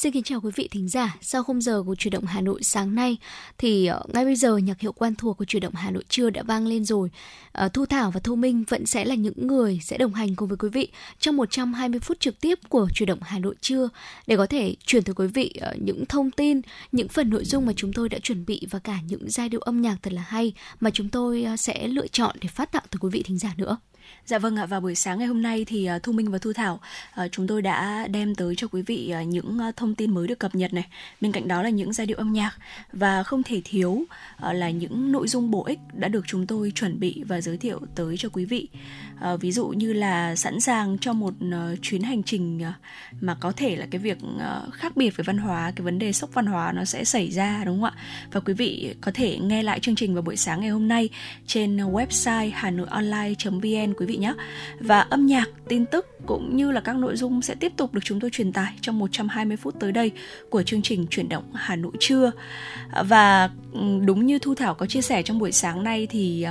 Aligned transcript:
Xin 0.00 0.12
kính 0.12 0.22
chào 0.22 0.40
quý 0.40 0.50
vị 0.54 0.68
thính 0.70 0.88
giả. 0.88 1.16
Sau 1.20 1.42
khung 1.42 1.60
giờ 1.60 1.82
của 1.86 1.94
chuyển 1.94 2.12
động 2.12 2.24
Hà 2.24 2.40
Nội 2.40 2.62
sáng 2.62 2.94
nay 2.94 3.16
thì 3.58 3.86
ờ, 3.86 4.02
ngay 4.08 4.24
bây 4.24 4.36
giờ 4.36 4.56
nhạc 4.56 4.80
hiệu 4.80 4.92
quan 4.92 5.14
thuộc 5.14 5.38
của 5.38 5.44
chuyển 5.44 5.62
động 5.62 5.74
Hà 5.74 5.90
Nội 5.90 6.04
trưa 6.08 6.30
đã 6.30 6.42
vang 6.42 6.66
lên 6.66 6.84
rồi. 6.84 7.10
Ờ, 7.52 7.68
Thu 7.68 7.86
Thảo 7.86 8.10
và 8.10 8.20
Thu 8.20 8.36
Minh 8.36 8.64
vẫn 8.68 8.86
sẽ 8.86 9.04
là 9.04 9.14
những 9.14 9.46
người 9.46 9.80
sẽ 9.82 9.98
đồng 9.98 10.14
hành 10.14 10.34
cùng 10.34 10.48
với 10.48 10.58
quý 10.58 10.68
vị 10.68 10.88
trong 11.18 11.36
120 11.36 12.00
phút 12.00 12.20
trực 12.20 12.40
tiếp 12.40 12.58
của 12.68 12.88
chuyển 12.94 13.06
động 13.06 13.18
Hà 13.22 13.38
Nội 13.38 13.54
trưa 13.60 13.88
để 14.26 14.36
có 14.36 14.46
thể 14.46 14.74
truyền 14.86 15.02
tới 15.02 15.14
quý 15.14 15.26
vị 15.26 15.54
ờ, 15.60 15.74
những 15.78 16.06
thông 16.06 16.30
tin, 16.30 16.60
những 16.92 17.08
phần 17.08 17.30
nội 17.30 17.44
dung 17.44 17.66
mà 17.66 17.72
chúng 17.76 17.92
tôi 17.92 18.08
đã 18.08 18.18
chuẩn 18.18 18.46
bị 18.46 18.66
và 18.70 18.78
cả 18.78 18.98
những 19.08 19.30
giai 19.30 19.48
điệu 19.48 19.60
âm 19.60 19.80
nhạc 19.82 19.96
thật 20.02 20.12
là 20.12 20.22
hay 20.22 20.52
mà 20.80 20.90
chúng 20.90 21.08
tôi 21.08 21.46
sẽ 21.58 21.88
lựa 21.88 22.06
chọn 22.06 22.36
để 22.40 22.48
phát 22.48 22.72
tặng 22.72 22.84
tới 22.90 22.98
quý 23.00 23.08
vị 23.12 23.22
thính 23.22 23.38
giả 23.38 23.54
nữa. 23.56 23.76
Dạ 24.26 24.38
vâng 24.38 24.56
ạ, 24.56 24.66
vào 24.66 24.80
buổi 24.80 24.94
sáng 24.94 25.18
ngày 25.18 25.28
hôm 25.28 25.42
nay 25.42 25.64
thì 25.64 25.86
ờ, 25.86 25.98
Thu 25.98 26.12
Minh 26.12 26.30
và 26.30 26.38
Thu 26.38 26.52
Thảo 26.52 26.80
ờ, 27.14 27.28
chúng 27.28 27.46
tôi 27.46 27.62
đã 27.62 28.06
đem 28.10 28.34
tới 28.34 28.54
cho 28.56 28.68
quý 28.68 28.82
vị 28.82 29.10
ờ, 29.10 29.22
những 29.22 29.58
thông 29.76 29.94
tin 29.94 30.14
mới 30.14 30.28
được 30.28 30.38
cập 30.38 30.54
nhật 30.54 30.72
này. 30.72 30.86
Bên 31.20 31.32
cạnh 31.32 31.48
đó 31.48 31.62
là 31.62 31.68
những 31.68 31.92
giai 31.92 32.06
điệu 32.06 32.16
âm 32.16 32.32
nhạc 32.32 32.50
và 32.92 33.22
không 33.22 33.42
thể 33.42 33.62
thiếu 33.64 34.04
là 34.52 34.70
những 34.70 35.12
nội 35.12 35.28
dung 35.28 35.50
bổ 35.50 35.64
ích 35.64 35.78
đã 35.92 36.08
được 36.08 36.24
chúng 36.26 36.46
tôi 36.46 36.72
chuẩn 36.74 37.00
bị 37.00 37.22
và 37.26 37.40
giới 37.40 37.56
thiệu 37.56 37.80
tới 37.94 38.16
cho 38.18 38.28
quý 38.28 38.44
vị. 38.44 38.68
Ví 39.40 39.52
dụ 39.52 39.68
như 39.68 39.92
là 39.92 40.36
sẵn 40.36 40.60
sàng 40.60 40.98
cho 40.98 41.12
một 41.12 41.34
chuyến 41.82 42.02
hành 42.02 42.22
trình 42.22 42.62
mà 43.20 43.34
có 43.40 43.52
thể 43.52 43.76
là 43.76 43.86
cái 43.90 43.98
việc 43.98 44.18
khác 44.72 44.96
biệt 44.96 45.16
về 45.16 45.22
văn 45.22 45.38
hóa, 45.38 45.72
cái 45.76 45.84
vấn 45.84 45.98
đề 45.98 46.12
sốc 46.12 46.34
văn 46.34 46.46
hóa 46.46 46.72
nó 46.72 46.84
sẽ 46.84 47.04
xảy 47.04 47.30
ra 47.30 47.62
đúng 47.64 47.80
không 47.80 47.84
ạ? 47.84 47.92
Và 48.32 48.40
quý 48.40 48.54
vị 48.54 48.94
có 49.00 49.10
thể 49.14 49.38
nghe 49.38 49.62
lại 49.62 49.80
chương 49.80 49.94
trình 49.94 50.14
vào 50.14 50.22
buổi 50.22 50.36
sáng 50.36 50.60
ngày 50.60 50.70
hôm 50.70 50.88
nay 50.88 51.08
trên 51.46 51.76
website 51.76 52.50
hanoionline.vn 52.54 53.89
quý 53.94 54.06
vị 54.06 54.16
nhé. 54.16 54.34
Và 54.80 55.00
âm 55.00 55.26
nhạc, 55.26 55.48
tin 55.68 55.86
tức 55.86 56.06
cũng 56.26 56.56
như 56.56 56.70
là 56.70 56.80
các 56.80 56.96
nội 56.96 57.16
dung 57.16 57.42
sẽ 57.42 57.54
tiếp 57.54 57.72
tục 57.76 57.94
được 57.94 58.00
chúng 58.04 58.20
tôi 58.20 58.30
truyền 58.30 58.52
tải 58.52 58.72
trong 58.80 58.98
120 58.98 59.56
phút 59.56 59.74
tới 59.80 59.92
đây 59.92 60.10
của 60.50 60.62
chương 60.62 60.82
trình 60.82 61.06
chuyển 61.10 61.28
động 61.28 61.44
Hà 61.54 61.76
Nội 61.76 61.92
trưa. 62.00 62.30
Và 63.04 63.50
đúng 64.04 64.26
như 64.26 64.38
Thu 64.38 64.54
Thảo 64.54 64.74
có 64.74 64.86
chia 64.86 65.02
sẻ 65.02 65.22
trong 65.22 65.38
buổi 65.38 65.52
sáng 65.52 65.84
nay 65.84 66.06
thì 66.10 66.46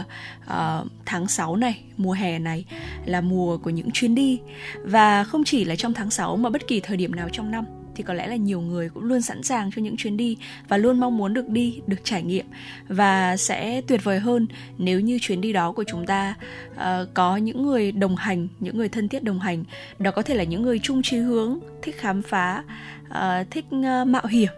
uh, 0.46 0.88
tháng 1.06 1.28
6 1.28 1.56
này, 1.56 1.84
mùa 1.98 2.12
hè 2.12 2.40
này 2.40 2.66
là 3.06 3.22
mùa 3.22 3.58
của 3.58 3.70
những 3.70 3.92
chuyến 3.92 4.16
đi 4.16 4.40
và 4.84 5.24
không 5.24 5.44
chỉ 5.44 5.66
là 5.66 5.76
trong 5.76 5.94
tháng 5.94 6.10
6 6.10 6.38
mà 6.38 6.50
bất 6.50 6.68
kỳ 6.68 6.80
thời 6.80 6.98
điểm 6.98 7.16
nào 7.16 7.30
trong 7.32 7.52
năm 7.52 7.66
thì 8.00 8.04
có 8.04 8.14
lẽ 8.14 8.28
là 8.28 8.36
nhiều 8.36 8.62
người 8.62 8.90
cũng 8.90 9.04
luôn 9.04 9.22
sẵn 9.22 9.44
sàng 9.44 9.72
cho 9.76 9.82
những 9.82 9.98
chuyến 9.98 10.18
đi 10.18 10.38
và 10.68 10.78
luôn 10.78 11.00
mong 11.00 11.18
muốn 11.18 11.34
được 11.34 11.50
đi, 11.50 11.82
được 11.88 11.98
trải 12.04 12.24
nghiệm 12.24 12.46
và 12.88 13.38
sẽ 13.38 13.82
tuyệt 13.88 14.04
vời 14.04 14.20
hơn 14.20 14.48
nếu 14.78 15.00
như 15.00 15.20
chuyến 15.22 15.42
đi 15.42 15.54
đó 15.54 15.72
của 15.72 15.84
chúng 15.88 16.06
ta 16.06 16.36
uh, 16.74 16.80
có 17.14 17.38
những 17.38 17.64
người 17.64 17.92
đồng 17.92 18.16
hành, 18.16 18.48
những 18.60 18.78
người 18.78 18.90
thân 18.90 19.08
thiết 19.08 19.24
đồng 19.24 19.40
hành. 19.40 19.64
Đó 20.00 20.12
có 20.12 20.22
thể 20.22 20.36
là 20.36 20.44
những 20.44 20.62
người 20.62 20.80
chung 20.80 21.02
chí 21.02 21.18
hướng, 21.18 21.60
thích 21.82 21.96
khám 21.98 22.22
phá, 22.22 22.64
uh, 23.08 23.52
thích 23.52 23.66
uh, 23.76 24.08
mạo 24.08 24.26
hiểm. 24.30 24.52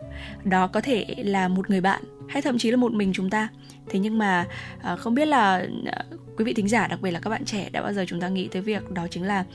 Đó 0.44 0.68
có 0.68 0.82
thể 0.82 1.06
là 1.18 1.48
một 1.48 1.70
người 1.70 1.82
bạn 1.82 2.04
hay 2.30 2.42
thậm 2.42 2.58
chí 2.58 2.72
là 2.72 2.78
một 2.78 2.94
mình 2.94 3.14
chúng 3.14 3.30
ta 3.30 3.48
thế 3.90 4.00
nhưng 4.00 4.18
mà 4.18 4.46
uh, 4.94 5.00
không 5.00 5.16
biết 5.16 5.26
là 5.26 5.66
uh, 6.02 6.31
quý 6.42 6.46
vị 6.46 6.54
thính 6.54 6.68
giả 6.68 6.88
đặc 6.88 7.02
biệt 7.02 7.12
là 7.12 7.20
các 7.20 7.30
bạn 7.30 7.46
trẻ 7.46 7.70
đã 7.72 7.82
bao 7.82 7.94
giờ 7.94 8.06
chúng 8.08 8.22
ta 8.22 8.28
nghĩ 8.28 8.48
tới 8.48 8.62
việc 8.62 8.92
đó 8.92 9.08
chính 9.12 9.24
là 9.24 9.46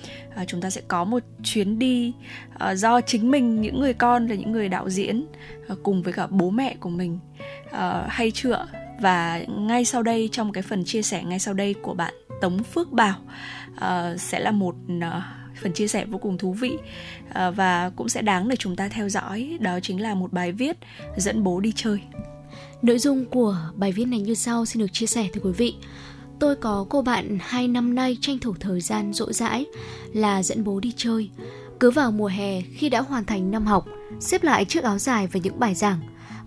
uh, 0.42 0.48
chúng 0.48 0.60
ta 0.60 0.70
sẽ 0.70 0.80
có 0.88 1.04
một 1.04 1.22
chuyến 1.42 1.78
đi 1.78 2.12
uh, 2.54 2.78
do 2.78 3.00
chính 3.00 3.30
mình 3.30 3.60
những 3.60 3.80
người 3.80 3.94
con 3.94 4.26
là 4.26 4.34
những 4.34 4.52
người 4.52 4.68
đạo 4.68 4.90
diễn 4.90 5.26
uh, 5.72 5.78
cùng 5.82 6.02
với 6.02 6.12
cả 6.12 6.26
bố 6.26 6.50
mẹ 6.50 6.76
của 6.80 6.88
mình 6.88 7.18
uh, 7.66 7.76
hay 8.08 8.30
chưa? 8.30 8.66
Và 9.00 9.40
ngay 9.48 9.84
sau 9.84 10.02
đây 10.02 10.28
trong 10.32 10.52
cái 10.52 10.62
phần 10.62 10.84
chia 10.84 11.02
sẻ 11.02 11.22
ngay 11.22 11.38
sau 11.38 11.54
đây 11.54 11.74
của 11.82 11.94
bạn 11.94 12.14
Tống 12.40 12.62
Phước 12.62 12.92
Bảo 12.92 13.18
uh, 13.74 14.20
sẽ 14.20 14.40
là 14.40 14.50
một 14.50 14.74
uh, 14.96 15.02
phần 15.62 15.72
chia 15.72 15.88
sẻ 15.88 16.04
vô 16.04 16.18
cùng 16.18 16.38
thú 16.38 16.52
vị 16.52 16.72
uh, 17.28 17.56
và 17.56 17.90
cũng 17.96 18.08
sẽ 18.08 18.22
đáng 18.22 18.48
để 18.48 18.56
chúng 18.56 18.76
ta 18.76 18.88
theo 18.88 19.08
dõi. 19.08 19.58
Đó 19.60 19.80
chính 19.82 20.02
là 20.02 20.14
một 20.14 20.32
bài 20.32 20.52
viết 20.52 20.76
dẫn 21.16 21.44
bố 21.44 21.60
đi 21.60 21.72
chơi. 21.76 22.00
Nội 22.82 22.98
dung 22.98 23.24
của 23.24 23.56
bài 23.74 23.92
viết 23.92 24.04
này 24.04 24.20
như 24.20 24.34
sau 24.34 24.66
xin 24.66 24.80
được 24.80 24.92
chia 24.92 25.06
sẻ 25.06 25.28
tới 25.32 25.40
quý 25.44 25.52
vị. 25.52 25.74
Tôi 26.38 26.56
có 26.56 26.86
cô 26.88 27.02
bạn 27.02 27.38
hai 27.40 27.68
năm 27.68 27.94
nay 27.94 28.18
tranh 28.20 28.38
thủ 28.38 28.54
thời 28.60 28.80
gian 28.80 29.12
rỗi 29.12 29.32
rãi 29.32 29.66
là 30.12 30.42
dẫn 30.42 30.64
bố 30.64 30.80
đi 30.80 30.92
chơi. 30.96 31.30
Cứ 31.80 31.90
vào 31.90 32.12
mùa 32.12 32.26
hè 32.26 32.60
khi 32.60 32.88
đã 32.88 33.00
hoàn 33.00 33.24
thành 33.24 33.50
năm 33.50 33.66
học, 33.66 33.86
xếp 34.20 34.42
lại 34.42 34.64
chiếc 34.64 34.84
áo 34.84 34.98
dài 34.98 35.26
và 35.32 35.40
những 35.42 35.58
bài 35.58 35.74
giảng, 35.74 36.00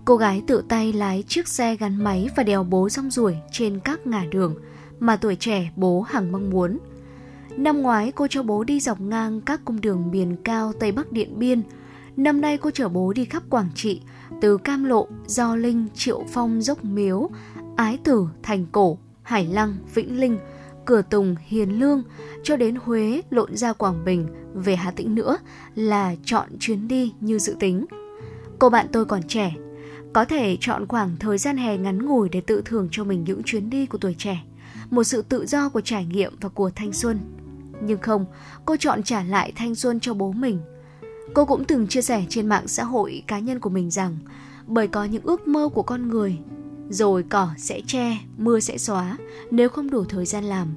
cô 0.04 0.16
gái 0.16 0.42
tự 0.46 0.62
tay 0.68 0.92
lái 0.92 1.24
chiếc 1.28 1.48
xe 1.48 1.76
gắn 1.76 1.96
máy 1.96 2.28
và 2.36 2.42
đèo 2.42 2.64
bố 2.64 2.88
rong 2.88 3.10
ruổi 3.10 3.36
trên 3.52 3.80
các 3.80 4.06
ngả 4.06 4.24
đường 4.30 4.54
mà 5.00 5.16
tuổi 5.16 5.36
trẻ 5.36 5.70
bố 5.76 6.00
hằng 6.00 6.32
mong 6.32 6.50
muốn. 6.50 6.78
Năm 7.56 7.82
ngoái 7.82 8.12
cô 8.12 8.26
cho 8.30 8.42
bố 8.42 8.64
đi 8.64 8.80
dọc 8.80 9.00
ngang 9.00 9.40
các 9.40 9.60
cung 9.64 9.80
đường 9.80 10.10
miền 10.10 10.36
cao 10.44 10.72
Tây 10.80 10.92
Bắc 10.92 11.12
Điện 11.12 11.38
Biên. 11.38 11.62
Năm 12.16 12.40
nay 12.40 12.56
cô 12.56 12.70
chở 12.70 12.88
bố 12.88 13.12
đi 13.12 13.24
khắp 13.24 13.42
Quảng 13.50 13.68
Trị, 13.74 14.00
từ 14.40 14.56
Cam 14.56 14.84
Lộ, 14.84 15.06
do 15.26 15.56
Linh, 15.56 15.86
Triệu 15.94 16.24
Phong, 16.32 16.62
Dốc 16.62 16.84
Miếu, 16.84 17.30
Ái 17.76 17.98
Tử, 18.04 18.26
Thành 18.42 18.66
Cổ, 18.72 18.98
Hải 19.30 19.46
Lăng, 19.46 19.76
Vĩnh 19.94 20.20
Linh, 20.20 20.38
Cửa 20.84 21.02
Tùng, 21.02 21.36
Hiền 21.46 21.80
Lương 21.80 22.02
cho 22.42 22.56
đến 22.56 22.76
Huế 22.84 23.22
lộn 23.30 23.56
ra 23.56 23.72
Quảng 23.72 24.04
Bình 24.04 24.26
về 24.54 24.76
Hà 24.76 24.90
Tĩnh 24.90 25.14
nữa 25.14 25.36
là 25.74 26.14
chọn 26.24 26.48
chuyến 26.60 26.88
đi 26.88 27.12
như 27.20 27.38
dự 27.38 27.56
tính. 27.60 27.86
Cô 28.58 28.68
bạn 28.68 28.86
tôi 28.92 29.04
còn 29.04 29.22
trẻ, 29.22 29.54
có 30.12 30.24
thể 30.24 30.56
chọn 30.60 30.86
khoảng 30.86 31.16
thời 31.20 31.38
gian 31.38 31.56
hè 31.56 31.76
ngắn 31.76 32.06
ngủi 32.06 32.28
để 32.28 32.40
tự 32.40 32.62
thưởng 32.64 32.88
cho 32.90 33.04
mình 33.04 33.24
những 33.24 33.42
chuyến 33.42 33.70
đi 33.70 33.86
của 33.86 33.98
tuổi 33.98 34.14
trẻ, 34.18 34.44
một 34.90 35.04
sự 35.04 35.22
tự 35.22 35.46
do 35.46 35.68
của 35.68 35.80
trải 35.80 36.04
nghiệm 36.04 36.36
và 36.40 36.48
của 36.48 36.70
thanh 36.76 36.92
xuân. 36.92 37.18
Nhưng 37.82 38.00
không, 38.00 38.26
cô 38.64 38.76
chọn 38.76 39.02
trả 39.02 39.22
lại 39.22 39.52
thanh 39.56 39.74
xuân 39.74 40.00
cho 40.00 40.14
bố 40.14 40.32
mình– 40.32 40.60
Cô 41.34 41.44
cũng 41.44 41.64
từng 41.64 41.86
chia 41.86 42.02
sẻ 42.02 42.24
trên 42.28 42.48
mạng 42.48 42.68
xã 42.68 42.84
hội 42.84 43.22
cá 43.26 43.38
nhân 43.38 43.60
của 43.60 43.70
mình 43.70 43.90
rằng 43.90 44.18
bởi 44.66 44.88
có 44.88 45.04
những 45.04 45.22
ước 45.22 45.48
mơ 45.48 45.68
của 45.74 45.82
con 45.82 46.08
người, 46.08 46.38
rồi 46.90 47.24
cỏ 47.28 47.48
sẽ 47.58 47.80
che, 47.86 48.18
mưa 48.38 48.60
sẽ 48.60 48.78
xóa 48.78 49.16
nếu 49.50 49.68
không 49.68 49.90
đủ 49.90 50.04
thời 50.04 50.26
gian 50.26 50.44
làm. 50.44 50.74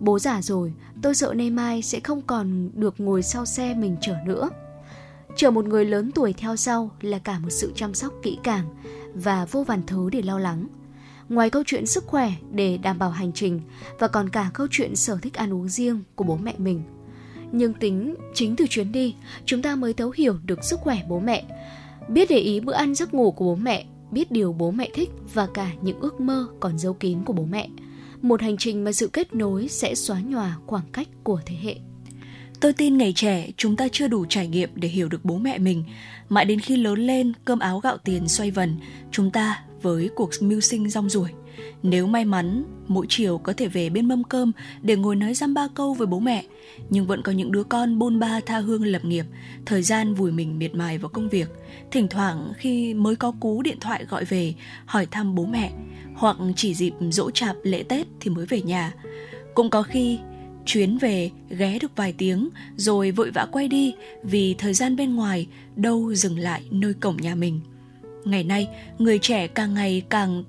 Bố 0.00 0.18
già 0.18 0.42
rồi, 0.42 0.72
tôi 1.02 1.14
sợ 1.14 1.34
nay 1.34 1.50
mai 1.50 1.82
sẽ 1.82 2.00
không 2.00 2.22
còn 2.22 2.70
được 2.74 2.94
ngồi 2.98 3.22
sau 3.22 3.46
xe 3.46 3.74
mình 3.74 3.96
chở 4.00 4.14
nữa. 4.26 4.50
Chở 5.36 5.50
một 5.50 5.64
người 5.64 5.84
lớn 5.84 6.10
tuổi 6.14 6.32
theo 6.32 6.56
sau 6.56 6.90
là 7.00 7.18
cả 7.18 7.38
một 7.38 7.50
sự 7.50 7.72
chăm 7.74 7.94
sóc 7.94 8.12
kỹ 8.22 8.38
càng 8.42 8.64
và 9.14 9.44
vô 9.44 9.62
vàn 9.62 9.82
thứ 9.86 10.10
để 10.10 10.22
lo 10.22 10.38
lắng. 10.38 10.66
Ngoài 11.28 11.50
câu 11.50 11.62
chuyện 11.66 11.86
sức 11.86 12.04
khỏe 12.06 12.32
để 12.50 12.78
đảm 12.78 12.98
bảo 12.98 13.10
hành 13.10 13.32
trình 13.32 13.60
và 13.98 14.08
còn 14.08 14.28
cả 14.28 14.50
câu 14.54 14.66
chuyện 14.70 14.96
sở 14.96 15.18
thích 15.22 15.34
ăn 15.34 15.54
uống 15.54 15.68
riêng 15.68 16.02
của 16.14 16.24
bố 16.24 16.36
mẹ 16.36 16.54
mình– 16.58 16.82
nhưng 17.52 17.74
tính 17.74 18.14
chính 18.34 18.56
từ 18.56 18.66
chuyến 18.66 18.92
đi, 18.92 19.14
chúng 19.44 19.62
ta 19.62 19.76
mới 19.76 19.92
thấu 19.92 20.12
hiểu 20.16 20.36
được 20.44 20.64
sức 20.64 20.80
khỏe 20.80 21.02
bố 21.08 21.20
mẹ, 21.20 21.44
biết 22.08 22.30
để 22.30 22.38
ý 22.38 22.60
bữa 22.60 22.72
ăn 22.72 22.94
giấc 22.94 23.14
ngủ 23.14 23.30
của 23.30 23.44
bố 23.44 23.54
mẹ, 23.54 23.86
biết 24.10 24.30
điều 24.30 24.52
bố 24.52 24.70
mẹ 24.70 24.88
thích 24.94 25.10
và 25.34 25.46
cả 25.54 25.72
những 25.82 26.00
ước 26.00 26.20
mơ 26.20 26.46
còn 26.60 26.78
giấu 26.78 26.94
kín 26.94 27.22
của 27.24 27.32
bố 27.32 27.44
mẹ. 27.44 27.68
Một 28.22 28.42
hành 28.42 28.56
trình 28.56 28.84
mà 28.84 28.92
sự 28.92 29.08
kết 29.12 29.34
nối 29.34 29.68
sẽ 29.68 29.94
xóa 29.94 30.20
nhòa 30.20 30.56
khoảng 30.66 30.84
cách 30.92 31.08
của 31.24 31.40
thế 31.46 31.56
hệ. 31.62 31.76
Tôi 32.60 32.72
tin 32.72 32.98
ngày 32.98 33.12
trẻ 33.16 33.50
chúng 33.56 33.76
ta 33.76 33.88
chưa 33.92 34.08
đủ 34.08 34.24
trải 34.28 34.48
nghiệm 34.48 34.70
để 34.74 34.88
hiểu 34.88 35.08
được 35.08 35.24
bố 35.24 35.36
mẹ 35.36 35.58
mình. 35.58 35.84
Mãi 36.28 36.44
đến 36.44 36.60
khi 36.60 36.76
lớn 36.76 36.98
lên, 36.98 37.32
cơm 37.44 37.58
áo 37.58 37.80
gạo 37.80 37.96
tiền 37.98 38.28
xoay 38.28 38.50
vần, 38.50 38.76
chúng 39.10 39.30
ta 39.30 39.62
với 39.82 40.10
cuộc 40.14 40.30
mưu 40.40 40.60
sinh 40.60 40.90
rong 40.90 41.10
ruổi. 41.10 41.30
Nếu 41.82 42.06
may 42.06 42.24
mắn, 42.24 42.64
mỗi 42.88 43.06
chiều 43.08 43.38
có 43.38 43.52
thể 43.52 43.68
về 43.68 43.90
bên 43.90 44.08
mâm 44.08 44.24
cơm 44.24 44.52
để 44.82 44.96
ngồi 44.96 45.16
nói 45.16 45.34
dăm 45.34 45.54
ba 45.54 45.68
câu 45.74 45.94
với 45.94 46.06
bố 46.06 46.20
mẹ, 46.20 46.44
nhưng 46.90 47.06
vẫn 47.06 47.22
có 47.22 47.32
những 47.32 47.52
đứa 47.52 47.64
con 47.64 47.98
bôn 47.98 48.18
ba 48.18 48.40
tha 48.46 48.58
hương 48.58 48.86
lập 48.86 49.04
nghiệp, 49.04 49.24
thời 49.66 49.82
gian 49.82 50.14
vùi 50.14 50.32
mình 50.32 50.58
miệt 50.58 50.74
mài 50.74 50.98
vào 50.98 51.08
công 51.08 51.28
việc. 51.28 51.48
Thỉnh 51.90 52.08
thoảng 52.08 52.52
khi 52.56 52.94
mới 52.94 53.16
có 53.16 53.32
cú 53.40 53.62
điện 53.62 53.80
thoại 53.80 54.04
gọi 54.08 54.24
về 54.24 54.54
hỏi 54.86 55.06
thăm 55.06 55.34
bố 55.34 55.46
mẹ, 55.46 55.72
hoặc 56.14 56.36
chỉ 56.56 56.74
dịp 56.74 56.92
dỗ 57.10 57.30
chạp 57.30 57.56
lễ 57.62 57.82
Tết 57.82 58.06
thì 58.20 58.30
mới 58.30 58.46
về 58.46 58.62
nhà. 58.62 58.92
Cũng 59.54 59.70
có 59.70 59.82
khi 59.82 60.18
chuyến 60.66 60.98
về 60.98 61.30
ghé 61.48 61.78
được 61.78 61.92
vài 61.96 62.12
tiếng 62.12 62.48
rồi 62.76 63.10
vội 63.10 63.30
vã 63.30 63.46
quay 63.52 63.68
đi 63.68 63.94
vì 64.22 64.54
thời 64.54 64.74
gian 64.74 64.96
bên 64.96 65.14
ngoài 65.14 65.46
đâu 65.76 66.14
dừng 66.14 66.38
lại 66.38 66.62
nơi 66.70 66.94
cổng 66.94 67.16
nhà 67.16 67.34
mình. 67.34 67.60
Ngày 68.24 68.44
nay, 68.44 68.68
người 68.98 69.18
trẻ 69.18 69.46
càng 69.46 69.74
ngày 69.74 70.02
càng 70.08 70.44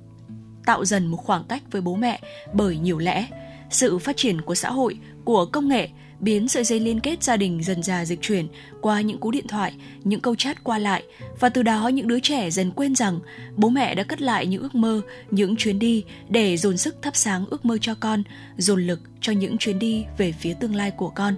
tạo 0.67 0.85
dần 0.85 1.07
một 1.07 1.17
khoảng 1.17 1.43
cách 1.43 1.63
với 1.71 1.81
bố 1.81 1.95
mẹ 1.95 2.19
bởi 2.53 2.77
nhiều 2.77 2.97
lẽ 2.97 3.25
sự 3.69 3.97
phát 3.97 4.17
triển 4.17 4.41
của 4.41 4.55
xã 4.55 4.71
hội 4.71 4.97
của 5.25 5.45
công 5.45 5.67
nghệ 5.67 5.89
biến 6.19 6.47
sợi 6.47 6.63
dây 6.63 6.79
liên 6.79 6.99
kết 6.99 7.23
gia 7.23 7.37
đình 7.37 7.63
dần 7.63 7.83
dà 7.83 8.05
dịch 8.05 8.21
chuyển 8.21 8.47
qua 8.81 9.01
những 9.01 9.17
cú 9.17 9.31
điện 9.31 9.47
thoại, 9.47 9.73
những 10.03 10.21
câu 10.21 10.35
chat 10.35 10.63
qua 10.63 10.77
lại 10.77 11.03
và 11.39 11.49
từ 11.49 11.63
đó 11.63 11.87
những 11.87 12.07
đứa 12.07 12.19
trẻ 12.19 12.49
dần 12.49 12.71
quên 12.71 12.95
rằng 12.95 13.19
bố 13.55 13.69
mẹ 13.69 13.95
đã 13.95 14.03
cất 14.03 14.21
lại 14.21 14.45
những 14.45 14.61
ước 14.61 14.75
mơ, 14.75 15.01
những 15.31 15.55
chuyến 15.55 15.79
đi 15.79 16.03
để 16.29 16.57
dồn 16.57 16.77
sức 16.77 16.95
thắp 17.01 17.15
sáng 17.15 17.45
ước 17.49 17.65
mơ 17.65 17.77
cho 17.81 17.95
con, 17.99 18.23
dồn 18.57 18.87
lực 18.87 18.99
cho 19.21 19.33
những 19.33 19.57
chuyến 19.57 19.79
đi 19.79 20.05
về 20.17 20.31
phía 20.31 20.53
tương 20.53 20.75
lai 20.75 20.91
của 20.91 21.09
con. 21.09 21.35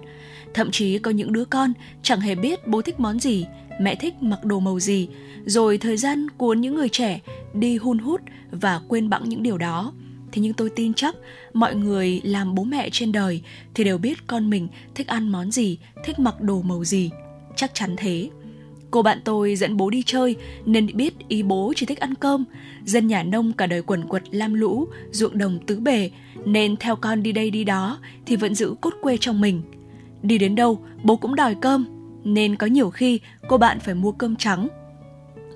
Thậm 0.54 0.72
chí 0.72 1.00
có 1.00 1.12
những 1.12 1.34
đứa 1.34 1.46
con 1.46 1.74
chẳng 2.04 2.22
hề 2.22 2.36
biết 2.36 2.68
bố 2.68 2.82
thích 2.82 3.00
món 3.00 3.20
gì, 3.20 3.46
mẹ 3.80 3.96
thích 3.96 4.14
mặc 4.22 4.46
đồ 4.46 4.60
màu 4.60 4.80
gì, 4.80 5.08
rồi 5.46 5.78
thời 5.78 5.98
gian 5.98 6.30
cuốn 6.38 6.62
những 6.62 6.76
người 6.76 6.90
trẻ 6.90 7.22
đi 7.54 7.78
hun 7.78 7.98
hút 7.98 8.22
và 8.52 8.82
quên 8.88 9.10
bẵng 9.10 9.30
những 9.30 9.44
điều 9.44 9.58
đó. 9.58 9.94
Thế 10.32 10.42
nhưng 10.42 10.54
tôi 10.54 10.70
tin 10.70 10.94
chắc 10.94 11.16
mọi 11.54 11.76
người 11.76 12.22
làm 12.24 12.56
bố 12.56 12.64
mẹ 12.64 12.90
trên 12.92 13.12
đời 13.12 13.42
thì 13.74 13.84
đều 13.84 13.98
biết 13.98 14.28
con 14.28 14.50
mình 14.50 14.68
thích 14.96 15.08
ăn 15.08 15.30
món 15.30 15.52
gì, 15.52 15.78
thích 16.06 16.20
mặc 16.20 16.42
đồ 16.42 16.62
màu 16.62 16.84
gì. 16.84 17.10
Chắc 17.56 17.72
chắn 17.74 17.96
thế. 17.98 18.30
Cô 18.92 19.02
bạn 19.02 19.20
tôi 19.26 19.56
dẫn 19.56 19.78
bố 19.78 19.90
đi 19.90 20.04
chơi 20.06 20.36
nên 20.66 20.98
biết 20.98 21.14
ý 21.28 21.44
bố 21.44 21.74
chỉ 21.76 21.86
thích 21.86 22.00
ăn 22.00 22.16
cơm. 22.16 22.46
Dân 22.86 23.08
nhà 23.08 23.24
nông 23.24 23.54
cả 23.54 23.68
đời 23.68 23.82
quần 23.82 24.08
quật 24.08 24.24
lam 24.32 24.54
lũ, 24.54 24.88
ruộng 25.12 25.38
đồng 25.38 25.60
tứ 25.66 25.80
bề, 25.80 26.12
nên 26.46 26.78
theo 26.78 26.96
con 26.96 27.24
đi 27.24 27.32
đây 27.32 27.52
đi 27.52 27.64
đó 27.64 28.00
thì 28.26 28.36
vẫn 28.36 28.56
giữ 28.56 28.76
cốt 28.82 28.94
quê 29.02 29.18
trong 29.18 29.42
mình. 29.42 29.62
Đi 30.24 30.38
đến 30.38 30.56
đâu, 30.56 30.80
bố 31.04 31.16
cũng 31.16 31.36
đòi 31.36 31.56
cơm, 31.56 31.86
nên 32.24 32.56
có 32.56 32.68
nhiều 32.68 32.90
khi 32.90 33.20
cô 33.48 33.58
bạn 33.58 33.80
phải 33.80 33.96
mua 33.96 34.12
cơm 34.12 34.36
trắng. 34.36 34.68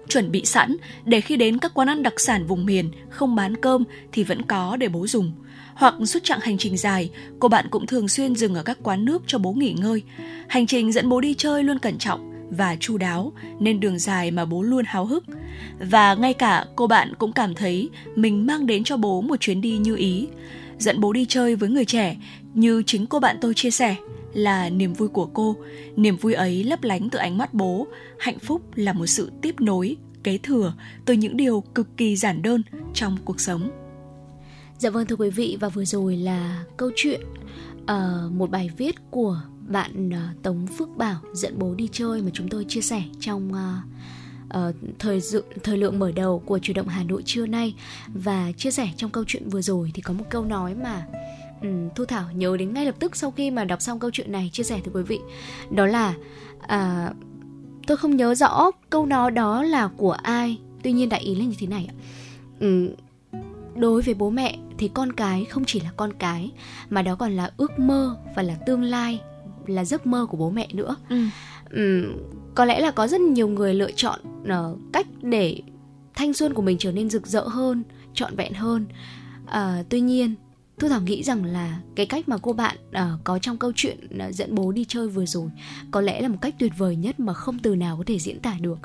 Chuẩn 0.10 0.32
bị 0.32 0.46
sẵn 0.46 0.78
để 1.06 1.22
khi 1.22 1.38
đến 1.38 1.58
các 1.58 1.74
quán 1.74 1.90
ăn 1.90 2.04
đặc 2.04 2.14
sản 2.18 2.46
vùng 2.46 2.66
miền 2.66 2.92
không 3.10 3.36
bán 3.36 3.58
cơm 3.58 3.84
thì 4.12 4.24
vẫn 4.24 4.42
có 4.42 4.78
để 4.78 4.88
bố 4.90 5.08
dùng. 5.08 5.32
Hoặc 5.74 5.96
suốt 6.06 6.24
chặng 6.24 6.40
hành 6.40 6.58
trình 6.58 6.78
dài, 6.78 7.10
cô 7.40 7.48
bạn 7.48 7.66
cũng 7.70 7.88
thường 7.88 8.08
xuyên 8.08 8.36
dừng 8.36 8.56
ở 8.56 8.64
các 8.64 8.78
quán 8.84 9.06
nước 9.06 9.24
cho 9.28 9.38
bố 9.38 9.54
nghỉ 9.54 9.74
ngơi. 9.74 10.04
Hành 10.48 10.68
trình 10.68 10.92
dẫn 10.92 11.10
bố 11.10 11.22
đi 11.22 11.34
chơi 11.34 11.64
luôn 11.64 11.80
cẩn 11.80 11.98
trọng, 11.98 12.34
và 12.58 12.76
chu 12.80 12.98
đáo 12.98 13.32
nên 13.60 13.80
đường 13.80 14.00
dài 14.00 14.32
mà 14.32 14.46
bố 14.46 14.62
luôn 14.62 14.86
háo 14.88 15.06
hức. 15.06 15.24
Và 15.80 16.16
ngay 16.16 16.34
cả 16.34 16.66
cô 16.76 16.88
bạn 16.88 17.14
cũng 17.18 17.34
cảm 17.34 17.56
thấy 17.56 17.90
mình 18.16 18.46
mang 18.46 18.66
đến 18.66 18.84
cho 18.84 18.98
bố 18.98 19.22
một 19.22 19.40
chuyến 19.40 19.62
đi 19.62 19.78
như 19.78 19.96
ý. 19.96 20.28
Dẫn 20.78 21.00
bố 21.00 21.14
đi 21.14 21.26
chơi 21.26 21.56
với 21.56 21.70
người 21.70 21.86
trẻ 21.86 22.18
như 22.54 22.84
chính 22.86 23.08
cô 23.08 23.20
bạn 23.20 23.38
tôi 23.42 23.54
chia 23.54 23.72
sẻ 23.72 23.96
là 24.34 24.70
niềm 24.70 24.94
vui 24.94 25.10
của 25.10 25.26
cô. 25.26 25.56
Niềm 25.96 26.18
vui 26.18 26.34
ấy 26.34 26.64
lấp 26.64 26.84
lánh 26.84 27.10
từ 27.10 27.20
ánh 27.20 27.38
mắt 27.38 27.54
bố. 27.54 27.88
Hạnh 28.20 28.40
phúc 28.40 28.62
là 28.76 28.94
một 28.94 29.06
sự 29.06 29.32
tiếp 29.42 29.56
nối, 29.60 29.98
kế 30.24 30.38
thừa 30.38 30.74
từ 31.06 31.14
những 31.14 31.38
điều 31.38 31.64
cực 31.76 31.88
kỳ 31.98 32.16
giản 32.16 32.42
đơn 32.42 32.64
trong 32.94 33.18
cuộc 33.26 33.40
sống. 33.40 33.72
Dạ 34.78 34.90
vâng 34.90 35.06
thưa 35.06 35.16
quý 35.16 35.30
vị 35.30 35.58
và 35.60 35.70
vừa 35.70 35.86
rồi 35.86 36.18
là 36.18 36.64
câu 36.78 36.92
chuyện 36.96 37.22
uh, 37.82 38.32
một 38.32 38.50
bài 38.52 38.70
viết 38.78 38.96
của 39.12 39.42
bạn 39.68 40.10
uh, 40.10 40.44
Tống 40.44 40.68
Phước 40.68 40.98
Bảo 40.98 41.20
dẫn 41.34 41.60
bố 41.60 41.76
đi 41.76 41.90
chơi 41.92 42.22
mà 42.22 42.30
chúng 42.34 42.50
tôi 42.50 42.66
chia 42.68 42.82
sẻ 42.82 43.04
trong 43.20 43.52
uh, 43.52 44.58
uh, 44.58 44.76
thời 45.00 45.22
dự 45.22 45.44
thời 45.64 45.78
lượng 45.78 46.00
mở 46.00 46.12
đầu 46.12 46.40
của 46.40 46.60
chủ 46.60 46.74
động 46.74 46.88
Hà 46.88 47.04
Nội 47.04 47.24
trưa 47.26 47.46
nay 47.46 47.76
và 48.14 48.52
chia 48.58 48.72
sẻ 48.72 48.90
trong 48.98 49.12
câu 49.12 49.24
chuyện 49.28 49.50
vừa 49.50 49.62
rồi 49.62 49.92
thì 49.94 50.02
có 50.02 50.14
một 50.14 50.26
câu 50.30 50.46
nói 50.46 50.76
mà 50.76 51.06
um, 51.64 51.90
Thu 51.96 52.06
Thảo 52.06 52.26
nhớ 52.36 52.58
đến 52.58 52.74
ngay 52.74 52.86
lập 52.86 52.96
tức 53.00 53.16
sau 53.16 53.32
khi 53.32 53.52
mà 53.52 53.64
đọc 53.64 53.82
xong 53.82 54.00
câu 54.00 54.12
chuyện 54.14 54.32
này 54.32 54.50
chia 54.54 54.64
sẻ 54.64 54.80
với 54.86 54.94
quý 54.94 55.04
vị. 55.04 55.20
Đó 55.72 55.86
là 55.86 56.14
uh, 56.64 57.16
tôi 57.88 57.98
không 57.98 58.16
nhớ 58.16 58.36
rõ 58.36 58.72
câu 58.90 59.06
nói 59.06 59.32
đó 59.32 59.64
là 59.64 59.88
của 59.88 60.12
ai 60.12 60.58
tuy 60.84 60.92
nhiên 60.92 61.10
đại 61.10 61.22
ý 61.22 61.36
là 61.36 61.46
như 61.46 61.56
thế 61.60 61.68
này 61.68 61.90
ạ. 61.90 61.96
Um, 62.60 62.90
đối 63.76 64.02
với 64.02 64.14
bố 64.14 64.30
mẹ 64.30 64.58
thì 64.78 64.88
con 64.94 65.14
cái 65.14 65.46
không 65.46 65.64
chỉ 65.66 65.80
là 65.80 65.92
con 65.98 66.14
cái 66.14 66.52
mà 66.90 67.02
đó 67.02 67.16
còn 67.16 67.32
là 67.32 67.52
ước 67.58 67.80
mơ 67.80 68.18
và 68.36 68.44
là 68.44 68.56
tương 68.66 68.84
lai 68.84 69.20
là 69.68 69.86
giấc 69.86 70.06
mơ 70.06 70.26
của 70.30 70.38
bố 70.38 70.50
mẹ 70.50 70.68
nữa. 70.74 70.96
Ừ. 71.10 71.18
Um, 71.74 72.18
có 72.56 72.66
lẽ 72.66 72.80
là 72.80 72.92
có 72.92 73.08
rất 73.08 73.22
nhiều 73.22 73.48
người 73.48 73.74
lựa 73.74 73.92
chọn 73.92 74.20
uh, 74.44 74.80
cách 74.94 75.08
để 75.22 75.62
thanh 76.14 76.34
xuân 76.34 76.54
của 76.54 76.62
mình 76.62 76.78
trở 76.80 76.92
nên 76.92 77.10
rực 77.10 77.28
rỡ 77.28 77.42
hơn 77.42 77.84
trọn 78.14 78.36
vẹn 78.36 78.54
hơn. 78.54 78.86
Uh, 79.46 79.86
tuy 79.90 80.02
nhiên 80.02 80.36
Thu 80.84 80.90
Thảo 80.90 81.02
nghĩ 81.02 81.24
rằng 81.24 81.46
là 81.46 81.80
cái 81.96 82.06
cách 82.06 82.30
mà 82.30 82.38
cô 82.42 82.54
bạn 82.54 82.78
uh, 82.90 83.24
có 83.24 83.40
trong 83.40 83.58
câu 83.58 83.72
chuyện 83.76 83.98
uh, 84.28 84.36
dẫn 84.36 84.56
bố 84.56 84.72
đi 84.72 84.86
chơi 84.88 85.08
vừa 85.08 85.26
rồi 85.26 85.50
có 85.92 86.02
lẽ 86.02 86.22
là 86.22 86.28
một 86.28 86.38
cách 86.42 86.56
tuyệt 86.60 86.72
vời 86.78 86.96
nhất 86.96 87.20
mà 87.20 87.34
không 87.34 87.60
từ 87.60 87.76
nào 87.76 87.98
có 87.98 88.04
thể 88.08 88.20
diễn 88.20 88.40
tả 88.40 88.56
được. 88.62 88.80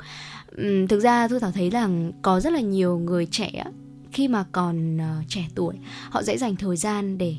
Um, 0.57 0.87
thực 0.87 0.99
ra 0.99 1.27
Thu 1.27 1.39
Thảo 1.39 1.51
thấy 1.51 1.69
rằng 1.69 2.11
có 2.21 2.39
rất 2.39 2.53
là 2.53 2.59
nhiều 2.59 2.99
người 2.99 3.25
trẻ 3.25 3.63
khi 4.11 4.27
mà 4.27 4.45
còn 4.51 4.97
uh, 4.97 5.27
trẻ 5.27 5.45
tuổi 5.55 5.75
họ 6.09 6.23
sẽ 6.23 6.37
dành 6.37 6.55
thời 6.55 6.77
gian 6.77 7.17
để 7.17 7.35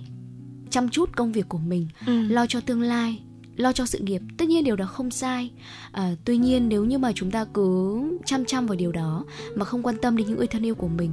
chăm 0.71 0.89
chút 0.89 1.11
công 1.17 1.33
việc 1.33 1.49
của 1.49 1.59
mình, 1.59 1.89
ừ. 2.07 2.23
lo 2.29 2.47
cho 2.47 2.61
tương 2.61 2.83
lai, 2.83 3.23
lo 3.61 3.73
cho 3.73 3.87
sự 3.87 3.99
nghiệp 3.99 4.23
tất 4.39 4.49
nhiên 4.49 4.65
điều 4.65 4.77
đó 4.77 4.87
không 4.87 5.11
sai. 5.11 5.51
À, 5.93 6.11
tuy 6.25 6.37
nhiên 6.37 6.69
nếu 6.69 6.85
như 6.85 6.99
mà 6.99 7.13
chúng 7.15 7.31
ta 7.31 7.45
cứ 7.45 8.01
chăm 8.25 8.45
chăm 8.45 8.67
vào 8.67 8.77
điều 8.77 8.93
đó 8.93 9.25
mà 9.55 9.65
không 9.65 9.83
quan 9.83 9.97
tâm 10.03 10.17
đến 10.17 10.27
những 10.27 10.39
người 10.39 10.47
thân 10.47 10.67
yêu 10.67 10.75
của 10.75 10.89
mình 10.89 11.11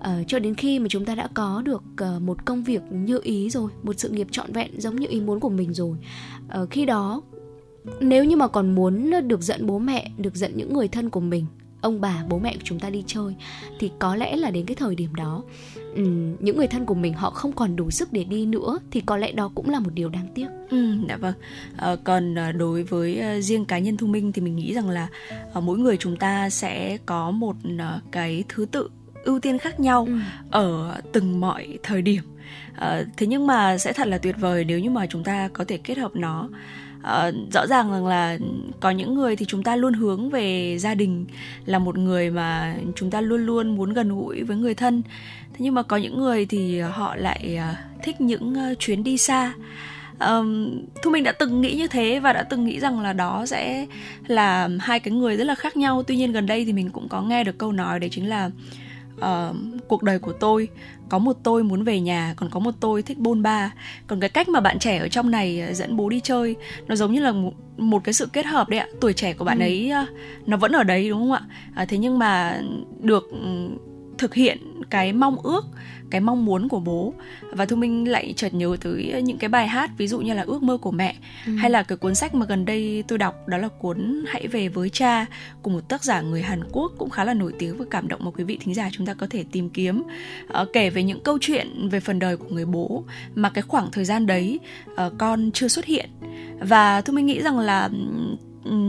à, 0.00 0.22
cho 0.26 0.38
đến 0.38 0.54
khi 0.54 0.78
mà 0.78 0.86
chúng 0.88 1.04
ta 1.04 1.14
đã 1.14 1.28
có 1.34 1.62
được 1.64 1.82
à, 1.96 2.18
một 2.20 2.44
công 2.44 2.64
việc 2.64 2.82
như 2.90 3.20
ý 3.22 3.50
rồi 3.50 3.70
một 3.82 3.98
sự 3.98 4.08
nghiệp 4.08 4.26
trọn 4.30 4.52
vẹn 4.52 4.80
giống 4.80 4.96
như 4.96 5.06
ý 5.10 5.20
muốn 5.20 5.40
của 5.40 5.48
mình 5.48 5.74
rồi 5.74 5.96
à, 6.48 6.60
khi 6.70 6.86
đó 6.86 7.22
nếu 8.00 8.24
như 8.24 8.36
mà 8.36 8.48
còn 8.48 8.74
muốn 8.74 9.10
được 9.28 9.42
giận 9.42 9.66
bố 9.66 9.78
mẹ 9.78 10.10
được 10.18 10.34
giận 10.34 10.52
những 10.56 10.72
người 10.72 10.88
thân 10.88 11.10
của 11.10 11.20
mình 11.20 11.46
ông 11.80 12.00
bà 12.00 12.24
bố 12.28 12.38
mẹ 12.38 12.52
của 12.54 12.62
chúng 12.64 12.80
ta 12.80 12.90
đi 12.90 13.04
chơi 13.06 13.34
thì 13.78 13.90
có 13.98 14.16
lẽ 14.16 14.36
là 14.36 14.50
đến 14.50 14.66
cái 14.66 14.74
thời 14.74 14.94
điểm 14.94 15.14
đó 15.14 15.42
những 16.40 16.56
người 16.56 16.66
thân 16.66 16.86
của 16.86 16.94
mình 16.94 17.14
họ 17.14 17.30
không 17.30 17.52
còn 17.52 17.76
đủ 17.76 17.90
sức 17.90 18.12
để 18.12 18.24
đi 18.24 18.46
nữa 18.46 18.78
thì 18.90 19.00
có 19.00 19.16
lẽ 19.16 19.32
đó 19.32 19.50
cũng 19.54 19.70
là 19.70 19.80
một 19.80 19.90
điều 19.94 20.08
đáng 20.08 20.28
tiếc. 20.34 20.46
Ừ, 20.70 20.94
dạ 21.08 21.16
vâng. 21.16 21.34
À, 21.76 21.96
còn 22.04 22.38
à, 22.38 22.52
đối 22.52 22.82
với 22.82 23.20
à, 23.20 23.40
riêng 23.40 23.64
cá 23.64 23.78
nhân 23.78 23.96
thu 23.96 24.06
minh 24.06 24.32
thì 24.32 24.42
mình 24.42 24.56
nghĩ 24.56 24.74
rằng 24.74 24.90
là 24.90 25.08
mỗi 25.54 25.78
người 25.78 25.96
chúng 25.96 26.16
ta 26.16 26.50
sẽ 26.50 26.98
có 27.06 27.30
một 27.30 27.56
cái 28.10 28.44
thứ 28.48 28.66
tự 28.70 28.90
ưu 29.24 29.40
tiên 29.40 29.58
khác 29.58 29.80
nhau 29.80 30.06
ừ. 30.06 30.18
ở 30.50 30.96
từng 31.12 31.40
mọi 31.40 31.78
thời 31.82 32.02
điểm. 32.02 32.22
À, 32.74 33.02
thế 33.16 33.26
nhưng 33.26 33.46
mà 33.46 33.78
sẽ 33.78 33.92
thật 33.92 34.08
là 34.08 34.18
tuyệt 34.18 34.36
vời 34.40 34.64
nếu 34.64 34.78
như 34.78 34.90
mà 34.90 35.06
chúng 35.06 35.24
ta 35.24 35.48
có 35.52 35.64
thể 35.64 35.76
kết 35.76 35.98
hợp 35.98 36.10
nó 36.14 36.48
uh, 37.00 37.52
rõ 37.52 37.66
ràng 37.66 37.90
rằng 37.92 38.06
là 38.06 38.38
có 38.80 38.90
những 38.90 39.14
người 39.14 39.36
thì 39.36 39.46
chúng 39.46 39.62
ta 39.62 39.76
luôn 39.76 39.92
hướng 39.92 40.30
về 40.30 40.78
gia 40.78 40.94
đình 40.94 41.26
là 41.64 41.78
một 41.78 41.98
người 41.98 42.30
mà 42.30 42.76
chúng 42.96 43.10
ta 43.10 43.20
luôn 43.20 43.46
luôn 43.46 43.76
muốn 43.76 43.92
gần 43.92 44.08
gũi 44.08 44.42
với 44.42 44.56
người 44.56 44.74
thân. 44.74 45.02
Thế 45.52 45.58
nhưng 45.58 45.74
mà 45.74 45.82
có 45.82 45.96
những 45.96 46.18
người 46.18 46.46
thì 46.46 46.80
họ 46.80 47.16
lại 47.16 47.58
uh, 47.58 48.02
thích 48.02 48.20
những 48.20 48.54
uh, 48.72 48.78
chuyến 48.78 49.04
đi 49.04 49.18
xa. 49.18 49.52
Um, 50.20 50.80
thu 51.02 51.10
mình 51.10 51.24
đã 51.24 51.32
từng 51.32 51.60
nghĩ 51.60 51.74
như 51.74 51.86
thế 51.86 52.20
và 52.20 52.32
đã 52.32 52.42
từng 52.42 52.64
nghĩ 52.64 52.80
rằng 52.80 53.00
là 53.00 53.12
đó 53.12 53.46
sẽ 53.46 53.86
là 54.26 54.68
hai 54.80 55.00
cái 55.00 55.14
người 55.14 55.36
rất 55.36 55.44
là 55.44 55.54
khác 55.54 55.76
nhau. 55.76 56.02
Tuy 56.02 56.16
nhiên 56.16 56.32
gần 56.32 56.46
đây 56.46 56.64
thì 56.64 56.72
mình 56.72 56.90
cũng 56.90 57.08
có 57.08 57.22
nghe 57.22 57.44
được 57.44 57.58
câu 57.58 57.72
nói 57.72 58.00
đấy 58.00 58.10
chính 58.10 58.28
là 58.28 58.50
uh, 59.18 59.56
cuộc 59.88 60.02
đời 60.02 60.18
của 60.18 60.32
tôi 60.32 60.68
có 61.08 61.18
một 61.18 61.36
tôi 61.42 61.64
muốn 61.64 61.84
về 61.84 62.00
nhà 62.00 62.34
còn 62.36 62.50
có 62.50 62.60
một 62.60 62.74
tôi 62.80 63.02
thích 63.02 63.18
bôn 63.18 63.42
ba. 63.42 63.72
Còn 64.06 64.20
cái 64.20 64.30
cách 64.30 64.48
mà 64.48 64.60
bạn 64.60 64.78
trẻ 64.78 64.98
ở 64.98 65.08
trong 65.08 65.30
này 65.30 65.60
ờ, 65.60 65.72
dẫn 65.72 65.96
bố 65.96 66.08
đi 66.08 66.20
chơi 66.20 66.56
nó 66.86 66.96
giống 66.96 67.12
như 67.12 67.20
là 67.20 67.32
một, 67.32 67.52
một 67.76 68.04
cái 68.04 68.12
sự 68.12 68.28
kết 68.32 68.46
hợp 68.46 68.68
đấy 68.68 68.80
ạ. 68.80 68.86
Tuổi 69.00 69.12
trẻ 69.12 69.32
của 69.32 69.44
bạn 69.44 69.58
ừ. 69.58 69.62
ấy 69.62 69.92
uh, 70.02 70.08
nó 70.48 70.56
vẫn 70.56 70.72
ở 70.72 70.82
đấy 70.82 71.08
đúng 71.08 71.20
không 71.20 71.32
ạ? 71.32 71.42
À, 71.74 71.84
thế 71.84 71.98
nhưng 71.98 72.18
mà 72.18 72.60
được 73.00 73.30
um, 73.30 73.76
thực 74.18 74.34
hiện 74.34 74.58
cái 74.90 75.12
mong 75.12 75.36
ước 75.42 75.64
cái 76.10 76.20
mong 76.20 76.44
muốn 76.44 76.68
của 76.68 76.80
bố. 76.80 77.14
Và 77.52 77.66
thu 77.66 77.76
minh 77.76 78.08
lại 78.08 78.34
chợt 78.36 78.54
nhớ 78.54 78.76
tới 78.80 79.22
những 79.22 79.38
cái 79.38 79.48
bài 79.48 79.68
hát 79.68 79.90
ví 79.98 80.08
dụ 80.08 80.20
như 80.20 80.34
là 80.34 80.42
ước 80.42 80.62
mơ 80.62 80.76
của 80.76 80.90
mẹ 80.90 81.16
ừ. 81.46 81.52
hay 81.54 81.70
là 81.70 81.82
cái 81.82 81.98
cuốn 81.98 82.14
sách 82.14 82.34
mà 82.34 82.46
gần 82.46 82.64
đây 82.64 83.04
tôi 83.08 83.18
đọc 83.18 83.48
đó 83.48 83.58
là 83.58 83.68
cuốn 83.68 84.24
hãy 84.26 84.46
về 84.46 84.68
với 84.68 84.90
cha 84.90 85.26
của 85.62 85.70
một 85.70 85.88
tác 85.88 86.04
giả 86.04 86.20
người 86.20 86.42
hàn 86.42 86.60
quốc 86.72 86.92
cũng 86.98 87.10
khá 87.10 87.24
là 87.24 87.34
nổi 87.34 87.52
tiếng 87.58 87.78
và 87.78 87.84
cảm 87.90 88.08
động 88.08 88.24
mà 88.24 88.30
quý 88.30 88.44
vị 88.44 88.58
thính 88.60 88.74
giả 88.74 88.88
chúng 88.92 89.06
ta 89.06 89.14
có 89.14 89.26
thể 89.30 89.44
tìm 89.52 89.70
kiếm. 89.70 90.02
Uh, 90.60 90.68
kể 90.72 90.90
về 90.90 91.02
những 91.02 91.20
câu 91.20 91.38
chuyện 91.40 91.88
về 91.88 92.00
phần 92.00 92.18
đời 92.18 92.36
của 92.36 92.48
người 92.48 92.64
bố 92.64 93.04
mà 93.34 93.50
cái 93.50 93.62
khoảng 93.62 93.90
thời 93.90 94.04
gian 94.04 94.26
đấy 94.26 94.58
uh, 94.90 95.12
con 95.18 95.50
chưa 95.54 95.68
xuất 95.68 95.84
hiện. 95.84 96.10
Và 96.60 97.00
thu 97.00 97.12
minh 97.12 97.26
nghĩ 97.26 97.42
rằng 97.42 97.58
là 97.58 97.90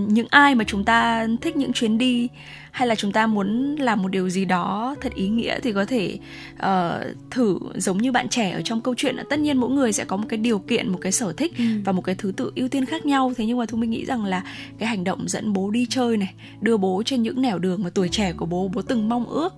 những 0.08 0.28
ai 0.30 0.56
mà 0.56 0.64
chúng 0.64 0.84
ta 0.84 1.28
thích 1.42 1.56
những 1.56 1.74
chuyến 1.74 1.98
đi 1.98 2.28
hay 2.72 2.88
là 2.88 2.96
chúng 2.96 3.12
ta 3.12 3.28
muốn 3.28 3.76
làm 3.76 4.02
một 4.02 4.08
điều 4.08 4.30
gì 4.30 4.46
đó 4.46 4.96
thật 5.02 5.14
ý 5.16 5.28
nghĩa 5.28 5.60
thì 5.60 5.74
có 5.74 5.86
thể 5.86 6.18
uh, 6.54 7.18
thử 7.32 7.60
giống 7.76 7.98
như 7.98 8.12
bạn 8.12 8.30
trẻ 8.30 8.52
ở 8.52 8.62
trong 8.62 8.82
câu 8.82 8.94
chuyện 8.98 9.16
là 9.16 9.24
tất 9.30 9.40
nhiên 9.40 9.58
mỗi 9.58 9.70
người 9.70 9.94
sẽ 9.94 10.06
có 10.06 10.18
một 10.18 10.26
cái 10.30 10.38
điều 10.38 10.60
kiện 10.60 10.92
một 10.92 10.98
cái 11.02 11.12
sở 11.12 11.34
thích 11.34 11.58
ừ. 11.58 11.64
và 11.86 11.92
một 11.92 12.02
cái 12.02 12.16
thứ 12.16 12.32
tự 12.32 12.52
ưu 12.56 12.68
tiên 12.68 12.86
khác 12.86 13.06
nhau 13.06 13.34
thế 13.38 13.46
nhưng 13.46 13.58
mà 13.58 13.66
thu 13.66 13.78
minh 13.78 13.90
nghĩ 13.90 14.06
rằng 14.06 14.26
là 14.26 14.44
cái 14.78 14.90
hành 14.90 15.04
động 15.04 15.28
dẫn 15.28 15.54
bố 15.54 15.72
đi 15.72 15.86
chơi 15.90 16.18
này 16.18 16.34
đưa 16.62 16.78
bố 16.78 17.04
trên 17.06 17.22
những 17.22 17.42
nẻo 17.42 17.60
đường 17.60 17.84
mà 17.84 17.90
tuổi 17.90 18.10
trẻ 18.10 18.34
của 18.34 18.46
bố 18.46 18.72
bố 18.74 18.82
từng 18.82 19.10
mong 19.10 19.26
ước 19.26 19.54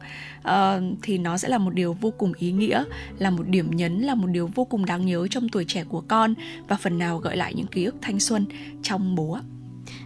uh, 0.47 0.53
thì 1.01 1.17
nó 1.17 1.37
sẽ 1.37 1.49
là 1.49 1.57
một 1.57 1.73
điều 1.73 1.93
vô 1.93 2.13
cùng 2.17 2.33
ý 2.39 2.51
nghĩa 2.51 2.83
là 3.19 3.29
một 3.29 3.47
điểm 3.47 3.75
nhấn 3.75 4.01
là 4.01 4.15
một 4.15 4.27
điều 4.27 4.49
vô 4.55 4.65
cùng 4.65 4.85
đáng 4.85 5.05
nhớ 5.05 5.27
trong 5.27 5.49
tuổi 5.49 5.65
trẻ 5.67 5.83
của 5.89 6.01
con 6.07 6.33
và 6.67 6.77
phần 6.77 6.97
nào 6.97 7.17
gợi 7.17 7.37
lại 7.37 7.53
những 7.53 7.67
ký 7.67 7.85
ức 7.85 7.95
thanh 8.01 8.19
xuân 8.19 8.45
trong 8.83 9.15
bố 9.15 9.31
ạ 9.31 9.41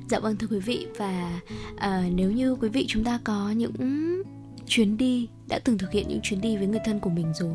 Dạ 0.09 0.19
vâng 0.19 0.35
thưa 0.35 0.47
quý 0.47 0.59
vị. 0.59 0.87
Và 0.97 1.41
uh, 1.73 2.13
nếu 2.13 2.31
như 2.31 2.55
quý 2.55 2.69
vị 2.69 2.85
chúng 2.87 3.03
ta 3.03 3.19
có 3.23 3.51
những 3.51 3.73
chuyến 4.67 4.97
đi 4.97 5.27
đã 5.47 5.59
từng 5.59 5.77
thực 5.77 5.91
hiện 5.91 6.07
những 6.07 6.19
chuyến 6.23 6.41
đi 6.41 6.57
với 6.57 6.67
người 6.67 6.79
thân 6.85 6.99
của 6.99 7.09
mình 7.09 7.33
rồi 7.33 7.51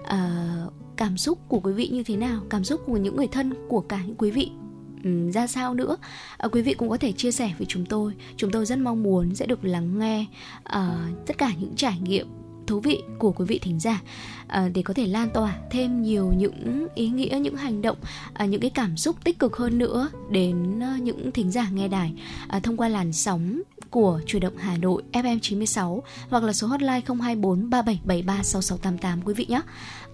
uh, 0.00 0.72
cảm 0.96 1.16
xúc 1.16 1.38
của 1.48 1.60
quý 1.60 1.72
vị 1.72 1.88
như 1.88 2.02
thế 2.02 2.16
nào? 2.16 2.40
Cảm 2.50 2.64
xúc 2.64 2.80
của 2.86 2.96
những 2.96 3.16
người 3.16 3.26
thân 3.26 3.52
của 3.68 3.80
cả 3.80 4.02
những 4.06 4.16
quý 4.16 4.30
vị 4.30 4.50
um, 5.04 5.30
ra 5.30 5.46
sao 5.46 5.74
nữa? 5.74 5.96
Uh, 6.46 6.52
quý 6.52 6.62
vị 6.62 6.74
cũng 6.74 6.88
có 6.88 6.96
thể 6.96 7.12
chia 7.12 7.32
sẻ 7.32 7.52
với 7.58 7.66
chúng 7.66 7.86
tôi. 7.86 8.14
Chúng 8.36 8.50
tôi 8.50 8.66
rất 8.66 8.78
mong 8.78 9.02
muốn 9.02 9.34
sẽ 9.34 9.46
được 9.46 9.64
lắng 9.64 9.98
nghe 9.98 10.26
uh, 10.58 11.26
tất 11.26 11.38
cả 11.38 11.52
những 11.60 11.76
trải 11.76 11.98
nghiệm 12.00 12.26
thú 12.68 12.80
vị 12.80 13.02
của 13.18 13.32
quý 13.32 13.44
vị 13.44 13.58
thính 13.58 13.80
giả 13.80 14.00
à, 14.46 14.68
để 14.74 14.82
có 14.82 14.94
thể 14.94 15.06
lan 15.06 15.30
tỏa 15.34 15.58
thêm 15.70 16.02
nhiều 16.02 16.32
những 16.36 16.86
ý 16.94 17.08
nghĩa 17.08 17.38
những 17.42 17.56
hành 17.56 17.82
động 17.82 17.96
à, 18.34 18.46
những 18.46 18.60
cái 18.60 18.70
cảm 18.70 18.96
xúc 18.96 19.16
tích 19.24 19.38
cực 19.38 19.56
hơn 19.56 19.78
nữa 19.78 20.10
đến 20.30 20.80
ờ, 20.80 20.96
những 21.02 21.32
thính 21.32 21.50
giả 21.50 21.68
nghe 21.72 21.88
đài 21.88 22.12
à, 22.48 22.60
thông 22.60 22.76
qua 22.76 22.88
làn 22.88 23.12
sóng 23.12 23.62
của 23.90 24.20
Chủ 24.26 24.38
động 24.38 24.56
Hà 24.56 24.76
Nội 24.76 25.02
FM 25.12 25.38
96 25.38 26.02
hoặc 26.28 26.44
là 26.44 26.52
số 26.52 26.66
hotline 26.66 27.00
024 27.06 27.70
3773 27.70 28.42
6688 28.42 29.20
quý 29.24 29.34
vị 29.34 29.46
nhé. 29.48 29.60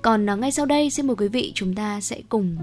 Còn 0.03 0.41
ngay 0.41 0.53
sau 0.53 0.67
đây 0.67 0.91
xin 0.91 1.07
mời 1.07 1.17
quý 1.17 1.29
vị 1.29 1.53
chúng 1.55 1.75
ta 1.75 2.01
sẽ 2.01 2.23
cùng 2.29 2.57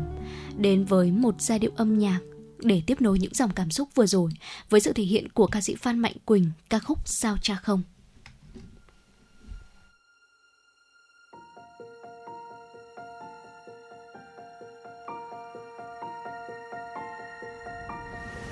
đến 0.57 0.86
với 0.86 1.12
một 1.12 1.41
giai 1.41 1.60
điệu 1.60 1.71
âm 1.75 2.00
nhạc 2.00 2.19
để 2.63 2.81
tiếp 2.86 3.01
nối 3.01 3.19
những 3.19 3.33
dòng 3.33 3.51
cảm 3.55 3.71
xúc 3.71 3.89
vừa 3.95 4.05
rồi 4.05 4.31
với 4.69 4.79
sự 4.79 4.93
thể 4.93 5.03
hiện 5.03 5.29
của 5.29 5.48
ca 5.48 5.62
sĩ 5.62 5.75
Phan 5.75 6.00
Mạnh 6.00 6.15
Quỳnh 6.25 6.51
ca 6.69 6.79
khúc 6.79 7.00
Sao 7.05 7.38
cha 7.41 7.55
không. 7.55 7.81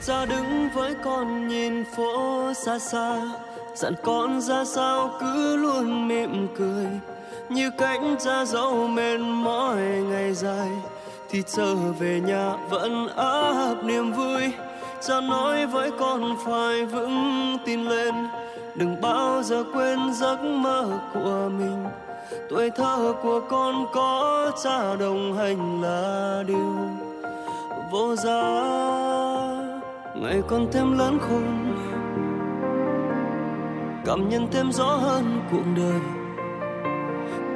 Cha 0.09 0.25
đứng 0.25 0.69
với 0.73 0.95
con 1.03 1.47
nhìn 1.47 1.85
phố 1.95 2.53
xa 2.53 2.79
xa. 2.79 3.21
Dặn 3.75 3.93
con 4.03 4.41
ra 4.41 4.65
sao 4.65 5.11
cứ 5.19 5.55
luôn 5.55 6.07
mỉm 6.07 6.47
cười. 6.57 6.87
Như 7.49 7.71
cánh 7.77 8.15
cha 8.25 8.45
dấu 8.45 8.87
mệt 8.87 9.17
mỏi 9.17 9.77
ngày 9.81 10.33
dài. 10.33 10.69
Thì 11.29 11.43
trở 11.55 11.75
về 11.75 12.21
nhà 12.25 12.53
vẫn 12.69 13.07
áp 13.15 13.75
niềm 13.83 14.13
vui. 14.13 14.41
Cha 15.07 15.21
nói 15.21 15.67
với 15.67 15.91
con 15.99 16.35
phải 16.45 16.85
vững 16.85 17.57
tin 17.65 17.85
lên. 17.85 18.13
Đừng 18.75 19.01
bao 19.01 19.43
giờ 19.43 19.63
quên 19.73 20.13
giấc 20.13 20.37
mơ 20.43 20.99
của 21.13 21.49
mình. 21.59 21.85
Tuổi 22.49 22.69
thơ 22.69 23.13
của 23.23 23.41
con 23.49 23.85
có 23.93 24.51
cha 24.63 24.95
đồng 24.95 25.37
hành 25.37 25.81
là 25.81 26.43
điều 26.47 26.75
vô 27.91 28.15
giá 28.15 29.48
ngày 30.15 30.41
con 30.47 30.67
thêm 30.71 30.97
lớn 30.97 31.19
khôn. 31.19 31.75
Cảm 34.05 34.29
nhận 34.29 34.47
thêm 34.51 34.71
rõ 34.71 34.85
hơn 34.85 35.41
cuộc 35.51 35.63
đời. 35.77 35.99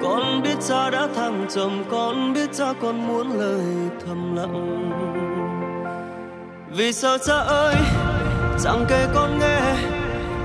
Con 0.03 0.41
biết 0.43 0.55
cha 0.67 0.89
đã 0.89 1.07
thăng 1.15 1.45
trầm, 1.49 1.83
con 1.91 2.33
biết 2.33 2.49
cha 2.53 2.73
con 2.81 3.07
muốn 3.07 3.39
lời 3.39 3.65
thầm 4.05 4.35
lặng. 4.35 4.89
Vì 6.77 6.93
sao 6.93 7.17
cha 7.17 7.35
ơi, 7.35 7.75
chẳng 8.63 8.85
kể 8.89 9.07
con 9.13 9.39
nghe 9.39 9.75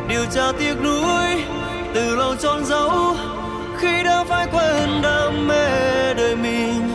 điều 0.09 0.25
cha 0.31 0.53
tiếc 0.59 0.75
nuối 0.85 1.45
từ 1.95 2.17
lâu 2.17 2.37
trôn 2.37 2.65
giấu 2.65 2.91
khi 3.77 4.03
đã 4.05 4.25
phải 4.25 4.47
quên 4.53 5.03
đam 5.03 5.49
mê 5.49 6.15
đời 6.15 6.37
mình. 6.37 6.89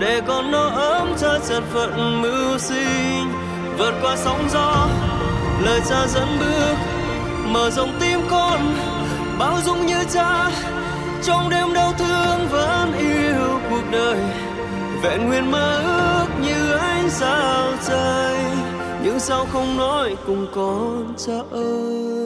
Để 0.00 0.20
con 0.26 0.50
nó 0.50 0.68
ấm 0.68 1.14
cha 1.18 1.38
chật 1.48 1.62
phận 1.72 2.22
mưu 2.22 2.58
sinh 2.58 3.43
vượt 3.78 3.94
qua 4.02 4.16
sóng 4.16 4.48
gió. 4.52 4.88
Lời 5.64 5.80
cha 5.88 6.06
dẫn 6.06 6.28
bước, 6.38 6.74
mở 7.46 7.70
rộng 7.70 7.92
tim 8.00 8.20
con, 8.30 8.60
bao 9.38 9.58
dung 9.64 9.86
như 9.86 10.04
cha. 10.14 10.50
Trong 11.22 11.50
đêm 11.50 11.74
đau 11.74 11.92
thương 11.98 12.48
vẫn 12.50 12.92
yêu 12.98 13.60
cuộc 13.70 13.82
đời. 13.92 14.18
Vẹn 15.02 15.26
nguyên 15.26 15.50
mơ 15.50 15.82
ước 15.84 16.26
như 16.42 16.72
ánh 16.72 17.10
sao 17.10 17.72
trời 17.88 18.36
những 19.04 19.20
sao 19.20 19.46
không 19.52 19.76
nói 19.76 20.16
cùng 20.26 20.46
con 20.54 21.14
cha 21.18 21.32
ơi? 21.50 22.23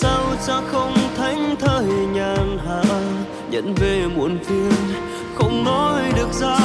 Sao 0.00 0.24
cha 0.46 0.60
không 0.72 0.94
thánh 1.16 1.56
thời 1.58 1.84
nhàn 1.84 2.58
hạ? 2.66 2.82
Nhận 3.50 3.74
về 3.74 4.06
muộn 4.16 4.38
phiền, 4.44 4.72
không 5.34 5.64
nói 5.64 6.02
được 6.16 6.32
ra. 6.32 6.58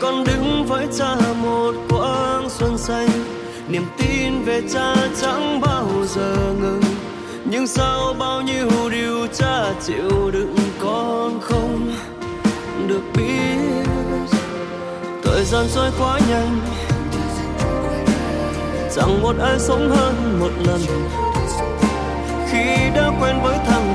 Con 0.00 0.24
đứng 0.24 0.64
với 0.68 0.86
cha 0.98 1.16
một 1.42 1.74
quãng 1.88 2.50
xuân 2.50 2.78
xanh. 2.78 3.08
Niềm 3.68 3.84
tin 3.98 4.42
về 4.44 4.62
cha 4.72 4.94
chẳng 5.20 5.60
bao 5.60 5.86
giờ 6.06 6.36
ngừng. 6.60 6.82
Nhưng 7.44 7.66
sao 7.66 8.14
bao 8.18 8.42
nhiêu 8.42 8.68
điều 8.90 9.26
cha 9.26 9.72
chịu 9.86 10.30
đựng 10.32 10.56
con 10.78 11.40
không 11.40 11.94
được 12.86 13.02
biết. 13.16 13.86
Thời 15.24 15.44
gian 15.44 15.66
trôi 15.74 15.90
quá 15.98 16.20
nhanh. 16.30 16.60
Chẳng 18.96 19.22
một 19.22 19.36
ai 19.40 19.58
sống 19.58 19.90
hơn 19.90 20.40
một 20.40 20.50
lần 20.66 20.80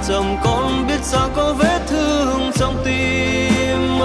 chồng 0.07 0.37
con 0.43 0.87
biết 0.87 0.99
sao 1.03 1.29
có 1.35 1.53
vết 1.53 1.79
thương 1.87 2.51
trong 2.55 2.81
tim 2.85 3.99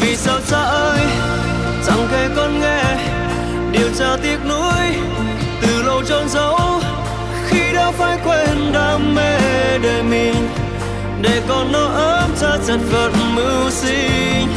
vì 0.00 0.16
sao 0.16 0.38
cha 0.50 0.62
ơi, 0.62 1.00
chẳng 1.86 2.08
kể 2.10 2.28
con 2.36 2.60
nghe, 2.60 2.84
điều 3.72 3.88
cha 3.98 4.16
tiếc 4.22 4.38
nuối 4.48 4.96
từ 5.62 5.82
lâu 5.82 6.02
trôn 6.08 6.28
giấu. 6.28 6.58
Khi 7.46 7.72
đã 7.74 7.90
phải 7.90 8.18
quên 8.24 8.72
đam 8.72 9.14
mê 9.14 9.38
đời 9.82 10.02
mình, 10.02 10.48
để 11.22 11.42
con 11.48 11.72
nó 11.72 11.84
ấm 11.86 12.30
cha 12.40 12.50
chật 12.66 12.80
vật 12.92 13.10
mưu 13.34 13.70
sinh. 13.70 14.48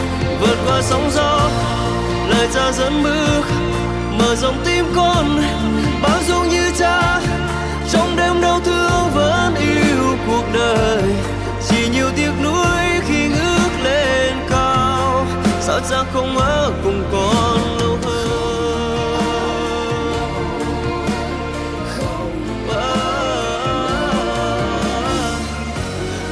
Vượt 0.41 0.57
qua 0.67 0.81
sóng 0.81 1.09
gió, 1.13 1.49
lời 2.29 2.47
cha 2.53 2.71
dẫn 2.71 3.03
bước, 3.03 3.43
mở 4.19 4.35
rộng 4.35 4.57
tim 4.65 4.85
con. 4.95 5.41
Ra 15.89 16.03
không 16.13 16.37
ở 16.37 16.71
cùng 16.83 17.03
con 17.11 17.77
lâu 17.79 17.97
hơn 18.03 18.27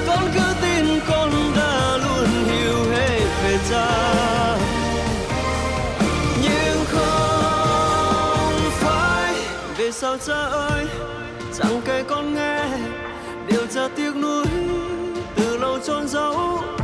con 0.07 0.19
cứ 0.33 0.41
tin 0.61 0.99
con 1.07 1.31
đã 1.55 1.97
luôn 1.97 2.27
hiểu 2.45 2.91
hết 2.91 3.19
về 3.43 3.57
cha. 3.69 4.57
nhưng 6.43 6.85
không 6.91 8.71
phải 8.71 9.35
Vì 9.77 9.91
sao 9.91 10.17
cha 10.27 10.43
ơi, 10.51 10.85
chẳng 11.59 11.81
kể 11.85 12.03
con 12.07 12.33
nghe 12.33 12.65
điều 13.47 13.65
cha 13.73 13.87
tiếc 13.95 14.15
nuối 14.15 14.45
từ 15.35 15.57
lâu 15.57 15.79
trôn 15.85 16.07
dấu. 16.07 16.74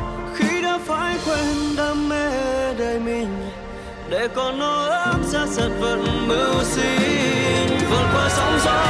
Để 4.21 4.27
con 4.35 4.59
nó 4.59 4.85
ấm 4.85 5.23
ra 5.23 5.45
giật 5.47 5.69
vận 5.79 6.27
mưu 6.27 6.63
sinh. 6.63 7.77
Vượt 7.89 8.05
qua 8.13 8.29
sóng 8.29 8.59
gió, 8.65 8.83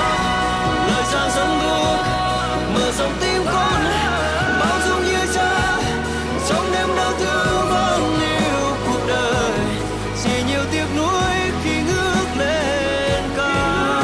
lời 0.88 1.04
cha 1.12 1.30
dẫn 1.36 1.60
bước. 1.62 1.98
Mở 2.74 2.92
rộng 2.92 3.14
tim 3.22 3.42
con, 3.46 3.84
bao 4.60 4.80
dung 4.88 5.04
như 5.06 5.34
cha. 5.36 5.78
Trong 6.50 6.66
đêm 6.74 6.88
đau 6.98 7.12
thương 7.20 7.70
vẫn 7.70 8.20
yêu 8.20 8.76
cuộc 8.86 9.00
đời. 9.08 9.52
Chỉ 10.24 10.44
nhiều 10.48 10.64
tiếc 10.72 10.86
nuối 10.98 11.52
khi 11.64 11.82
ngước 11.82 12.28
lên 12.38 13.24
cao. 13.38 14.04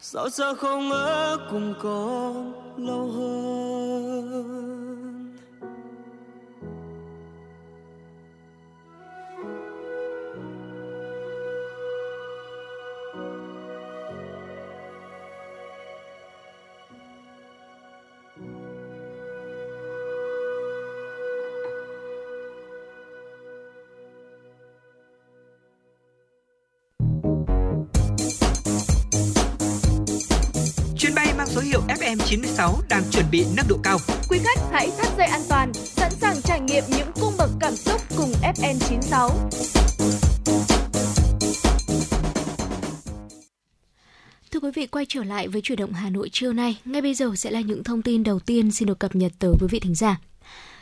sao 0.00 0.30
sao 0.30 0.54
không 0.54 0.92
ở 0.92 1.38
cùng 1.50 1.74
con 1.82 2.52
lâu 2.76 3.10
hơn? 3.16 4.15
Số 31.56 31.62
hiệu 31.62 31.80
FM96 31.88 32.74
đang 32.88 33.02
chuẩn 33.10 33.24
bị 33.30 33.44
nâng 33.56 33.66
độ 33.68 33.76
cao. 33.82 33.98
Quý 34.28 34.38
khách 34.44 34.60
hãy 34.72 34.90
thắt 34.98 35.08
dây 35.18 35.26
an 35.26 35.40
toàn, 35.48 35.72
sẵn 35.74 36.10
sàng 36.10 36.36
trải 36.42 36.60
nghiệm 36.60 36.84
những 36.88 37.08
cung 37.20 37.32
bậc 37.38 37.50
cảm 37.60 37.76
xúc 37.76 38.00
cùng 38.16 38.32
FN96. 38.42 39.30
Thưa 44.50 44.60
quý 44.60 44.70
vị, 44.74 44.86
quay 44.86 45.06
trở 45.08 45.24
lại 45.24 45.48
với 45.48 45.60
chuyển 45.60 45.78
động 45.78 45.92
Hà 45.92 46.10
Nội 46.10 46.28
trưa 46.32 46.52
nay. 46.52 46.80
Ngay 46.84 47.02
bây 47.02 47.14
giờ 47.14 47.32
sẽ 47.36 47.50
là 47.50 47.60
những 47.60 47.84
thông 47.84 48.02
tin 48.02 48.22
đầu 48.22 48.38
tiên 48.38 48.72
xin 48.72 48.88
được 48.88 48.98
cập 48.98 49.16
nhật 49.16 49.32
tới 49.38 49.52
quý 49.60 49.66
vị 49.70 49.80
thính 49.80 49.94
giả. 49.94 50.20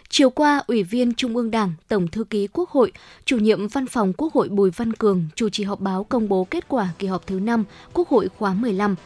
Chiều 0.09 0.31
qua, 0.31 0.63
Ủy 0.67 0.83
viên 0.83 1.15
Trung 1.15 1.37
ương 1.37 1.51
Đảng, 1.51 1.73
Tổng 1.89 2.09
thư 2.09 2.25
ký 2.25 2.49
Quốc 2.53 2.71
hội, 2.71 2.93
chủ 3.25 3.39
nhiệm 3.39 3.69
Văn 3.69 3.87
phòng 3.87 4.13
Quốc 4.13 4.35
hội 4.35 4.49
Bùi 4.49 4.71
Văn 4.71 4.93
Cường 4.93 5.25
chủ 5.35 5.49
trì 5.49 5.65
họp 5.65 5.81
báo 5.81 6.05
công 6.05 6.29
bố 6.29 6.47
kết 6.51 6.69
quả 6.69 6.89
kỳ 6.99 7.07
họp 7.07 7.27
thứ 7.27 7.41
5 7.41 7.65
Quốc 7.93 8.09
hội 8.09 8.29
khóa 8.39 8.55
15. 8.55 8.97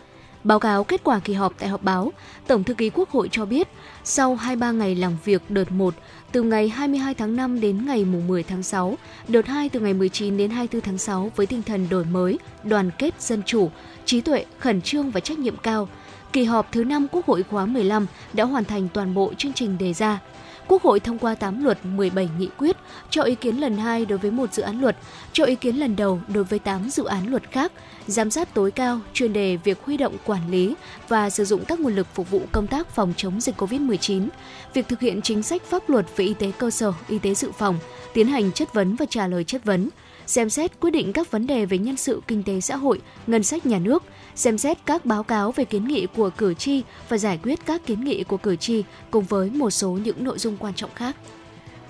Báo 0.44 0.58
cáo 0.58 0.84
kết 0.84 1.00
quả 1.04 1.18
kỳ 1.18 1.32
họp 1.32 1.54
tại 1.58 1.68
họp 1.68 1.82
báo, 1.82 2.12
Tổng 2.46 2.64
thư 2.64 2.74
ký 2.74 2.90
Quốc 2.90 3.10
hội 3.10 3.28
cho 3.32 3.44
biết, 3.44 3.68
sau 4.04 4.34
23 4.34 4.70
ngày 4.70 4.94
làm 4.94 5.16
việc 5.24 5.42
đợt 5.48 5.72
1, 5.72 5.94
từ 6.32 6.42
ngày 6.42 6.68
22 6.68 7.14
tháng 7.14 7.36
5 7.36 7.60
đến 7.60 7.86
ngày 7.86 8.04
10 8.04 8.42
tháng 8.42 8.62
6, 8.62 8.98
đợt 9.28 9.46
2 9.46 9.68
từ 9.68 9.80
ngày 9.80 9.94
19 9.94 10.36
đến 10.36 10.50
24 10.50 10.80
tháng 10.80 10.98
6 10.98 11.32
với 11.36 11.46
tinh 11.46 11.62
thần 11.62 11.88
đổi 11.88 12.04
mới, 12.04 12.38
đoàn 12.64 12.90
kết 12.98 13.22
dân 13.22 13.42
chủ, 13.46 13.70
trí 14.04 14.20
tuệ, 14.20 14.44
khẩn 14.58 14.82
trương 14.82 15.10
và 15.10 15.20
trách 15.20 15.38
nhiệm 15.38 15.56
cao, 15.56 15.88
kỳ 16.32 16.44
họp 16.44 16.72
thứ 16.72 16.84
5 16.84 17.06
Quốc 17.12 17.26
hội 17.26 17.42
khóa 17.42 17.66
15 17.66 18.06
đã 18.32 18.44
hoàn 18.44 18.64
thành 18.64 18.88
toàn 18.94 19.14
bộ 19.14 19.32
chương 19.34 19.52
trình 19.52 19.78
đề 19.78 19.92
ra. 19.92 20.20
Quốc 20.68 20.82
hội 20.82 21.00
thông 21.00 21.18
qua 21.18 21.34
8 21.34 21.64
luật 21.64 21.78
17 21.86 22.28
nghị 22.38 22.48
quyết, 22.58 22.76
cho 23.10 23.22
ý 23.22 23.34
kiến 23.34 23.56
lần 23.56 23.78
2 23.78 24.06
đối 24.06 24.18
với 24.18 24.30
một 24.30 24.52
dự 24.52 24.62
án 24.62 24.80
luật, 24.80 24.96
cho 25.32 25.44
ý 25.44 25.54
kiến 25.54 25.76
lần 25.76 25.96
đầu 25.96 26.20
đối 26.28 26.44
với 26.44 26.58
8 26.58 26.90
dự 26.90 27.04
án 27.04 27.30
luật 27.30 27.50
khác, 27.50 27.72
giám 28.06 28.30
sát 28.30 28.54
tối 28.54 28.70
cao 28.70 29.00
chuyên 29.12 29.32
đề 29.32 29.56
việc 29.56 29.84
huy 29.84 29.96
động 29.96 30.16
quản 30.24 30.50
lý 30.50 30.74
và 31.08 31.30
sử 31.30 31.44
dụng 31.44 31.64
các 31.64 31.80
nguồn 31.80 31.94
lực 31.94 32.06
phục 32.14 32.30
vụ 32.30 32.42
công 32.52 32.66
tác 32.66 32.90
phòng 32.90 33.12
chống 33.16 33.40
dịch 33.40 33.60
COVID-19, 33.60 34.28
việc 34.74 34.88
thực 34.88 35.00
hiện 35.00 35.22
chính 35.22 35.42
sách 35.42 35.62
pháp 35.62 35.90
luật 35.90 36.06
về 36.16 36.24
y 36.24 36.34
tế 36.34 36.52
cơ 36.58 36.70
sở, 36.70 36.92
y 37.08 37.18
tế 37.18 37.34
dự 37.34 37.50
phòng, 37.58 37.78
tiến 38.14 38.28
hành 38.28 38.52
chất 38.52 38.74
vấn 38.74 38.96
và 38.96 39.06
trả 39.10 39.26
lời 39.26 39.44
chất 39.44 39.64
vấn, 39.64 39.88
xem 40.26 40.50
xét 40.50 40.80
quyết 40.80 40.90
định 40.90 41.12
các 41.12 41.30
vấn 41.30 41.46
đề 41.46 41.66
về 41.66 41.78
nhân 41.78 41.96
sự 41.96 42.20
kinh 42.26 42.42
tế 42.42 42.60
xã 42.60 42.76
hội, 42.76 43.00
ngân 43.26 43.42
sách 43.42 43.66
nhà 43.66 43.78
nước, 43.78 44.02
xem 44.38 44.58
xét 44.58 44.78
các 44.86 45.06
báo 45.06 45.22
cáo 45.22 45.52
về 45.52 45.64
kiến 45.64 45.88
nghị 45.88 46.06
của 46.06 46.30
cử 46.30 46.54
tri 46.54 46.82
và 47.08 47.18
giải 47.18 47.38
quyết 47.42 47.66
các 47.66 47.86
kiến 47.86 48.04
nghị 48.04 48.24
của 48.24 48.36
cử 48.36 48.56
tri 48.56 48.84
cùng 49.10 49.24
với 49.24 49.50
một 49.50 49.70
số 49.70 49.90
những 49.90 50.24
nội 50.24 50.38
dung 50.38 50.56
quan 50.56 50.74
trọng 50.74 50.90
khác. 50.94 51.16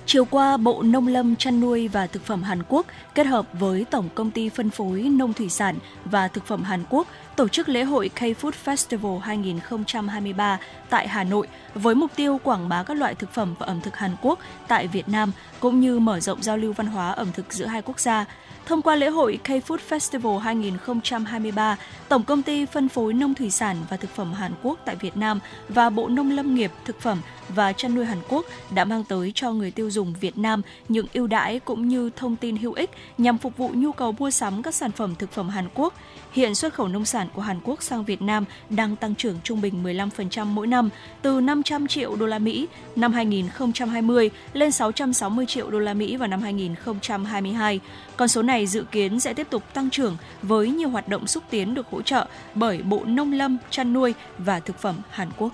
Chiều 0.07 0.25
qua, 0.25 0.57
Bộ 0.57 0.83
Nông 0.83 1.09
lâm 1.09 1.37
chăn 1.37 1.61
nuôi 1.61 1.88
và 1.88 2.07
Thực 2.07 2.25
phẩm 2.25 2.43
Hàn 2.43 2.62
Quốc 2.69 2.87
kết 3.14 3.26
hợp 3.26 3.47
với 3.52 3.85
Tổng 3.90 4.09
công 4.14 4.31
ty 4.31 4.49
phân 4.49 4.71
phối 4.71 5.02
nông 5.02 5.33
thủy 5.33 5.49
sản 5.49 5.78
và 6.05 6.28
thực 6.28 6.47
phẩm 6.47 6.62
Hàn 6.62 6.85
Quốc 6.90 7.07
tổ 7.37 7.49
chức 7.49 7.69
lễ 7.69 7.83
hội 7.85 8.11
K-Food 8.17 8.50
Festival 8.64 9.19
2023 9.19 10.59
tại 10.90 11.09
Hà 11.09 11.25
Nội 11.25 11.47
với 11.75 11.95
mục 11.95 12.11
tiêu 12.17 12.40
quảng 12.45 12.69
bá 12.69 12.83
các 12.83 12.95
loại 12.95 13.14
thực 13.14 13.35
phẩm 13.35 13.55
và 13.59 13.67
ẩm 13.67 13.81
thực 13.81 13.97
Hàn 13.97 14.17
Quốc 14.23 14.38
tại 14.69 14.87
Việt 14.87 15.09
Nam 15.09 15.33
cũng 15.61 15.81
như 15.81 15.99
mở 15.99 16.21
rộng 16.21 16.43
giao 16.43 16.57
lưu 16.57 16.73
văn 16.73 16.87
hóa 16.87 17.11
ẩm 17.11 17.28
thực 17.33 17.52
giữa 17.52 17.67
hai 17.67 17.83
quốc 17.83 18.00
gia. 18.00 18.25
Thông 18.69 18.83
qua 18.83 18.97
lễ 18.97 19.09
hội 19.09 19.39
K-Food 19.45 19.79
Festival 19.89 20.39
2023, 20.39 21.77
Tổng 22.09 22.25
công 22.25 22.43
ty 22.43 22.67
phân 22.67 22.89
phối 22.89 23.13
nông 23.13 23.35
thủy 23.35 23.51
sản 23.51 23.77
và 23.91 23.97
thực 23.97 24.11
phẩm 24.11 24.33
Hàn 24.33 24.53
Quốc 24.63 24.79
tại 24.85 24.97
Việt 24.97 25.17
Nam 25.17 25.41
và 25.69 25.91
Bộ 25.91 26.09
Nông 26.09 26.31
lâm 26.31 26.55
nghiệp, 26.55 26.71
thực 26.85 27.01
phẩm 27.01 27.21
và 27.49 27.73
chăn 27.73 27.95
nuôi 27.95 28.05
Hàn 28.05 28.19
Quốc 28.29 28.47
đã 28.71 28.85
mang 28.85 29.05
tới 29.05 29.33
cho 29.35 29.53
người 29.53 29.71
tiêu 29.71 29.91
dùng 29.91 30.15
Việt 30.21 30.39
Nam 30.39 30.63
những 30.89 31.07
ưu 31.13 31.27
đãi 31.27 31.61
cũng 31.61 31.89
như 31.89 32.11
thông 32.17 32.37
tin 32.37 32.57
hữu 32.57 32.73
ích 32.73 32.91
nhằm 33.19 33.39
phục 33.39 33.57
vụ 33.57 33.71
nhu 33.75 33.93
cầu 33.93 34.13
mua 34.13 34.31
sắm 34.31 34.63
các 34.63 34.75
sản 34.75 34.93
phẩm 34.93 35.15
thực 35.19 35.33
phẩm 35.33 35.49
Hàn 35.49 35.69
Quốc. 35.75 35.95
Hiện 36.32 36.54
xuất 36.54 36.75
khẩu 36.75 36.88
nông 36.88 37.04
sản 37.04 37.28
của 37.35 37.42
Hàn 37.42 37.61
Quốc 37.64 37.82
sang 37.82 38.04
Việt 38.04 38.23
Nam 38.23 38.44
đang 38.70 38.97
tăng 38.97 39.14
trưởng 39.14 39.37
trung 39.44 39.61
bình 39.61 39.85
15% 39.85 40.47
mỗi 40.47 40.66
năm, 40.66 40.90
từ 41.23 41.40
500 41.40 41.87
triệu 41.87 42.16
đô 42.16 42.26
la 42.26 42.38
Mỹ 42.38 42.68
năm 42.97 43.12
2020 43.12 44.30
lên 44.52 44.73
660 44.73 45.47
triệu 45.47 45.71
đô 45.71 45.78
la 45.78 45.95
Mỹ 45.95 46.17
vào 46.17 46.28
năm 46.28 46.43
2022. 46.43 47.80
Con 48.17 48.28
số 48.28 48.43
này 48.43 48.67
dự 48.67 48.84
kiến 48.91 49.21
sẽ 49.21 49.34
tiếp 49.34 49.47
tục 49.50 49.62
tăng 49.75 49.91
trưởng 49.91 50.17
với 50.43 50.71
nhiều 50.71 50.88
hoạt 50.88 51.08
động 51.08 51.26
xúc 51.26 51.43
tiến 51.50 51.75
được 51.75 51.86
hỗ 51.91 52.02
trợ 52.02 52.26
bởi 52.54 52.82
Bộ 52.82 53.02
Nông 53.04 53.32
lâm, 53.32 53.58
chăn 53.71 53.93
nuôi 53.93 54.14
và 54.38 54.60
thực 54.60 54.78
phẩm 54.78 54.97
Hàn 55.10 55.28
Quốc. 55.36 55.52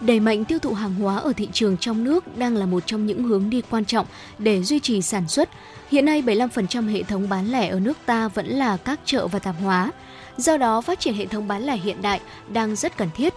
Đẩy 0.00 0.20
mạnh 0.20 0.44
tiêu 0.44 0.58
thụ 0.58 0.74
hàng 0.74 0.94
hóa 0.94 1.16
ở 1.16 1.32
thị 1.32 1.48
trường 1.52 1.76
trong 1.76 2.04
nước 2.04 2.38
đang 2.38 2.56
là 2.56 2.66
một 2.66 2.82
trong 2.86 3.06
những 3.06 3.22
hướng 3.22 3.50
đi 3.50 3.62
quan 3.70 3.84
trọng 3.84 4.06
để 4.38 4.62
duy 4.62 4.80
trì 4.80 5.02
sản 5.02 5.28
xuất. 5.28 5.48
Hiện 5.90 6.04
nay 6.04 6.22
75% 6.22 6.88
hệ 6.88 7.02
thống 7.02 7.28
bán 7.28 7.52
lẻ 7.52 7.68
ở 7.68 7.80
nước 7.80 7.98
ta 8.06 8.28
vẫn 8.28 8.46
là 8.46 8.76
các 8.76 9.00
chợ 9.04 9.26
và 9.26 9.38
tạp 9.38 9.54
hóa. 9.62 9.90
Do 10.36 10.56
đó, 10.56 10.80
phát 10.80 11.00
triển 11.00 11.14
hệ 11.14 11.26
thống 11.26 11.48
bán 11.48 11.62
lẻ 11.62 11.76
hiện 11.76 12.02
đại 12.02 12.20
đang 12.52 12.76
rất 12.76 12.96
cần 12.96 13.08
thiết. 13.16 13.34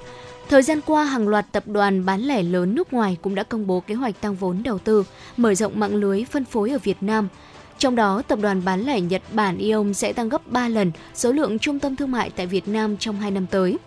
Thời 0.50 0.62
gian 0.62 0.82
qua, 0.86 1.06
hàng 1.06 1.28
loạt 1.28 1.46
tập 1.52 1.68
đoàn 1.68 2.06
bán 2.06 2.22
lẻ 2.22 2.44
lớn 2.44 2.76
nước 2.76 2.94
ngoài 2.94 3.18
cũng 3.22 3.36
đã 3.36 3.44
công 3.44 3.68
bố 3.68 3.80
kế 3.80 3.96
hoạch 3.96 4.22
tăng 4.22 4.36
vốn 4.36 4.64
đầu 4.64 4.80
tư, 4.80 5.04
mở 5.38 5.56
rộng 5.56 5.80
mạng 5.80 5.96
lưới 5.96 6.26
phân 6.26 6.46
phối 6.46 6.70
ở 6.70 6.78
Việt 6.84 6.98
Nam. 7.02 7.28
Trong 7.78 7.96
đó, 7.96 8.22
tập 8.28 8.40
đoàn 8.42 8.62
bán 8.66 8.86
lẻ 8.86 9.02
Nhật 9.02 9.22
Bản 9.32 9.58
Ion 9.58 9.94
sẽ 9.94 10.14
tăng 10.14 10.30
gấp 10.30 10.48
3 10.48 10.70
lần 10.70 10.92
số 11.14 11.32
lượng 11.32 11.60
trung 11.60 11.80
tâm 11.80 11.96
thương 11.96 12.12
mại 12.12 12.30
tại 12.30 12.48
Việt 12.48 12.68
Nam 12.68 12.98
trong 12.98 13.20
2 13.20 13.32
năm 13.32 13.48
tới. 13.48 13.78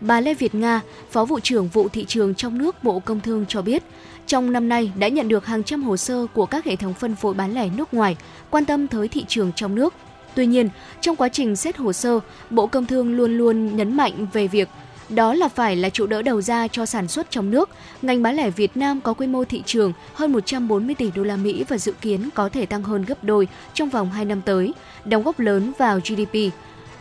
Bà 0.00 0.20
Lê 0.20 0.34
Việt 0.34 0.54
Nga, 0.54 0.80
Phó 1.10 1.24
vụ 1.24 1.40
trưởng 1.40 1.68
vụ 1.68 1.88
thị 1.88 2.04
trường 2.04 2.34
trong 2.34 2.58
nước 2.58 2.84
Bộ 2.84 2.98
Công 2.98 3.20
Thương 3.20 3.44
cho 3.48 3.62
biết, 3.62 3.82
trong 4.26 4.52
năm 4.52 4.68
nay 4.68 4.92
đã 4.98 5.08
nhận 5.08 5.28
được 5.28 5.46
hàng 5.46 5.64
trăm 5.64 5.82
hồ 5.82 5.96
sơ 5.96 6.26
của 6.32 6.46
các 6.46 6.64
hệ 6.64 6.76
thống 6.76 6.94
phân 6.94 7.16
phối 7.16 7.34
bán 7.34 7.54
lẻ 7.54 7.68
nước 7.76 7.94
ngoài 7.94 8.16
quan 8.50 8.64
tâm 8.64 8.86
tới 8.86 9.08
thị 9.08 9.24
trường 9.28 9.52
trong 9.52 9.74
nước. 9.74 9.94
Tuy 10.34 10.46
nhiên, 10.46 10.68
trong 11.00 11.16
quá 11.16 11.28
trình 11.28 11.56
xét 11.56 11.76
hồ 11.76 11.92
sơ, 11.92 12.20
Bộ 12.50 12.66
Công 12.66 12.86
Thương 12.86 13.16
luôn 13.16 13.38
luôn 13.38 13.76
nhấn 13.76 13.96
mạnh 13.96 14.26
về 14.32 14.48
việc 14.48 14.68
đó 15.08 15.34
là 15.34 15.48
phải 15.48 15.76
là 15.76 15.90
trụ 15.90 16.06
đỡ 16.06 16.22
đầu 16.22 16.40
ra 16.40 16.68
cho 16.68 16.86
sản 16.86 17.08
xuất 17.08 17.30
trong 17.30 17.50
nước. 17.50 17.70
Ngành 18.02 18.22
bán 18.22 18.36
lẻ 18.36 18.50
Việt 18.50 18.76
Nam 18.76 19.00
có 19.00 19.14
quy 19.14 19.26
mô 19.26 19.44
thị 19.44 19.62
trường 19.66 19.92
hơn 20.14 20.32
140 20.32 20.94
tỷ 20.94 21.10
đô 21.14 21.22
la 21.22 21.36
Mỹ 21.36 21.64
và 21.68 21.78
dự 21.78 21.92
kiến 22.00 22.28
có 22.34 22.48
thể 22.48 22.66
tăng 22.66 22.82
hơn 22.82 23.04
gấp 23.04 23.24
đôi 23.24 23.48
trong 23.74 23.88
vòng 23.88 24.10
2 24.10 24.24
năm 24.24 24.40
tới, 24.40 24.74
đóng 25.04 25.22
góp 25.22 25.38
lớn 25.38 25.72
vào 25.78 26.00
GDP. 26.00 26.52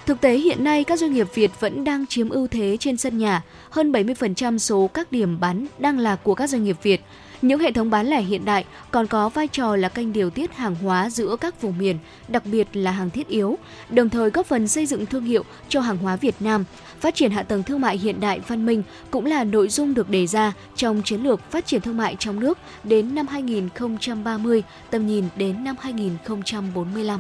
Thực 0.06 0.22
tế 0.22 0.38
hiện 0.38 0.64
nay 0.64 0.84
các 0.84 1.00
doanh 1.00 1.14
nghiệp 1.14 1.28
Việt 1.34 1.52
vẫn 1.60 1.84
đang 1.84 2.08
chiếm 2.08 2.30
ưu 2.30 2.48
thế 2.48 2.78
trên 2.80 2.98
sân 2.98 3.18
nhà, 3.18 3.42
hơn 3.70 3.92
70% 3.92 4.58
số 4.58 4.90
các 4.94 5.12
điểm 5.12 5.40
bán 5.40 5.68
đang 5.80 6.00
là 6.00 6.16
của 6.16 6.36
các 6.36 6.50
doanh 6.50 6.64
nghiệp 6.64 6.78
Việt. 6.84 7.02
Những 7.42 7.60
hệ 7.60 7.72
thống 7.72 7.90
bán 7.90 8.08
lẻ 8.08 8.22
hiện 8.22 8.46
đại 8.46 8.66
còn 8.92 9.08
có 9.08 9.30
vai 9.30 9.48
trò 9.48 9.76
là 9.76 9.90
kênh 9.90 10.14
điều 10.14 10.30
tiết 10.30 10.54
hàng 10.56 10.76
hóa 10.76 11.10
giữa 11.10 11.36
các 11.42 11.62
vùng 11.62 11.78
miền, 11.78 11.98
đặc 12.28 12.44
biệt 12.46 12.68
là 12.74 12.92
hàng 12.92 13.10
thiết 13.10 13.28
yếu, 13.28 13.58
đồng 13.90 14.10
thời 14.10 14.30
góp 14.30 14.46
phần 14.46 14.68
xây 14.68 14.86
dựng 14.86 15.06
thương 15.06 15.24
hiệu 15.24 15.44
cho 15.70 15.82
hàng 15.82 15.98
hóa 15.98 16.16
Việt 16.16 16.36
Nam. 16.40 16.64
Phát 17.00 17.16
triển 17.16 17.32
hạ 17.32 17.44
tầng 17.44 17.64
thương 17.64 17.82
mại 17.82 17.98
hiện 17.98 18.20
đại 18.20 18.40
văn 18.48 18.66
minh 18.66 18.84
cũng 19.12 19.26
là 19.26 19.44
nội 19.44 19.70
dung 19.70 19.94
được 19.94 20.10
đề 20.10 20.28
ra 20.28 20.54
trong 20.76 21.02
chiến 21.04 21.24
lược 21.24 21.52
phát 21.52 21.66
triển 21.66 21.82
thương 21.82 21.98
mại 21.98 22.16
trong 22.20 22.40
nước 22.40 22.58
đến 22.84 23.16
năm 23.16 23.28
2030, 23.28 24.64
tầm 24.92 25.08
nhìn 25.08 25.26
đến 25.36 25.64
năm 25.64 25.76
2045. 25.80 27.20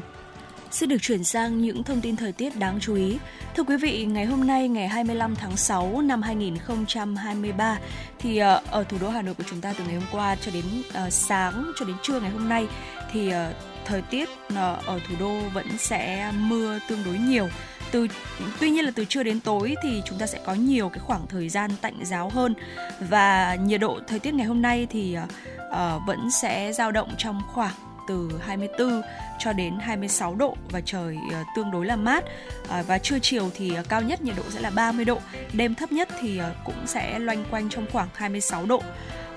Xin 0.73 0.89
được 0.89 1.01
chuyển 1.01 1.23
sang 1.23 1.62
những 1.62 1.83
thông 1.83 2.01
tin 2.01 2.15
thời 2.15 2.31
tiết 2.31 2.59
đáng 2.59 2.79
chú 2.81 2.95
ý. 2.95 3.17
Thưa 3.55 3.63
quý 3.63 3.77
vị, 3.77 4.05
ngày 4.05 4.25
hôm 4.25 4.47
nay 4.47 4.67
ngày 4.67 4.88
25 4.88 5.36
tháng 5.36 5.57
6 5.57 6.01
năm 6.01 6.21
2023 6.21 7.79
thì 8.19 8.38
ờ, 8.38 8.62
ở 8.71 8.83
thủ 8.83 8.97
đô 9.01 9.09
Hà 9.09 9.21
Nội 9.21 9.33
của 9.33 9.43
chúng 9.49 9.62
ta 9.62 9.73
từ 9.77 9.83
ngày 9.83 9.95
hôm 9.95 10.03
qua 10.12 10.36
cho 10.36 10.51
đến 10.53 10.63
ờ, 10.93 11.09
sáng 11.09 11.71
cho 11.75 11.86
đến 11.86 11.95
trưa 12.01 12.19
ngày 12.19 12.29
hôm 12.29 12.49
nay 12.49 12.67
thì 13.12 13.29
ờ, 13.29 13.53
thời 13.86 14.01
tiết 14.01 14.29
ở 14.86 14.99
thủ 15.07 15.15
đô 15.19 15.39
vẫn 15.53 15.77
sẽ 15.77 16.31
mưa 16.36 16.79
tương 16.89 17.03
đối 17.05 17.17
nhiều 17.17 17.47
từ 17.91 18.07
tuy 18.59 18.69
nhiên 18.69 18.86
là 18.86 18.91
từ 18.95 19.05
trưa 19.05 19.23
đến 19.23 19.39
tối 19.39 19.75
thì 19.83 20.01
chúng 20.05 20.17
ta 20.19 20.27
sẽ 20.27 20.39
có 20.45 20.53
nhiều 20.53 20.89
cái 20.89 20.99
khoảng 20.99 21.27
thời 21.27 21.49
gian 21.49 21.71
tạnh 21.81 21.95
giáo 22.03 22.29
hơn 22.29 22.53
và 23.09 23.55
nhiệt 23.55 23.81
độ 23.81 23.99
thời 24.07 24.19
tiết 24.19 24.33
ngày 24.33 24.45
hôm 24.47 24.62
nay 24.62 24.88
thì 24.89 25.17
uh, 25.17 26.01
vẫn 26.07 26.31
sẽ 26.31 26.73
dao 26.73 26.91
động 26.91 27.09
trong 27.17 27.41
khoảng 27.53 27.73
từ 28.07 28.29
24 28.41 29.01
cho 29.39 29.53
đến 29.53 29.73
26 29.79 30.35
độ 30.35 30.57
và 30.71 30.81
trời 30.85 31.17
ờ, 31.31 31.43
tương 31.55 31.71
đối 31.71 31.85
là 31.85 31.95
mát. 31.95 32.23
Ờ, 32.67 32.83
và 32.87 32.97
trưa 32.97 33.19
chiều 33.19 33.49
thì 33.55 33.75
ờ, 33.75 33.83
cao 33.89 34.01
nhất 34.01 34.21
nhiệt 34.21 34.35
độ 34.37 34.43
sẽ 34.49 34.59
là 34.61 34.69
30 34.69 35.05
độ, 35.05 35.19
đêm 35.53 35.75
thấp 35.75 35.91
nhất 35.91 36.09
thì 36.21 36.41
cũng 36.65 36.87
sẽ 36.87 37.19
loanh 37.19 37.45
quanh 37.51 37.69
trong 37.69 37.85
khoảng 37.91 38.07
26 38.13 38.65
độ 38.65 38.83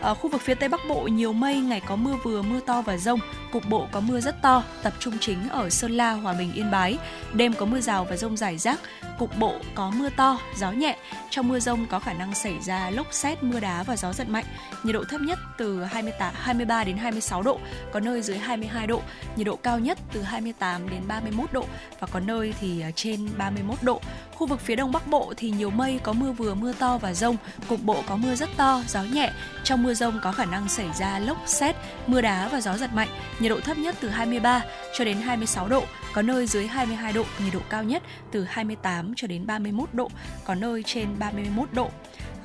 ở 0.01 0.15
khu 0.15 0.31
vực 0.31 0.41
phía 0.41 0.55
Tây 0.55 0.69
Bắc 0.69 0.81
Bộ 0.89 1.03
nhiều 1.03 1.33
mây, 1.33 1.57
ngày 1.57 1.81
có 1.81 1.97
mưa 1.97 2.15
vừa, 2.25 2.43
mưa 2.43 2.61
to 2.61 2.83
và 2.83 2.97
rông, 2.97 3.21
cục 3.53 3.69
bộ 3.69 3.87
có 3.93 4.01
mưa 4.01 4.21
rất 4.21 4.43
to, 4.43 4.63
tập 4.83 4.93
trung 4.99 5.15
chính 5.21 5.49
ở 5.49 5.71
Sơn 5.71 5.93
La, 5.93 6.13
Hòa 6.13 6.35
Bình, 6.39 6.53
Yên 6.53 6.71
Bái. 6.71 6.99
Đêm 7.35 7.53
có 7.53 7.67
mưa 7.67 7.81
rào 7.81 8.05
và 8.05 8.17
rông 8.17 8.37
rải 8.37 8.59
rác, 8.59 8.81
cục 9.19 9.39
bộ 9.39 9.55
có 9.75 9.91
mưa 9.91 10.09
to, 10.17 10.39
gió 10.57 10.71
nhẹ. 10.71 10.97
Trong 11.31 11.49
mưa 11.49 11.59
rông 11.59 11.87
có 11.87 11.99
khả 11.99 12.13
năng 12.13 12.35
xảy 12.35 12.55
ra 12.61 12.91
lốc 12.91 13.07
xét, 13.11 13.43
mưa 13.43 13.61
đá 13.61 13.83
và 13.83 13.97
gió 13.97 14.13
giật 14.13 14.29
mạnh. 14.29 14.45
Nhiệt 14.83 14.95
độ 14.95 15.05
thấp 15.05 15.21
nhất 15.21 15.39
từ 15.59 15.85
28, 15.85 16.35
23 16.37 16.85
đến 16.85 16.97
26 16.97 17.43
độ, 17.43 17.59
có 17.93 18.01
nơi 18.01 18.23
dưới 18.23 18.39
22 18.39 18.87
độ. 18.87 19.03
Nhiệt 19.37 19.47
độ 19.47 19.57
cao 19.57 19.79
nhất 19.79 19.99
từ 20.13 20.23
28 20.23 20.89
đến 20.91 21.01
31 21.09 21.53
độ 21.53 21.65
và 22.01 22.07
có 22.07 22.21
nơi 22.21 22.55
thì 22.61 22.81
à, 22.81 22.91
trên 22.91 23.29
31 23.39 23.83
độ. 23.83 24.01
Khu 24.35 24.47
vực 24.47 24.61
phía 24.61 24.77
Đông 24.77 24.93
Bắc 24.93 25.07
Bộ 25.07 25.33
thì 25.37 25.51
nhiều 25.51 25.71
mây, 25.71 26.01
có 26.03 26.13
mưa 26.13 26.33
vừa, 26.33 26.55
mưa 26.55 26.73
to 26.73 26.99
và 26.99 27.13
rông, 27.13 27.37
cục 27.69 27.83
bộ 27.83 28.03
có 28.07 28.17
mưa 28.17 28.35
rất 28.35 28.49
to, 28.57 28.83
gió 28.89 29.03
nhẹ. 29.03 29.33
Trong 29.65 29.83
mưa 29.87 29.95
rông 29.95 30.21
có 30.23 30.33
khả 30.33 30.45
năng 30.45 30.69
xảy 30.69 30.89
ra 30.99 31.19
lốc 31.19 31.39
xét, 31.47 31.77
mưa 32.07 32.21
đá 32.21 32.49
và 32.49 32.61
gió 32.61 32.77
giật 32.77 32.91
mạnh. 32.95 33.09
Nhiệt 33.39 33.51
độ 33.51 33.61
thấp 33.61 33.79
nhất 33.79 33.95
từ 34.01 34.09
23 34.09 34.63
cho 34.99 35.05
đến 35.05 35.17
26 35.17 35.69
độ, 35.69 35.85
có 36.13 36.23
nơi 36.23 36.47
dưới 36.47 36.67
22 36.67 37.13
độ, 37.13 37.25
nhiệt 37.45 37.55
độ 37.55 37.61
cao 37.69 37.85
nhất 37.85 38.03
từ 38.31 38.45
28 38.45 39.13
cho 39.17 39.27
đến 39.27 39.47
31 39.47 39.89
độ, 39.93 40.11
có 40.45 40.55
nơi 40.55 40.83
trên 40.83 41.19
31 41.19 41.69
độ. 41.73 41.91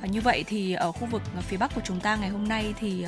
À, 0.02 0.06
như 0.06 0.20
vậy 0.20 0.44
thì 0.46 0.72
ở 0.72 0.92
khu 0.92 1.06
vực 1.06 1.22
phía 1.48 1.56
Bắc 1.56 1.74
của 1.74 1.80
chúng 1.84 2.00
ta 2.00 2.16
ngày 2.16 2.28
hôm 2.28 2.48
nay 2.48 2.74
thì 2.80 3.06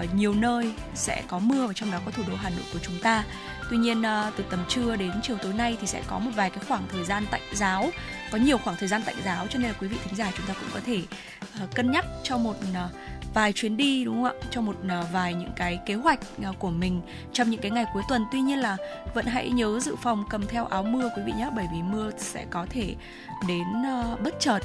uh, 0.00 0.14
nhiều 0.14 0.34
nơi 0.34 0.72
sẽ 0.94 1.22
có 1.28 1.38
mưa 1.38 1.66
và 1.66 1.72
trong 1.72 1.90
đó 1.90 1.98
có 2.04 2.10
thủ 2.10 2.22
đô 2.28 2.34
Hà 2.36 2.50
Nội 2.50 2.64
của 2.72 2.78
chúng 2.82 2.98
ta. 3.02 3.24
Tuy 3.70 3.76
nhiên 3.76 4.00
uh, 4.00 4.34
từ 4.36 4.44
tầm 4.50 4.64
trưa 4.68 4.96
đến 4.96 5.12
chiều 5.22 5.36
tối 5.42 5.52
nay 5.52 5.76
thì 5.80 5.86
sẽ 5.86 6.02
có 6.06 6.18
một 6.18 6.30
vài 6.34 6.50
cái 6.50 6.64
khoảng 6.68 6.82
thời 6.92 7.04
gian 7.04 7.26
tạnh 7.30 7.42
giáo, 7.54 7.90
có 8.30 8.38
nhiều 8.38 8.58
khoảng 8.58 8.76
thời 8.76 8.88
gian 8.88 9.02
tạnh 9.02 9.16
giáo 9.24 9.46
cho 9.46 9.58
nên 9.58 9.70
là 9.70 9.76
quý 9.80 9.88
vị 9.88 9.96
thính 10.04 10.16
giả 10.16 10.32
chúng 10.36 10.46
ta 10.46 10.54
cũng 10.54 10.68
có 10.74 10.80
thể 10.86 11.02
uh, 11.64 11.74
cân 11.74 11.90
nhắc 11.90 12.04
cho 12.22 12.38
một 12.38 12.56
uh, 12.70 12.90
vài 13.34 13.52
chuyến 13.52 13.76
đi 13.76 14.04
đúng 14.04 14.14
không 14.14 14.24
ạ? 14.24 14.46
Cho 14.50 14.60
một 14.60 14.76
à, 14.88 15.02
vài 15.12 15.34
những 15.34 15.52
cái 15.56 15.78
kế 15.86 15.94
hoạch 15.94 16.20
à, 16.42 16.52
của 16.58 16.70
mình 16.70 17.00
trong 17.32 17.50
những 17.50 17.60
cái 17.60 17.70
ngày 17.70 17.84
cuối 17.94 18.02
tuần. 18.08 18.24
Tuy 18.32 18.40
nhiên 18.40 18.58
là 18.58 18.76
vẫn 19.14 19.26
hãy 19.26 19.50
nhớ 19.50 19.80
dự 19.80 19.96
phòng 19.96 20.24
cầm 20.30 20.46
theo 20.46 20.66
áo 20.66 20.82
mưa 20.82 21.10
quý 21.16 21.22
vị 21.26 21.32
nhé 21.38 21.48
bởi 21.56 21.66
vì 21.72 21.82
mưa 21.82 22.10
sẽ 22.18 22.46
có 22.50 22.66
thể 22.70 22.94
đến 23.48 23.86
à, 23.86 24.16
bất 24.24 24.34
chợt. 24.40 24.60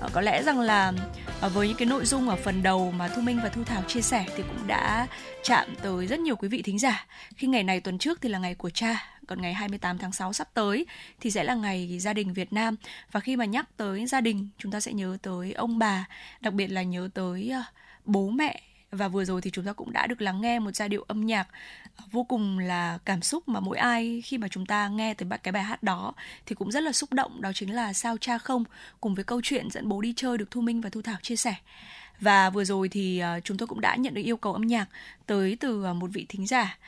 Ờ, 0.00 0.08
có 0.12 0.20
lẽ 0.20 0.42
rằng 0.42 0.60
là 0.60 0.92
với 1.40 1.68
những 1.68 1.76
cái 1.76 1.86
nội 1.86 2.04
dung 2.04 2.28
ở 2.28 2.36
phần 2.36 2.62
đầu 2.62 2.92
mà 2.96 3.08
Thu 3.08 3.22
Minh 3.22 3.40
và 3.42 3.48
Thu 3.48 3.64
Thảo 3.64 3.82
chia 3.82 4.00
sẻ 4.00 4.26
thì 4.36 4.42
cũng 4.42 4.66
đã 4.66 5.06
chạm 5.42 5.68
tới 5.82 6.06
rất 6.06 6.20
nhiều 6.20 6.36
quý 6.36 6.48
vị 6.48 6.62
thính 6.62 6.78
giả. 6.78 7.06
Khi 7.36 7.46
ngày 7.46 7.62
này 7.62 7.80
tuần 7.80 7.98
trước 7.98 8.20
thì 8.20 8.28
là 8.28 8.38
ngày 8.38 8.54
của 8.54 8.70
cha, 8.70 9.04
còn 9.26 9.42
ngày 9.42 9.54
28 9.54 9.98
tháng 9.98 10.12
6 10.12 10.32
sắp 10.32 10.48
tới 10.54 10.86
thì 11.20 11.30
sẽ 11.30 11.44
là 11.44 11.54
ngày 11.54 11.98
gia 11.98 12.12
đình 12.12 12.32
Việt 12.32 12.52
Nam. 12.52 12.76
Và 13.12 13.20
khi 13.20 13.36
mà 13.36 13.44
nhắc 13.44 13.66
tới 13.76 14.06
gia 14.06 14.20
đình 14.20 14.48
chúng 14.58 14.72
ta 14.72 14.80
sẽ 14.80 14.92
nhớ 14.92 15.16
tới 15.22 15.52
ông 15.52 15.78
bà, 15.78 16.04
đặc 16.40 16.54
biệt 16.54 16.66
là 16.66 16.82
nhớ 16.82 17.08
tới 17.14 17.52
uh, 17.60 17.79
bố 18.12 18.30
mẹ. 18.30 18.60
Và 18.92 19.08
vừa 19.08 19.24
rồi 19.24 19.40
thì 19.40 19.50
chúng 19.50 19.64
ta 19.64 19.72
cũng 19.72 19.92
đã 19.92 20.06
được 20.06 20.22
lắng 20.22 20.40
nghe 20.40 20.58
một 20.58 20.70
giai 20.74 20.88
điệu 20.88 21.04
âm 21.08 21.26
nhạc 21.26 21.48
ờ, 21.96 22.04
vô 22.10 22.24
cùng 22.24 22.58
là 22.58 22.98
cảm 23.04 23.22
xúc 23.22 23.48
mà 23.48 23.60
mỗi 23.60 23.78
ai 23.78 24.22
khi 24.24 24.38
mà 24.38 24.48
chúng 24.48 24.66
ta 24.66 24.88
nghe 24.88 25.14
tới 25.14 25.38
cái 25.42 25.52
bài 25.52 25.62
hát 25.62 25.82
đó 25.82 26.12
thì 26.46 26.54
cũng 26.54 26.70
rất 26.70 26.82
là 26.82 26.92
xúc 26.92 27.12
động, 27.12 27.40
đó 27.40 27.52
chính 27.54 27.74
là 27.74 27.92
sao 27.92 28.16
cha 28.20 28.38
không 28.38 28.64
cùng 29.00 29.14
với 29.14 29.24
câu 29.24 29.40
chuyện 29.44 29.70
dẫn 29.70 29.88
bố 29.88 30.00
đi 30.00 30.12
chơi 30.16 30.38
được 30.38 30.50
Thu 30.50 30.60
Minh 30.60 30.80
và 30.80 30.90
Thu 30.90 31.02
Thảo 31.02 31.16
chia 31.22 31.36
sẻ. 31.36 31.54
Và 32.20 32.50
vừa 32.50 32.64
rồi 32.64 32.88
thì 32.88 33.18
ờ, 33.18 33.40
chúng 33.44 33.56
tôi 33.56 33.66
cũng 33.66 33.80
đã 33.80 33.96
nhận 33.96 34.14
được 34.14 34.22
yêu 34.22 34.36
cầu 34.36 34.52
âm 34.52 34.62
nhạc 34.62 34.86
tới 35.26 35.56
từ 35.60 35.84
ờ, 35.84 35.94
một 35.94 36.10
vị 36.12 36.26
thính 36.28 36.46
giả 36.46 36.78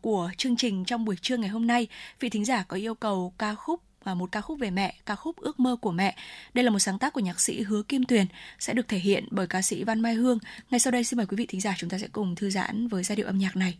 của 0.00 0.30
chương 0.36 0.56
trình 0.56 0.84
trong 0.84 1.04
buổi 1.04 1.16
trưa 1.22 1.36
ngày 1.36 1.48
hôm 1.48 1.66
nay. 1.66 1.86
Vị 2.20 2.28
thính 2.28 2.44
giả 2.44 2.62
có 2.68 2.76
yêu 2.76 2.94
cầu 2.94 3.32
ca 3.38 3.54
khúc 3.54 3.80
và 4.04 4.14
một 4.14 4.32
ca 4.32 4.40
khúc 4.40 4.58
về 4.58 4.70
mẹ, 4.70 4.94
ca 5.06 5.14
khúc 5.14 5.36
Ước 5.36 5.60
mơ 5.60 5.76
của 5.80 5.92
mẹ. 5.92 6.16
Đây 6.54 6.64
là 6.64 6.70
một 6.70 6.78
sáng 6.78 6.98
tác 6.98 7.12
của 7.12 7.20
nhạc 7.20 7.40
sĩ 7.40 7.62
Hứa 7.62 7.82
Kim 7.82 8.04
Tuyền, 8.04 8.26
sẽ 8.58 8.72
được 8.72 8.88
thể 8.88 8.98
hiện 8.98 9.24
bởi 9.30 9.46
ca 9.46 9.62
sĩ 9.62 9.84
Văn 9.84 10.00
Mai 10.00 10.14
Hương. 10.14 10.38
Ngay 10.70 10.78
sau 10.78 10.90
đây 10.90 11.04
xin 11.04 11.16
mời 11.16 11.26
quý 11.26 11.36
vị 11.36 11.46
thính 11.46 11.60
giả 11.60 11.74
chúng 11.78 11.90
ta 11.90 11.98
sẽ 11.98 12.08
cùng 12.12 12.34
thư 12.34 12.50
giãn 12.50 12.88
với 12.88 13.02
giai 13.02 13.16
điệu 13.16 13.26
âm 13.26 13.38
nhạc 13.38 13.56
này. 13.56 13.78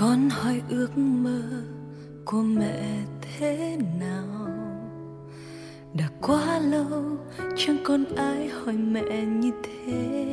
con 0.00 0.28
hỏi 0.30 0.62
ước 0.68 0.98
mơ 0.98 1.42
của 2.24 2.42
mẹ 2.42 3.09
thế 3.40 3.76
nào? 4.00 4.48
Đã 5.94 6.08
quá 6.22 6.58
lâu, 6.58 7.18
chẳng 7.56 7.76
còn 7.84 8.04
ai 8.16 8.48
hỏi 8.48 8.74
mẹ 8.74 9.24
như 9.26 9.50
thế. 9.62 10.28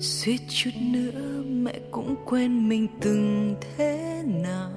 Suýt 0.00 0.38
chút 0.48 0.70
nữa 0.92 1.42
mẹ 1.46 1.80
cũng 1.90 2.14
quên 2.24 2.68
mình 2.68 2.88
từng 3.00 3.54
thế 3.60 4.22
nào. 4.26 4.70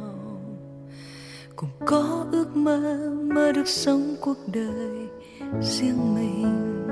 Cũng 1.56 1.70
có 1.86 2.26
ước 2.32 2.56
mơ 2.56 3.10
mơ 3.36 3.52
được 3.52 3.68
sống 3.68 4.16
cuộc 4.22 4.38
đời 4.54 5.08
riêng 5.62 6.16
mình. 6.16 6.84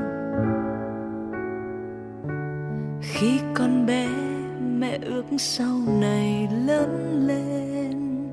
Khi 3.01 3.39
con 3.55 3.85
bé 3.85 4.34
mẹ 4.79 4.99
ước 5.05 5.23
sau 5.37 5.79
này 5.87 6.47
lớn 6.65 7.23
lên. 7.27 8.27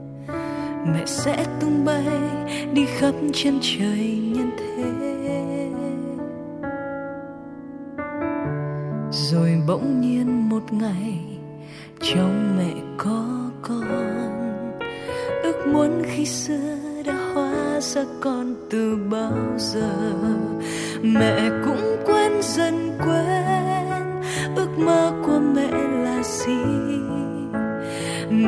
Mẹ 0.87 1.03
sẽ 1.07 1.45
tung 1.61 1.85
bay 1.85 2.05
đi 2.75 2.87
khắp 2.87 3.15
chân 3.33 3.59
trời 3.63 4.19
nhân 4.35 4.51
thế. 4.59 4.85
Rồi 9.13 9.63
bỗng 9.69 10.01
nhiên 10.01 10.49
một 10.49 10.73
ngày, 10.73 11.19
trong 12.01 12.57
mẹ 12.59 12.83
có 12.99 13.51
con. 13.63 14.59
Ước 15.43 15.67
muốn 15.73 16.03
khi 16.07 16.27
xưa 16.27 16.79
đã 17.07 17.15
hóa 17.35 17.81
ra 17.81 18.05
con 18.21 18.55
từ 18.71 18.97
bao 19.11 19.59
giờ. 19.59 20.13
Mẹ 21.03 21.51
cũng 21.65 21.97
quên 22.07 22.33
dần 22.43 22.99
quên 22.99 23.32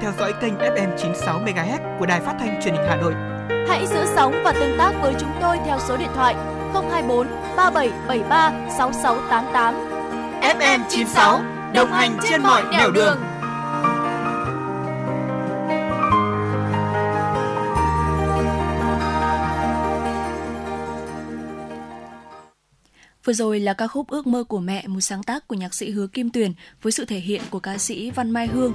Theo 0.00 0.12
dõi 0.18 0.34
kênh 0.40 0.54
FM 0.54 0.96
96 0.98 1.40
MHz 1.40 1.98
của 1.98 2.06
đài 2.06 2.20
phát 2.20 2.36
thanh 2.38 2.60
truyền 2.62 2.74
hình 2.74 2.86
Hà 2.88 2.96
Nội. 2.96 3.14
Hãy 3.68 3.86
giữ 3.86 4.04
sóng 4.14 4.42
và 4.44 4.52
tương 4.52 4.78
tác 4.78 4.92
với 5.02 5.14
chúng 5.20 5.32
tôi 5.40 5.58
theo 5.66 5.78
số 5.88 5.96
điện 5.96 6.08
thoại 6.14 6.34
024 6.74 7.26
3773 7.56 8.52
6688. 8.78 9.74
FM 10.58 10.80
96 10.88 11.40
đồng 11.74 11.92
hành 11.92 12.18
trên 12.30 12.42
mọi 12.42 12.62
nẻo 12.72 12.90
đường. 12.90 13.18
Vừa 23.24 23.32
rồi 23.32 23.60
là 23.60 23.74
ca 23.74 23.86
khúc 23.86 24.08
Ước 24.08 24.26
mơ 24.26 24.44
của 24.44 24.60
mẹ, 24.60 24.86
một 24.86 25.00
sáng 25.00 25.22
tác 25.22 25.48
của 25.48 25.54
nhạc 25.54 25.74
sĩ 25.74 25.90
Hứa 25.90 26.06
Kim 26.06 26.30
Tuyền 26.30 26.52
với 26.82 26.92
sự 26.92 27.04
thể 27.04 27.18
hiện 27.18 27.40
của 27.50 27.60
ca 27.60 27.78
sĩ 27.78 28.10
Văn 28.10 28.30
Mai 28.30 28.46
Hương. 28.46 28.72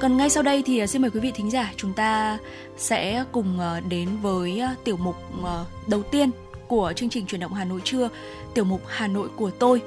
Còn 0.00 0.16
ngay 0.16 0.30
sau 0.30 0.42
đây 0.42 0.62
thì 0.66 0.78
à, 0.78 0.86
xin 0.86 1.02
mời 1.02 1.10
quý 1.10 1.20
vị 1.20 1.32
thính 1.34 1.50
giả 1.50 1.72
chúng 1.76 1.92
ta 1.92 2.38
sẽ 2.76 3.24
cùng 3.32 3.60
à, 3.60 3.80
đến 3.88 4.08
với 4.22 4.60
à, 4.60 4.74
tiểu 4.84 4.96
mục 4.96 5.16
đầu 5.86 6.02
tiên 6.02 6.30
của 6.68 6.92
chương 6.96 7.08
trình 7.08 7.26
truyền 7.26 7.40
động 7.40 7.52
Hà 7.52 7.64
Nội 7.64 7.80
trưa, 7.84 8.08
tiểu 8.54 8.64
mục 8.64 8.82
Hà 8.86 9.06
Nội 9.06 9.28
của 9.36 9.50
tôi. 9.50 9.82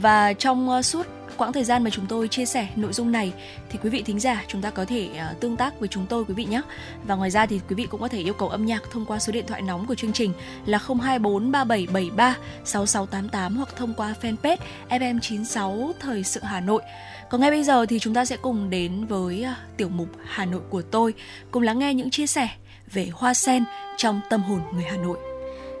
Và 0.00 0.32
trong 0.32 0.82
suốt 0.82 1.06
quãng 1.36 1.52
thời 1.52 1.64
gian 1.64 1.84
mà 1.84 1.90
chúng 1.90 2.06
tôi 2.06 2.28
chia 2.28 2.44
sẻ 2.44 2.68
nội 2.76 2.92
dung 2.92 3.12
này 3.12 3.32
thì 3.70 3.78
quý 3.82 3.90
vị 3.90 4.02
thính 4.02 4.20
giả 4.20 4.44
chúng 4.48 4.62
ta 4.62 4.70
có 4.70 4.84
thể 4.84 5.08
uh, 5.12 5.40
tương 5.40 5.56
tác 5.56 5.80
với 5.80 5.88
chúng 5.88 6.06
tôi 6.06 6.24
quý 6.24 6.34
vị 6.34 6.44
nhé. 6.44 6.60
Và 7.04 7.14
ngoài 7.14 7.30
ra 7.30 7.46
thì 7.46 7.60
quý 7.68 7.74
vị 7.74 7.86
cũng 7.90 8.00
có 8.00 8.08
thể 8.08 8.18
yêu 8.18 8.34
cầu 8.34 8.48
âm 8.48 8.66
nhạc 8.66 8.82
thông 8.90 9.06
qua 9.06 9.18
số 9.18 9.32
điện 9.32 9.46
thoại 9.46 9.62
nóng 9.62 9.86
của 9.86 9.94
chương 9.94 10.12
trình 10.12 10.32
là 10.66 10.78
024 10.78 11.52
3773 11.52 12.36
6688 12.64 13.56
hoặc 13.56 13.76
thông 13.76 13.94
qua 13.94 14.14
fanpage 14.22 14.56
FM96 14.88 15.92
Thời 16.00 16.24
sự 16.24 16.40
Hà 16.42 16.60
Nội. 16.60 16.82
Còn 17.30 17.40
ngay 17.40 17.50
bây 17.50 17.64
giờ 17.64 17.86
thì 17.86 17.98
chúng 17.98 18.14
ta 18.14 18.24
sẽ 18.24 18.36
cùng 18.36 18.70
đến 18.70 19.06
với 19.06 19.46
uh, 19.50 19.76
tiểu 19.76 19.88
mục 19.88 20.08
Hà 20.24 20.44
Nội 20.44 20.62
của 20.70 20.82
tôi, 20.82 21.14
cùng 21.50 21.62
lắng 21.62 21.78
nghe 21.78 21.94
những 21.94 22.10
chia 22.10 22.26
sẻ 22.26 22.48
về 22.92 23.08
hoa 23.12 23.34
sen 23.34 23.64
trong 23.96 24.20
tâm 24.30 24.42
hồn 24.42 24.60
người 24.74 24.84
Hà 24.84 24.96
Nội. 24.96 25.33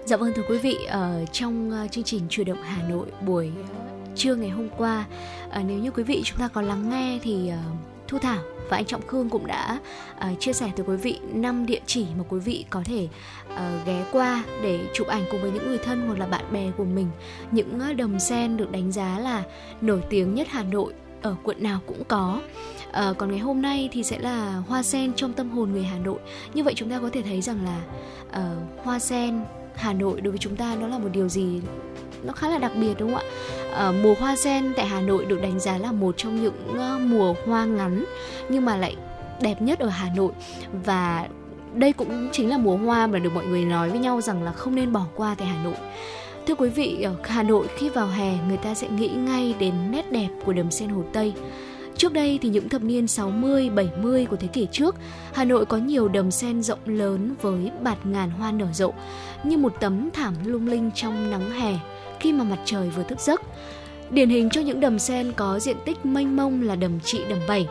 Dạ 0.06 0.16
vâng 0.16 0.32
thưa 0.34 0.42
quý 0.48 0.58
vị, 0.58 0.76
ở 0.88 1.24
trong 1.32 1.70
ờ, 1.70 1.88
chương 1.88 2.04
trình 2.04 2.22
Chủ 2.28 2.44
động 2.44 2.62
Hà 2.62 2.88
Nội 2.88 3.06
buổi 3.26 3.50
ờ, 3.56 3.84
trưa 4.16 4.34
ngày 4.34 4.50
hôm 4.50 4.68
qua 4.78 5.04
nếu 5.66 5.78
như 5.78 5.90
quý 5.90 6.02
vị 6.02 6.22
chúng 6.24 6.38
ta 6.38 6.48
có 6.48 6.62
lắng 6.62 6.90
nghe 6.90 7.18
thì 7.22 7.50
Thu 8.08 8.18
Thảo 8.18 8.42
và 8.68 8.76
anh 8.76 8.84
Trọng 8.84 9.06
Khương 9.06 9.30
cũng 9.30 9.46
đã 9.46 9.78
uh, 10.16 10.40
chia 10.40 10.52
sẻ 10.52 10.70
tới 10.76 10.86
quý 10.86 10.96
vị 10.96 11.18
năm 11.32 11.66
địa 11.66 11.80
chỉ 11.86 12.06
mà 12.18 12.24
quý 12.28 12.38
vị 12.38 12.64
có 12.70 12.82
thể 12.84 13.08
uh, 13.52 13.86
ghé 13.86 14.04
qua 14.12 14.44
để 14.62 14.80
chụp 14.94 15.06
ảnh 15.06 15.24
cùng 15.30 15.42
với 15.42 15.50
những 15.50 15.68
người 15.68 15.78
thân 15.78 16.06
hoặc 16.06 16.18
là 16.18 16.26
bạn 16.26 16.52
bè 16.52 16.70
của 16.76 16.84
mình. 16.84 17.08
Những 17.50 17.80
uh, 17.90 17.96
đầm 17.96 18.18
sen 18.18 18.56
được 18.56 18.72
đánh 18.72 18.92
giá 18.92 19.18
là 19.18 19.42
nổi 19.80 20.02
tiếng 20.10 20.34
nhất 20.34 20.48
Hà 20.50 20.62
Nội 20.62 20.92
ở 21.22 21.36
quận 21.42 21.62
nào 21.62 21.80
cũng 21.86 22.04
có. 22.08 22.40
À, 22.92 23.12
còn 23.18 23.30
ngày 23.30 23.38
hôm 23.38 23.62
nay 23.62 23.88
thì 23.92 24.02
sẽ 24.02 24.18
là 24.18 24.62
hoa 24.68 24.82
sen 24.82 25.12
trong 25.14 25.32
tâm 25.32 25.50
hồn 25.50 25.72
người 25.72 25.84
Hà 25.84 25.98
Nội. 25.98 26.18
Như 26.54 26.64
vậy 26.64 26.74
chúng 26.76 26.90
ta 26.90 27.00
có 27.00 27.10
thể 27.12 27.22
thấy 27.22 27.40
rằng 27.40 27.64
là 27.64 27.80
uh, 28.28 28.84
hoa 28.84 28.98
sen 28.98 29.44
Hà 29.76 29.92
Nội 29.92 30.20
đối 30.20 30.30
với 30.30 30.38
chúng 30.38 30.56
ta 30.56 30.76
nó 30.80 30.86
là 30.88 30.98
một 30.98 31.08
điều 31.12 31.28
gì 31.28 31.60
nó 32.22 32.32
khá 32.32 32.48
là 32.48 32.58
đặc 32.58 32.72
biệt 32.80 32.94
đúng 32.98 33.14
không 33.14 33.22
ạ? 33.22 33.30
À, 33.74 33.92
mùa 34.02 34.14
hoa 34.20 34.36
sen 34.36 34.72
tại 34.76 34.86
Hà 34.86 35.00
Nội 35.00 35.24
được 35.24 35.42
đánh 35.42 35.60
giá 35.60 35.78
là 35.78 35.92
một 35.92 36.14
trong 36.16 36.42
những 36.42 36.76
ờ, 36.78 36.98
mùa 37.02 37.34
hoa 37.46 37.64
ngắn 37.64 38.04
nhưng 38.48 38.64
mà 38.64 38.76
lại 38.76 38.96
đẹp 39.40 39.62
nhất 39.62 39.78
ở 39.78 39.88
Hà 39.88 40.10
Nội 40.16 40.32
và 40.84 41.28
đây 41.74 41.92
cũng 41.92 42.28
chính 42.32 42.50
là 42.50 42.58
mùa 42.58 42.76
hoa 42.76 43.06
mà 43.06 43.18
được 43.18 43.34
mọi 43.34 43.46
người 43.46 43.64
nói 43.64 43.90
với 43.90 43.98
nhau 43.98 44.20
rằng 44.20 44.42
là 44.42 44.52
không 44.52 44.74
nên 44.74 44.92
bỏ 44.92 45.06
qua 45.14 45.34
tại 45.38 45.48
Hà 45.48 45.64
Nội. 45.64 45.74
Thưa 46.46 46.54
quý 46.54 46.68
vị, 46.68 47.02
ở 47.02 47.14
Hà 47.24 47.42
Nội 47.42 47.66
khi 47.76 47.88
vào 47.88 48.06
hè 48.06 48.34
người 48.48 48.56
ta 48.56 48.74
sẽ 48.74 48.88
nghĩ 48.88 49.08
ngay 49.08 49.54
đến 49.58 49.74
nét 49.90 50.12
đẹp 50.12 50.28
của 50.44 50.52
đầm 50.52 50.70
sen 50.70 50.88
Hồ 50.88 51.02
Tây. 51.12 51.32
Trước 51.96 52.12
đây 52.12 52.38
thì 52.42 52.48
những 52.48 52.68
thập 52.68 52.82
niên 52.82 53.08
60, 53.08 53.70
70 53.70 54.26
của 54.26 54.36
thế 54.36 54.46
kỷ 54.46 54.66
trước, 54.72 54.96
Hà 55.32 55.44
Nội 55.44 55.66
có 55.66 55.76
nhiều 55.76 56.08
đầm 56.08 56.30
sen 56.30 56.62
rộng 56.62 56.78
lớn 56.84 57.34
với 57.42 57.70
bạt 57.82 58.06
ngàn 58.06 58.30
hoa 58.30 58.52
nở 58.52 58.66
rộ, 58.72 58.92
như 59.44 59.56
một 59.56 59.74
tấm 59.80 60.10
thảm 60.12 60.34
lung 60.44 60.66
linh 60.66 60.90
trong 60.94 61.30
nắng 61.30 61.50
hè 61.50 61.78
khi 62.20 62.32
mà 62.32 62.44
mặt 62.44 62.58
trời 62.64 62.90
vừa 62.90 63.02
thức 63.02 63.20
giấc. 63.20 63.42
Điển 64.10 64.28
hình 64.28 64.50
cho 64.50 64.60
những 64.60 64.80
đầm 64.80 64.98
sen 64.98 65.32
có 65.36 65.58
diện 65.58 65.76
tích 65.84 66.06
mênh 66.06 66.36
mông 66.36 66.62
là 66.62 66.76
đầm 66.76 67.00
trị 67.00 67.20
đầm 67.28 67.38
bảy. 67.48 67.66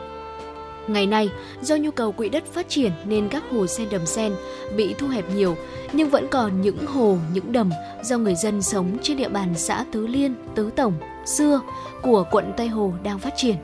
Ngày 0.88 1.06
nay, 1.06 1.30
do 1.62 1.76
nhu 1.76 1.90
cầu 1.90 2.12
quỹ 2.12 2.28
đất 2.28 2.44
phát 2.52 2.68
triển 2.68 2.92
nên 3.04 3.28
các 3.28 3.42
hồ 3.50 3.66
sen 3.66 3.88
đầm 3.90 4.06
sen 4.06 4.32
bị 4.76 4.94
thu 4.94 5.08
hẹp 5.08 5.24
nhiều, 5.34 5.56
nhưng 5.92 6.10
vẫn 6.10 6.26
còn 6.30 6.60
những 6.60 6.86
hồ, 6.86 7.18
những 7.34 7.52
đầm 7.52 7.70
do 8.02 8.18
người 8.18 8.34
dân 8.34 8.62
sống 8.62 8.96
trên 9.02 9.16
địa 9.16 9.28
bàn 9.28 9.54
xã 9.56 9.84
Tứ 9.92 10.06
Liên, 10.06 10.34
Tứ 10.54 10.70
Tổng, 10.76 10.92
xưa 11.26 11.60
của 12.02 12.24
quận 12.30 12.52
Tây 12.56 12.68
Hồ 12.68 12.92
đang 13.02 13.18
phát 13.18 13.32
triển. 13.36 13.56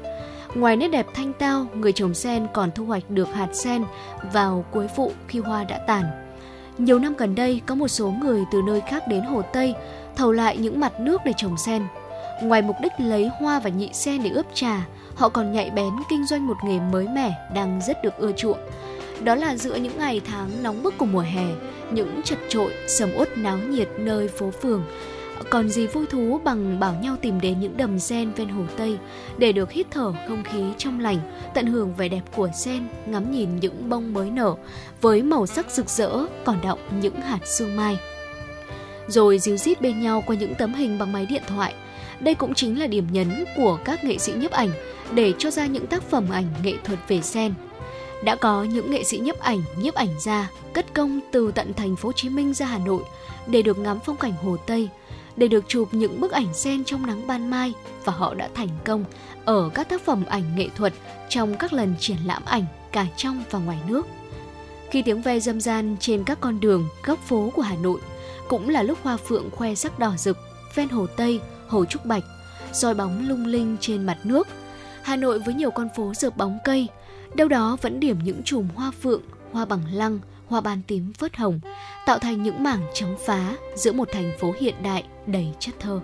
Ngoài 0.55 0.77
nét 0.77 0.89
đẹp 0.89 1.07
thanh 1.15 1.33
tao, 1.33 1.67
người 1.75 1.93
trồng 1.93 2.15
sen 2.15 2.47
còn 2.53 2.71
thu 2.75 2.85
hoạch 2.85 3.11
được 3.11 3.35
hạt 3.35 3.49
sen 3.53 3.85
vào 4.33 4.65
cuối 4.71 4.87
vụ 4.97 5.13
khi 5.29 5.39
hoa 5.39 5.65
đã 5.65 5.79
tàn. 5.87 6.05
Nhiều 6.79 6.99
năm 6.99 7.15
gần 7.19 7.35
đây, 7.35 7.61
có 7.67 7.75
một 7.75 7.89
số 7.89 8.11
người 8.11 8.45
từ 8.53 8.63
nơi 8.67 8.81
khác 8.89 9.09
đến 9.09 9.23
Hồ 9.23 9.43
Tây 9.53 9.75
thầu 10.17 10.33
lại 10.33 10.57
những 10.57 10.81
mặt 10.81 11.01
nước 11.01 11.21
để 11.25 11.33
trồng 11.37 11.57
sen. 11.57 11.83
Ngoài 12.43 12.63
mục 12.63 12.77
đích 12.83 12.93
lấy 12.99 13.31
hoa 13.41 13.61
và 13.61 13.71
nhị 13.71 13.91
sen 13.93 14.23
để 14.23 14.31
ướp 14.31 14.47
trà, 14.55 14.87
họ 15.15 15.29
còn 15.29 15.53
nhạy 15.53 15.71
bén 15.71 15.91
kinh 16.11 16.27
doanh 16.27 16.47
một 16.47 16.57
nghề 16.65 16.81
mới 16.81 17.09
mẻ 17.09 17.33
đang 17.55 17.81
rất 17.87 18.05
được 18.05 18.17
ưa 18.19 18.33
chuộng. 18.33 18.59
Đó 19.21 19.35
là 19.35 19.57
giữa 19.57 19.75
những 19.75 19.99
ngày 19.99 20.21
tháng 20.31 20.51
nóng 20.63 20.83
bức 20.83 20.99
của 20.99 21.07
mùa 21.07 21.21
hè, 21.21 21.47
những 21.91 22.21
chật 22.25 22.39
trội, 22.49 22.73
sầm 22.87 23.11
uất 23.19 23.39
náo 23.39 23.59
nhiệt 23.59 23.89
nơi 23.99 24.29
phố 24.29 24.51
phường, 24.51 24.85
còn 25.51 25.69
gì 25.69 25.87
vui 25.87 26.07
thú 26.07 26.41
bằng 26.45 26.81
bảo 26.81 26.95
nhau 26.95 27.17
tìm 27.23 27.41
đến 27.41 27.61
những 27.61 27.77
đầm 27.77 27.99
sen 27.99 28.33
ven 28.33 28.49
hồ 28.49 28.63
Tây 28.77 28.99
để 29.39 29.53
được 29.53 29.71
hít 29.71 29.87
thở 29.91 30.13
không 30.29 30.45
khí 30.45 30.65
trong 30.79 31.01
lành, 31.01 31.19
tận 31.55 31.67
hưởng 31.67 31.95
vẻ 31.95 32.09
đẹp 32.09 32.23
của 32.37 32.49
sen, 32.55 32.89
ngắm 33.07 33.31
nhìn 33.31 33.57
những 33.61 33.89
bông 33.89 34.13
mới 34.13 34.31
nở 34.31 34.55
với 35.01 35.23
màu 35.23 35.47
sắc 35.47 35.71
rực 35.71 35.89
rỡ 35.89 36.27
còn 36.45 36.61
đọng 36.63 36.79
những 37.01 37.21
hạt 37.21 37.41
sương 37.45 37.77
mai 37.77 37.99
rồi 39.11 39.39
díu 39.39 39.57
dít 39.57 39.81
bên 39.81 40.01
nhau 40.01 40.23
qua 40.27 40.37
những 40.37 40.55
tấm 40.55 40.75
hình 40.75 40.99
bằng 40.99 41.13
máy 41.13 41.27
điện 41.27 41.43
thoại. 41.47 41.75
Đây 42.21 42.35
cũng 42.35 42.55
chính 42.55 42.81
là 42.81 42.87
điểm 42.87 43.07
nhấn 43.13 43.45
của 43.57 43.79
các 43.85 44.05
nghệ 44.05 44.19
sĩ 44.19 44.33
nhiếp 44.33 44.51
ảnh 44.51 44.71
để 45.15 45.33
cho 45.39 45.51
ra 45.51 45.67
những 45.67 45.87
tác 45.87 46.03
phẩm 46.03 46.27
ảnh 46.31 46.47
nghệ 46.63 46.75
thuật 46.85 46.99
về 47.09 47.23
sen. 47.23 47.55
Đã 48.25 48.37
có 48.37 48.65
những 48.65 48.91
nghệ 48.91 49.05
sĩ 49.05 49.19
nhiếp 49.19 49.41
ảnh, 49.41 49.63
nhiếp 49.77 49.95
ảnh 49.95 50.21
gia 50.21 50.51
cất 50.73 50.95
công 50.95 51.21
từ 51.33 51.53
tận 51.55 51.75
thành 51.75 51.97
phố 51.97 52.09
Hồ 52.09 52.13
Chí 52.13 52.29
Minh 52.29 52.55
ra 52.55 52.67
Hà 52.67 52.79
Nội 52.79 53.03
để 53.47 53.63
được 53.63 53.79
ngắm 53.79 53.99
phong 54.05 54.17
cảnh 54.17 54.33
Hồ 54.43 54.57
Tây, 54.67 54.89
để 55.37 55.49
được 55.49 55.65
chụp 55.69 55.89
những 55.93 56.21
bức 56.21 56.33
ảnh 56.33 56.55
sen 56.55 56.85
trong 56.85 57.07
nắng 57.07 57.27
ban 57.27 57.51
mai 57.51 57.73
và 58.05 58.13
họ 58.13 58.35
đã 58.35 58.49
thành 58.55 58.69
công 58.85 59.05
ở 59.45 59.71
các 59.75 59.89
tác 59.89 60.03
phẩm 60.03 60.25
ảnh 60.29 60.57
nghệ 60.57 60.69
thuật 60.77 60.93
trong 61.29 61.55
các 61.55 61.73
lần 61.73 61.95
triển 62.01 62.17
lãm 62.25 62.43
ảnh 62.45 62.65
cả 62.93 63.07
trong 63.17 63.43
và 63.51 63.59
ngoài 63.59 63.79
nước. 63.89 64.07
Khi 64.91 65.03
tiếng 65.03 65.23
ve 65.23 65.41
dâm 65.41 65.61
gian 65.61 65.97
trên 66.01 66.25
các 66.25 66.41
con 66.41 66.61
đường, 66.61 66.89
góc 67.05 67.19
phố 67.19 67.51
của 67.55 67.63
Hà 67.63 67.77
Nội 67.77 68.01
cũng 68.49 68.69
là 68.69 68.83
lúc 68.83 68.99
hoa 69.03 69.17
phượng 69.17 69.51
khoe 69.51 69.75
sắc 69.75 69.99
đỏ 69.99 70.13
rực 70.17 70.39
ven 70.75 70.89
hồ 70.89 71.07
Tây, 71.07 71.41
hồ 71.69 71.85
Trúc 71.85 72.05
Bạch, 72.05 72.25
soi 72.73 72.95
bóng 72.95 73.29
lung 73.29 73.47
linh 73.47 73.77
trên 73.81 74.07
mặt 74.07 74.19
nước. 74.25 74.49
Hà 75.03 75.17
Nội 75.17 75.39
với 75.39 75.55
nhiều 75.55 75.71
con 75.71 75.89
phố 75.97 76.13
rợp 76.15 76.37
bóng 76.37 76.59
cây, 76.65 76.89
đâu 77.35 77.49
đó 77.49 77.77
vẫn 77.83 78.01
điểm 78.01 78.19
những 78.25 78.43
chùm 78.43 78.69
hoa 78.75 78.93
phượng, 79.03 79.23
hoa 79.53 79.65
bằng 79.65 79.83
lăng, 79.93 80.19
hoa 80.47 80.61
ban 80.61 80.83
tím 80.87 81.13
phớt 81.13 81.37
hồng, 81.37 81.61
tạo 82.07 82.19
thành 82.19 82.43
những 82.43 82.63
mảng 82.63 82.83
chấm 82.95 83.15
phá 83.27 83.57
giữa 83.75 83.93
một 83.93 84.09
thành 84.13 84.33
phố 84.41 84.55
hiện 84.61 84.75
đại 84.83 85.05
đầy 85.33 85.49
chất 85.59 85.75
thơ. 85.81 86.01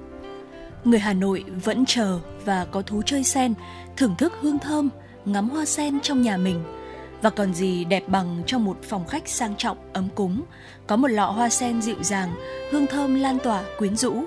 Người 0.84 0.98
Hà 0.98 1.12
Nội 1.12 1.44
vẫn 1.64 1.84
chờ 1.86 2.18
và 2.44 2.64
có 2.64 2.82
thú 2.82 3.02
chơi 3.06 3.24
sen, 3.24 3.54
thưởng 3.96 4.14
thức 4.18 4.32
hương 4.40 4.58
thơm, 4.58 4.88
ngắm 5.24 5.48
hoa 5.48 5.64
sen 5.64 6.00
trong 6.00 6.22
nhà 6.22 6.36
mình– 6.36 6.64
và 7.22 7.30
còn 7.30 7.54
gì 7.54 7.84
đẹp 7.84 8.08
bằng 8.08 8.42
trong 8.46 8.64
một 8.64 8.78
phòng 8.82 9.06
khách 9.06 9.28
sang 9.28 9.56
trọng 9.56 9.76
ấm 9.92 10.08
cúng, 10.14 10.42
có 10.86 10.96
một 10.96 11.08
lọ 11.08 11.30
hoa 11.30 11.48
sen 11.48 11.82
dịu 11.82 12.02
dàng, 12.02 12.34
hương 12.70 12.86
thơm 12.86 13.14
lan 13.14 13.38
tỏa 13.38 13.64
quyến 13.78 13.96
rũ. 13.96 14.24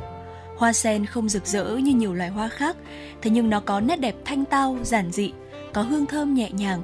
Hoa 0.57 0.73
sen 0.73 1.05
không 1.05 1.29
rực 1.29 1.45
rỡ 1.45 1.65
như 1.65 1.93
nhiều 1.93 2.13
loài 2.13 2.29
hoa 2.29 2.47
khác, 2.47 2.77
thế 3.21 3.31
nhưng 3.31 3.49
nó 3.49 3.59
có 3.59 3.79
nét 3.79 3.99
đẹp 3.99 4.15
thanh 4.25 4.45
tao, 4.45 4.77
giản 4.83 5.11
dị, 5.11 5.33
có 5.73 5.81
hương 5.81 6.05
thơm 6.05 6.33
nhẹ 6.33 6.51
nhàng. 6.51 6.81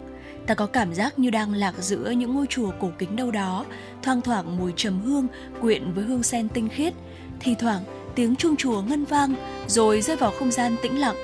Ta 0.47 0.53
có 0.53 0.65
cảm 0.65 0.93
giác 0.93 1.19
như 1.19 1.29
đang 1.29 1.53
lạc 1.53 1.73
giữa 1.79 2.09
những 2.09 2.35
ngôi 2.35 2.45
chùa 2.47 2.71
cổ 2.79 2.91
kính 2.97 3.15
đâu 3.15 3.31
đó, 3.31 3.65
thoang 4.03 4.21
thoảng 4.21 4.57
mùi 4.57 4.73
trầm 4.75 5.01
hương 5.01 5.27
quyện 5.61 5.93
với 5.93 6.03
hương 6.03 6.23
sen 6.23 6.49
tinh 6.49 6.69
khiết, 6.69 6.93
thi 7.39 7.55
thoảng 7.59 7.81
tiếng 8.15 8.35
chuông 8.35 8.55
chùa 8.55 8.81
ngân 8.81 9.05
vang 9.05 9.35
rồi 9.67 10.01
rơi 10.01 10.17
vào 10.17 10.31
không 10.39 10.51
gian 10.51 10.75
tĩnh 10.81 10.99
lặng. 10.99 11.15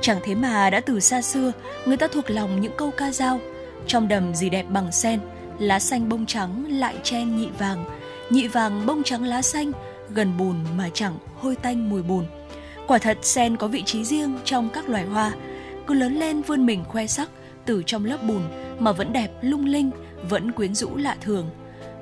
Chẳng 0.00 0.18
thế 0.24 0.34
mà 0.34 0.70
đã 0.70 0.80
từ 0.80 1.00
xa 1.00 1.22
xưa, 1.22 1.52
người 1.86 1.96
ta 1.96 2.06
thuộc 2.06 2.30
lòng 2.30 2.60
những 2.60 2.72
câu 2.76 2.90
ca 2.90 3.10
dao, 3.10 3.40
trong 3.86 4.08
đầm 4.08 4.34
gì 4.34 4.50
đẹp 4.50 4.66
bằng 4.68 4.92
sen, 4.92 5.20
lá 5.58 5.78
xanh 5.78 6.08
bông 6.08 6.26
trắng 6.26 6.66
lại 6.68 6.94
chen 7.02 7.36
nhị 7.36 7.48
vàng, 7.58 7.84
nhị 8.30 8.48
vàng 8.48 8.86
bông 8.86 9.02
trắng 9.02 9.24
lá 9.24 9.42
xanh, 9.42 9.72
gần 10.10 10.36
bùn 10.38 10.56
mà 10.76 10.88
chẳng 10.94 11.18
hôi 11.40 11.56
tanh 11.56 11.90
mùi 11.90 12.02
bùn. 12.02 12.24
Quả 12.86 12.98
thật 12.98 13.18
sen 13.22 13.56
có 13.56 13.68
vị 13.68 13.82
trí 13.82 14.04
riêng 14.04 14.38
trong 14.44 14.68
các 14.68 14.88
loài 14.88 15.04
hoa, 15.04 15.32
cứ 15.86 15.94
lớn 15.94 16.18
lên 16.18 16.42
vươn 16.42 16.66
mình 16.66 16.84
khoe 16.84 17.06
sắc 17.06 17.30
từ 17.64 17.82
trong 17.86 18.04
lớp 18.04 18.22
bùn 18.22 18.42
mà 18.78 18.92
vẫn 18.92 19.12
đẹp 19.12 19.30
lung 19.40 19.66
linh, 19.66 19.90
vẫn 20.28 20.52
quyến 20.52 20.74
rũ 20.74 20.96
lạ 20.96 21.16
thường. 21.20 21.50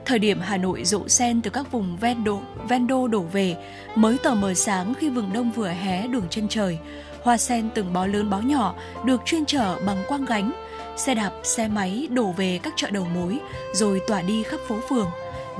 Thời 0.04 0.18
điểm 0.18 0.40
Hà 0.40 0.56
Nội 0.56 0.84
rộ 0.84 1.08
sen 1.08 1.42
từ 1.42 1.50
các 1.50 1.72
vùng 1.72 1.96
ven 1.96 2.24
đô, 2.24 2.40
ven 2.68 2.86
đô 2.86 3.08
đổ 3.08 3.20
về, 3.20 3.56
mới 3.94 4.18
tờ 4.22 4.34
mờ 4.34 4.54
sáng 4.54 4.94
khi 4.94 5.08
vườn 5.08 5.32
đông 5.32 5.50
vừa 5.50 5.68
hé 5.68 6.06
đường 6.06 6.26
chân 6.30 6.48
trời, 6.48 6.78
hoa 7.22 7.36
sen 7.36 7.70
từng 7.74 7.92
bó 7.92 8.06
lớn 8.06 8.30
bó 8.30 8.38
nhỏ 8.38 8.74
được 9.04 9.20
chuyên 9.24 9.44
chở 9.44 9.78
bằng 9.86 10.02
quang 10.08 10.24
gánh, 10.24 10.52
xe 10.96 11.14
đạp, 11.14 11.30
xe 11.42 11.68
máy 11.68 12.08
đổ 12.10 12.32
về 12.36 12.60
các 12.62 12.72
chợ 12.76 12.90
đầu 12.90 13.06
mối 13.14 13.38
rồi 13.72 14.00
tỏa 14.06 14.22
đi 14.22 14.42
khắp 14.42 14.60
phố 14.68 14.76
phường. 14.88 15.10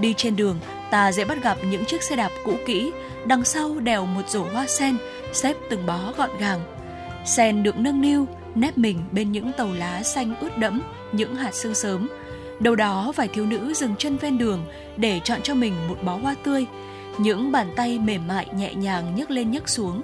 Đi 0.01 0.15
trên 0.17 0.37
đường, 0.37 0.59
ta 0.91 1.13
dễ 1.13 1.25
bắt 1.25 1.43
gặp 1.43 1.59
những 1.71 1.85
chiếc 1.85 2.03
xe 2.03 2.17
đạp 2.17 2.31
cũ 2.45 2.55
kỹ, 2.67 2.93
đằng 3.27 3.45
sau 3.45 3.81
đèo 3.81 4.07
một 4.07 4.29
rổ 4.29 4.45
hoa 4.45 4.67
sen, 4.67 4.97
xếp 5.33 5.57
từng 5.71 5.87
bó 5.87 5.99
gọn 6.17 6.31
gàng. 6.39 6.61
Sen 7.25 7.63
được 7.63 7.79
nâng 7.79 8.01
niu, 8.01 8.27
nép 8.55 8.79
mình 8.79 9.01
bên 9.13 9.33
những 9.33 9.53
tàu 9.53 9.69
lá 9.73 10.03
xanh 10.03 10.35
ướt 10.41 10.59
đẫm, 10.59 10.83
những 11.13 11.35
hạt 11.35 11.55
sương 11.55 11.75
sớm. 11.75 12.09
Đầu 12.63 12.75
đó 12.75 13.13
vài 13.17 13.29
thiếu 13.29 13.47
nữ 13.47 13.75
dừng 13.75 13.97
chân 13.99 14.17
ven 14.17 14.39
đường 14.39 14.65
để 14.97 15.21
chọn 15.25 15.43
cho 15.43 15.55
mình 15.55 15.75
một 15.89 15.97
bó 16.03 16.17
hoa 16.17 16.35
tươi. 16.45 16.67
Những 17.19 17.53
bàn 17.53 17.73
tay 17.77 17.99
mềm 17.99 18.29
mại 18.29 18.47
nhẹ 18.55 18.75
nhàng 18.75 19.15
nhấc 19.15 19.31
lên 19.31 19.51
nhấc 19.51 19.69
xuống. 19.69 20.03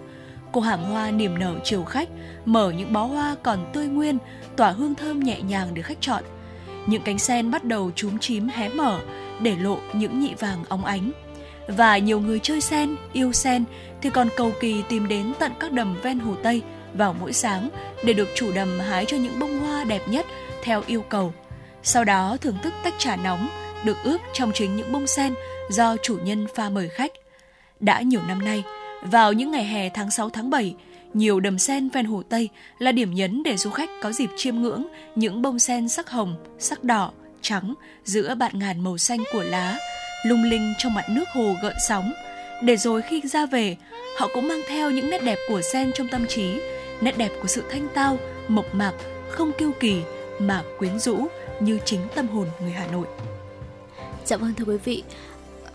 Cô 0.53 0.61
hàng 0.61 0.85
hoa 0.85 1.11
niềm 1.11 1.39
nở 1.39 1.55
chiều 1.65 1.85
khách, 1.85 2.09
mở 2.45 2.71
những 2.71 2.93
bó 2.93 3.05
hoa 3.05 3.37
còn 3.43 3.71
tươi 3.73 3.87
nguyên, 3.87 4.19
tỏa 4.57 4.71
hương 4.71 4.95
thơm 4.95 5.21
nhẹ 5.21 5.41
nhàng 5.41 5.69
để 5.75 5.83
khách 5.83 6.01
chọn. 6.01 6.23
Những 6.87 7.03
cánh 7.03 7.19
sen 7.19 7.51
bắt 7.51 7.65
đầu 7.65 7.91
chúm 7.95 8.19
chím 8.19 8.49
hé 8.49 8.69
mở, 8.69 9.01
để 9.41 9.57
lộ 9.57 9.79
những 9.93 10.21
nhị 10.21 10.35
vàng 10.35 10.65
óng 10.69 10.85
ánh. 10.85 11.13
Và 11.69 11.99
nhiều 11.99 12.21
người 12.21 12.39
chơi 12.39 12.61
sen, 12.61 12.97
yêu 13.13 13.33
sen 13.33 13.65
thì 14.03 14.11
còn 14.11 14.29
cầu 14.37 14.53
kỳ 14.61 14.83
tìm 14.89 15.09
đến 15.09 15.33
tận 15.39 15.53
các 15.61 15.73
đầm 15.73 15.97
ven 16.03 16.19
hồ 16.19 16.35
Tây 16.43 16.63
vào 16.95 17.17
mỗi 17.21 17.33
sáng 17.33 17.69
để 18.05 18.13
được 18.13 18.29
chủ 18.35 18.53
đầm 18.55 18.79
hái 18.79 19.05
cho 19.05 19.17
những 19.17 19.39
bông 19.39 19.59
hoa 19.59 19.85
đẹp 19.85 20.03
nhất 20.09 20.27
theo 20.63 20.83
yêu 20.87 21.03
cầu. 21.09 21.33
Sau 21.83 22.05
đó 22.05 22.37
thưởng 22.41 22.59
thức 22.63 22.75
tách 22.85 22.95
trà 22.99 23.17
nóng 23.17 23.49
được 23.85 23.97
ướp 24.05 24.21
trong 24.33 24.53
chính 24.55 24.77
những 24.77 24.93
bông 24.93 25.07
sen 25.07 25.35
do 25.71 25.97
chủ 26.03 26.19
nhân 26.25 26.47
pha 26.55 26.69
mời 26.69 26.89
khách. 26.89 27.13
Đã 27.81 28.01
nhiều 28.01 28.21
năm 28.29 28.45
nay, 28.45 28.63
vào 29.03 29.33
những 29.33 29.51
ngày 29.51 29.65
hè 29.65 29.89
tháng 29.89 30.11
6 30.11 30.31
tháng 30.31 30.51
7, 30.51 30.75
nhiều 31.15 31.41
đầm 31.41 31.59
sen 31.59 31.89
ven 31.89 32.05
hồ 32.05 32.23
Tây 32.29 32.49
là 32.79 32.93
điểm 32.93 33.15
nhấn 33.15 33.43
để 33.43 33.57
du 33.57 33.71
khách 33.71 33.91
có 34.03 34.13
dịp 34.13 34.31
chiêm 34.37 34.57
ngưỡng 34.57 34.87
những 35.15 35.43
bông 35.43 35.59
sen 35.59 35.89
sắc 35.89 36.11
hồng, 36.11 36.37
sắc 36.59 36.85
đỏ, 36.85 37.13
trắng 37.43 37.75
giữa 38.05 38.35
bạn 38.35 38.59
ngàn 38.59 38.85
màu 38.85 38.99
xanh 38.99 39.25
của 39.33 39.43
lá, 39.43 39.79
lung 40.25 40.45
linh 40.45 40.75
trong 40.79 40.95
mặt 40.95 41.05
nước 41.11 41.25
hồ 41.35 41.55
gợn 41.63 41.75
sóng. 41.89 42.13
Để 42.63 42.77
rồi 42.77 43.03
khi 43.03 43.21
ra 43.25 43.47
về, 43.47 43.77
họ 44.19 44.29
cũng 44.35 44.49
mang 44.49 44.61
theo 44.69 44.91
những 44.91 45.11
nét 45.11 45.23
đẹp 45.25 45.39
của 45.49 45.61
sen 45.73 45.93
trong 45.95 46.09
tâm 46.09 46.27
trí, 46.27 46.61
nét 47.01 47.19
đẹp 47.19 47.31
của 47.43 47.49
sự 47.49 47.63
thanh 47.71 47.89
tao, 47.95 48.19
mộc 48.49 48.75
mạc, 48.75 48.93
không 49.29 49.53
kiêu 49.59 49.73
kỳ 49.81 50.01
mà 50.39 50.63
quyến 50.79 50.99
rũ 50.99 51.29
như 51.61 51.79
chính 51.85 52.01
tâm 52.15 52.29
hồn 52.29 52.49
người 52.61 52.71
Hà 52.71 52.87
Nội. 52.87 53.07
Dạ 54.25 54.37
vâng 54.37 54.55
thưa 54.55 54.65
quý 54.65 54.77
vị, 54.85 55.03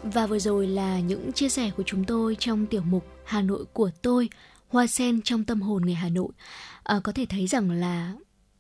và 0.04 0.28
vừa 0.28 0.40
rồi 0.40 0.68
là 0.68 1.00
những 1.00 1.34
chia 1.34 1.50
sẻ 1.50 1.72
của 1.78 1.84
chúng 1.86 2.04
tôi 2.04 2.36
trong 2.40 2.66
tiểu 2.66 2.82
mục 2.82 3.06
Hà 3.26 3.42
Nội 3.42 3.66
của 3.74 3.90
tôi, 4.02 4.30
hoa 4.68 4.88
sen 4.88 5.22
trong 5.22 5.44
tâm 5.44 5.62
hồn 5.62 5.82
người 5.82 5.94
Hà 5.94 6.10
Nội. 6.10 6.32
À, 6.84 7.00
có 7.04 7.12
thể 7.12 7.26
thấy 7.26 7.48
rằng 7.48 7.72
là 7.72 8.14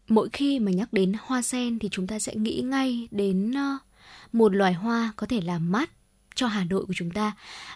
mỗi 0.07 0.29
khi 0.33 0.59
mà 0.59 0.71
nhắc 0.71 0.93
đến 0.93 1.13
hoa 1.19 1.41
sen 1.41 1.79
thì 1.79 1.89
chúng 1.91 2.07
ta 2.07 2.19
sẽ 2.19 2.35
nghĩ 2.35 2.61
ngay 2.61 3.07
đến 3.11 3.53
ờ, 3.55 3.77
một 4.31 4.55
loài 4.55 4.73
hoa 4.73 5.13
có 5.15 5.27
thể 5.27 5.41
làm 5.41 5.71
mát 5.71 5.89
cho 6.35 6.47
Hà 6.47 6.63
Nội 6.63 6.85
của 6.85 6.93
chúng 6.95 7.11
ta. 7.11 7.31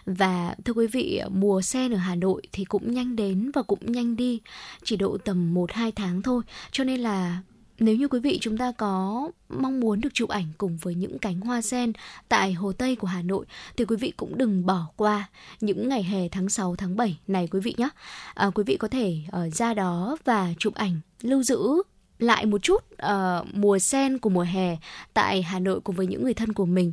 Và 0.06 0.54
thưa 0.64 0.72
quý 0.72 0.86
vị, 0.86 1.20
mùa 1.30 1.62
sen 1.62 1.94
ở 1.94 1.98
Hà 1.98 2.14
Nội 2.14 2.42
thì 2.52 2.64
cũng 2.64 2.94
nhanh 2.94 3.16
đến 3.16 3.50
và 3.54 3.62
cũng 3.62 3.92
nhanh 3.92 4.16
đi, 4.16 4.40
chỉ 4.82 4.96
độ 4.96 5.18
tầm 5.24 5.54
1-2 5.54 5.92
tháng 5.96 6.22
thôi. 6.22 6.42
Cho 6.70 6.84
nên 6.84 7.00
là 7.00 7.38
nếu 7.78 7.96
như 7.96 8.08
quý 8.08 8.20
vị 8.20 8.38
chúng 8.40 8.58
ta 8.58 8.72
có 8.72 9.28
mong 9.48 9.80
muốn 9.80 10.00
được 10.00 10.14
chụp 10.14 10.28
ảnh 10.28 10.46
cùng 10.58 10.76
với 10.76 10.94
những 10.94 11.18
cánh 11.18 11.40
hoa 11.40 11.62
sen 11.62 11.92
tại 12.28 12.52
Hồ 12.52 12.72
Tây 12.72 12.96
của 12.96 13.06
Hà 13.06 13.22
Nội 13.22 13.46
thì 13.76 13.84
quý 13.84 13.96
vị 13.96 14.12
cũng 14.16 14.38
đừng 14.38 14.66
bỏ 14.66 14.86
qua 14.96 15.28
những 15.60 15.88
ngày 15.88 16.02
hè 16.02 16.28
tháng 16.28 16.48
6 16.48 16.76
tháng 16.76 16.96
7 16.96 17.18
này 17.26 17.48
quý 17.50 17.60
vị 17.60 17.74
nhé. 17.78 17.88
À, 18.34 18.50
quý 18.54 18.64
vị 18.66 18.76
có 18.76 18.88
thể 18.88 19.16
uh, 19.26 19.54
ra 19.54 19.74
đó 19.74 20.16
và 20.24 20.54
chụp 20.58 20.74
ảnh 20.74 21.00
lưu 21.22 21.42
giữ 21.42 21.82
lại 22.18 22.46
một 22.46 22.62
chút 22.62 22.84
uh, 22.92 23.46
mùa 23.54 23.78
sen 23.78 24.18
của 24.18 24.30
mùa 24.30 24.46
hè 24.48 24.76
tại 25.14 25.42
Hà 25.42 25.58
Nội 25.58 25.80
cùng 25.80 25.96
với 25.96 26.06
những 26.06 26.24
người 26.24 26.34
thân 26.34 26.52
của 26.52 26.66
mình. 26.66 26.92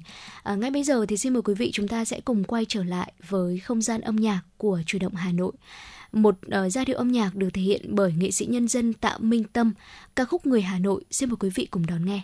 Uh, 0.51 0.57
ngay 0.57 0.71
bây 0.71 0.83
giờ 0.83 1.05
thì 1.05 1.17
xin 1.17 1.33
mời 1.33 1.41
quý 1.41 1.53
vị 1.53 1.71
chúng 1.73 1.87
ta 1.87 2.05
sẽ 2.05 2.19
cùng 2.19 2.43
quay 2.43 2.65
trở 2.65 2.83
lại 2.83 3.13
với 3.29 3.59
không 3.59 3.81
gian 3.81 4.01
âm 4.01 4.15
nhạc 4.15 4.41
của 4.57 4.81
Chủ 4.85 4.97
động 5.01 5.15
Hà 5.15 5.31
Nội. 5.31 5.51
Một 6.15 6.35
uh, 6.47 6.71
giai 6.71 6.85
điệu 6.85 6.97
âm 6.97 7.11
nhạc 7.11 7.35
được 7.35 7.49
thể 7.53 7.61
hiện 7.61 7.81
bởi 7.95 8.13
nghệ 8.17 8.31
sĩ 8.31 8.45
nhân 8.45 8.67
dân 8.67 8.93
Tạ 8.93 9.17
Minh 9.19 9.43
Tâm, 9.43 9.73
ca 10.15 10.25
khúc 10.25 10.45
Người 10.45 10.61
Hà 10.61 10.79
Nội. 10.79 11.03
Xin 11.11 11.29
mời 11.29 11.37
quý 11.39 11.49
vị 11.55 11.65
cùng 11.65 11.85
đón 11.85 12.05
nghe. 12.05 12.21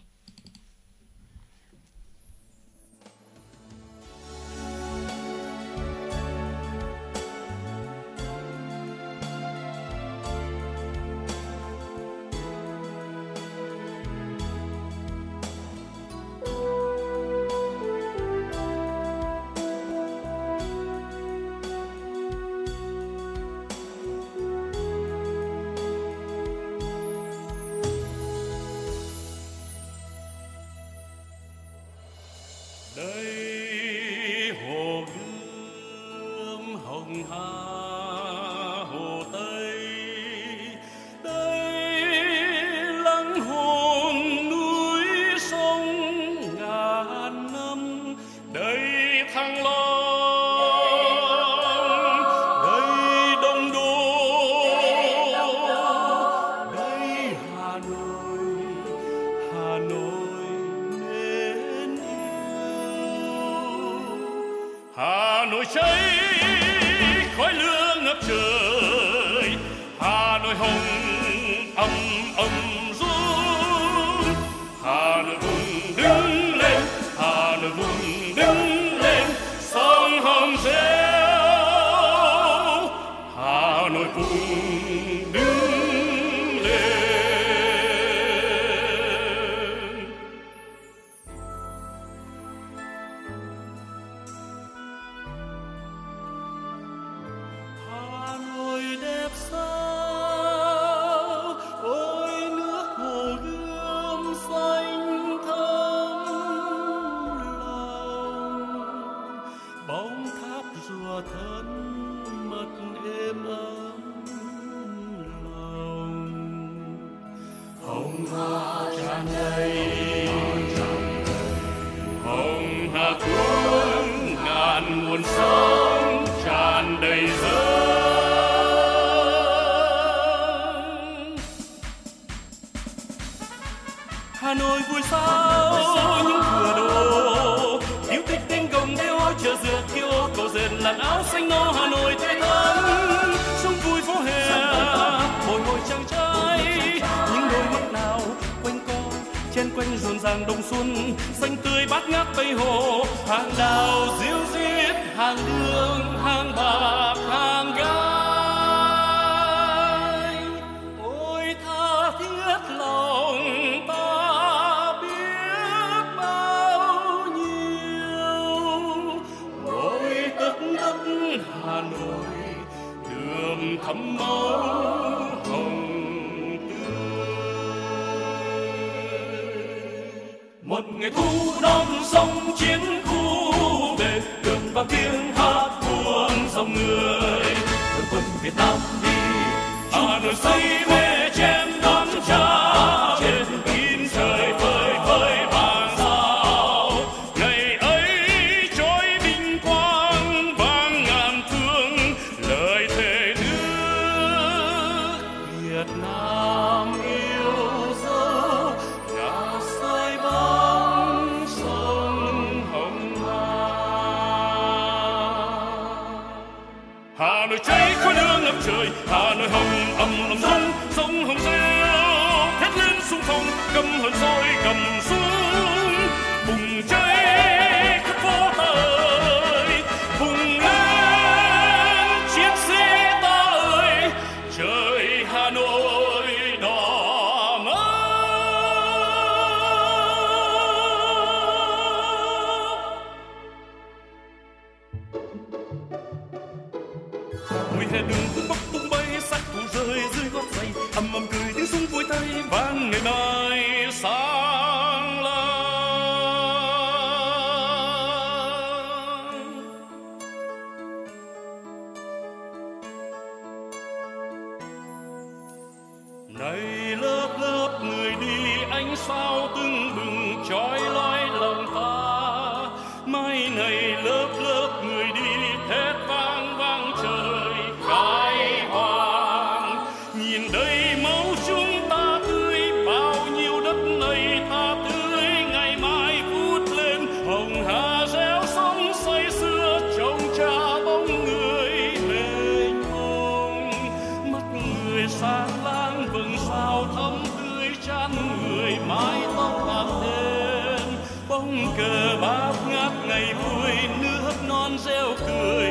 Ngát 302.69 302.91
ngày 303.08 303.33
vui 303.33 303.71
nước 304.02 304.33
non 304.47 304.77
reo 304.77 305.13
cười. 305.27 305.71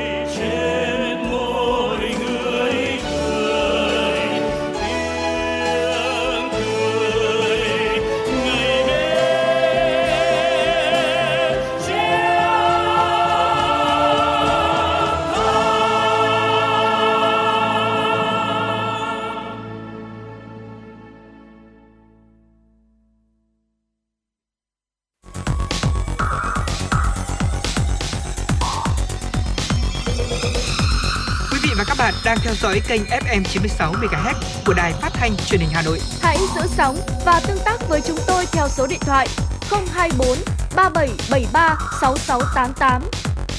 Dõi 32.63 32.81
kênh 32.89 33.03
FM 33.03 33.43
96 33.45 33.93
MHz 33.93 34.35
của 34.67 34.75
đài 34.75 34.93
phát 34.93 35.11
thanh 35.13 35.37
truyền 35.47 35.61
hình 35.61 35.71
Hà 35.73 35.83
Nội. 35.83 36.01
Hãy 36.23 36.39
giữ 36.57 36.63
sóng 36.77 36.97
và 37.25 37.41
tương 37.47 37.59
tác 37.65 37.89
với 37.89 38.01
chúng 38.07 38.19
tôi 38.27 38.45
theo 38.53 38.69
số 38.69 38.87
điện 38.87 38.99
thoại 39.01 39.29
024 39.71 40.39
3773 40.77 41.79
6688. 42.01 43.03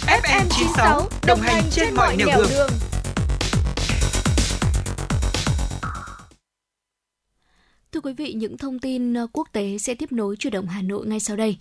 FM 0.08 0.46
96 0.50 1.10
đồng 1.28 1.42
hành 1.42 1.64
trên 1.72 1.96
mọi 1.96 2.16
nẻo 2.18 2.28
đường. 2.28 2.70
Thưa 7.92 8.02
quý 8.02 8.14
vị, 8.14 8.34
những 8.34 8.58
thông 8.58 8.80
tin 8.80 9.14
ờ, 9.14 9.28
quốc 9.34 9.48
tế 9.52 9.78
sẽ 9.78 9.96
tiếp 9.96 10.12
nối 10.12 10.36
chuyển 10.36 10.54
động 10.54 10.68
Hà 10.68 10.82
Nội 10.82 11.08
ngay 11.08 11.20
sau 11.20 11.36
đây. 11.38 11.58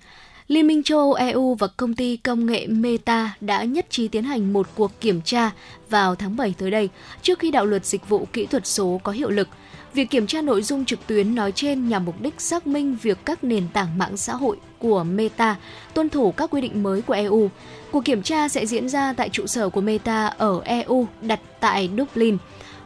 Liên 0.51 0.66
minh 0.66 0.82
châu 0.82 0.98
Âu 0.98 1.12
EU 1.12 1.55
và 1.55 1.66
công 1.66 1.94
ty 1.94 2.16
công 2.16 2.46
nghệ 2.46 2.66
Meta 2.66 3.36
đã 3.40 3.64
nhất 3.64 3.86
trí 3.90 4.09
tiến 4.09 4.24
hành 4.24 4.53
một 4.53 4.68
cuộc 4.74 5.01
kiểm 5.01 5.20
tra 5.22 5.51
vào 5.90 6.14
tháng 6.14 6.36
7 6.36 6.55
tới 6.59 6.70
đây, 6.70 6.88
trước 7.22 7.38
khi 7.38 7.51
đạo 7.51 7.64
luật 7.66 7.86
dịch 7.86 8.09
vụ 8.09 8.26
kỹ 8.32 8.46
thuật 8.46 8.66
số 8.66 9.01
có 9.03 9.12
hiệu 9.12 9.30
lực. 9.30 9.48
Việc 9.94 10.11
kiểm 10.11 10.26
tra 10.26 10.42
nội 10.42 10.62
dung 10.62 10.84
trực 10.84 11.07
tuyến 11.07 11.34
nói 11.34 11.53
trên 11.53 11.88
nhằm 11.88 12.05
mục 12.05 12.20
đích 12.20 12.40
xác 12.40 12.66
minh 12.66 12.96
việc 13.03 13.18
các 13.24 13.44
nền 13.44 13.68
tảng 13.72 13.98
mạng 13.98 14.16
xã 14.16 14.34
hội 14.34 14.57
của 14.78 15.05
Meta 15.05 15.57
tuân 15.94 16.09
thủ 16.09 16.32
các 16.32 16.51
quy 16.51 16.61
định 16.61 16.82
mới 16.82 17.03
của 17.03 17.14
EU. 17.14 17.51
Cuộc 17.92 18.05
kiểm 18.05 18.22
tra 18.22 18.48
sẽ 18.48 18.66
diễn 18.66 18.88
ra 18.88 19.12
tại 19.12 19.28
trụ 19.28 19.46
sở 19.46 19.68
của 19.68 19.80
Meta 19.80 20.26
ở 20.26 20.61
EU 20.64 21.07
đặt 21.22 21.40
tại 21.61 21.90
Dublin. 21.98 22.36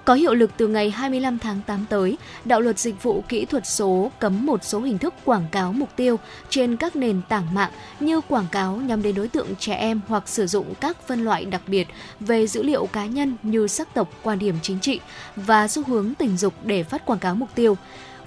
Có 0.05 0.15
hiệu 0.15 0.35
lực 0.35 0.51
từ 0.57 0.69
ngày 0.69 0.91
25 0.91 1.39
tháng 1.39 1.61
8 1.67 1.85
tới, 1.89 2.19
đạo 2.45 2.61
luật 2.61 2.79
dịch 2.79 3.03
vụ 3.03 3.25
kỹ 3.29 3.45
thuật 3.45 3.67
số 3.67 4.11
cấm 4.19 4.47
một 4.47 4.65
số 4.65 4.81
hình 4.81 4.99
thức 4.99 5.15
quảng 5.25 5.47
cáo 5.51 5.73
mục 5.73 5.89
tiêu 5.97 6.19
trên 6.49 6.77
các 6.77 6.97
nền 6.97 7.21
tảng 7.29 7.55
mạng 7.55 7.71
như 8.01 8.21
quảng 8.21 8.47
cáo 8.53 8.77
nhắm 8.77 9.03
đến 9.03 9.15
đối 9.15 9.29
tượng 9.29 9.47
trẻ 9.59 9.75
em 9.75 10.01
hoặc 10.09 10.29
sử 10.29 10.47
dụng 10.47 10.75
các 10.81 10.97
phân 11.07 11.25
loại 11.25 11.45
đặc 11.45 11.63
biệt 11.67 11.89
về 12.21 12.47
dữ 12.47 12.63
liệu 12.63 12.87
cá 12.87 13.07
nhân 13.07 13.37
như 13.43 13.67
sắc 13.67 13.95
tộc, 13.95 14.09
quan 14.23 14.39
điểm 14.39 14.55
chính 14.63 14.81
trị 14.81 15.01
và 15.37 15.69
xu 15.69 15.83
hướng 15.87 16.15
tình 16.15 16.37
dục 16.37 16.55
để 16.65 16.83
phát 16.83 17.07
quảng 17.07 17.19
cáo 17.19 17.35
mục 17.35 17.49
tiêu. 17.55 17.77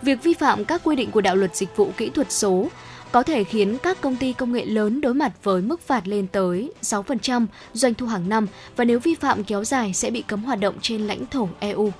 Việc 0.01 0.23
vi 0.23 0.33
phạm 0.33 0.65
các 0.65 0.81
quy 0.83 0.95
định 0.95 1.11
của 1.11 1.21
đạo 1.21 1.35
luật 1.35 1.55
dịch 1.55 1.75
vụ 1.75 1.91
kỹ 1.97 2.09
thuật 2.09 2.31
số 2.31 2.67
có 3.11 3.23
thể 3.23 3.43
khiến 3.43 3.77
các 3.83 4.01
công 4.01 4.15
ty 4.15 4.33
công 4.33 4.51
nghệ 4.51 4.65
lớn 4.65 5.01
đối 5.01 5.13
mặt 5.13 5.33
với 5.43 5.61
mức 5.61 5.81
phạt 5.81 6.07
lên 6.07 6.27
tới 6.27 6.71
6% 6.81 7.45
doanh 7.73 7.93
thu 7.93 8.07
hàng 8.07 8.29
năm 8.29 8.47
và 8.75 8.83
nếu 8.83 8.99
vi 8.99 9.15
phạm 9.15 9.43
kéo 9.43 9.63
dài 9.63 9.93
sẽ 9.93 10.11
bị 10.11 10.21
cấm 10.21 10.43
hoạt 10.43 10.59
động 10.59 10.75
trên 10.81 11.07
lãnh 11.07 11.25
thổ 11.25 11.49
EU. 11.59 11.91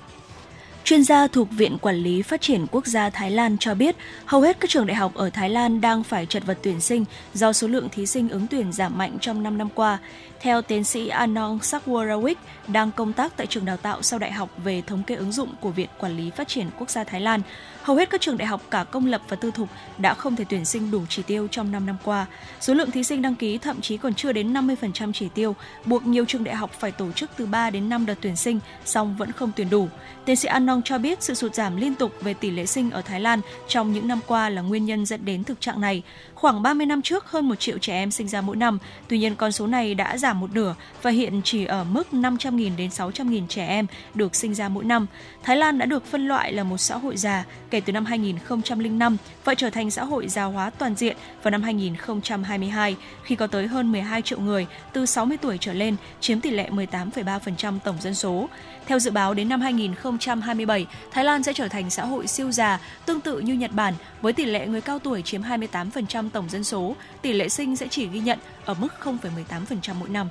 Chuyên 0.84 1.04
gia 1.04 1.26
thuộc 1.26 1.48
Viện 1.50 1.78
Quản 1.78 1.96
lý 1.96 2.22
Phát 2.22 2.40
triển 2.40 2.66
Quốc 2.70 2.86
gia 2.86 3.10
Thái 3.10 3.30
Lan 3.30 3.56
cho 3.60 3.74
biết, 3.74 3.96
hầu 4.24 4.40
hết 4.40 4.60
các 4.60 4.70
trường 4.70 4.86
đại 4.86 4.96
học 4.96 5.14
ở 5.14 5.30
Thái 5.30 5.50
Lan 5.50 5.80
đang 5.80 6.04
phải 6.04 6.26
chật 6.26 6.46
vật 6.46 6.58
tuyển 6.62 6.80
sinh 6.80 7.04
do 7.34 7.52
số 7.52 7.68
lượng 7.68 7.88
thí 7.88 8.06
sinh 8.06 8.28
ứng 8.28 8.46
tuyển 8.46 8.72
giảm 8.72 8.98
mạnh 8.98 9.18
trong 9.20 9.42
5 9.42 9.58
năm 9.58 9.68
qua. 9.74 9.98
Theo 10.40 10.62
tiến 10.62 10.84
sĩ 10.84 11.08
Anong 11.08 11.58
Sakwarawik, 11.58 12.34
đang 12.68 12.90
công 12.90 13.12
tác 13.12 13.36
tại 13.36 13.46
trường 13.46 13.64
đào 13.64 13.76
tạo 13.76 14.02
sau 14.02 14.18
đại 14.18 14.32
học 14.32 14.50
về 14.64 14.82
thống 14.82 15.02
kê 15.02 15.14
ứng 15.14 15.32
dụng 15.32 15.54
của 15.60 15.70
Viện 15.70 15.88
Quản 15.98 16.16
lý 16.16 16.30
Phát 16.30 16.48
triển 16.48 16.66
Quốc 16.78 16.90
gia 16.90 17.04
Thái 17.04 17.20
Lan, 17.20 17.40
hầu 17.82 17.96
hết 17.96 18.10
các 18.10 18.20
trường 18.20 18.38
đại 18.38 18.46
học 18.46 18.62
cả 18.70 18.84
công 18.84 19.06
lập 19.06 19.22
và 19.28 19.36
tư 19.36 19.50
thục 19.50 19.68
đã 19.98 20.14
không 20.14 20.36
thể 20.36 20.44
tuyển 20.48 20.64
sinh 20.64 20.90
đủ 20.90 21.02
chỉ 21.08 21.22
tiêu 21.22 21.48
trong 21.50 21.72
5 21.72 21.86
năm 21.86 21.96
qua. 22.04 22.26
Số 22.60 22.74
lượng 22.74 22.90
thí 22.90 23.04
sinh 23.04 23.22
đăng 23.22 23.34
ký 23.34 23.58
thậm 23.58 23.80
chí 23.80 23.96
còn 23.96 24.14
chưa 24.14 24.32
đến 24.32 24.52
50% 24.52 25.12
chỉ 25.12 25.28
tiêu, 25.34 25.56
buộc 25.84 26.06
nhiều 26.06 26.24
trường 26.24 26.44
đại 26.44 26.54
học 26.54 26.70
phải 26.78 26.92
tổ 26.92 27.12
chức 27.12 27.30
từ 27.36 27.46
3 27.46 27.70
đến 27.70 27.88
5 27.88 28.06
đợt 28.06 28.16
tuyển 28.20 28.36
sinh, 28.36 28.60
song 28.84 29.16
vẫn 29.18 29.32
không 29.32 29.50
tuyển 29.56 29.70
đủ. 29.70 29.88
Tiến 30.28 30.36
sĩ 30.36 30.48
Anong 30.48 30.82
cho 30.84 30.98
biết 30.98 31.22
sự 31.22 31.34
sụt 31.34 31.54
giảm 31.54 31.76
liên 31.76 31.94
tục 31.94 32.12
về 32.20 32.34
tỷ 32.34 32.50
lệ 32.50 32.66
sinh 32.66 32.90
ở 32.90 33.02
Thái 33.02 33.20
Lan 33.20 33.40
trong 33.68 33.92
những 33.92 34.08
năm 34.08 34.20
qua 34.26 34.48
là 34.48 34.62
nguyên 34.62 34.84
nhân 34.84 35.06
dẫn 35.06 35.24
đến 35.24 35.44
thực 35.44 35.60
trạng 35.60 35.80
này. 35.80 36.02
Khoảng 36.34 36.62
30 36.62 36.86
năm 36.86 37.02
trước, 37.02 37.26
hơn 37.26 37.48
1 37.48 37.54
triệu 37.54 37.78
trẻ 37.78 37.94
em 37.94 38.10
sinh 38.10 38.28
ra 38.28 38.40
mỗi 38.40 38.56
năm. 38.56 38.78
Tuy 39.08 39.18
nhiên, 39.18 39.36
con 39.36 39.52
số 39.52 39.66
này 39.66 39.94
đã 39.94 40.18
giảm 40.18 40.40
một 40.40 40.54
nửa 40.54 40.74
và 41.02 41.10
hiện 41.10 41.40
chỉ 41.44 41.64
ở 41.64 41.84
mức 41.84 42.08
500.000 42.12 42.76
đến 42.76 42.90
600.000 42.90 43.46
trẻ 43.46 43.66
em 43.66 43.86
được 44.14 44.34
sinh 44.34 44.54
ra 44.54 44.68
mỗi 44.68 44.84
năm. 44.84 45.06
Thái 45.42 45.56
Lan 45.56 45.78
đã 45.78 45.86
được 45.86 46.06
phân 46.06 46.28
loại 46.28 46.52
là 46.52 46.64
một 46.64 46.78
xã 46.78 46.96
hội 46.96 47.16
già 47.16 47.44
kể 47.70 47.80
từ 47.80 47.92
năm 47.92 48.04
2005 48.04 49.16
và 49.44 49.54
trở 49.54 49.70
thành 49.70 49.90
xã 49.90 50.04
hội 50.04 50.28
già 50.28 50.44
hóa 50.44 50.70
toàn 50.70 50.94
diện 50.94 51.16
vào 51.42 51.50
năm 51.50 51.62
2022 51.62 52.96
khi 53.22 53.36
có 53.36 53.46
tới 53.46 53.66
hơn 53.66 53.92
12 53.92 54.22
triệu 54.22 54.40
người 54.40 54.66
từ 54.92 55.06
60 55.06 55.36
tuổi 55.36 55.58
trở 55.60 55.72
lên, 55.72 55.96
chiếm 56.20 56.40
tỷ 56.40 56.50
lệ 56.50 56.70
18,3% 56.70 57.78
tổng 57.84 57.96
dân 58.00 58.14
số. 58.14 58.48
Theo 58.86 58.98
dự 58.98 59.10
báo 59.10 59.34
đến 59.34 59.48
năm 59.48 59.60
2020 59.60 60.17
2027, 60.20 60.86
Thái 61.10 61.24
Lan 61.24 61.42
sẽ 61.42 61.52
trở 61.52 61.68
thành 61.68 61.90
xã 61.90 62.04
hội 62.04 62.26
siêu 62.26 62.52
già, 62.52 62.80
tương 63.06 63.20
tự 63.20 63.40
như 63.40 63.54
Nhật 63.54 63.72
Bản, 63.72 63.94
với 64.22 64.32
tỷ 64.32 64.44
lệ 64.44 64.66
người 64.66 64.80
cao 64.80 64.98
tuổi 64.98 65.22
chiếm 65.22 65.42
28% 65.42 66.30
tổng 66.30 66.48
dân 66.50 66.64
số, 66.64 66.96
tỷ 67.22 67.32
lệ 67.32 67.48
sinh 67.48 67.76
sẽ 67.76 67.86
chỉ 67.90 68.06
ghi 68.06 68.20
nhận 68.20 68.38
ở 68.64 68.74
mức 68.74 68.88
0,18% 69.02 69.94
mỗi 70.00 70.08
năm. 70.08 70.28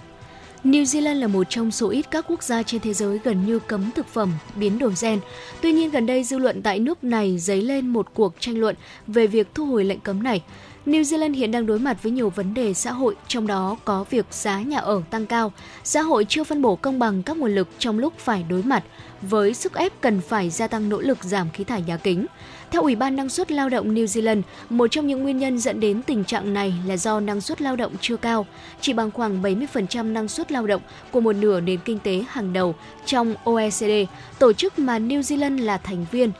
New 0.64 0.84
Zealand 0.84 1.20
là 1.20 1.28
một 1.28 1.50
trong 1.50 1.72
số 1.72 1.90
ít 1.90 2.06
các 2.12 2.26
quốc 2.28 2.44
gia 2.44 2.64
trên 2.64 2.82
thế 2.82 2.94
giới 2.94 3.20
gần 3.24 3.46
như 3.46 3.60
cấm 3.60 3.92
thực 3.92 4.08
phẩm 4.08 4.32
biến 4.56 4.80
đổi 4.80 4.94
gen. 5.02 5.20
Tuy 5.62 5.72
nhiên 5.72 5.90
gần 5.90 6.06
đây 6.06 6.24
dư 6.24 6.38
luận 6.38 6.62
tại 6.62 6.80
nước 6.80 7.04
này 7.04 7.38
dấy 7.38 7.62
lên 7.62 7.88
một 7.88 8.08
cuộc 8.14 8.34
tranh 8.40 8.60
luận 8.60 8.76
về 9.08 9.28
việc 9.28 9.48
thu 9.54 9.66
hồi 9.66 9.84
lệnh 9.84 10.00
cấm 10.00 10.24
này. 10.24 10.42
New 10.86 11.02
Zealand 11.02 11.34
hiện 11.34 11.52
đang 11.52 11.66
đối 11.66 11.80
mặt 11.80 12.04
với 12.04 12.12
nhiều 12.12 12.30
vấn 12.30 12.54
đề 12.54 12.74
xã 12.74 12.92
hội, 12.92 13.16
trong 13.28 13.48
đó 13.48 13.78
có 13.86 14.06
việc 14.10 14.26
giá 14.32 14.62
nhà 14.62 14.78
ở 14.78 15.02
tăng 15.10 15.26
cao, 15.26 15.52
xã 15.84 16.02
hội 16.02 16.26
chưa 16.30 16.44
phân 16.44 16.62
bổ 16.62 16.76
công 16.76 17.00
bằng 17.00 17.24
các 17.24 17.38
nguồn 17.38 17.56
lực 17.56 17.68
trong 17.80 18.00
lúc 18.00 18.14
phải 18.18 18.46
đối 18.50 18.64
mặt 18.64 18.84
với 19.22 19.54
sức 19.54 19.74
ép 19.74 20.02
cần 20.02 20.22
phải 20.22 20.50
gia 20.50 20.68
tăng 20.68 20.90
nỗ 20.90 21.02
lực 21.02 21.24
giảm 21.24 21.50
khí 21.54 21.64
thải 21.64 21.82
nhà 21.82 21.98
kính. 21.98 22.26
Theo 22.72 22.82
Ủy 22.82 22.96
ban 22.96 23.16
Năng 23.16 23.30
suất 23.30 23.52
Lao 23.52 23.70
động 23.70 23.96
New 23.96 24.06
Zealand, 24.06 24.42
một 24.70 24.88
trong 24.88 25.08
những 25.08 25.24
nguyên 25.24 25.38
nhân 25.38 25.60
dẫn 25.60 25.80
đến 25.80 26.02
tình 26.02 26.24
trạng 26.24 26.54
này 26.54 26.74
là 26.88 26.98
do 26.98 27.20
năng 27.20 27.42
suất 27.42 27.62
lao 27.62 27.76
động 27.76 27.92
chưa 28.02 28.18
cao, 28.18 28.46
chỉ 28.82 28.94
bằng 28.94 29.12
khoảng 29.12 29.42
70% 29.42 30.14
năng 30.14 30.28
suất 30.28 30.52
lao 30.52 30.68
động 30.68 30.82
của 31.12 31.20
một 31.20 31.34
nửa 31.34 31.60
nền 31.60 31.80
kinh 31.86 32.00
tế 32.00 32.24
hàng 32.28 32.54
đầu 32.54 32.76
trong 33.06 33.36
OECD, 33.44 33.92
tổ 34.40 34.54
chức 34.54 34.80
mà 34.80 35.00
New 35.00 35.22
Zealand 35.22 35.64
là 35.64 35.78
thành 35.78 36.06
viên. 36.12 36.32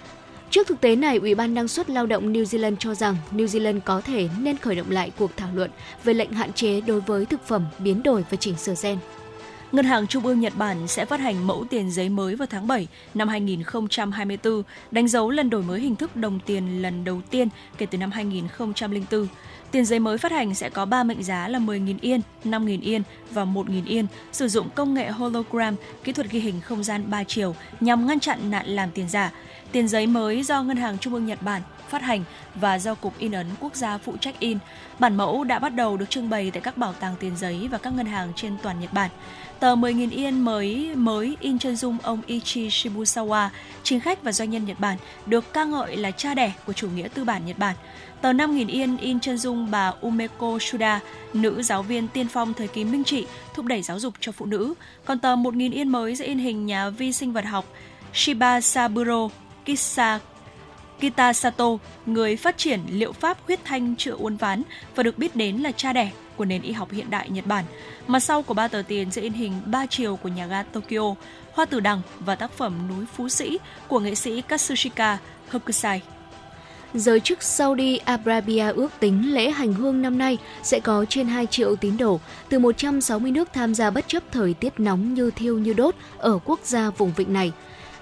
Trước 0.50 0.68
thực 0.68 0.82
tế 0.82 0.96
này, 0.96 1.18
Ủy 1.18 1.36
ban 1.36 1.54
năng 1.54 1.68
suất 1.68 1.90
lao 1.90 2.06
động 2.06 2.34
New 2.34 2.44
Zealand 2.44 2.76
cho 2.80 2.96
rằng 2.96 3.16
New 3.32 3.46
Zealand 3.46 3.80
có 3.86 4.02
thể 4.02 4.30
nên 4.40 4.58
khởi 4.58 4.76
động 4.76 4.92
lại 4.92 5.12
cuộc 5.18 5.32
thảo 5.38 5.50
luận 5.54 5.72
về 6.04 6.14
lệnh 6.14 6.32
hạn 6.32 6.54
chế 6.54 6.82
đối 6.82 7.02
với 7.02 7.26
thực 7.26 7.48
phẩm 7.48 7.66
biến 7.80 8.04
đổi 8.04 8.24
và 8.30 8.38
chỉnh 8.38 8.56
sửa 8.56 8.74
gen. 8.84 8.98
Ngân 9.72 9.86
hàng 9.86 10.08
Trung 10.08 10.26
ương 10.26 10.40
Nhật 10.40 10.54
Bản 10.58 10.88
sẽ 10.88 11.06
phát 11.06 11.20
hành 11.20 11.48
mẫu 11.48 11.66
tiền 11.70 11.92
giấy 11.92 12.10
mới 12.10 12.36
vào 12.36 12.48
tháng 12.52 12.68
7 12.68 12.88
năm 13.14 13.28
2024, 13.28 14.64
đánh 14.92 15.08
dấu 15.08 15.30
lần 15.30 15.50
đổi 15.50 15.64
mới 15.64 15.80
hình 15.80 15.96
thức 15.96 16.16
đồng 16.16 16.40
tiền 16.40 16.82
lần 16.82 17.04
đầu 17.04 17.22
tiên 17.30 17.50
kể 17.78 17.86
từ 17.86 17.98
năm 17.98 18.12
2004. 18.12 19.28
Tiền 19.72 19.86
giấy 19.86 20.00
mới 20.00 20.18
phát 20.18 20.32
hành 20.32 20.56
sẽ 20.56 20.70
có 20.70 20.86
3 20.86 21.04
mệnh 21.04 21.24
giá 21.24 21.48
là 21.48 21.60
10.000 21.60 21.98
yên, 22.02 22.22
5.000 22.44 22.82
yên 22.82 23.02
và 23.32 23.46
1.000 23.46 23.86
yên, 23.86 24.08
sử 24.32 24.48
dụng 24.48 24.70
công 24.76 24.94
nghệ 24.94 25.10
hologram, 25.10 25.76
kỹ 26.04 26.12
thuật 26.12 26.30
ghi 26.30 26.40
hình 26.40 26.62
không 26.62 26.84
gian 26.84 27.10
3 27.10 27.24
chiều 27.24 27.56
nhằm 27.80 28.08
ngăn 28.08 28.20
chặn 28.20 28.52
nạn 28.52 28.66
làm 28.68 28.92
tiền 28.92 29.10
giả. 29.10 29.32
Tiền 29.72 29.88
giấy 29.88 30.08
mới 30.08 30.44
do 30.44 30.64
Ngân 30.64 30.78
hàng 30.78 30.98
Trung 30.98 31.14
ương 31.14 31.26
Nhật 31.26 31.42
Bản 31.42 31.62
phát 31.90 32.02
hành 32.02 32.24
và 32.56 32.80
do 32.80 32.96
Cục 32.96 33.18
In 33.18 33.32
ấn 33.32 33.48
Quốc 33.60 33.76
gia 33.76 33.98
phụ 33.98 34.18
trách 34.18 34.40
in. 34.40 34.58
Bản 35.00 35.16
mẫu 35.16 35.44
đã 35.44 35.60
bắt 35.60 35.70
đầu 35.70 35.98
được 35.98 36.10
trưng 36.10 36.30
bày 36.30 36.52
tại 36.52 36.62
các 36.62 36.78
bảo 36.78 36.94
tàng 36.94 37.16
tiền 37.20 37.38
giấy 37.38 37.68
và 37.72 37.78
các 37.78 37.94
ngân 37.94 38.06
hàng 38.06 38.34
trên 38.36 38.58
toàn 38.64 38.80
Nhật 38.80 38.94
Bản. 38.94 39.10
Tờ 39.60 39.76
10.000 39.76 40.12
yên 40.12 40.42
mới 40.42 40.96
mới 40.96 41.38
in 41.40 41.60
chân 41.60 41.76
dung 41.76 41.98
ông 42.04 42.22
Ichi 42.26 42.68
Shibusawa, 42.68 43.50
chính 43.84 44.00
khách 44.00 44.24
và 44.24 44.32
doanh 44.32 44.50
nhân 44.50 44.66
Nhật 44.66 44.80
Bản, 44.80 44.98
được 45.26 45.54
ca 45.54 45.64
ngợi 45.64 45.98
là 45.98 46.12
cha 46.12 46.34
đẻ 46.34 46.54
của 46.66 46.74
chủ 46.74 46.90
nghĩa 46.90 47.08
tư 47.08 47.24
bản 47.24 47.46
Nhật 47.46 47.58
Bản. 47.58 47.76
Tờ 48.22 48.32
5.000 48.32 48.68
yên 48.68 48.98
in 48.98 49.20
chân 49.20 49.38
dung 49.38 49.72
bà 49.72 49.94
Umeko 50.02 50.60
Shuda, 50.60 51.00
nữ 51.34 51.64
giáo 51.64 51.84
viên 51.84 52.08
tiên 52.08 52.28
phong 52.28 52.54
thời 52.54 52.68
kỳ 52.68 52.86
Minh 52.86 53.04
Trị, 53.04 53.26
thúc 53.54 53.66
đẩy 53.66 53.82
giáo 53.82 54.00
dục 54.00 54.14
cho 54.20 54.32
phụ 54.32 54.46
nữ. 54.46 54.74
Còn 55.06 55.20
tờ 55.20 55.36
1.000 55.36 55.74
yên 55.74 55.90
mới 55.90 56.16
sẽ 56.16 56.26
in 56.26 56.40
hình 56.40 56.66
nhà 56.66 56.90
vi 56.90 57.14
sinh 57.14 57.34
vật 57.34 57.46
học 57.46 57.66
Shiba 58.14 58.62
Saburo 58.62 59.30
Kita 61.00 61.34
Kitasato, 61.34 61.78
người 62.06 62.36
phát 62.36 62.58
triển 62.58 62.80
liệu 62.90 63.12
pháp 63.12 63.38
huyết 63.46 63.60
thanh 63.66 63.96
chữa 63.96 64.12
uốn 64.12 64.38
ván 64.38 64.64
và 64.96 65.04
được 65.04 65.18
biết 65.18 65.36
đến 65.36 65.58
là 65.58 65.72
cha 65.72 65.94
đẻ 65.94 66.12
của 66.36 66.46
nền 66.46 66.62
y 66.62 66.72
học 66.72 66.92
hiện 66.92 67.10
đại 67.10 67.30
Nhật 67.30 67.46
Bản. 67.46 67.66
Mặt 68.08 68.20
sau 68.20 68.42
của 68.42 68.54
ba 68.54 68.68
tờ 68.68 68.82
tiền 68.88 69.12
sẽ 69.12 69.22
in 69.22 69.34
hình 69.34 69.54
ba 69.66 69.86
chiều 69.86 70.16
của 70.16 70.30
nhà 70.30 70.48
ga 70.48 70.64
Tokyo, 70.64 71.16
hoa 71.54 71.66
tử 71.66 71.80
đằng 71.80 72.02
và 72.20 72.36
tác 72.36 72.52
phẩm 72.52 72.74
núi 72.90 73.06
Phú 73.16 73.30
Sĩ 73.30 73.58
của 73.88 74.00
nghệ 74.00 74.16
sĩ 74.16 74.42
Katsushika 74.42 75.18
Hokusai. 75.50 76.02
Giới 76.94 77.20
chức 77.20 77.44
Saudi 77.44 77.98
Arabia 77.98 78.72
ước 78.72 78.90
tính 79.00 79.34
lễ 79.34 79.50
hành 79.50 79.74
hương 79.74 80.02
năm 80.02 80.18
nay 80.18 80.38
sẽ 80.64 80.80
có 80.80 81.06
trên 81.10 81.28
2 81.28 81.46
triệu 81.46 81.76
tín 81.76 81.98
đồ 81.98 82.20
từ 82.50 82.60
160 82.60 83.32
nước 83.32 83.54
tham 83.54 83.76
gia 83.76 83.90
bất 83.90 84.08
chấp 84.08 84.24
thời 84.32 84.54
tiết 84.54 84.80
nóng 84.80 85.14
như 85.14 85.32
thiêu 85.32 85.60
như 85.60 85.74
đốt 85.74 85.96
ở 86.18 86.40
quốc 86.46 86.60
gia 86.64 86.90
vùng 86.90 87.12
vịnh 87.16 87.34
này. 87.34 87.52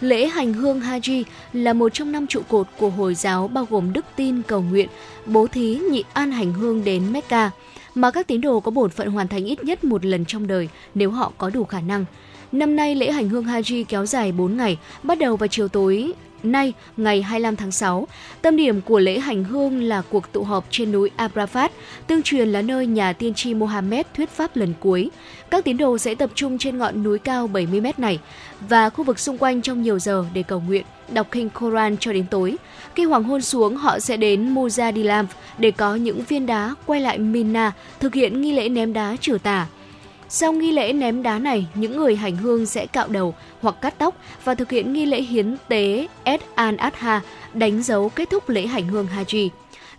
Lễ 0.02 0.28
hành 0.28 0.54
hương 0.54 0.80
Haji 0.80 1.24
là 1.54 1.74
một 1.74 1.94
trong 1.94 2.12
năm 2.12 2.28
trụ 2.28 2.42
cột 2.48 2.68
của 2.78 2.90
Hồi 2.90 3.16
giáo 3.16 3.48
bao 3.48 3.68
gồm 3.70 3.94
đức 3.94 4.06
tin 4.16 4.42
cầu 4.42 4.62
nguyện, 4.62 4.90
bố 5.26 5.48
thí 5.48 5.80
nhị 5.92 6.04
an 6.14 6.32
hành 6.32 6.54
hương 6.54 6.84
đến 6.84 7.14
Mecca– 7.14 7.52
mà 7.96 8.12
các 8.12 8.28
tín 8.28 8.42
đồ 8.42 8.60
có 8.60 8.72
bổn 8.72 8.90
phận 8.90 9.08
hoàn 9.08 9.28
thành 9.28 9.46
ít 9.46 9.64
nhất 9.64 9.84
một 9.84 10.06
lần 10.06 10.26
trong 10.26 10.48
đời 10.48 10.70
nếu 10.96 11.12
họ 11.12 11.32
có 11.38 11.50
đủ 11.50 11.64
khả 11.64 11.82
năng. 11.82 12.06
Năm 12.52 12.76
nay 12.76 12.96
lễ 12.96 13.12
hành 13.12 13.30
hương 13.30 13.46
Haji 13.46 13.84
kéo 13.88 14.06
dài 14.06 14.32
4 14.32 14.58
ngày, 14.58 14.78
bắt 15.04 15.20
đầu 15.20 15.36
vào 15.36 15.48
chiều 15.48 15.68
tối 15.68 16.14
nay 16.52 16.74
ngày 16.98 17.22
25 17.22 17.56
tháng 17.56 17.72
6. 17.72 18.08
Tâm 18.42 18.56
điểm 18.56 18.82
của 18.82 19.00
lễ 19.00 19.20
hành 19.20 19.44
hương 19.44 19.84
là 19.84 20.02
cuộc 20.10 20.32
tụ 20.32 20.44
họp 20.44 20.66
trên 20.70 20.92
núi 20.92 21.12
Abrafat, 21.18 21.70
tương 22.08 22.24
truyền 22.24 22.50
là 22.50 22.62
nơi 22.62 22.88
nhà 22.88 23.14
tiên 23.14 23.34
tri 23.34 23.54
Mohammed 23.54 24.06
thuyết 24.14 24.30
pháp 24.30 24.56
lần 24.56 24.74
cuối. 24.80 25.10
Các 25.50 25.64
tín 25.64 25.78
đồ 25.78 25.98
sẽ 25.98 26.16
tập 26.16 26.30
trung 26.36 26.58
trên 26.58 26.78
ngọn 26.78 27.04
núi 27.04 27.20
cao 27.20 27.48
70 27.48 27.82
mét 27.82 28.00
này 28.00 28.20
và 28.70 28.90
khu 28.90 29.04
vực 29.04 29.20
xung 29.20 29.38
quanh 29.38 29.62
trong 29.62 29.82
nhiều 29.82 30.00
giờ 30.00 30.26
để 30.34 30.44
cầu 30.44 30.64
nguyện, 30.68 30.86
đọc 31.10 31.28
kinh 31.32 31.50
Koran 31.50 31.98
cho 31.98 32.14
đến 32.14 32.26
tối. 32.32 32.56
Khi 32.96 33.04
hoàng 33.04 33.24
hôn 33.24 33.42
xuống, 33.42 33.76
họ 33.76 34.00
sẽ 34.00 34.18
đến 34.18 34.54
Muzadilam 34.56 35.26
để 35.58 35.72
có 35.72 35.96
những 35.96 36.24
viên 36.24 36.46
đá 36.46 36.76
quay 36.86 37.02
lại 37.02 37.18
Mina 37.18 37.72
thực 38.00 38.14
hiện 38.14 38.42
nghi 38.42 38.52
lễ 38.52 38.70
ném 38.70 38.94
đá 38.94 39.16
trừ 39.22 39.38
tà. 39.44 39.68
Sau 40.30 40.54
nghi 40.54 40.72
lễ 40.72 40.94
ném 40.94 41.24
đá 41.24 41.40
này, 41.40 41.68
những 41.76 41.98
người 41.98 42.16
hành 42.16 42.38
hương 42.38 42.66
sẽ 42.66 42.86
cạo 42.86 43.08
đầu 43.08 43.36
hoặc 43.62 43.76
cắt 43.82 43.96
tóc 43.98 44.16
và 44.44 44.56
thực 44.56 44.72
hiện 44.72 44.94
nghi 44.94 45.06
lễ 45.06 45.22
hiến 45.22 45.56
tế 45.68 46.08
Ed 46.24 46.42
an 46.56 46.78
Adha, 46.78 47.22
đánh 47.54 47.84
dấu 47.84 48.10
kết 48.10 48.30
thúc 48.30 48.50
lễ 48.50 48.68
hành 48.68 48.88
hương 48.88 49.08
Haji. 49.18 49.50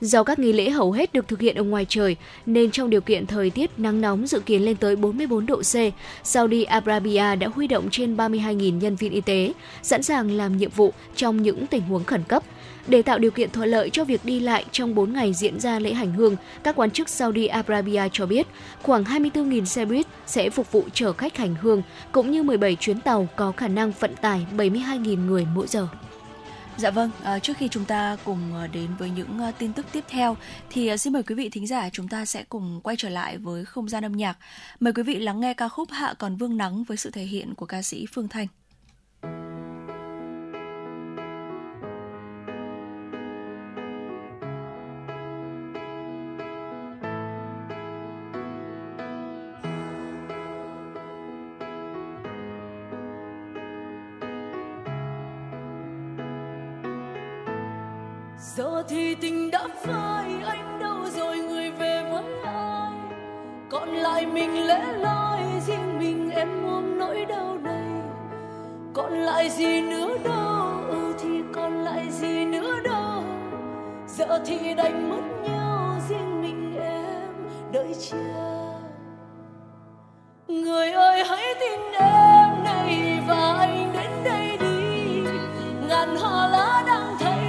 Do 0.00 0.22
các 0.22 0.38
nghi 0.38 0.52
lễ 0.52 0.70
hầu 0.70 0.92
hết 0.92 1.12
được 1.12 1.28
thực 1.28 1.40
hiện 1.40 1.56
ở 1.56 1.62
ngoài 1.62 1.86
trời, 1.88 2.16
nên 2.46 2.70
trong 2.70 2.90
điều 2.90 3.00
kiện 3.00 3.26
thời 3.26 3.50
tiết 3.50 3.70
nắng 3.76 4.00
nóng 4.00 4.26
dự 4.26 4.40
kiến 4.40 4.64
lên 4.64 4.76
tới 4.76 4.96
44 4.96 5.46
độ 5.46 5.62
C, 5.62 5.74
Saudi 6.24 6.62
Arabia 6.62 7.36
đã 7.36 7.48
huy 7.54 7.66
động 7.66 7.88
trên 7.90 8.16
32.000 8.16 8.78
nhân 8.78 8.96
viên 8.96 9.12
y 9.12 9.20
tế, 9.20 9.52
sẵn 9.82 10.02
sàng 10.02 10.30
làm 10.30 10.56
nhiệm 10.56 10.70
vụ 10.70 10.92
trong 11.16 11.42
những 11.42 11.66
tình 11.66 11.82
huống 11.82 12.04
khẩn 12.04 12.22
cấp. 12.28 12.42
Để 12.88 13.02
tạo 13.02 13.18
điều 13.18 13.30
kiện 13.30 13.50
thuận 13.50 13.68
lợi 13.68 13.90
cho 13.90 14.04
việc 14.04 14.24
đi 14.24 14.40
lại 14.40 14.64
trong 14.72 14.94
4 14.94 15.12
ngày 15.12 15.34
diễn 15.34 15.60
ra 15.60 15.78
lễ 15.78 15.92
hành 15.92 16.12
hương, 16.12 16.36
các 16.62 16.76
quan 16.76 16.90
chức 16.90 17.08
Saudi 17.08 17.46
Arabia 17.46 18.02
cho 18.12 18.26
biết 18.26 18.46
khoảng 18.82 19.04
24.000 19.04 19.64
xe 19.64 19.84
buýt 19.84 20.06
sẽ 20.26 20.50
phục 20.50 20.72
vụ 20.72 20.84
chở 20.92 21.12
khách 21.12 21.36
hành 21.36 21.54
hương, 21.54 21.82
cũng 22.12 22.30
như 22.30 22.42
17 22.42 22.76
chuyến 22.76 23.00
tàu 23.00 23.28
có 23.36 23.52
khả 23.52 23.68
năng 23.68 23.92
vận 24.00 24.16
tải 24.16 24.46
72.000 24.56 25.26
người 25.26 25.46
mỗi 25.54 25.66
giờ. 25.66 25.88
Dạ 26.76 26.90
vâng, 26.90 27.10
à, 27.22 27.38
trước 27.38 27.56
khi 27.56 27.68
chúng 27.68 27.84
ta 27.84 28.16
cùng 28.24 28.54
à, 28.54 28.66
đến 28.66 28.88
với 28.98 29.10
những 29.10 29.38
à, 29.38 29.52
tin 29.58 29.72
tức 29.72 29.86
tiếp 29.92 30.04
theo 30.08 30.36
thì 30.70 30.88
à, 30.88 30.96
xin 30.96 31.12
mời 31.12 31.22
quý 31.22 31.34
vị 31.34 31.48
thính 31.48 31.66
giả 31.66 31.88
chúng 31.92 32.08
ta 32.08 32.24
sẽ 32.24 32.44
cùng 32.48 32.80
quay 32.84 32.96
trở 32.96 33.08
lại 33.08 33.38
với 33.38 33.64
không 33.64 33.88
gian 33.88 34.04
âm 34.04 34.12
nhạc. 34.12 34.38
Mời 34.80 34.92
quý 34.92 35.02
vị 35.02 35.14
lắng 35.14 35.40
nghe 35.40 35.54
ca 35.54 35.68
khúc 35.68 35.88
Hạ 35.90 36.14
còn 36.18 36.36
vương 36.36 36.56
nắng 36.56 36.84
với 36.84 36.96
sự 36.96 37.10
thể 37.10 37.22
hiện 37.22 37.54
của 37.54 37.66
ca 37.66 37.82
sĩ 37.82 38.06
Phương 38.12 38.28
Thanh. 38.28 38.46
Giờ 58.56 58.82
thì 58.88 59.14
tình 59.14 59.50
đã 59.50 59.68
phai, 59.82 60.24
anh 60.46 60.78
đâu 60.80 61.04
rồi 61.16 61.38
người 61.38 61.70
về 61.70 62.04
với 62.10 62.24
ai? 62.44 62.92
Còn 63.70 63.88
lại 63.88 64.26
mình 64.26 64.66
lẻ 64.66 64.92
loi, 64.98 65.40
riêng 65.66 65.98
mình 65.98 66.30
em 66.30 66.48
ôm 66.66 66.98
nỗi 66.98 67.24
đau 67.24 67.58
này. 67.62 67.90
Còn 68.94 69.12
lại 69.12 69.50
gì 69.50 69.80
nữa 69.80 70.16
đâu 70.24 70.66
ừ 70.88 71.14
thì 71.18 71.28
còn 71.52 71.84
lại 71.84 72.10
gì 72.10 72.44
nữa 72.44 72.74
đâu. 72.84 73.22
Giờ 74.08 74.42
thì 74.46 74.74
đành 74.74 75.10
mất 75.10 75.50
nhau, 75.50 75.94
riêng 76.08 76.42
mình 76.42 76.76
em, 76.80 77.48
đợi 77.72 77.94
chờ. 78.10 78.72
Người 80.48 80.92
ơi, 80.92 81.24
hãy 81.24 81.54
tin 81.60 81.80
em 81.92 82.64
này, 82.64 83.18
và 83.28 83.56
anh 83.58 83.92
đến 83.92 84.10
đây 84.24 84.58
đi. 84.60 85.22
Ngàn 85.88 86.16
hoa 86.16 86.48
lá 86.48 86.82
đang 86.86 87.16
thấy 87.18 87.45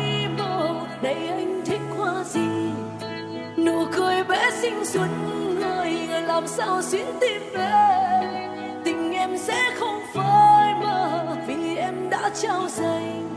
cười 3.92 4.24
bé 4.24 4.52
xinh 4.62 4.86
xuân 4.86 5.10
người 5.60 5.92
người 6.10 6.22
làm 6.22 6.48
sao 6.48 6.82
xuyến 6.82 7.06
tim 7.22 7.42
em 7.54 8.82
tình 8.86 9.12
em 9.14 9.38
sẽ 9.38 9.72
không 9.80 10.02
phai 10.14 10.74
mờ 10.84 11.26
vì 11.48 11.76
em 11.76 12.10
đã 12.10 12.30
trao 12.42 12.68
dành. 12.70 13.30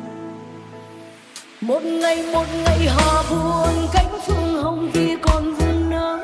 Một 1.60 1.82
ngày 1.82 2.24
một 2.32 2.46
ngày 2.64 2.88
hòa 2.88 3.22
buồn, 3.30 3.88
cánh 3.92 4.18
phương 4.26 4.62
hồng 4.62 4.90
khi 4.94 5.16
còn 5.22 5.54
vương 5.54 5.90
nắng. 5.90 6.22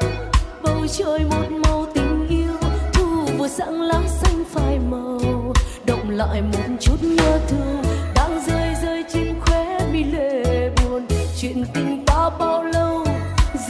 Bầu 0.62 0.86
trời 0.98 1.20
một 1.30 1.50
màu 1.64 1.86
tình 1.94 2.26
yêu, 2.28 2.70
thu 2.92 3.26
vừa 3.38 3.48
sáng 3.48 3.82
lá 3.82 4.02
xanh 4.08 4.44
phai 4.44 4.78
màu. 4.90 5.52
Động 5.86 6.10
lại 6.10 6.42
một 6.42 6.76
chút 6.80 6.96
nhớ 7.02 7.38
thương, 7.48 7.82
đang 8.14 8.40
rơi 8.46 8.74
rơi 8.82 9.04
trên 9.12 9.40
khóe 9.40 9.78
mi 9.92 10.04
lệ 10.04 10.70
buồn. 10.70 11.06
Chuyện 11.40 11.64
tình 11.74 12.04
ta 12.06 12.30
bao 12.38 12.64
lâu 12.64 13.05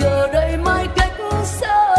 giờ 0.06 0.28
đây 0.32 0.56
mai 0.56 0.88
cách 0.96 1.12
xa 1.44 1.95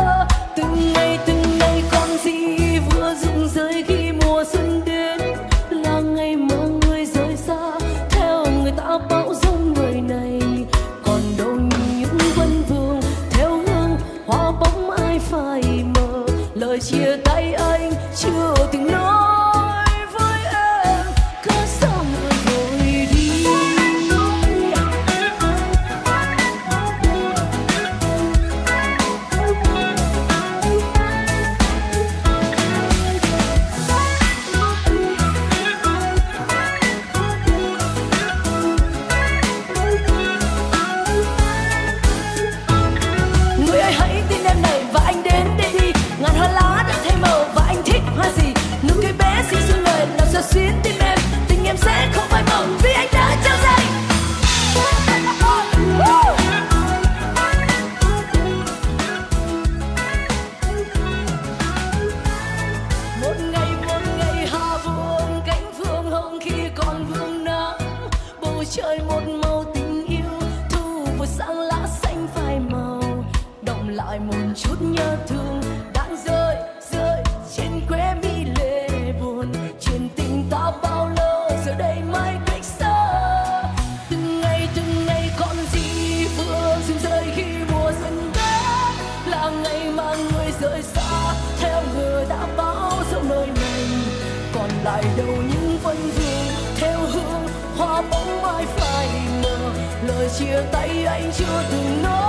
chia 100.39 100.61
tay 100.71 101.05
anh 101.05 101.31
chưa 101.37 101.63
từng 101.71 102.03
nói. 102.03 102.26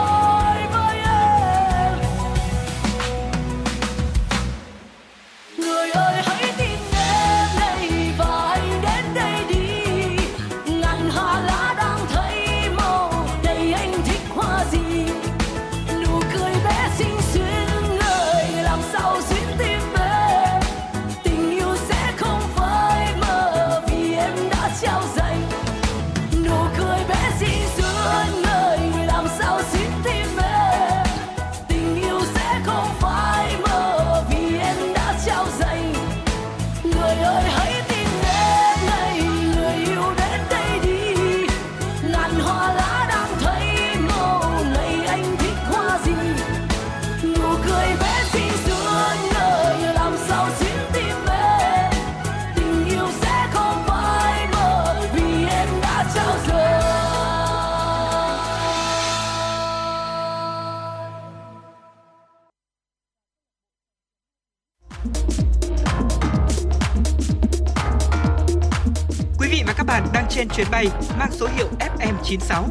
FM96. 72.29 72.65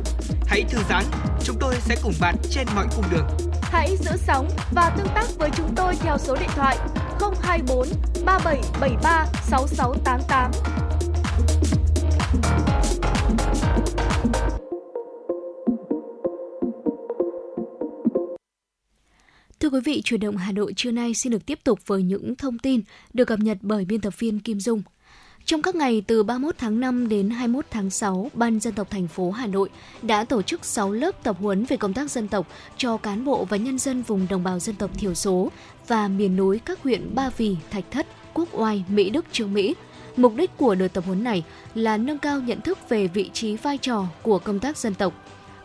Hãy 0.46 0.64
thư 0.70 0.80
giãn, 0.90 1.04
chúng 1.44 1.56
tôi 1.60 1.76
sẽ 1.80 1.96
cùng 2.04 2.14
bạn 2.20 2.36
trên 2.50 2.68
mọi 2.76 2.88
cung 2.96 3.06
đường. 3.12 3.28
Hãy 3.62 3.98
giữ 3.98 4.12
sóng 4.18 4.50
và 4.72 4.96
tương 4.98 5.08
tác 5.16 5.26
với 5.38 5.50
chúng 5.58 5.76
tôi 5.76 5.96
theo 5.96 6.18
số 6.18 6.36
điện 6.36 6.50
thoại 6.56 6.78
024 7.42 7.88
3773 8.26 9.26
6688. 9.44 10.52
Thưa 19.60 19.70
quý 19.70 19.80
vị, 19.86 20.02
chuyển 20.02 20.20
động 20.20 20.38
Hà 20.38 20.52
Nội 20.52 20.74
trưa 20.76 20.92
nay 20.92 21.14
xin 21.14 21.32
được 21.32 21.46
tiếp 21.46 21.60
tục 21.64 21.80
với 21.86 22.04
những 22.04 22.36
thông 22.36 22.60
tin 22.60 22.82
được 23.14 23.26
cập 23.26 23.40
nhật 23.40 23.58
bởi 23.62 23.86
biên 23.86 24.02
tập 24.02 24.20
viên 24.20 24.40
Kim 24.40 24.60
Dung. 24.60 24.82
Trong 25.48 25.62
các 25.62 25.76
ngày 25.76 26.04
từ 26.08 26.24
31 26.24 26.56
tháng 26.58 26.80
5 26.80 27.10
đến 27.10 27.30
21 27.30 27.66
tháng 27.72 27.90
6, 27.90 28.32
Ban 28.34 28.60
dân 28.60 28.74
tộc 28.74 28.90
thành 28.90 29.08
phố 29.08 29.32
Hà 29.32 29.48
Nội 29.48 29.70
đã 30.02 30.24
tổ 30.24 30.42
chức 30.42 30.66
6 30.66 30.92
lớp 30.92 31.24
tập 31.24 31.36
huấn 31.40 31.66
về 31.66 31.78
công 31.78 31.94
tác 31.94 32.12
dân 32.12 32.28
tộc 32.28 32.48
cho 32.78 32.98
cán 32.98 33.26
bộ 33.26 33.46
và 33.46 33.58
nhân 33.58 33.78
dân 33.78 34.02
vùng 34.02 34.28
đồng 34.30 34.44
bào 34.44 34.60
dân 34.60 34.76
tộc 34.76 34.92
thiểu 34.98 35.14
số 35.14 35.52
và 35.88 36.08
miền 36.08 36.36
núi 36.36 36.60
các 36.66 36.84
huyện 36.84 37.16
Ba 37.16 37.30
Vì, 37.38 37.56
Thạch 37.72 37.92
Thất, 37.92 38.08
Quốc 38.34 38.50
Oai, 38.52 38.84
Mỹ 38.90 39.10
Đức, 39.10 39.26
Trương 39.32 39.54
Mỹ. 39.54 39.76
Mục 40.18 40.36
đích 40.36 40.58
của 40.58 40.76
đợt 40.76 40.88
tập 40.88 41.04
huấn 41.08 41.24
này 41.24 41.44
là 41.76 41.98
nâng 41.98 42.18
cao 42.18 42.40
nhận 42.40 42.62
thức 42.62 42.90
về 42.90 43.08
vị 43.08 43.30
trí 43.34 43.58
vai 43.58 43.78
trò 43.78 44.06
của 44.22 44.40
công 44.40 44.60
tác 44.60 44.78
dân 44.78 44.94
tộc. 44.94 45.14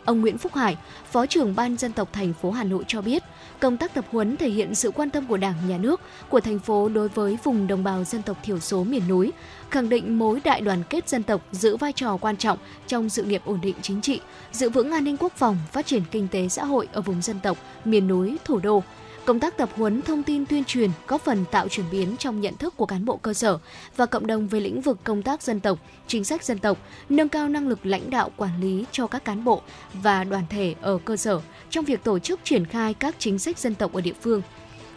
Ông 0.05 0.21
Nguyễn 0.21 0.37
Phúc 0.37 0.53
Hải, 0.55 0.77
Phó 1.11 1.25
trưởng 1.25 1.55
Ban 1.55 1.77
dân 1.77 1.91
tộc 1.91 2.13
thành 2.13 2.33
phố 2.33 2.51
Hà 2.51 2.63
Nội 2.63 2.83
cho 2.87 3.01
biết, 3.01 3.23
công 3.59 3.77
tác 3.77 3.93
tập 3.93 4.05
huấn 4.11 4.37
thể 4.37 4.49
hiện 4.49 4.75
sự 4.75 4.91
quan 4.91 5.09
tâm 5.09 5.25
của 5.27 5.37
Đảng, 5.37 5.55
Nhà 5.67 5.77
nước, 5.77 6.01
của 6.29 6.39
thành 6.39 6.59
phố 6.59 6.89
đối 6.89 7.09
với 7.09 7.37
vùng 7.43 7.67
đồng 7.67 7.83
bào 7.83 8.03
dân 8.03 8.21
tộc 8.21 8.37
thiểu 8.43 8.59
số 8.59 8.83
miền 8.83 9.07
núi, 9.07 9.31
khẳng 9.69 9.89
định 9.89 10.19
mối 10.19 10.41
đại 10.43 10.61
đoàn 10.61 10.83
kết 10.89 11.09
dân 11.09 11.23
tộc 11.23 11.41
giữ 11.51 11.77
vai 11.77 11.93
trò 11.93 12.17
quan 12.17 12.37
trọng 12.37 12.57
trong 12.87 13.09
sự 13.09 13.23
nghiệp 13.23 13.41
ổn 13.45 13.59
định 13.61 13.75
chính 13.81 14.01
trị, 14.01 14.21
giữ 14.51 14.69
vững 14.69 14.91
an 14.91 15.03
ninh 15.03 15.17
quốc 15.17 15.33
phòng, 15.35 15.57
phát 15.71 15.85
triển 15.85 16.01
kinh 16.11 16.27
tế 16.27 16.49
xã 16.49 16.65
hội 16.65 16.87
ở 16.93 17.01
vùng 17.01 17.21
dân 17.21 17.39
tộc, 17.39 17.57
miền 17.85 18.07
núi, 18.07 18.37
thủ 18.45 18.59
đô. 18.59 18.83
Công 19.25 19.39
tác 19.39 19.57
tập 19.57 19.69
huấn 19.75 20.01
thông 20.01 20.23
tin 20.23 20.45
tuyên 20.45 20.63
truyền 20.63 20.89
góp 21.07 21.21
phần 21.21 21.45
tạo 21.51 21.67
chuyển 21.67 21.85
biến 21.91 22.15
trong 22.19 22.41
nhận 22.41 22.57
thức 22.57 22.73
của 22.77 22.85
cán 22.85 23.05
bộ 23.05 23.17
cơ 23.17 23.33
sở 23.33 23.57
và 23.95 24.05
cộng 24.05 24.27
đồng 24.27 24.47
về 24.47 24.59
lĩnh 24.59 24.81
vực 24.81 24.97
công 25.03 25.21
tác 25.21 25.41
dân 25.43 25.59
tộc, 25.59 25.79
chính 26.07 26.23
sách 26.23 26.43
dân 26.43 26.59
tộc, 26.59 26.77
nâng 27.09 27.29
cao 27.29 27.49
năng 27.49 27.67
lực 27.67 27.85
lãnh 27.85 28.09
đạo 28.09 28.31
quản 28.37 28.61
lý 28.61 28.85
cho 28.91 29.07
các 29.07 29.25
cán 29.25 29.43
bộ 29.43 29.61
và 29.93 30.23
đoàn 30.23 30.43
thể 30.49 30.75
ở 30.81 30.97
cơ 31.05 31.17
sở 31.17 31.41
trong 31.69 31.85
việc 31.85 32.03
tổ 32.03 32.19
chức 32.19 32.39
triển 32.43 32.65
khai 32.65 32.93
các 32.93 33.15
chính 33.19 33.39
sách 33.39 33.59
dân 33.59 33.75
tộc 33.75 33.93
ở 33.93 34.01
địa 34.01 34.13
phương. 34.21 34.41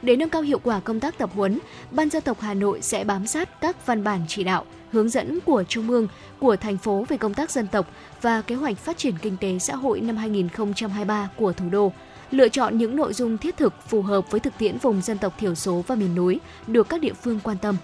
Để 0.03 0.17
nâng 0.17 0.31
cao 0.31 0.43
hiệu 0.43 0.59
quả 0.59 0.81
công 0.81 1.01
tác 1.01 1.19
tập 1.19 1.31
huấn, 1.35 1.59
Ban 1.91 2.11
dân 2.11 2.23
tộc 2.23 2.41
Hà 2.41 2.55
Nội 2.55 2.83
sẽ 2.83 3.05
bám 3.05 3.27
sát 3.27 3.61
các 3.61 3.87
văn 3.87 4.05
bản 4.05 4.21
chỉ 4.29 4.45
đạo, 4.45 4.65
hướng 4.93 5.09
dẫn 5.09 5.39
của 5.41 5.65
Trung 5.69 5.91
ương, 5.91 6.09
của 6.39 6.57
thành 6.57 6.79
phố 6.79 7.05
về 7.09 7.17
công 7.17 7.35
tác 7.35 7.51
dân 7.51 7.67
tộc 7.67 7.91
và 8.23 8.43
kế 8.43 8.55
hoạch 8.55 8.79
phát 8.79 8.99
triển 8.99 9.15
kinh 9.23 9.37
tế 9.41 9.59
xã 9.59 9.77
hội 9.77 10.01
năm 10.01 10.17
2023 10.17 11.29
của 11.37 11.53
thủ 11.53 11.65
đô 11.71 11.93
lựa 12.31 12.49
chọn 12.49 12.79
những 12.79 12.97
nội 12.97 13.13
dung 13.13 13.39
thiết 13.39 13.57
thực 13.57 13.89
phù 13.89 14.03
hợp 14.03 14.31
với 14.31 14.41
thực 14.41 14.59
tiễn 14.59 14.79
vùng 14.79 15.03
dân 15.03 15.19
tộc 15.19 15.39
thiểu 15.39 15.55
số 15.55 15.85
và 15.87 15.95
miền 15.95 16.15
núi 16.15 16.41
được 16.67 16.89
các 16.89 17.01
địa 17.01 17.13
phương 17.13 17.41
quan 17.43 17.59
tâm. 17.59 17.77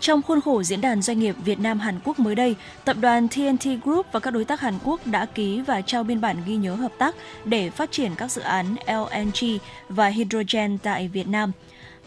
Trong 0.00 0.22
khuôn 0.22 0.40
khổ 0.40 0.62
diễn 0.62 0.80
đàn 0.80 1.02
doanh 1.02 1.18
nghiệp 1.18 1.36
Việt 1.44 1.60
Nam 1.60 1.78
Hàn 1.78 2.00
Quốc 2.04 2.18
mới 2.18 2.34
đây, 2.34 2.56
tập 2.84 2.96
đoàn 3.00 3.28
TNT 3.28 3.84
Group 3.84 4.06
và 4.12 4.20
các 4.20 4.30
đối 4.30 4.44
tác 4.44 4.60
Hàn 4.60 4.74
Quốc 4.84 5.06
đã 5.06 5.26
ký 5.26 5.60
và 5.60 5.80
trao 5.80 6.04
biên 6.04 6.20
bản 6.20 6.36
ghi 6.46 6.56
nhớ 6.56 6.74
hợp 6.74 6.92
tác 6.98 7.14
để 7.44 7.70
phát 7.70 7.92
triển 7.92 8.12
các 8.16 8.30
dự 8.30 8.42
án 8.42 8.66
LNG 8.86 9.58
và 9.88 10.06
hydrogen 10.08 10.78
tại 10.78 11.08
Việt 11.08 11.28
Nam. 11.28 11.52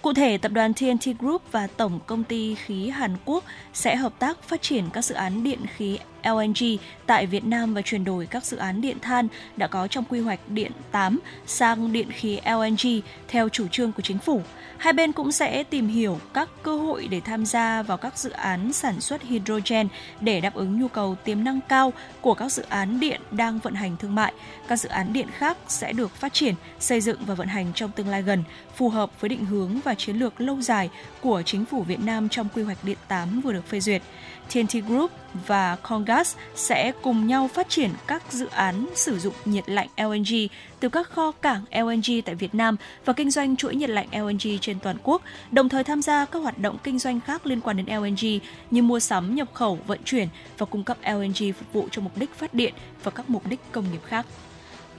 Cụ 0.02 0.14
thể, 0.14 0.38
tập 0.38 0.52
đoàn 0.52 0.74
TNT 0.74 1.20
Group 1.20 1.42
và 1.52 1.68
Tổng 1.68 2.00
công 2.06 2.24
ty 2.24 2.56
khí 2.56 2.90
Hàn 2.90 3.12
Quốc 3.26 3.44
sẽ 3.74 3.96
hợp 3.96 4.14
tác 4.20 4.44
phát 4.44 4.62
triển 4.62 4.84
các 4.94 5.06
dự 5.06 5.16
án 5.16 5.44
điện 5.44 5.60
khí 5.76 6.00
LNG 6.24 6.78
tại 7.06 7.26
Việt 7.26 7.46
Nam 7.46 7.74
và 7.74 7.82
chuyển 7.82 8.04
đổi 8.04 8.26
các 8.26 8.46
dự 8.46 8.58
án 8.58 8.82
điện 8.82 8.98
than 9.02 9.28
đã 9.58 9.68
có 9.68 9.88
trong 9.88 10.04
quy 10.10 10.20
hoạch 10.20 10.40
điện 10.50 10.72
8 10.92 11.20
sang 11.46 11.92
điện 11.92 12.12
khí 12.12 12.40
LNG 12.46 13.02
theo 13.28 13.50
chủ 13.50 13.68
trương 13.68 13.92
của 13.92 14.02
chính 14.02 14.20
phủ. 14.20 14.42
Hai 14.78 14.94
bên 14.94 15.12
cũng 15.12 15.32
sẽ 15.32 15.64
tìm 15.64 15.88
hiểu 15.88 16.20
các 16.34 16.50
cơ 16.64 16.78
hội 16.78 17.08
để 17.08 17.22
tham 17.22 17.46
gia 17.46 17.82
vào 17.82 17.98
các 17.98 18.18
dự 18.18 18.30
án 18.30 18.74
sản 18.74 19.02
xuất 19.02 19.22
hydrogen 19.22 19.88
để 20.20 20.42
đáp 20.42 20.54
ứng 20.54 20.82
nhu 20.82 20.88
cầu 20.88 21.16
tiềm 21.24 21.44
năng 21.44 21.60
cao 21.70 21.94
của 22.22 22.34
các 22.34 22.52
dự 22.52 22.64
án 22.70 23.00
điện 23.00 23.22
đang 23.32 23.60
vận 23.60 23.74
hành 23.74 23.98
thương 23.98 24.16
mại. 24.16 24.34
Các 24.68 24.80
dự 24.80 24.90
án 24.90 25.14
điện 25.14 25.28
khác 25.38 25.58
sẽ 25.68 25.94
được 25.94 26.16
phát 26.16 26.34
triển, 26.34 26.56
xây 26.80 27.02
dựng 27.02 27.20
và 27.26 27.34
vận 27.34 27.48
hành 27.48 27.72
trong 27.76 27.92
tương 27.92 28.08
lai 28.08 28.22
gần, 28.22 28.44
phù 28.76 28.90
hợp 28.90 29.22
với 29.22 29.30
định 29.30 29.46
hướng 29.46 29.80
và 29.84 29.96
chiến 29.96 30.16
lược 30.16 30.42
lâu 30.42 30.62
dài 30.62 30.90
của 31.22 31.42
chính 31.46 31.66
phủ 31.66 31.84
Việt 31.84 32.00
Nam 32.00 32.30
trong 32.30 32.48
quy 32.56 32.64
hoạch 32.64 32.84
điện 32.84 32.98
8 33.08 33.42
vừa 33.42 33.54
được 33.54 33.68
phê 33.68 33.80
duyệt. 33.80 34.02
TNT 34.50 34.88
Group 34.88 35.12
và 35.48 35.76
Congas 35.76 36.36
sẽ 36.56 36.92
cùng 37.02 37.28
nhau 37.28 37.50
phát 37.54 37.70
triển 37.70 37.90
các 38.08 38.24
dự 38.30 38.48
án 38.48 38.86
sử 38.96 39.20
dụng 39.20 39.34
nhiệt 39.46 39.70
lạnh 39.70 39.88
LNG 39.98 40.36
từ 40.80 40.90
các 40.90 41.10
kho 41.10 41.32
cảng 41.32 41.64
LNG 41.72 42.22
tại 42.26 42.36
Việt 42.36 42.56
Nam 42.56 42.76
và 43.06 43.14
kinh 43.14 43.32
doanh 43.32 43.56
chuỗi 43.56 43.76
nhiệt 43.76 43.90
lạnh 43.90 44.08
LNG 44.12 44.58
trên 44.62 44.80
toàn 44.80 44.98
quốc, 45.04 45.22
đồng 45.52 45.70
thời 45.70 45.84
tham 45.84 46.02
gia 46.02 46.26
các 46.26 46.40
hoạt 46.40 46.58
động 46.58 46.78
kinh 46.84 47.00
doanh 47.00 47.20
khác 47.20 47.46
liên 47.46 47.62
quan 47.62 47.78
đến 47.78 47.86
LNG 48.02 48.40
như 48.72 48.82
mua 48.82 49.00
sắm, 49.00 49.36
nhập 49.36 49.48
khẩu, 49.54 49.80
vận 49.88 50.00
chuyển 50.06 50.28
và 50.58 50.66
cung 50.66 50.84
cấp 50.84 50.98
LNG 51.04 51.54
phục 51.54 51.74
vụ 51.74 51.88
cho 51.92 52.02
mục 52.02 52.18
đích 52.18 52.34
phát 52.34 52.54
điện 52.54 52.74
và 53.04 53.12
các 53.12 53.30
mục 53.30 53.48
đích 53.48 53.60
công 53.72 53.92
nghiệp 53.92 54.02
khác. 54.06 54.26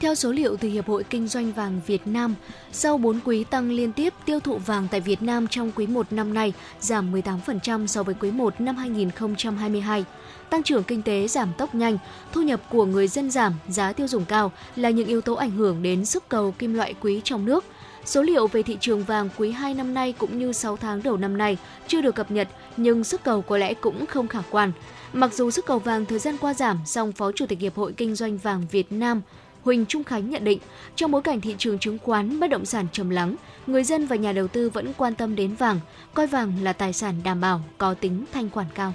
Theo 0.00 0.14
số 0.14 0.32
liệu 0.32 0.56
từ 0.56 0.68
Hiệp 0.68 0.88
hội 0.88 1.04
Kinh 1.04 1.28
doanh 1.28 1.52
vàng 1.52 1.80
Việt 1.86 2.06
Nam, 2.06 2.34
sau 2.72 2.98
4 2.98 3.20
quý 3.24 3.44
tăng 3.44 3.70
liên 3.70 3.92
tiếp, 3.92 4.14
tiêu 4.24 4.40
thụ 4.40 4.58
vàng 4.58 4.88
tại 4.90 5.00
Việt 5.00 5.22
Nam 5.22 5.46
trong 5.46 5.72
quý 5.76 5.86
1 5.86 6.12
năm 6.12 6.34
nay 6.34 6.52
giảm 6.80 7.12
18% 7.12 7.86
so 7.86 8.02
với 8.02 8.14
quý 8.20 8.30
1 8.30 8.60
năm 8.60 8.76
2022. 8.76 10.04
Tăng 10.50 10.62
trưởng 10.62 10.84
kinh 10.84 11.02
tế 11.02 11.28
giảm 11.28 11.48
tốc 11.58 11.74
nhanh, 11.74 11.98
thu 12.32 12.42
nhập 12.42 12.60
của 12.70 12.84
người 12.84 13.08
dân 13.08 13.30
giảm, 13.30 13.54
giá 13.68 13.92
tiêu 13.92 14.08
dùng 14.08 14.24
cao 14.24 14.52
là 14.76 14.90
những 14.90 15.06
yếu 15.06 15.20
tố 15.20 15.34
ảnh 15.34 15.50
hưởng 15.50 15.82
đến 15.82 16.04
sức 16.04 16.28
cầu 16.28 16.54
kim 16.58 16.74
loại 16.74 16.94
quý 17.00 17.20
trong 17.24 17.44
nước. 17.44 17.64
Số 18.04 18.22
liệu 18.22 18.46
về 18.46 18.62
thị 18.62 18.76
trường 18.80 19.04
vàng 19.04 19.28
quý 19.36 19.50
2 19.50 19.74
năm 19.74 19.94
nay 19.94 20.14
cũng 20.18 20.38
như 20.38 20.52
6 20.52 20.76
tháng 20.76 21.02
đầu 21.02 21.16
năm 21.16 21.38
nay 21.38 21.58
chưa 21.86 22.00
được 22.00 22.14
cập 22.14 22.30
nhật, 22.30 22.48
nhưng 22.76 23.04
sức 23.04 23.24
cầu 23.24 23.42
có 23.42 23.58
lẽ 23.58 23.74
cũng 23.74 24.06
không 24.06 24.28
khả 24.28 24.42
quan. 24.50 24.72
Mặc 25.12 25.34
dù 25.34 25.50
sức 25.50 25.66
cầu 25.66 25.78
vàng 25.78 26.04
thời 26.04 26.18
gian 26.18 26.36
qua 26.40 26.54
giảm, 26.54 26.78
song 26.86 27.12
Phó 27.12 27.32
Chủ 27.32 27.46
tịch 27.46 27.60
Hiệp 27.60 27.76
hội 27.76 27.92
Kinh 27.92 28.14
doanh 28.14 28.38
vàng 28.38 28.66
Việt 28.70 28.92
Nam 28.92 29.22
Huỳnh 29.64 29.86
Trung 29.86 30.04
Khánh 30.04 30.30
nhận 30.30 30.44
định, 30.44 30.58
trong 30.96 31.10
bối 31.10 31.22
cảnh 31.22 31.40
thị 31.40 31.54
trường 31.58 31.78
chứng 31.78 31.98
khoán 31.98 32.40
bất 32.40 32.50
động 32.50 32.64
sản 32.64 32.86
trầm 32.92 33.10
lắng, 33.10 33.36
người 33.66 33.84
dân 33.84 34.06
và 34.06 34.16
nhà 34.16 34.32
đầu 34.32 34.48
tư 34.48 34.70
vẫn 34.70 34.92
quan 34.96 35.14
tâm 35.14 35.36
đến 35.36 35.54
vàng, 35.54 35.80
coi 36.14 36.26
vàng 36.26 36.52
là 36.62 36.72
tài 36.72 36.92
sản 36.92 37.14
đảm 37.24 37.40
bảo 37.40 37.62
có 37.78 37.94
tính 37.94 38.24
thanh 38.32 38.50
khoản 38.50 38.66
cao. 38.74 38.92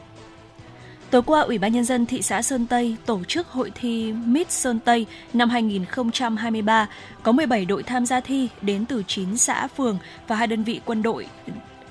Tối 1.09 1.21
qua, 1.21 1.41
Ủy 1.41 1.57
ban 1.57 1.73
Nhân 1.73 1.85
dân 1.85 2.05
thị 2.05 2.21
xã 2.21 2.41
Sơn 2.41 2.67
Tây 2.67 2.95
tổ 3.05 3.23
chức 3.23 3.47
hội 3.47 3.71
thi 3.75 4.13
Miss 4.25 4.49
Sơn 4.49 4.79
Tây 4.85 5.05
năm 5.33 5.49
2023. 5.49 6.89
Có 7.23 7.31
17 7.31 7.65
đội 7.65 7.83
tham 7.83 8.05
gia 8.05 8.19
thi 8.19 8.49
đến 8.61 8.85
từ 8.85 9.03
9 9.07 9.37
xã, 9.37 9.67
phường 9.67 9.97
và 10.27 10.35
hai 10.35 10.47
đơn 10.47 10.63
vị 10.63 10.81
quân 10.85 11.01
đội 11.01 11.27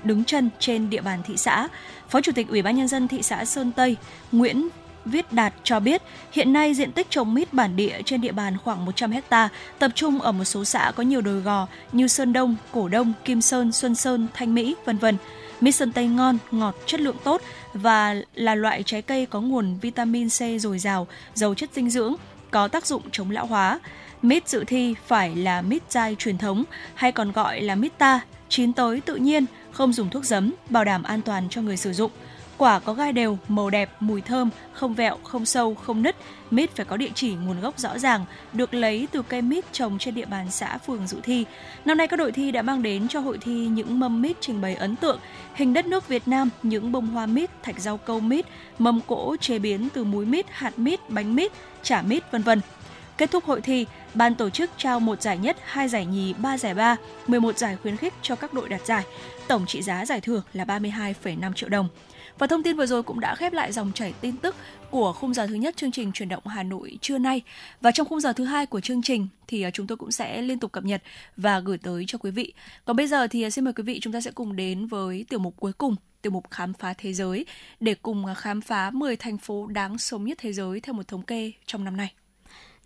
đứng 0.03 0.25
chân 0.25 0.49
trên 0.59 0.89
địa 0.89 1.01
bàn 1.01 1.19
thị 1.25 1.37
xã. 1.37 1.67
Phó 2.09 2.21
Chủ 2.21 2.31
tịch 2.35 2.49
Ủy 2.49 2.61
ban 2.61 2.75
Nhân 2.75 2.87
dân 2.87 3.07
thị 3.07 3.21
xã 3.21 3.45
Sơn 3.45 3.71
Tây 3.71 3.95
Nguyễn 4.31 4.67
Viết 5.05 5.33
Đạt 5.33 5.53
cho 5.63 5.79
biết, 5.79 6.01
hiện 6.31 6.53
nay 6.53 6.73
diện 6.73 6.91
tích 6.91 7.07
trồng 7.09 7.33
mít 7.33 7.53
bản 7.53 7.75
địa 7.75 8.01
trên 8.05 8.21
địa 8.21 8.31
bàn 8.31 8.57
khoảng 8.57 8.85
100 8.85 9.11
ha, 9.29 9.49
tập 9.79 9.91
trung 9.95 10.21
ở 10.21 10.31
một 10.31 10.43
số 10.43 10.65
xã 10.65 10.91
có 10.95 11.03
nhiều 11.03 11.21
đồi 11.21 11.41
gò 11.41 11.67
như 11.91 12.07
Sơn 12.07 12.33
Đông, 12.33 12.55
Cổ 12.71 12.87
Đông, 12.87 13.13
Kim 13.25 13.41
Sơn, 13.41 13.71
Xuân 13.71 13.95
Sơn, 13.95 14.27
Thanh 14.33 14.55
Mỹ, 14.55 14.75
vân 14.85 14.97
vân. 14.97 15.17
Mít 15.61 15.71
Sơn 15.71 15.91
Tây 15.91 16.07
ngon, 16.07 16.37
ngọt, 16.51 16.75
chất 16.85 16.99
lượng 16.99 17.15
tốt 17.23 17.41
và 17.73 18.15
là 18.33 18.55
loại 18.55 18.83
trái 18.83 19.01
cây 19.01 19.25
có 19.25 19.41
nguồn 19.41 19.77
vitamin 19.81 20.29
C 20.29 20.61
dồi 20.61 20.79
dào, 20.79 21.07
giàu 21.33 21.53
chất 21.53 21.69
dinh 21.73 21.89
dưỡng, 21.89 22.15
có 22.51 22.67
tác 22.67 22.85
dụng 22.85 23.01
chống 23.11 23.31
lão 23.31 23.45
hóa. 23.45 23.79
Mít 24.21 24.49
dự 24.49 24.63
thi 24.63 24.95
phải 25.07 25.35
là 25.35 25.61
mít 25.61 25.83
dai 25.89 26.15
truyền 26.15 26.37
thống 26.37 26.63
hay 26.95 27.11
còn 27.11 27.31
gọi 27.31 27.61
là 27.61 27.75
mít 27.75 27.97
ta, 27.97 28.19
chín 28.49 28.73
tới 28.73 29.01
tự 29.01 29.15
nhiên, 29.15 29.45
không 29.71 29.93
dùng 29.93 30.09
thuốc 30.09 30.25
giấm, 30.25 30.53
bảo 30.69 30.83
đảm 30.83 31.03
an 31.03 31.21
toàn 31.21 31.47
cho 31.49 31.61
người 31.61 31.77
sử 31.77 31.93
dụng– 31.93 32.11
Quả 32.57 32.79
có 32.79 32.93
gai 32.93 33.13
đều, 33.13 33.37
màu 33.47 33.69
đẹp, 33.69 33.89
mùi 33.99 34.21
thơm, 34.21 34.49
không 34.73 34.93
vẹo, 34.93 35.17
không 35.23 35.45
sâu, 35.45 35.75
không 35.75 36.01
nứt. 36.01 36.15
Mít 36.51 36.75
phải 36.75 36.85
có 36.85 36.97
địa 36.97 37.09
chỉ 37.15 37.33
nguồn 37.33 37.61
gốc 37.61 37.79
rõ 37.79 37.97
ràng, 37.97 38.25
được 38.53 38.73
lấy 38.73 39.07
từ 39.11 39.21
cây 39.21 39.41
mít 39.41 39.73
trồng 39.73 39.97
trên 39.99 40.15
địa 40.15 40.25
bàn 40.25 40.51
xã 40.51 40.77
phường 40.77 41.07
dự 41.07 41.17
thi. 41.23 41.45
Năm 41.85 41.97
nay 41.97 42.07
các 42.07 42.17
đội 42.17 42.31
thi 42.31 42.51
đã 42.51 42.61
mang 42.61 42.83
đến 42.83 43.07
cho 43.07 43.19
hội 43.19 43.37
thi 43.41 43.67
những 43.67 43.99
mâm 43.99 44.21
mít 44.21 44.37
trình 44.41 44.61
bày 44.61 44.75
ấn 44.75 44.95
tượng, 44.95 45.19
hình 45.53 45.73
đất 45.73 45.85
nước 45.85 46.07
Việt 46.07 46.27
Nam, 46.27 46.49
những 46.63 46.91
bông 46.91 47.07
hoa 47.07 47.25
mít, 47.25 47.49
thạch 47.63 47.79
rau 47.79 47.97
câu 47.97 48.19
mít, 48.19 48.45
mâm 48.79 49.01
cỗ 49.07 49.35
chế 49.37 49.59
biến 49.59 49.89
từ 49.93 50.03
múi 50.03 50.25
mít, 50.25 50.45
hạt 50.49 50.79
mít, 50.79 51.09
bánh 51.09 51.35
mít, 51.35 51.51
chả 51.83 52.01
mít, 52.01 52.31
vân 52.31 52.41
vân. 52.41 52.61
Kết 53.17 53.31
thúc 53.31 53.45
hội 53.45 53.61
thi, 53.61 53.85
ban 54.13 54.35
tổ 54.35 54.49
chức 54.49 54.71
trao 54.77 54.99
một 54.99 55.21
giải 55.21 55.37
nhất, 55.37 55.57
hai 55.63 55.87
giải 55.87 56.05
nhì, 56.05 56.33
ba 56.33 56.57
giải 56.57 56.73
ba, 56.73 56.95
11 57.27 57.57
giải 57.57 57.77
khuyến 57.81 57.97
khích 57.97 58.13
cho 58.21 58.35
các 58.35 58.53
đội 58.53 58.69
đạt 58.69 58.85
giải. 58.85 59.03
Tổng 59.47 59.65
trị 59.65 59.81
giá 59.81 60.05
giải 60.05 60.21
thưởng 60.21 60.41
là 60.53 60.63
32,5 60.63 61.53
triệu 61.53 61.69
đồng. 61.69 61.89
Và 62.39 62.47
thông 62.47 62.63
tin 62.63 62.77
vừa 62.77 62.85
rồi 62.85 63.03
cũng 63.03 63.19
đã 63.19 63.35
khép 63.35 63.53
lại 63.53 63.71
dòng 63.71 63.91
chảy 63.93 64.13
tin 64.21 64.37
tức 64.37 64.55
của 64.91 65.13
khung 65.13 65.33
giờ 65.33 65.47
thứ 65.47 65.53
nhất 65.53 65.77
chương 65.77 65.91
trình 65.91 66.11
chuyển 66.11 66.29
động 66.29 66.47
Hà 66.47 66.63
Nội 66.63 66.97
trưa 67.01 67.17
nay. 67.17 67.41
Và 67.81 67.91
trong 67.91 68.07
khung 68.07 68.19
giờ 68.19 68.33
thứ 68.33 68.43
hai 68.43 68.65
của 68.65 68.79
chương 68.79 69.01
trình 69.01 69.27
thì 69.47 69.61
à, 69.61 69.71
chúng 69.71 69.87
tôi 69.87 69.97
cũng 69.97 70.11
sẽ 70.11 70.41
liên 70.41 70.59
tục 70.59 70.71
cập 70.71 70.83
nhật 70.83 71.03
và 71.37 71.59
gửi 71.59 71.77
tới 71.77 72.03
cho 72.07 72.17
quý 72.17 72.31
vị. 72.31 72.53
Còn 72.85 72.95
bây 72.95 73.07
giờ 73.07 73.27
thì 73.27 73.41
à, 73.43 73.49
xin 73.49 73.63
mời 73.63 73.73
quý 73.73 73.83
vị 73.83 73.99
chúng 74.01 74.13
ta 74.13 74.21
sẽ 74.21 74.31
cùng 74.31 74.55
đến 74.55 74.87
với 74.87 75.25
tiểu 75.29 75.39
mục 75.39 75.53
cuối 75.57 75.73
cùng, 75.73 75.95
tiểu 76.21 76.31
mục 76.31 76.51
khám 76.51 76.73
phá 76.73 76.93
thế 76.97 77.13
giới 77.13 77.45
để 77.79 77.95
cùng 77.95 78.25
à, 78.25 78.33
khám 78.33 78.61
phá 78.61 78.91
10 78.91 79.15
thành 79.15 79.37
phố 79.37 79.67
đáng 79.67 79.97
sống 79.97 80.25
nhất 80.25 80.37
thế 80.41 80.53
giới 80.53 80.79
theo 80.79 80.93
một 80.93 81.07
thống 81.07 81.21
kê 81.21 81.51
trong 81.65 81.83
năm 81.83 81.97
nay. 81.97 82.13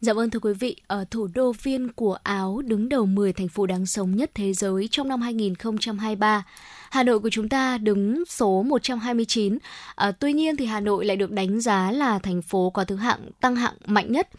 Dạ 0.01 0.13
vâng 0.13 0.29
thưa 0.29 0.39
quý 0.39 0.53
vị, 0.53 0.75
ở 0.87 1.05
thủ 1.11 1.27
đô 1.33 1.51
Viên 1.63 1.91
của 1.91 2.17
Áo 2.23 2.61
đứng 2.65 2.89
đầu 2.89 3.05
10 3.05 3.33
thành 3.33 3.47
phố 3.47 3.65
đáng 3.65 3.85
sống 3.85 4.15
nhất 4.15 4.31
thế 4.33 4.53
giới 4.53 4.87
trong 4.91 5.07
năm 5.07 5.21
2023. 5.21 6.43
Hà 6.89 7.03
Nội 7.03 7.19
của 7.19 7.29
chúng 7.29 7.49
ta 7.49 7.77
đứng 7.77 8.25
số 8.25 8.63
129. 8.63 9.57
À, 9.95 10.11
tuy 10.11 10.33
nhiên 10.33 10.55
thì 10.55 10.65
Hà 10.65 10.79
Nội 10.79 11.05
lại 11.05 11.17
được 11.17 11.31
đánh 11.31 11.61
giá 11.61 11.91
là 11.91 12.19
thành 12.19 12.41
phố 12.41 12.69
có 12.69 12.83
thứ 12.83 12.95
hạng 12.95 13.19
tăng 13.41 13.55
hạng 13.55 13.73
mạnh 13.85 14.11
nhất. 14.11 14.29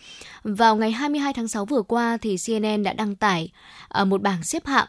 Vào 0.44 0.76
ngày 0.76 0.90
22 0.90 1.32
tháng 1.32 1.48
6 1.48 1.64
vừa 1.64 1.82
qua 1.82 2.16
thì 2.16 2.36
CNN 2.46 2.82
đã 2.82 2.92
đăng 2.92 3.16
tải 3.16 3.50
à, 3.88 4.04
một 4.04 4.22
bảng 4.22 4.42
xếp 4.42 4.66
hạng 4.66 4.86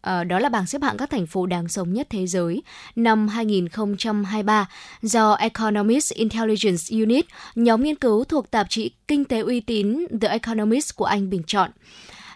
Ờ, 0.00 0.24
đó 0.24 0.38
là 0.38 0.48
bảng 0.48 0.66
xếp 0.66 0.82
hạng 0.82 0.96
các 0.96 1.10
thành 1.10 1.26
phố 1.26 1.46
đáng 1.46 1.68
sống 1.68 1.92
nhất 1.92 2.06
thế 2.10 2.26
giới 2.26 2.62
năm 2.96 3.28
2023 3.28 4.68
do 5.02 5.32
Economist 5.34 6.12
Intelligence 6.12 6.82
Unit, 6.90 7.26
nhóm 7.54 7.82
nghiên 7.82 7.96
cứu 7.96 8.24
thuộc 8.24 8.50
tạp 8.50 8.70
chí 8.70 8.90
kinh 9.08 9.24
tế 9.24 9.40
uy 9.40 9.60
tín 9.60 10.06
The 10.20 10.28
Economist 10.28 10.96
của 10.96 11.04
Anh 11.04 11.30
bình 11.30 11.42
chọn 11.46 11.70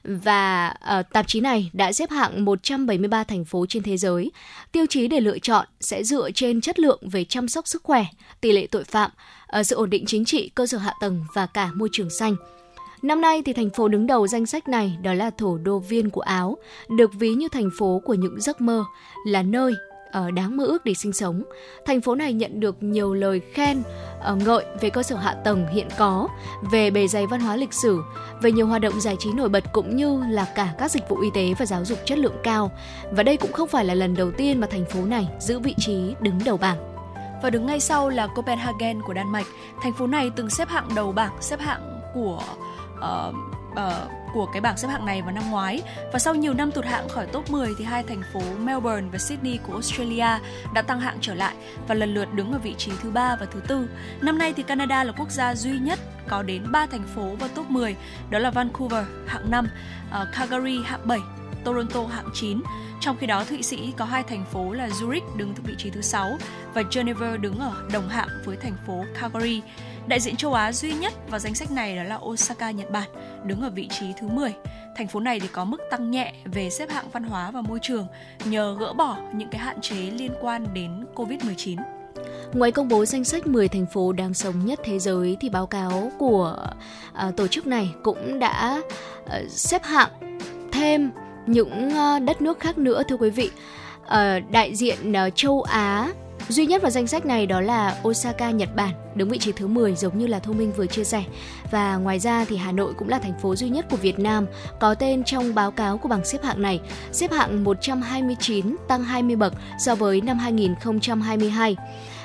và 0.05 0.75
uh, 0.99 1.07
tạp 1.13 1.29
chí 1.29 1.41
này 1.41 1.71
đã 1.73 1.93
xếp 1.93 2.11
hạng 2.11 2.45
173 2.45 3.25
thành 3.25 3.45
phố 3.45 3.67
trên 3.69 3.83
thế 3.83 3.97
giới. 3.97 4.31
Tiêu 4.73 4.87
chí 4.91 5.09
để 5.09 5.21
lựa 5.21 5.39
chọn 5.39 5.67
sẽ 5.81 6.05
dựa 6.05 6.31
trên 6.35 6.61
chất 6.61 6.79
lượng 6.79 7.01
về 7.13 7.25
chăm 7.25 7.49
sóc 7.49 7.69
sức 7.69 7.83
khỏe, 7.83 8.05
tỷ 8.41 8.53
lệ 8.53 8.67
tội 8.67 8.85
phạm, 8.85 9.11
uh, 9.61 9.67
sự 9.67 9.77
ổn 9.77 9.91
định 9.91 10.05
chính 10.07 10.25
trị, 10.25 10.51
cơ 10.55 10.67
sở 10.67 10.79
hạ 10.79 10.95
tầng 11.01 11.25
và 11.35 11.47
cả 11.47 11.71
môi 11.75 11.89
trường 11.93 12.11
xanh. 12.11 12.37
Năm 13.05 13.21
nay 13.21 13.43
thì 13.43 13.53
thành 13.53 13.71
phố 13.71 13.89
đứng 13.89 14.07
đầu 14.07 14.27
danh 14.27 14.47
sách 14.47 14.69
này 14.69 14.99
đó 15.03 15.15
là 15.15 15.31
thủ 15.31 15.59
đô 15.59 15.79
Viên 15.79 16.11
của 16.11 16.21
Áo, 16.21 16.57
được 16.89 17.11
ví 17.15 17.35
như 17.35 17.49
thành 17.49 17.69
phố 17.79 18.03
của 18.05 18.15
những 18.15 18.41
giấc 18.41 18.61
mơ, 18.61 18.85
là 19.27 19.43
nơi 19.43 19.75
ở 20.13 20.31
đáng 20.31 20.57
mơ 20.57 20.65
ước 20.65 20.85
để 20.85 20.95
sinh 20.95 21.13
sống. 21.13 21.43
Thành 21.87 22.01
phố 22.01 22.15
này 22.15 22.33
nhận 22.33 22.61
được 22.61 22.83
nhiều 22.83 23.15
lời 23.15 23.41
khen 23.53 23.83
ờ, 24.21 24.37
ngợi 24.37 24.65
về 24.81 24.91
cơ 24.91 25.03
sở 25.03 25.17
hạ 25.17 25.35
tầng 25.35 25.67
hiện 25.73 25.89
có, 25.99 26.29
về 26.71 26.91
bề 26.91 27.09
dày 27.09 27.27
văn 27.27 27.41
hóa 27.41 27.57
lịch 27.57 27.73
sử, 27.73 28.01
về 28.43 28.53
nhiều 28.53 28.67
hoạt 28.67 28.83
động 28.83 29.01
giải 29.01 29.17
trí 29.19 29.33
nổi 29.33 29.49
bật 29.49 29.65
cũng 29.73 29.97
như 29.97 30.23
là 30.31 30.47
cả 30.55 30.75
các 30.79 30.91
dịch 30.91 31.09
vụ 31.09 31.17
y 31.21 31.29
tế 31.35 31.55
và 31.59 31.67
giáo 31.67 31.85
dục 31.85 31.99
chất 32.05 32.19
lượng 32.19 32.37
cao. 32.43 32.71
Và 33.11 33.23
đây 33.23 33.37
cũng 33.37 33.53
không 33.53 33.69
phải 33.69 33.85
là 33.85 33.95
lần 33.95 34.17
đầu 34.17 34.31
tiên 34.31 34.61
mà 34.61 34.67
thành 34.67 34.85
phố 34.85 35.05
này 35.05 35.29
giữ 35.41 35.59
vị 35.59 35.75
trí 35.79 36.15
đứng 36.21 36.39
đầu 36.45 36.57
bảng 36.57 36.95
và 37.43 37.51
đứng 37.51 37.67
ngay 37.67 37.81
sau 37.81 38.09
là 38.09 38.27
Copenhagen 38.27 39.03
của 39.03 39.13
Đan 39.13 39.33
Mạch. 39.33 39.47
Thành 39.83 39.93
phố 39.93 40.07
này 40.07 40.31
từng 40.37 40.51
xếp 40.51 40.69
hạng 40.69 40.89
đầu 40.95 41.13
bảng 41.13 41.33
xếp 41.41 41.61
hạng 41.61 42.01
của 42.15 42.43
uh, 43.05 43.35
uh, 43.73 44.11
của 44.35 44.47
cái 44.47 44.61
bảng 44.61 44.77
xếp 44.77 44.89
hạng 44.89 45.07
này 45.07 45.23
vào 45.23 45.33
năm 45.33 45.51
ngoái 45.51 45.83
và 46.13 46.19
sau 46.19 46.35
nhiều 46.35 46.55
năm 46.55 46.71
tụt 46.71 46.85
hạng 46.85 47.09
khỏi 47.09 47.27
top 47.27 47.51
10 47.51 47.75
thì 47.79 47.85
hai 47.85 48.03
thành 48.03 48.23
phố 48.33 48.41
Melbourne 48.59 49.09
và 49.13 49.19
Sydney 49.19 49.59
của 49.67 49.73
Australia 49.73 50.39
đã 50.75 50.83
tăng 50.83 51.01
hạng 51.01 51.19
trở 51.21 51.35
lại 51.35 51.55
và 51.89 51.95
lần 51.95 52.15
lượt 52.15 52.35
đứng 52.35 52.53
ở 52.53 52.59
vị 52.59 52.75
trí 52.79 52.93
thứ 53.03 53.11
ba 53.11 53.37
và 53.41 53.47
thứ 53.47 53.61
tư. 53.69 53.89
Năm 54.21 54.39
nay 54.39 54.53
thì 54.57 54.63
Canada 54.63 55.05
là 55.05 55.13
quốc 55.13 55.31
gia 55.31 55.55
duy 55.55 55.79
nhất 55.79 55.99
có 56.29 56.43
đến 56.43 56.63
3 56.73 56.87
thành 56.87 57.05
phố 57.15 57.23
vào 57.41 57.49
top 57.55 57.71
10, 57.71 57.97
đó 58.31 58.39
là 58.39 58.51
Vancouver 58.51 59.05
hạng 59.27 59.51
5, 59.51 59.65
uh, 59.65 59.71
ờ, 60.11 60.27
Calgary 60.33 60.79
hạng 60.85 61.01
7, 61.05 61.19
Toronto 61.65 62.07
hạng 62.07 62.29
9. 62.35 62.61
Trong 63.01 63.17
khi 63.17 63.27
đó 63.27 63.45
Thụy 63.45 63.63
Sĩ 63.63 63.93
có 63.97 64.05
hai 64.05 64.23
thành 64.23 64.45
phố 64.45 64.73
là 64.73 64.89
Zurich 64.89 65.37
đứng 65.37 65.55
vị 65.55 65.75
trí 65.79 65.91
thứ 65.91 66.01
6 66.01 66.39
và 66.75 66.83
Geneva 66.95 67.37
đứng 67.37 67.59
ở 67.59 67.73
đồng 67.93 68.09
hạng 68.09 68.29
với 68.45 68.57
thành 68.57 68.77
phố 68.87 69.05
Calgary. 69.21 69.63
Đại 70.09 70.21
diện 70.21 70.37
châu 70.37 70.55
Á 70.55 70.73
duy 70.73 70.93
nhất 70.93 71.13
vào 71.31 71.41
danh 71.41 71.55
sách 71.55 71.71
này 71.71 71.97
đó 71.97 72.03
là 72.03 72.17
Osaka, 72.17 72.71
Nhật 72.71 72.91
Bản, 72.91 73.09
đứng 73.45 73.63
ở 73.63 73.71
vị 73.71 73.89
trí 73.89 74.07
thứ 74.21 74.29
10. 74.29 74.55
Thành 74.97 75.09
phố 75.09 75.21
này 75.21 75.41
thì 75.41 75.49
có 75.49 75.65
mức 75.65 75.79
tăng 75.91 76.11
nhẹ 76.11 76.33
về 76.45 76.71
xếp 76.71 76.91
hạng 76.91 77.11
văn 77.13 77.23
hóa 77.23 77.51
và 77.51 77.61
môi 77.61 77.79
trường 77.83 78.07
nhờ 78.45 78.77
gỡ 78.81 78.93
bỏ 78.93 79.17
những 79.35 79.49
cái 79.49 79.61
hạn 79.61 79.81
chế 79.81 79.97
liên 79.97 80.33
quan 80.41 80.67
đến 80.75 81.07
Covid-19. 81.15 81.79
Ngoài 82.53 82.73
công 82.73 82.89
bố 82.89 83.05
danh 83.05 83.25
sách 83.25 83.47
10 83.47 83.69
thành 83.69 83.87
phố 83.87 84.13
đáng 84.13 84.35
sống 84.35 84.67
nhất 84.67 84.81
thế 84.85 84.99
giới 84.99 85.37
thì 85.41 85.49
báo 85.49 85.67
cáo 85.67 86.13
của 86.19 86.67
uh, 87.29 87.37
tổ 87.37 87.47
chức 87.47 87.67
này 87.67 87.91
cũng 88.03 88.39
đã 88.39 88.83
uh, 89.25 89.51
xếp 89.51 89.83
hạng 89.85 90.39
thêm 90.73 91.11
những 91.47 91.89
uh, 91.89 92.23
đất 92.23 92.43
nước 92.43 92.61
khác 92.61 92.79
nữa 92.79 93.03
thưa 93.09 93.17
quý 93.17 93.31
vị. 93.31 93.51
Uh, 94.03 94.51
đại 94.51 94.75
diện 94.75 95.13
uh, 95.13 95.33
châu 95.35 95.63
Á 95.63 96.13
Duy 96.49 96.67
nhất 96.67 96.83
vào 96.83 96.91
danh 96.91 97.07
sách 97.07 97.27
này 97.27 97.47
đó 97.47 97.61
là 97.61 97.97
Osaka, 98.09 98.51
Nhật 98.51 98.77
Bản, 98.77 98.91
đứng 99.15 99.29
vị 99.29 99.39
trí 99.39 99.53
thứ 99.53 99.67
10 99.67 99.95
giống 99.95 100.19
như 100.19 100.27
là 100.27 100.39
Thu 100.39 100.53
Minh 100.53 100.73
vừa 100.77 100.87
chia 100.87 101.05
sẻ. 101.05 101.25
Và 101.71 101.97
ngoài 101.97 102.19
ra 102.19 102.45
thì 102.45 102.57
Hà 102.57 102.73
Nội 102.73 102.95
cũng 102.99 103.09
là 103.09 103.19
thành 103.19 103.39
phố 103.43 103.57
duy 103.57 103.69
nhất 103.69 103.87
của 103.91 103.97
Việt 103.97 104.19
Nam 104.19 104.47
có 104.81 104.95
tên 104.95 105.25
trong 105.25 105.55
báo 105.55 105.71
cáo 105.71 105.99
của 105.99 106.09
bảng 106.09 106.25
xếp 106.25 106.43
hạng 106.43 106.63
này, 106.63 106.81
xếp 107.13 107.33
hạng 107.33 107.65
129, 107.65 108.77
tăng 108.89 109.05
20 109.05 109.37
bậc 109.37 109.55
so 109.79 109.95
với 109.95 110.21
năm 110.21 110.39
2022. 110.39 111.77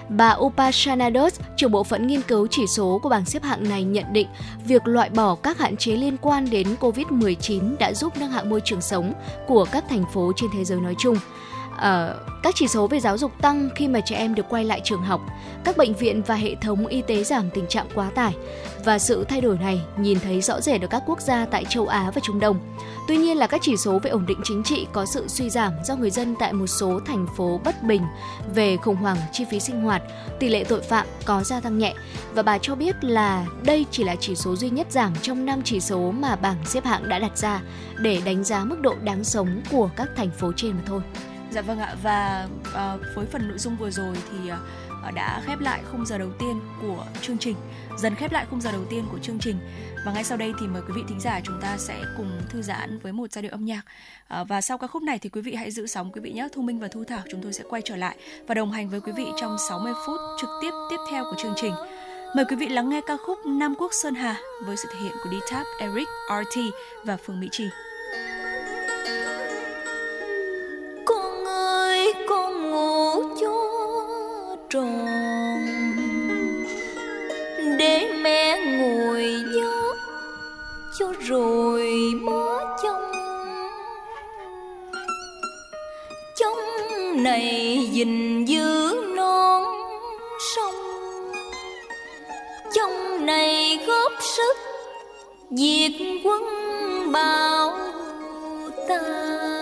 Bà 0.10 0.36
Upashana 0.40 1.10
Das, 1.12 1.40
trưởng 1.58 1.72
bộ 1.72 1.84
phận 1.84 2.08
nghiên 2.08 2.22
cứu 2.22 2.48
chỉ 2.52 2.68
số 2.68 3.00
của 3.04 3.10
bảng 3.10 3.26
xếp 3.26 3.44
hạng 3.44 3.70
này 3.70 3.84
nhận 3.84 4.14
định 4.14 4.28
việc 4.66 4.88
loại 4.88 5.10
bỏ 5.10 5.36
các 5.36 5.58
hạn 5.58 5.78
chế 5.78 5.92
liên 5.92 6.18
quan 6.22 6.50
đến 6.50 6.68
COVID-19 6.80 7.78
đã 7.78 7.94
giúp 7.94 8.14
nâng 8.18 8.32
hạng 8.32 8.50
môi 8.50 8.62
trường 8.66 8.82
sống 8.82 9.14
của 9.48 9.66
các 9.72 9.84
thành 9.90 10.04
phố 10.14 10.32
trên 10.36 10.50
thế 10.54 10.66
giới 10.66 10.80
nói 10.80 10.96
chung 11.00 11.18
uh, 11.80 12.30
các 12.44 12.56
chỉ 12.56 12.68
số 12.68 12.88
về 12.88 13.00
giáo 13.00 13.18
dục 13.18 13.32
tăng 13.42 13.70
khi 13.76 13.88
mà 13.88 14.02
trẻ 14.02 14.16
em 14.16 14.36
được 14.36 14.46
quay 14.50 14.66
lại 14.66 14.82
trường 14.84 15.02
học, 15.02 15.22
các 15.64 15.78
bệnh 15.78 15.94
viện 15.94 16.24
và 16.24 16.36
hệ 16.36 16.56
thống 16.56 16.88
y 16.88 17.02
tế 17.02 17.24
giảm 17.24 17.50
tình 17.50 17.68
trạng 17.68 17.88
quá 17.96 18.12
tải 18.16 18.36
và 18.86 19.00
sự 19.00 19.24
thay 19.24 19.42
đổi 19.42 19.58
này 19.58 19.82
nhìn 19.98 20.20
thấy 20.20 20.42
rõ 20.42 20.62
rệt 20.62 20.82
ở 20.82 20.88
các 20.88 21.04
quốc 21.06 21.22
gia 21.22 21.46
tại 21.46 21.66
châu 21.70 21.88
Á 21.88 22.12
và 22.16 22.22
Trung 22.24 22.40
Đông. 22.40 22.60
Tuy 23.08 23.18
nhiên 23.18 23.38
là 23.38 23.48
các 23.48 23.62
chỉ 23.64 23.78
số 23.78 24.00
về 24.00 24.10
ổn 24.10 24.26
định 24.26 24.40
chính 24.44 24.64
trị 24.64 24.88
có 24.94 25.06
sự 25.06 25.28
suy 25.28 25.50
giảm 25.50 25.74
do 25.86 25.96
người 25.96 26.10
dân 26.10 26.36
tại 26.40 26.54
một 26.54 26.68
số 26.68 27.00
thành 27.06 27.28
phố 27.38 27.62
bất 27.64 27.84
bình 27.84 28.02
về 28.56 28.78
khủng 28.78 28.96
hoảng 28.96 29.18
chi 29.32 29.46
phí 29.52 29.60
sinh 29.60 29.82
hoạt, 29.82 30.02
tỷ 30.40 30.50
lệ 30.50 30.64
tội 30.64 30.82
phạm 30.82 31.08
có 31.26 31.44
gia 31.44 31.60
tăng 31.60 31.78
nhẹ 31.78 31.94
và 32.34 32.44
bà 32.44 32.58
cho 32.58 32.76
biết 32.76 32.96
là 33.04 33.46
đây 33.64 33.86
chỉ 33.92 34.04
là 34.04 34.16
chỉ 34.20 34.36
số 34.36 34.56
duy 34.56 34.70
nhất 34.70 34.88
giảm 34.92 35.14
trong 35.22 35.46
năm 35.46 35.62
chỉ 35.64 35.80
số 35.80 36.12
mà 36.12 36.36
bảng 36.36 36.66
xếp 36.66 36.86
hạng 36.86 37.10
đã 37.10 37.20
đặt 37.20 37.38
ra 37.38 37.62
để 37.98 38.22
đánh 38.26 38.44
giá 38.44 38.64
mức 38.64 38.82
độ 38.82 38.96
đáng 39.04 39.24
sống 39.24 39.62
của 39.72 39.90
các 39.96 40.08
thành 40.16 40.32
phố 40.32 40.52
trên 40.56 40.72
mà 40.72 40.82
thôi. 40.86 41.02
Dạ 41.52 41.62
vâng 41.62 41.80
ạ 41.80 41.96
và 42.04 42.48
uh, 42.68 43.02
với 43.16 43.26
phần 43.26 43.48
nội 43.48 43.58
dung 43.58 43.76
vừa 43.78 43.90
rồi 43.90 44.16
thì 44.32 44.52
uh, 44.52 45.14
đã 45.16 45.42
khép 45.46 45.60
lại 45.60 45.82
khung 45.92 46.06
giờ 46.06 46.18
đầu 46.18 46.30
tiên 46.40 46.62
của 46.82 47.06
chương 47.22 47.38
trình, 47.38 47.56
dần 47.98 48.16
khép 48.16 48.32
lại 48.32 48.46
khung 48.50 48.62
giờ 48.62 48.72
đầu 48.72 48.86
tiên 48.90 49.06
của 49.12 49.20
chương 49.20 49.40
trình. 49.40 49.56
Và 50.06 50.14
ngay 50.14 50.24
sau 50.24 50.38
đây 50.38 50.54
thì 50.60 50.68
mời 50.68 50.82
quý 50.88 50.94
vị 50.96 51.02
thính 51.08 51.20
giả 51.20 51.40
chúng 51.44 51.62
ta 51.62 51.78
sẽ 51.78 52.02
cùng 52.18 52.42
thư 52.50 52.62
giãn 52.62 53.00
với 53.00 53.14
một 53.14 53.32
giai 53.32 53.42
điệu 53.42 53.52
âm 53.52 53.66
nhạc. 53.66 53.82
Uh, 54.42 54.48
và 54.48 54.62
sau 54.62 54.78
ca 54.78 54.88
khúc 54.88 55.04
này 55.04 55.20
thì 55.20 55.30
quý 55.30 55.42
vị 55.42 55.56
hãy 55.56 55.72
giữ 55.72 55.88
sóng 55.88 56.12
quý 56.12 56.22
vị 56.22 56.32
nhé. 56.32 56.48
Thu 56.52 56.62
Minh 56.62 56.80
và 56.80 56.88
Thu 56.88 57.04
Thảo 57.04 57.22
chúng 57.32 57.42
tôi 57.42 57.54
sẽ 57.54 57.64
quay 57.70 57.82
trở 57.86 57.96
lại 57.96 58.18
và 58.48 58.56
đồng 58.56 58.72
hành 58.72 58.90
với 58.90 59.02
quý 59.02 59.12
vị 59.18 59.26
trong 59.42 59.58
60 59.70 59.94
phút 60.06 60.20
trực 60.42 60.50
tiếp 60.62 60.72
tiếp 60.90 60.98
theo 61.12 61.24
của 61.24 61.36
chương 61.42 61.54
trình. 61.56 61.74
Mời 62.36 62.46
quý 62.50 62.56
vị 62.56 62.68
lắng 62.70 62.90
nghe 62.90 63.02
ca 63.08 63.18
khúc 63.26 63.38
Nam 63.46 63.76
Quốc 63.76 63.92
Sơn 64.04 64.16
Hà 64.16 64.36
với 64.66 64.78
sự 64.78 64.90
thể 64.94 65.00
hiện 65.00 65.14
của 65.24 65.30
D-Tap, 65.30 65.64
Eric, 65.80 66.08
RT 66.30 66.60
và 67.04 67.18
Phương 67.18 67.40
Mỹ 67.40 67.48
Trì. 67.52 67.70
Rồi 81.20 82.12
mó 82.22 82.78
trong 82.84 83.12
trong 86.40 86.58
này 87.24 87.80
gìn 87.92 88.46
giữ 88.46 88.96
non 89.16 89.64
sông. 90.56 90.76
Trong 92.76 93.26
này 93.26 93.80
góp 93.88 94.12
sức 94.22 94.58
diệt 95.52 95.92
quân 96.24 96.44
bão 97.12 97.78
tàn. 98.88 99.60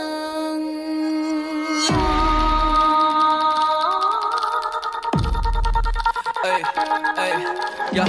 Ê, 6.44 6.52
yeah. 6.52 7.40
Dạ. 7.94 8.06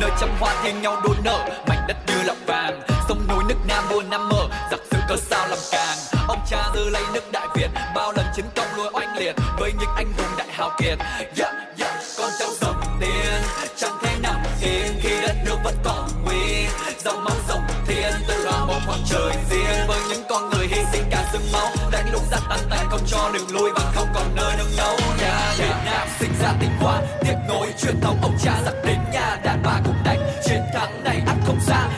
nơi 0.00 0.10
trăm 0.20 0.28
hoa 0.40 0.54
thiên 0.62 0.82
nhau 0.82 0.96
đôi 1.04 1.16
nở 1.24 1.48
mảnh 1.68 1.84
đất 1.88 1.96
lọc 2.24 2.36
vàng. 2.46 2.80
Sông 3.08 3.26
núi 3.28 3.44
nước 3.48 3.58
nam 3.68 3.84
muôn 3.90 4.10
năm 4.10 4.28
mở 4.28 4.48
giặc 4.70 4.80
sự 4.90 4.98
cớ 5.08 5.16
sao 5.16 5.48
làm 5.48 5.58
càng. 5.72 5.98
Ông 6.28 6.40
cha 6.50 6.64
dư 6.74 6.90
lấy 6.90 7.02
nước 7.12 7.32
đại 7.32 7.46
việt 7.54 7.68
bao 7.94 8.12
lần 8.12 8.26
chiến 8.36 8.44
công 8.56 8.66
nuôi 8.76 8.88
oanh 8.92 9.16
liệt 9.16 9.34
với 9.58 9.72
những 9.80 9.90
anh 9.96 10.12
hùng 10.16 10.36
đại 10.38 10.48
hào 10.50 10.70
kiệt. 10.78 10.98
Yeah, 11.38 11.54
yeah. 11.78 11.94
con 12.18 12.30
cháu 12.38 12.48
dòng 12.60 12.80
tiền 13.00 13.42
chẳng 13.76 13.98
thể 14.02 14.10
nằm 14.22 14.36
yên 14.62 14.92
khi 15.02 15.20
đất 15.22 15.36
nước 15.44 15.56
vẫn 15.64 15.74
còn 15.84 16.08
nguy 16.24 16.66
dòng 17.04 17.24
máu 17.24 17.36
dòng 17.48 17.62
thiên 17.86 18.12
tự 18.28 18.46
hào 18.50 18.66
một 18.66 18.78
khoảng 18.86 19.00
trời 19.10 19.32
riêng. 19.50 19.86
Với 19.88 20.00
những 20.08 20.22
con 20.28 20.50
người 20.50 20.66
hy 20.66 20.82
sinh 20.92 21.04
cả 21.10 21.28
xương 21.32 21.52
máu 21.52 21.68
đánh 21.92 22.12
lục 22.12 22.22
giặc 22.30 22.42
tan 22.50 22.60
tay 22.70 22.84
không 22.90 23.06
cho 23.06 23.30
đường 23.34 23.50
lui 23.50 23.70
và 23.76 23.92
không 23.94 24.08
còn 24.14 24.36
nơi 24.36 24.56
nương 24.58 24.76
náu 24.76 24.96
nhà 25.20 25.54
việt 25.58 25.74
nam 25.84 26.08
sinh 26.18 26.32
ra 26.42 26.52
tinh 26.60 26.70
hoa 26.80 27.00
tiếp 27.20 27.34
nối 27.48 27.66
truyền 27.82 28.00
thống. 28.00 28.18
Ông 28.22 28.36
cha 28.42 28.52
giặc 28.64 28.74
đến 28.84 28.98
nhà 29.12 29.38
đàn 29.44 29.62
bà 29.64 29.80
cũng 29.84 29.96
đánh 30.04 30.20
chiến 30.44 30.60
thắng 30.74 31.04
này 31.04 31.22
ắt 31.26 31.36
không 31.46 31.60
xa 31.60 31.88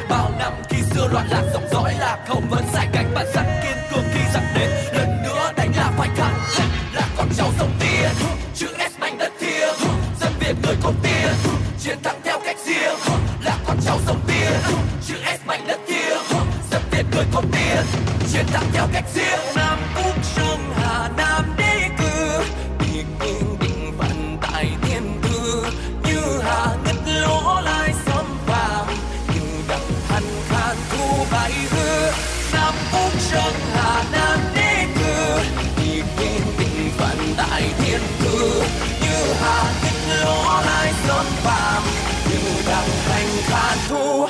bao 1.07 1.13
loạn 1.13 1.27
lạc 1.31 1.43
dòng 1.53 1.69
dõi 1.73 1.95
lạc 1.99 2.19
không 2.29 2.43
vẫn 2.51 2.65
sai 2.73 2.89
cánh 2.93 3.15
bản 3.15 3.27
sắc 3.35 3.45
kiên 3.63 3.77
cường 3.91 4.05
khi 4.15 4.21
giặc 4.35 4.43
đến. 4.55 4.71
Lần 4.93 5.23
nữa 5.23 5.53
đánh 5.57 5.73
là 5.77 5.93
phải 5.99 6.09
thắng 6.17 6.35
là 6.93 7.09
con 7.17 7.29
cháu 7.37 7.49
dòng 7.59 7.71
tiên 7.81 8.11
chữ 8.55 8.67
s 8.79 9.01
mạnh 9.01 9.19
đất 9.19 9.33
thiêng, 9.41 9.75
dân 10.21 10.33
việt 10.41 10.55
người 10.63 10.77
có 10.83 10.93
tiên. 11.03 11.33
Chiến 11.81 11.99
thắng 12.03 12.21
theo 12.25 12.39
cách 12.45 12.57
riêng, 12.67 12.99
là 13.45 13.59
con 13.67 13.77
cháu 13.87 13.99
dòng 14.07 14.21
tiên 14.27 14.53
chữ 15.07 15.15
s 15.27 15.47
mạnh 15.47 15.65
đất 15.67 15.81
thiêng, 15.87 16.19
dân 16.71 16.83
việt 16.91 17.05
người 17.13 17.25
có 17.35 17.43
tiên. 17.53 17.85
Chiến 18.33 18.47
thắng 18.53 18.65
theo 18.73 18.87
cách 18.93 19.05
riêng. 19.15 19.46
Như 42.31 42.63
đang 42.69 42.89
hành 42.89 43.29
khan 43.47 43.79
thu 43.89 44.27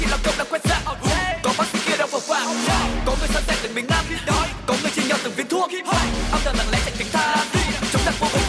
chỉ 0.00 0.06
làm 0.10 0.20
công 0.24 0.34
là 0.38 0.44
quét 0.50 0.64
rác 0.64 0.80
có 1.42 1.52
bác 1.58 1.64
sĩ 1.72 1.78
kia 1.86 1.96
đang 1.98 2.08
phờ 2.08 2.18
phạc 2.18 2.42
có 3.06 3.16
người 3.18 3.28
sẵn 3.28 3.42
sàng 3.46 3.56
tình 3.62 3.74
mình 3.74 3.86
nam. 3.88 4.04
Có 4.66 4.74
người 4.82 4.90
chia 4.90 5.02
nhau 5.08 5.18
từng 5.24 5.34
viên 5.36 5.48
thuốc. 5.48 5.70
Âm 6.32 6.40
thầm 6.44 6.54
lặng 6.58 6.66
lẽ 6.72 6.78
chạy 6.84 6.94
cánh 6.98 7.08
tha 7.12 7.46
chúng 7.92 8.02
ta 8.04 8.12
vô 8.20 8.39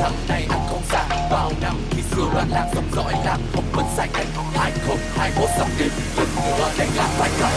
thằng 0.00 0.14
này 0.28 0.46
ăn 0.50 0.60
không 0.68 0.82
xa, 0.90 1.08
bao 1.30 1.52
năm 1.60 1.76
khi 1.90 2.02
xưa 2.02 2.26
loạn 2.34 2.48
lạc 2.50 2.66
dòng 2.74 2.88
dõi 2.94 3.12
lạc 3.24 3.38
không 3.54 3.64
vẫn 3.72 3.86
sai 3.96 4.08
cách 4.14 4.26
hai 4.54 4.72
không, 4.86 4.98
hai 5.16 5.30
một 5.36 5.48
dòng 5.58 5.70
tiền 5.78 5.88
vẫn 6.16 6.28
nữa 6.36 6.70
đánh 6.78 6.88
lạc 6.96 7.08
phải 7.18 7.30
cận 7.40 7.52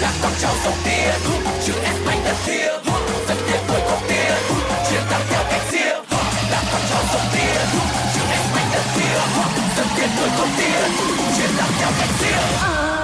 lạc 0.00 0.12
con 0.22 0.32
cháu 0.40 0.52
dòng 0.64 0.78
tia 0.84 1.12
chữ 1.66 1.72
S 1.72 2.06
mạnh 2.06 2.20
đất 2.24 2.36
kia 2.46 2.68
dân 3.28 3.36
tiếp 3.46 3.60
tuổi 3.68 3.80
có 3.80 3.98
tia 4.08 4.30
chiến 4.90 5.00
thắng 5.10 5.22
theo 5.30 5.42
cách 5.50 5.62
riêng 5.72 6.02
lạc 6.50 6.64
con 6.72 6.80
cháu 6.90 7.02
dòng 7.12 7.28
tia 7.34 7.54
chữ 8.14 8.20
S 8.20 8.54
mạnh 8.54 8.68
đất 8.72 8.84
kia 8.94 9.18
dân 9.76 9.86
tiếp 9.96 10.08
tuổi 10.18 10.28
có 10.38 10.46
tia 10.58 10.88
chiến 11.38 11.50
thắng 11.58 11.70
theo 11.78 11.90
cách 11.98 12.10
riêng 12.20 12.97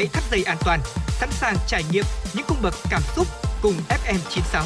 hãy 0.00 0.08
thắt 0.12 0.22
dây 0.30 0.42
an 0.42 0.56
toàn, 0.64 0.80
sẵn 1.08 1.28
sàng 1.32 1.56
trải 1.66 1.82
nghiệm 1.92 2.04
những 2.34 2.44
cung 2.48 2.58
bậc 2.62 2.74
cảm 2.90 3.02
xúc 3.16 3.26
cùng 3.62 3.74
FM96. 3.88 4.64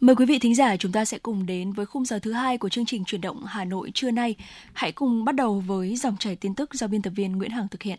Mời 0.00 0.16
quý 0.16 0.26
vị 0.26 0.38
thính 0.38 0.54
giả 0.54 0.76
chúng 0.76 0.92
ta 0.92 1.04
sẽ 1.04 1.18
cùng 1.18 1.46
đến 1.46 1.72
với 1.72 1.86
khung 1.86 2.04
giờ 2.04 2.18
thứ 2.18 2.32
hai 2.32 2.58
của 2.58 2.68
chương 2.68 2.86
trình 2.86 3.04
chuyển 3.04 3.20
động 3.20 3.44
Hà 3.46 3.64
Nội 3.64 3.90
trưa 3.94 4.10
nay. 4.10 4.34
Hãy 4.72 4.92
cùng 4.92 5.24
bắt 5.24 5.34
đầu 5.34 5.62
với 5.66 5.96
dòng 5.96 6.16
chảy 6.16 6.36
tin 6.36 6.54
tức 6.54 6.74
do 6.74 6.86
biên 6.86 7.02
tập 7.02 7.12
viên 7.16 7.32
Nguyễn 7.32 7.50
Hằng 7.50 7.68
thực 7.68 7.82
hiện. 7.82 7.98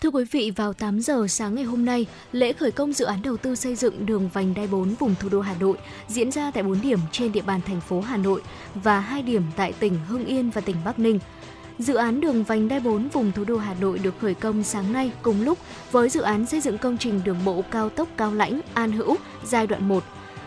Thưa 0.00 0.10
quý 0.10 0.24
vị, 0.30 0.52
vào 0.56 0.72
8 0.72 1.00
giờ 1.00 1.26
sáng 1.28 1.54
ngày 1.54 1.64
hôm 1.64 1.84
nay, 1.84 2.06
lễ 2.32 2.52
khởi 2.52 2.70
công 2.70 2.92
dự 2.92 3.04
án 3.04 3.22
đầu 3.22 3.36
tư 3.36 3.54
xây 3.54 3.74
dựng 3.74 4.06
đường 4.06 4.28
vành 4.32 4.54
đai 4.54 4.66
4 4.66 4.94
vùng 4.94 5.14
thủ 5.20 5.28
đô 5.28 5.40
Hà 5.40 5.54
Nội 5.60 5.76
diễn 6.08 6.30
ra 6.30 6.50
tại 6.50 6.62
4 6.62 6.80
điểm 6.80 6.98
trên 7.12 7.32
địa 7.32 7.42
bàn 7.42 7.60
thành 7.66 7.80
phố 7.80 8.00
Hà 8.00 8.16
Nội 8.16 8.42
và 8.74 9.00
2 9.00 9.22
điểm 9.22 9.42
tại 9.56 9.72
tỉnh 9.72 9.98
Hưng 10.08 10.26
Yên 10.26 10.50
và 10.50 10.60
tỉnh 10.60 10.76
Bắc 10.84 10.98
Ninh. 10.98 11.18
Dự 11.78 11.94
án 11.94 12.20
đường 12.20 12.44
vành 12.44 12.68
đai 12.68 12.80
4 12.80 13.08
vùng 13.08 13.32
thủ 13.32 13.44
đô 13.44 13.56
Hà 13.56 13.74
Nội 13.74 13.98
được 13.98 14.14
khởi 14.20 14.34
công 14.34 14.62
sáng 14.62 14.92
nay 14.92 15.12
cùng 15.22 15.42
lúc 15.42 15.58
với 15.92 16.08
dự 16.08 16.20
án 16.20 16.46
xây 16.46 16.60
dựng 16.60 16.78
công 16.78 16.98
trình 16.98 17.20
đường 17.24 17.44
bộ 17.44 17.64
cao 17.70 17.88
tốc 17.88 18.08
Cao 18.16 18.34
Lãnh– 18.34 18.60
An 18.74 18.92
Hữu 18.92 19.16
giai 19.44 19.66
đoạn 19.66 19.88
1. 19.88 20.04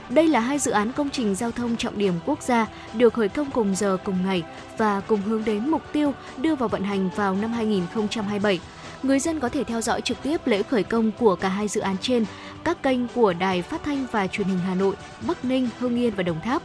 Đây 0.10 0.28
là 0.28 0.40
hai 0.40 0.60
dự 0.60 0.72
án 0.72 0.92
công 0.92 1.10
trình 1.10 1.36
giao 1.36 1.52
thông 1.52 1.78
trọng 1.78 1.98
điểm 1.98 2.14
quốc 2.26 2.42
gia 2.42 2.68
được 2.94 3.14
khởi 3.14 3.30
công 3.30 3.52
cùng 3.52 3.76
giờ 3.76 3.98
cùng 4.04 4.26
ngày 4.26 4.44
và 4.78 5.00
cùng 5.00 5.22
hướng 5.22 5.46
đến 5.46 5.70
mục 5.70 5.82
tiêu 5.94 6.14
đưa 6.38 6.56
vào 6.56 6.70
vận 6.70 6.84
hành 6.84 7.10
vào 7.16 7.36
năm 7.36 7.52
2027 7.52 8.60
người 9.04 9.20
dân 9.20 9.40
có 9.40 9.50
thể 9.50 9.64
theo 9.64 9.82
dõi 9.82 10.02
trực 10.02 10.24
tiếp 10.24 10.48
lễ 10.48 10.64
khởi 10.64 10.84
công 10.84 11.12
của 11.12 11.36
cả 11.36 11.50
hai 11.50 11.68
dự 11.68 11.82
án 11.82 11.96
trên 12.02 12.26
các 12.64 12.84
kênh 12.84 13.08
của 13.08 13.34
Đài 13.34 13.62
Phát 13.62 13.84
thanh 13.84 14.06
và 14.12 14.28
Truyền 14.28 14.48
hình 14.48 14.60
Hà 14.60 14.76
Nội, 14.76 14.96
Bắc 15.28 15.46
Ninh, 15.46 15.70
Hưng 15.80 15.96
Yên 15.96 16.14
và 16.16 16.24
Đồng 16.24 16.42
Tháp. 16.42 16.62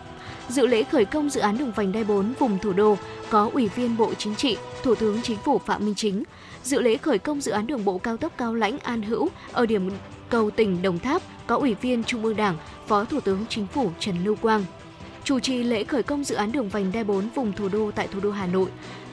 Dự 0.48 0.66
lễ 0.66 0.82
khởi 0.82 1.04
công 1.04 1.30
dự 1.30 1.40
án 1.40 1.58
đường 1.58 1.72
vành 1.76 1.92
đai 1.92 2.04
4 2.04 2.32
vùng 2.38 2.58
thủ 2.58 2.72
đô 2.72 2.96
có 3.30 3.50
Ủy 3.52 3.68
viên 3.68 3.96
Bộ 3.96 4.14
Chính 4.14 4.34
trị, 4.34 4.56
Thủ 4.82 4.94
tướng 4.94 5.22
Chính 5.22 5.38
phủ 5.38 5.58
Phạm 5.58 5.84
Minh 5.84 5.94
Chính. 5.94 6.22
Dự 6.62 6.80
lễ 6.80 6.96
khởi 6.96 7.18
công 7.18 7.40
dự 7.40 7.52
án 7.52 7.66
đường 7.66 7.84
bộ 7.84 7.98
cao 7.98 8.16
tốc 8.16 8.32
Cao 8.38 8.54
Lãnh 8.54 8.78
An 8.78 9.02
Hữu 9.02 9.28
ở 9.52 9.66
điểm 9.66 9.90
cầu 10.28 10.50
tỉnh 10.50 10.82
Đồng 10.82 10.98
Tháp 10.98 11.22
có 11.46 11.56
Ủy 11.56 11.74
viên 11.74 12.04
Trung 12.04 12.24
ương 12.24 12.36
Đảng, 12.36 12.56
Phó 12.86 13.04
Thủ 13.04 13.20
tướng 13.20 13.44
Chính 13.48 13.66
phủ 13.66 13.90
Trần 13.98 14.24
Lưu 14.24 14.36
Quang. 14.36 14.64
Chủ 15.24 15.38
trì 15.38 15.62
lễ 15.62 15.84
khởi 15.84 16.02
công 16.02 16.24
dự 16.24 16.34
án 16.34 16.52
đường 16.52 16.68
vành 16.68 16.92
đai 16.92 17.04
4 17.04 17.28
vùng 17.34 17.52
thủ 17.52 17.68
đô 17.68 17.90
tại 17.90 18.08
thủ 18.12 18.20
đô 18.20 18.30
Hà 18.30 18.46
Nội 18.46 18.68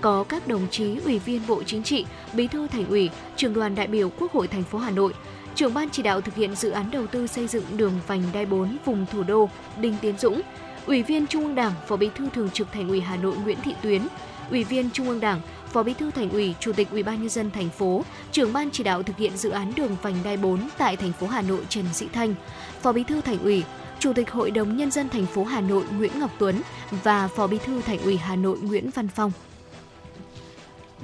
có 0.06 0.24
các 0.24 0.48
đồng 0.48 0.68
chí 0.72 0.98
Ủy 1.06 1.20
viên 1.20 1.42
Bộ 1.48 1.64
Chính 1.64 1.84
trị, 1.84 2.06
Bí 2.34 2.48
thư 2.48 2.68
Thành 2.68 2.88
ủy, 2.88 3.10
Trưởng 3.36 3.54
đoàn 3.54 3.76
đại 3.76 3.88
biểu 3.88 4.10
Quốc 4.10 4.32
hội 4.32 4.48
thành 4.48 4.64
phố 4.64 4.78
Hà 4.78 4.92
Nội, 4.92 5.14
Trưởng 5.56 5.74
ban 5.74 5.90
chỉ 5.90 6.04
đạo 6.04 6.22
thực 6.22 6.36
hiện 6.36 6.56
dự 6.56 6.70
án 6.70 6.92
đầu 6.92 7.08
tư 7.08 7.28
xây 7.28 7.48
dựng 7.48 7.64
đường 7.78 7.94
vành 8.08 8.24
đai 8.34 8.46
4 8.46 8.78
vùng 8.86 9.06
thủ 9.12 9.24
đô 9.24 9.50
Đinh 9.82 9.96
Tiến 10.02 10.18
Dũng, 10.18 10.42
Ủy 10.86 11.04
viên 11.04 11.28
Trung 11.28 11.44
ương 11.44 11.56
Đảng, 11.56 11.72
Phó 11.88 11.96
Bí 11.96 12.10
thư 12.16 12.30
Thường 12.30 12.50
trực 12.50 12.72
Thành 12.72 12.90
ủy 12.90 13.02
Hà 13.02 13.16
Nội 13.16 13.36
Nguyễn 13.44 13.58
Thị 13.64 13.74
Tuyến, 13.82 14.02
Ủy 14.50 14.64
viên 14.64 14.90
Trung 14.90 15.10
ương 15.10 15.20
Đảng, 15.20 15.42
Phó 15.68 15.84
Bí 15.84 15.94
thư 15.94 16.12
Thành 16.12 16.30
ủy, 16.30 16.56
Chủ 16.60 16.74
tịch 16.74 16.88
Ủy 16.92 17.04
ban 17.04 17.20
nhân 17.20 17.30
dân 17.30 17.52
thành 17.52 17.70
phố, 17.70 18.04
Trưởng 18.32 18.54
ban 18.54 18.70
chỉ 18.72 18.84
đạo 18.84 19.04
thực 19.04 19.18
hiện 19.18 19.38
dự 19.38 19.50
án 19.50 19.72
đường 19.76 19.96
vành 20.02 20.16
đai 20.24 20.38
4 20.38 20.70
tại 20.78 20.96
thành 20.96 21.14
phố 21.14 21.28
Hà 21.28 21.42
Nội 21.42 21.62
Trần 21.70 21.86
Sĩ 21.94 22.08
Thanh, 22.14 22.36
Phó 22.82 22.92
Bí 22.92 23.04
thư 23.04 23.22
Thành 23.22 23.40
ủy, 23.44 23.64
Chủ 24.00 24.14
tịch 24.14 24.32
Hội 24.32 24.52
đồng 24.52 24.78
nhân 24.78 24.92
dân 24.92 25.10
thành 25.10 25.26
phố 25.26 25.44
Hà 25.44 25.62
Nội 25.62 25.84
Nguyễn 25.98 26.20
Ngọc 26.20 26.32
Tuấn 26.40 26.62
và 27.04 27.28
Phó 27.28 27.48
Bí 27.48 27.58
thư 27.58 27.82
Thành 27.82 28.00
ủy 28.00 28.18
Hà 28.18 28.36
Nội 28.36 28.58
Nguyễn 28.62 28.90
Văn 28.90 29.08
Phong. 29.08 29.32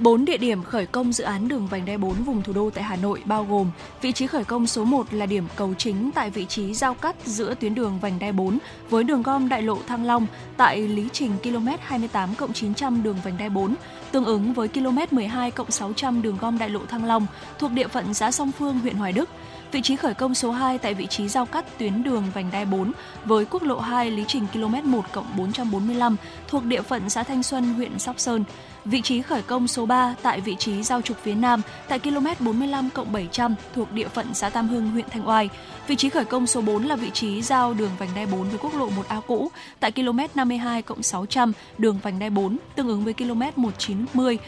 Bốn 0.02 0.24
địa 0.24 0.36
điểm 0.36 0.62
khởi 0.62 0.86
công 0.86 1.12
dự 1.12 1.24
án 1.24 1.48
đường 1.48 1.66
vành 1.66 1.84
đai 1.84 1.98
4 1.98 2.12
vùng 2.12 2.42
thủ 2.42 2.52
đô 2.52 2.70
tại 2.70 2.84
Hà 2.84 2.96
Nội 2.96 3.22
bao 3.24 3.44
gồm 3.44 3.70
vị 4.00 4.12
trí 4.12 4.26
khởi 4.26 4.44
công 4.44 4.66
số 4.66 4.84
1 4.84 5.06
là 5.12 5.26
điểm 5.26 5.44
cầu 5.56 5.74
chính 5.78 6.10
tại 6.14 6.30
vị 6.30 6.46
trí 6.46 6.74
giao 6.74 6.94
cắt 6.94 7.16
giữa 7.24 7.54
tuyến 7.54 7.74
đường 7.74 7.98
vành 8.00 8.18
đai 8.18 8.32
4 8.32 8.58
với 8.90 9.04
đường 9.04 9.22
gom 9.22 9.48
đại 9.48 9.62
lộ 9.62 9.78
Thăng 9.86 10.04
Long 10.04 10.26
tại 10.56 10.78
lý 10.88 11.08
trình 11.12 11.30
km 11.42 11.68
28 11.80 12.30
900 12.54 13.02
đường 13.02 13.16
vành 13.24 13.38
đai 13.38 13.50
4, 13.50 13.74
tương 14.12 14.24
ứng 14.24 14.52
với 14.52 14.68
km 14.68 14.98
12 15.10 15.52
600 15.68 16.22
đường 16.22 16.36
gom 16.40 16.58
đại 16.58 16.68
lộ 16.68 16.80
Thăng 16.88 17.04
Long 17.04 17.26
thuộc 17.58 17.70
địa 17.70 17.88
phận 17.88 18.14
xã 18.14 18.30
Song 18.30 18.52
Phương, 18.52 18.78
huyện 18.78 18.94
Hoài 18.94 19.12
Đức. 19.12 19.28
Vị 19.72 19.80
trí 19.80 19.96
khởi 19.96 20.14
công 20.14 20.34
số 20.34 20.50
2 20.50 20.78
tại 20.78 20.94
vị 20.94 21.06
trí 21.06 21.28
giao 21.28 21.46
cắt 21.46 21.78
tuyến 21.78 22.02
đường 22.02 22.24
vành 22.34 22.50
đai 22.52 22.64
4 22.64 22.92
với 23.24 23.44
quốc 23.44 23.62
lộ 23.62 23.78
2 23.78 24.10
lý 24.10 24.24
trình 24.28 24.46
km 24.52 24.90
1 24.90 25.04
445 25.36 26.16
thuộc 26.48 26.64
địa 26.64 26.82
phận 26.82 27.10
xã 27.10 27.22
Thanh 27.22 27.42
Xuân, 27.42 27.74
huyện 27.74 27.98
Sóc 27.98 28.20
Sơn. 28.20 28.44
Vị 28.84 29.02
trí 29.02 29.22
khởi 29.22 29.42
công 29.42 29.68
số 29.68 29.86
3 29.86 30.14
tại 30.22 30.40
vị 30.40 30.56
trí 30.58 30.82
giao 30.82 31.02
trục 31.02 31.16
phía 31.22 31.34
Nam 31.34 31.62
tại 31.88 31.98
km 31.98 32.26
45 32.40 32.88
700 33.12 33.54
thuộc 33.74 33.92
địa 33.92 34.08
phận 34.08 34.26
xã 34.34 34.50
Tam 34.50 34.68
Hưng, 34.68 34.90
huyện 34.90 35.08
Thanh 35.10 35.28
Oai. 35.28 35.48
Vị 35.86 35.96
trí 35.96 36.08
khởi 36.08 36.24
công 36.24 36.46
số 36.46 36.60
4 36.60 36.84
là 36.84 36.96
vị 36.96 37.10
trí 37.10 37.42
giao 37.42 37.74
đường 37.74 37.90
vành 37.98 38.10
đai 38.14 38.26
4 38.26 38.48
với 38.48 38.58
quốc 38.58 38.74
lộ 38.74 38.88
1A 38.88 39.20
cũ 39.20 39.50
tại 39.80 39.92
km 39.92 40.18
52 40.34 40.82
600 41.02 41.52
đường 41.78 41.98
vành 42.02 42.18
đai 42.18 42.30
4 42.30 42.56
tương 42.76 42.88
ứng 42.88 43.04
với 43.04 43.14
km 43.14 43.42
190 43.56 44.38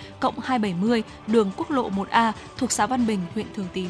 270 0.43 1.03
đường 1.27 1.51
quốc 1.57 1.71
lộ 1.71 1.91
1A 1.91 2.33
thuộc 2.57 2.73
xã 2.73 2.87
Văn 2.87 3.07
Bình, 3.07 3.21
huyện 3.35 3.47
Thường 3.55 3.69
Tín. 3.73 3.89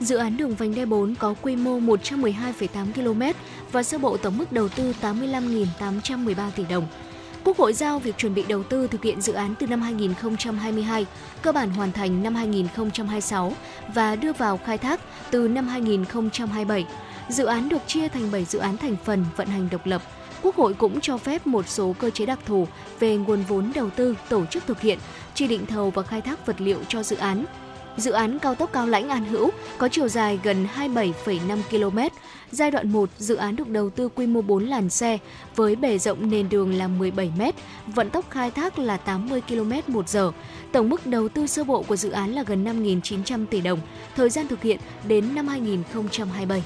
Dự 0.00 0.16
án 0.16 0.36
đường 0.36 0.54
vành 0.54 0.74
đai 0.74 0.86
4 0.86 1.14
có 1.14 1.34
quy 1.42 1.56
mô 1.56 1.80
112,8 1.80 2.92
km 2.94 3.22
và 3.72 3.82
sơ 3.82 3.98
bộ 3.98 4.16
tổng 4.16 4.38
mức 4.38 4.52
đầu 4.52 4.68
tư 4.68 4.94
85.813 5.02 6.50
tỷ 6.56 6.64
đồng. 6.70 6.86
Quốc 7.44 7.56
hội 7.56 7.72
giao 7.72 7.98
việc 7.98 8.18
chuẩn 8.18 8.34
bị 8.34 8.44
đầu 8.48 8.62
tư 8.62 8.86
thực 8.86 9.02
hiện 9.02 9.20
dự 9.20 9.32
án 9.32 9.54
từ 9.58 9.66
năm 9.66 9.82
2022, 9.82 11.06
cơ 11.42 11.52
bản 11.52 11.70
hoàn 11.70 11.92
thành 11.92 12.22
năm 12.22 12.34
2026 12.34 13.52
và 13.94 14.16
đưa 14.16 14.32
vào 14.32 14.60
khai 14.64 14.78
thác 14.78 15.00
từ 15.30 15.48
năm 15.48 15.68
2027. 15.68 16.86
Dự 17.28 17.44
án 17.44 17.68
được 17.68 17.82
chia 17.86 18.08
thành 18.08 18.30
7 18.32 18.44
dự 18.44 18.58
án 18.58 18.76
thành 18.76 18.96
phần 19.04 19.24
vận 19.36 19.48
hành 19.48 19.68
độc 19.70 19.86
lập. 19.86 20.02
Quốc 20.42 20.56
hội 20.56 20.74
cũng 20.74 21.00
cho 21.00 21.18
phép 21.18 21.46
một 21.46 21.68
số 21.68 21.94
cơ 21.98 22.10
chế 22.10 22.26
đặc 22.26 22.38
thù 22.46 22.68
về 23.00 23.16
nguồn 23.16 23.42
vốn 23.42 23.72
đầu 23.74 23.90
tư, 23.90 24.16
tổ 24.28 24.46
chức 24.46 24.66
thực 24.66 24.80
hiện, 24.80 24.98
chỉ 25.34 25.46
định 25.46 25.66
thầu 25.66 25.90
và 25.90 26.02
khai 26.02 26.20
thác 26.20 26.46
vật 26.46 26.60
liệu 26.60 26.78
cho 26.88 27.02
dự 27.02 27.16
án, 27.16 27.44
Dự 27.96 28.12
án 28.12 28.38
cao 28.38 28.54
tốc 28.54 28.72
Cao 28.72 28.86
Lãnh 28.86 29.08
An 29.08 29.24
Hữu 29.24 29.50
có 29.78 29.88
chiều 29.88 30.08
dài 30.08 30.38
gần 30.42 30.66
27,5 30.76 31.58
km. 31.70 31.98
Giai 32.50 32.70
đoạn 32.70 32.92
1, 32.92 33.10
dự 33.18 33.34
án 33.34 33.56
được 33.56 33.68
đầu 33.68 33.90
tư 33.90 34.08
quy 34.08 34.26
mô 34.26 34.40
4 34.40 34.64
làn 34.64 34.90
xe 34.90 35.18
với 35.56 35.76
bề 35.76 35.98
rộng 35.98 36.30
nền 36.30 36.48
đường 36.48 36.74
là 36.74 36.88
17 36.88 37.32
m, 37.38 37.42
vận 37.86 38.10
tốc 38.10 38.30
khai 38.30 38.50
thác 38.50 38.78
là 38.78 38.96
80 38.96 39.40
km 39.48 39.72
một 39.86 40.08
giờ. 40.08 40.32
Tổng 40.72 40.88
mức 40.88 41.06
đầu 41.06 41.28
tư 41.28 41.46
sơ 41.46 41.64
bộ 41.64 41.82
của 41.82 41.96
dự 41.96 42.10
án 42.10 42.34
là 42.34 42.42
gần 42.42 42.64
5.900 42.64 43.46
tỷ 43.46 43.60
đồng, 43.60 43.78
thời 44.16 44.30
gian 44.30 44.48
thực 44.48 44.62
hiện 44.62 44.78
đến 45.08 45.34
năm 45.34 45.48
2027. 45.48 46.62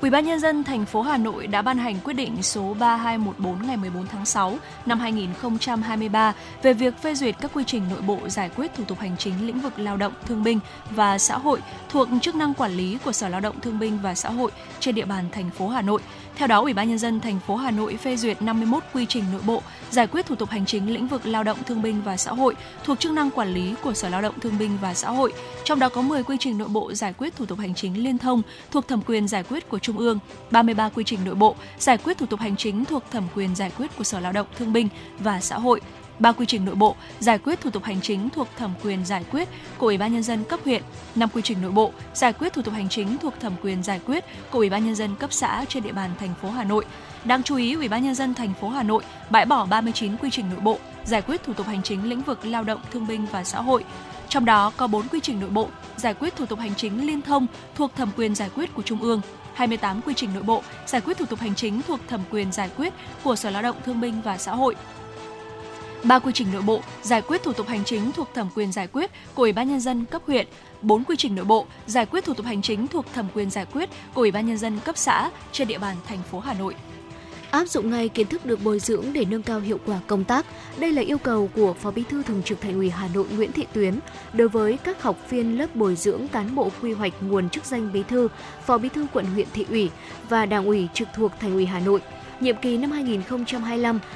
Ủy 0.00 0.10
ban 0.10 0.24
nhân 0.24 0.40
dân 0.40 0.64
thành 0.64 0.86
phố 0.86 1.02
Hà 1.02 1.16
Nội 1.16 1.46
đã 1.46 1.62
ban 1.62 1.78
hành 1.78 1.96
quyết 2.04 2.12
định 2.14 2.42
số 2.42 2.74
3214 2.74 3.66
ngày 3.66 3.76
14 3.76 4.06
tháng 4.06 4.26
6 4.26 4.58
năm 4.86 5.00
2023 5.00 6.34
về 6.62 6.72
việc 6.72 6.98
phê 7.02 7.14
duyệt 7.14 7.34
các 7.40 7.50
quy 7.54 7.64
trình 7.66 7.82
nội 7.90 8.00
bộ 8.00 8.18
giải 8.28 8.50
quyết 8.56 8.74
thủ 8.74 8.84
tục 8.84 8.98
hành 8.98 9.16
chính 9.16 9.46
lĩnh 9.46 9.60
vực 9.60 9.78
lao 9.78 9.96
động, 9.96 10.12
thương 10.26 10.44
binh 10.44 10.60
và 10.90 11.18
xã 11.18 11.38
hội 11.38 11.60
thuộc 11.88 12.08
chức 12.22 12.34
năng 12.34 12.54
quản 12.54 12.72
lý 12.72 12.98
của 13.04 13.12
Sở 13.12 13.28
Lao 13.28 13.40
động 13.40 13.60
Thương 13.60 13.78
binh 13.78 13.98
và 14.02 14.14
Xã 14.14 14.30
hội 14.30 14.50
trên 14.80 14.94
địa 14.94 15.04
bàn 15.04 15.24
thành 15.32 15.50
phố 15.50 15.68
Hà 15.68 15.82
Nội. 15.82 16.00
Theo 16.36 16.48
đó, 16.48 16.60
Ủy 16.60 16.72
ban 16.72 16.88
nhân 16.88 16.98
dân 16.98 17.20
thành 17.20 17.40
phố 17.40 17.56
Hà 17.56 17.70
Nội 17.70 17.96
phê 17.96 18.16
duyệt 18.16 18.42
51 18.42 18.82
quy 18.94 19.06
trình 19.06 19.24
nội 19.32 19.40
bộ 19.46 19.62
giải 19.90 20.06
quyết 20.06 20.26
thủ 20.26 20.34
tục 20.34 20.48
hành 20.48 20.66
chính 20.66 20.94
lĩnh 20.94 21.08
vực 21.08 21.26
lao 21.26 21.44
động 21.44 21.58
thương 21.66 21.82
binh 21.82 22.02
và 22.02 22.16
xã 22.16 22.32
hội 22.32 22.54
thuộc 22.84 23.00
chức 23.00 23.12
năng 23.12 23.30
quản 23.30 23.54
lý 23.54 23.74
của 23.82 23.94
Sở 23.94 24.08
Lao 24.08 24.22
động 24.22 24.40
Thương 24.40 24.58
binh 24.58 24.78
và 24.80 24.94
Xã 24.94 25.10
hội. 25.10 25.32
Trong 25.64 25.78
đó 25.78 25.88
có 25.88 26.02
10 26.02 26.22
quy 26.22 26.36
trình 26.40 26.58
nội 26.58 26.68
bộ 26.68 26.94
giải 26.94 27.12
quyết 27.12 27.36
thủ 27.36 27.46
tục 27.46 27.58
hành 27.58 27.74
chính 27.74 28.04
liên 28.04 28.18
thông 28.18 28.42
thuộc 28.70 28.88
thẩm 28.88 29.02
quyền 29.06 29.28
giải 29.28 29.42
quyết 29.42 29.68
của 29.68 29.78
Trung 29.78 29.98
ương, 29.98 30.18
33 30.50 30.88
quy 30.88 31.04
trình 31.04 31.20
nội 31.24 31.34
bộ, 31.34 31.56
giải 31.78 31.98
quyết 31.98 32.18
thủ 32.18 32.26
tục 32.26 32.40
hành 32.40 32.56
chính 32.56 32.84
thuộc 32.84 33.02
thẩm 33.10 33.24
quyền 33.34 33.54
giải 33.54 33.72
quyết 33.78 33.96
của 33.98 34.04
Sở 34.04 34.20
Lao 34.20 34.32
động 34.32 34.46
Thương 34.58 34.72
binh 34.72 34.88
và 35.18 35.40
Xã 35.40 35.58
hội, 35.58 35.80
ba 36.18 36.32
quy 36.32 36.46
trình 36.46 36.64
nội 36.64 36.74
bộ 36.74 36.96
giải 37.20 37.38
quyết 37.38 37.60
thủ 37.60 37.70
tục 37.70 37.84
hành 37.84 38.00
chính 38.00 38.30
thuộc 38.30 38.48
thẩm 38.56 38.74
quyền 38.84 39.04
giải 39.04 39.24
quyết 39.32 39.48
của 39.78 39.86
Ủy 39.86 39.98
ban 39.98 40.12
nhân 40.12 40.22
dân 40.22 40.44
cấp 40.44 40.60
huyện, 40.64 40.82
năm 41.14 41.28
quy 41.34 41.42
trình 41.42 41.62
nội 41.62 41.70
bộ 41.70 41.92
giải 42.14 42.32
quyết 42.32 42.52
thủ 42.52 42.62
tục 42.62 42.74
hành 42.74 42.88
chính 42.88 43.18
thuộc 43.18 43.40
thẩm 43.40 43.52
quyền 43.62 43.82
giải 43.82 44.00
quyết 44.06 44.24
của 44.50 44.58
Ủy 44.58 44.70
ban 44.70 44.84
nhân 44.84 44.94
dân 44.94 45.16
cấp 45.16 45.32
xã 45.32 45.64
trên 45.68 45.82
địa 45.82 45.92
bàn 45.92 46.10
thành 46.18 46.34
phố 46.42 46.50
Hà 46.50 46.64
Nội. 46.64 46.84
Đáng 47.24 47.42
chú 47.42 47.56
ý, 47.56 47.74
Ủy 47.74 47.88
ban 47.88 48.04
nhân 48.04 48.14
dân 48.14 48.34
thành 48.34 48.54
phố 48.60 48.68
Hà 48.68 48.82
Nội 48.82 49.02
bãi 49.30 49.46
bỏ 49.46 49.66
39 49.66 50.16
quy 50.16 50.30
trình 50.30 50.46
nội 50.50 50.60
bộ 50.60 50.78
giải 51.04 51.22
quyết 51.22 51.42
thủ 51.42 51.52
tục 51.52 51.66
hành 51.66 51.82
chính 51.82 52.08
lĩnh 52.08 52.22
vực 52.22 52.44
lao 52.44 52.64
động, 52.64 52.80
thương 52.90 53.06
binh 53.06 53.26
và 53.32 53.44
xã 53.44 53.60
hội. 53.60 53.84
Trong 54.28 54.44
đó 54.44 54.72
có 54.76 54.86
4 54.86 55.08
quy 55.08 55.20
trình 55.20 55.40
nội 55.40 55.50
bộ 55.50 55.68
giải 55.96 56.14
quyết 56.14 56.36
thủ 56.36 56.46
tục 56.46 56.58
hành 56.58 56.74
chính 56.74 57.06
liên 57.06 57.22
thông 57.22 57.46
thuộc 57.74 57.96
thẩm 57.96 58.10
quyền 58.16 58.34
giải 58.34 58.50
quyết 58.54 58.74
của 58.74 58.82
Trung 58.82 59.02
ương, 59.02 59.20
28 59.54 60.00
quy 60.02 60.14
trình 60.14 60.30
nội 60.34 60.42
bộ 60.42 60.62
giải 60.86 61.00
quyết 61.00 61.18
thủ 61.18 61.26
tục 61.26 61.38
hành 61.38 61.54
chính 61.54 61.82
thuộc 61.82 62.00
thẩm 62.08 62.20
quyền 62.30 62.52
giải 62.52 62.70
quyết 62.76 62.92
của 63.24 63.36
Sở 63.36 63.50
Lao 63.50 63.62
động 63.62 63.76
Thương 63.84 64.00
binh 64.00 64.22
và 64.22 64.38
Xã 64.38 64.54
hội, 64.54 64.74
ba 66.04 66.18
quy 66.18 66.32
trình 66.34 66.48
nội 66.52 66.62
bộ 66.62 66.80
giải 67.02 67.22
quyết 67.22 67.42
thủ 67.42 67.52
tục 67.52 67.68
hành 67.68 67.84
chính 67.84 68.12
thuộc 68.12 68.28
thẩm 68.34 68.48
quyền 68.54 68.72
giải 68.72 68.86
quyết 68.86 69.10
của 69.34 69.42
Ủy 69.42 69.52
ban 69.52 69.68
nhân 69.68 69.80
dân 69.80 70.04
cấp 70.04 70.22
huyện, 70.26 70.46
bốn 70.82 71.04
quy 71.04 71.16
trình 71.16 71.34
nội 71.34 71.44
bộ 71.44 71.66
giải 71.86 72.06
quyết 72.06 72.24
thủ 72.24 72.34
tục 72.34 72.46
hành 72.46 72.62
chính 72.62 72.86
thuộc 72.86 73.04
thẩm 73.14 73.26
quyền 73.34 73.50
giải 73.50 73.66
quyết 73.72 73.88
của 74.14 74.20
Ủy 74.20 74.30
ban 74.30 74.46
nhân 74.46 74.58
dân 74.58 74.78
cấp 74.84 74.96
xã 74.98 75.30
trên 75.52 75.68
địa 75.68 75.78
bàn 75.78 75.96
thành 76.06 76.22
phố 76.30 76.40
Hà 76.40 76.54
Nội. 76.54 76.74
Áp 77.50 77.68
dụng 77.68 77.90
ngay 77.90 78.08
kiến 78.08 78.26
thức 78.26 78.46
được 78.46 78.64
bồi 78.64 78.78
dưỡng 78.78 79.04
để 79.12 79.24
nâng 79.24 79.42
cao 79.42 79.60
hiệu 79.60 79.78
quả 79.86 80.00
công 80.06 80.24
tác. 80.24 80.46
Đây 80.78 80.92
là 80.92 81.02
yêu 81.02 81.18
cầu 81.18 81.50
của 81.54 81.72
Phó 81.72 81.90
Bí 81.90 82.02
thư 82.08 82.22
Thường 82.22 82.42
trực 82.42 82.60
Thành 82.60 82.74
ủy 82.74 82.90
Hà 82.90 83.08
Nội 83.14 83.26
Nguyễn 83.36 83.52
Thị 83.52 83.66
Tuyến 83.72 83.98
đối 84.32 84.48
với 84.48 84.78
các 84.84 85.02
học 85.02 85.16
viên 85.30 85.58
lớp 85.58 85.76
bồi 85.76 85.96
dưỡng 85.96 86.28
cán 86.28 86.54
bộ 86.54 86.70
quy 86.82 86.92
hoạch 86.92 87.12
nguồn 87.20 87.50
chức 87.50 87.64
danh 87.64 87.92
bí 87.92 88.02
thư, 88.02 88.28
Phó 88.66 88.78
Bí 88.78 88.88
thư 88.88 89.06
quận 89.12 89.26
huyện 89.26 89.46
thị 89.52 89.66
ủy 89.70 89.90
và 90.28 90.46
Đảng 90.46 90.66
ủy 90.66 90.88
trực 90.94 91.08
thuộc 91.14 91.32
Thành 91.40 91.54
ủy 91.54 91.66
Hà 91.66 91.80
Nội 91.80 92.00
nhiệm 92.40 92.56
kỳ 92.56 92.76
năm 92.78 92.92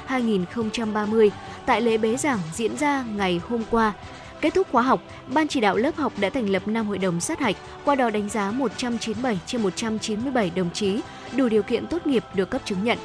2025-2030 0.07 1.29
tại 1.65 1.81
lễ 1.81 1.97
bế 1.97 2.17
giảng 2.17 2.39
diễn 2.53 2.77
ra 2.77 3.05
ngày 3.15 3.41
hôm 3.49 3.63
qua. 3.71 3.93
Kết 4.41 4.53
thúc 4.53 4.67
khóa 4.71 4.81
học, 4.81 5.01
Ban 5.33 5.47
chỉ 5.47 5.59
đạo 5.59 5.77
lớp 5.77 5.95
học 5.95 6.13
đã 6.19 6.29
thành 6.29 6.49
lập 6.49 6.67
5 6.67 6.87
hội 6.87 6.97
đồng 6.97 7.19
sát 7.19 7.39
hạch, 7.39 7.55
qua 7.85 7.95
đó 7.95 8.09
đánh 8.09 8.29
giá 8.29 8.51
197 8.51 9.39
trên 9.45 9.61
197 9.61 10.51
đồng 10.55 10.69
chí 10.73 10.99
đủ 11.35 11.49
điều 11.49 11.63
kiện 11.63 11.87
tốt 11.87 12.07
nghiệp 12.07 12.23
được 12.33 12.49
cấp 12.49 12.61
chứng 12.65 12.83
nhận. 12.83 12.97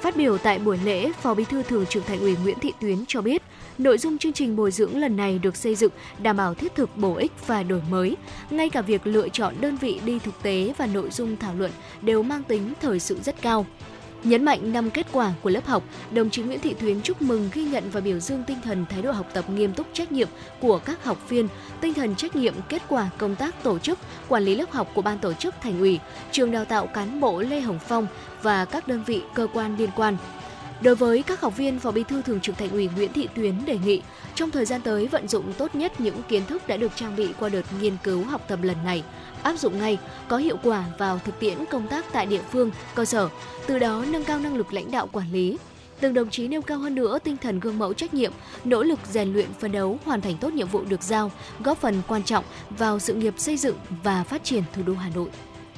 Phát 0.00 0.16
biểu 0.16 0.38
tại 0.38 0.58
buổi 0.58 0.78
lễ, 0.84 1.12
Phó 1.12 1.34
Bí 1.34 1.44
thư 1.44 1.62
Thường 1.62 1.86
trực 1.86 2.06
Thành 2.06 2.20
ủy 2.20 2.36
Nguyễn 2.42 2.58
Thị 2.58 2.72
Tuyến 2.80 3.04
cho 3.08 3.20
biết, 3.22 3.42
nội 3.78 3.98
dung 3.98 4.18
chương 4.18 4.32
trình 4.32 4.56
bồi 4.56 4.70
dưỡng 4.70 4.96
lần 4.96 5.16
này 5.16 5.38
được 5.38 5.56
xây 5.56 5.74
dựng 5.74 5.92
đảm 6.18 6.36
bảo 6.36 6.54
thiết 6.54 6.74
thực, 6.74 6.96
bổ 6.96 7.14
ích 7.14 7.32
và 7.46 7.62
đổi 7.62 7.82
mới. 7.90 8.16
Ngay 8.50 8.68
cả 8.68 8.80
việc 8.82 9.06
lựa 9.06 9.28
chọn 9.28 9.54
đơn 9.60 9.76
vị 9.76 10.00
đi 10.04 10.18
thực 10.18 10.42
tế 10.42 10.72
và 10.78 10.86
nội 10.86 11.10
dung 11.10 11.36
thảo 11.36 11.54
luận 11.54 11.70
đều 12.02 12.22
mang 12.22 12.42
tính 12.42 12.72
thời 12.80 13.00
sự 13.00 13.18
rất 13.24 13.42
cao. 13.42 13.66
Nhấn 14.24 14.44
mạnh 14.44 14.72
năm 14.72 14.90
kết 14.90 15.06
quả 15.12 15.32
của 15.42 15.50
lớp 15.50 15.66
học, 15.66 15.82
đồng 16.10 16.30
chí 16.30 16.42
Nguyễn 16.42 16.60
Thị 16.60 16.74
Thuyến 16.74 17.00
chúc 17.00 17.22
mừng 17.22 17.50
ghi 17.52 17.64
nhận 17.64 17.84
và 17.90 18.00
biểu 18.00 18.18
dương 18.18 18.44
tinh 18.46 18.58
thần 18.64 18.86
thái 18.90 19.02
độ 19.02 19.12
học 19.12 19.26
tập 19.32 19.50
nghiêm 19.50 19.72
túc 19.72 19.86
trách 19.92 20.12
nhiệm 20.12 20.28
của 20.60 20.78
các 20.78 21.04
học 21.04 21.28
viên, 21.28 21.48
tinh 21.80 21.94
thần 21.94 22.16
trách 22.16 22.36
nhiệm 22.36 22.54
kết 22.68 22.82
quả 22.88 23.10
công 23.18 23.36
tác 23.36 23.62
tổ 23.62 23.78
chức, 23.78 23.98
quản 24.28 24.42
lý 24.42 24.54
lớp 24.54 24.70
học 24.70 24.90
của 24.94 25.02
ban 25.02 25.18
tổ 25.18 25.32
chức 25.32 25.54
thành 25.62 25.80
ủy, 25.80 26.00
trường 26.32 26.50
đào 26.50 26.64
tạo 26.64 26.86
cán 26.86 27.20
bộ 27.20 27.40
Lê 27.40 27.60
Hồng 27.60 27.78
Phong 27.88 28.06
và 28.42 28.64
các 28.64 28.88
đơn 28.88 29.04
vị 29.06 29.22
cơ 29.34 29.46
quan 29.54 29.76
liên 29.78 29.90
quan. 29.96 30.16
Đối 30.80 30.94
với 30.94 31.22
các 31.22 31.40
học 31.40 31.56
viên, 31.56 31.78
Phó 31.78 31.90
Bí 31.90 32.04
thư 32.04 32.22
Thường 32.22 32.40
trực 32.40 32.58
Thành 32.58 32.70
ủy 32.70 32.88
Nguyễn 32.96 33.12
Thị 33.12 33.28
Tuyến 33.34 33.64
đề 33.64 33.78
nghị 33.84 34.02
trong 34.34 34.50
thời 34.50 34.64
gian 34.64 34.80
tới 34.80 35.06
vận 35.06 35.28
dụng 35.28 35.52
tốt 35.52 35.74
nhất 35.74 36.00
những 36.00 36.22
kiến 36.28 36.46
thức 36.46 36.68
đã 36.68 36.76
được 36.76 36.92
trang 36.96 37.16
bị 37.16 37.28
qua 37.38 37.48
đợt 37.48 37.62
nghiên 37.80 37.96
cứu 38.02 38.24
học 38.24 38.44
tập 38.48 38.58
lần 38.62 38.76
này, 38.84 39.02
áp 39.44 39.58
dụng 39.58 39.78
ngay, 39.78 39.98
có 40.28 40.36
hiệu 40.36 40.56
quả 40.62 40.84
vào 40.98 41.20
thực 41.24 41.40
tiễn 41.40 41.64
công 41.70 41.88
tác 41.88 42.04
tại 42.12 42.26
địa 42.26 42.42
phương, 42.50 42.70
cơ 42.94 43.04
sở, 43.04 43.28
từ 43.66 43.78
đó 43.78 44.04
nâng 44.10 44.24
cao 44.24 44.38
năng 44.38 44.56
lực 44.56 44.72
lãnh 44.72 44.90
đạo 44.90 45.08
quản 45.12 45.32
lý. 45.32 45.58
Từng 46.00 46.14
đồng 46.14 46.30
chí 46.30 46.48
nêu 46.48 46.62
cao 46.62 46.78
hơn 46.78 46.94
nữa 46.94 47.18
tinh 47.24 47.36
thần 47.36 47.60
gương 47.60 47.78
mẫu 47.78 47.92
trách 47.92 48.14
nhiệm, 48.14 48.32
nỗ 48.64 48.82
lực 48.82 48.98
rèn 49.10 49.32
luyện 49.32 49.52
phấn 49.60 49.72
đấu 49.72 49.98
hoàn 50.04 50.20
thành 50.20 50.36
tốt 50.38 50.52
nhiệm 50.52 50.68
vụ 50.68 50.82
được 50.84 51.02
giao, 51.02 51.30
góp 51.64 51.78
phần 51.78 52.02
quan 52.08 52.22
trọng 52.22 52.44
vào 52.70 52.98
sự 52.98 53.14
nghiệp 53.14 53.34
xây 53.36 53.56
dựng 53.56 53.76
và 54.02 54.24
phát 54.24 54.44
triển 54.44 54.62
thủ 54.72 54.82
đô 54.86 54.94
Hà 54.94 55.10
Nội 55.14 55.28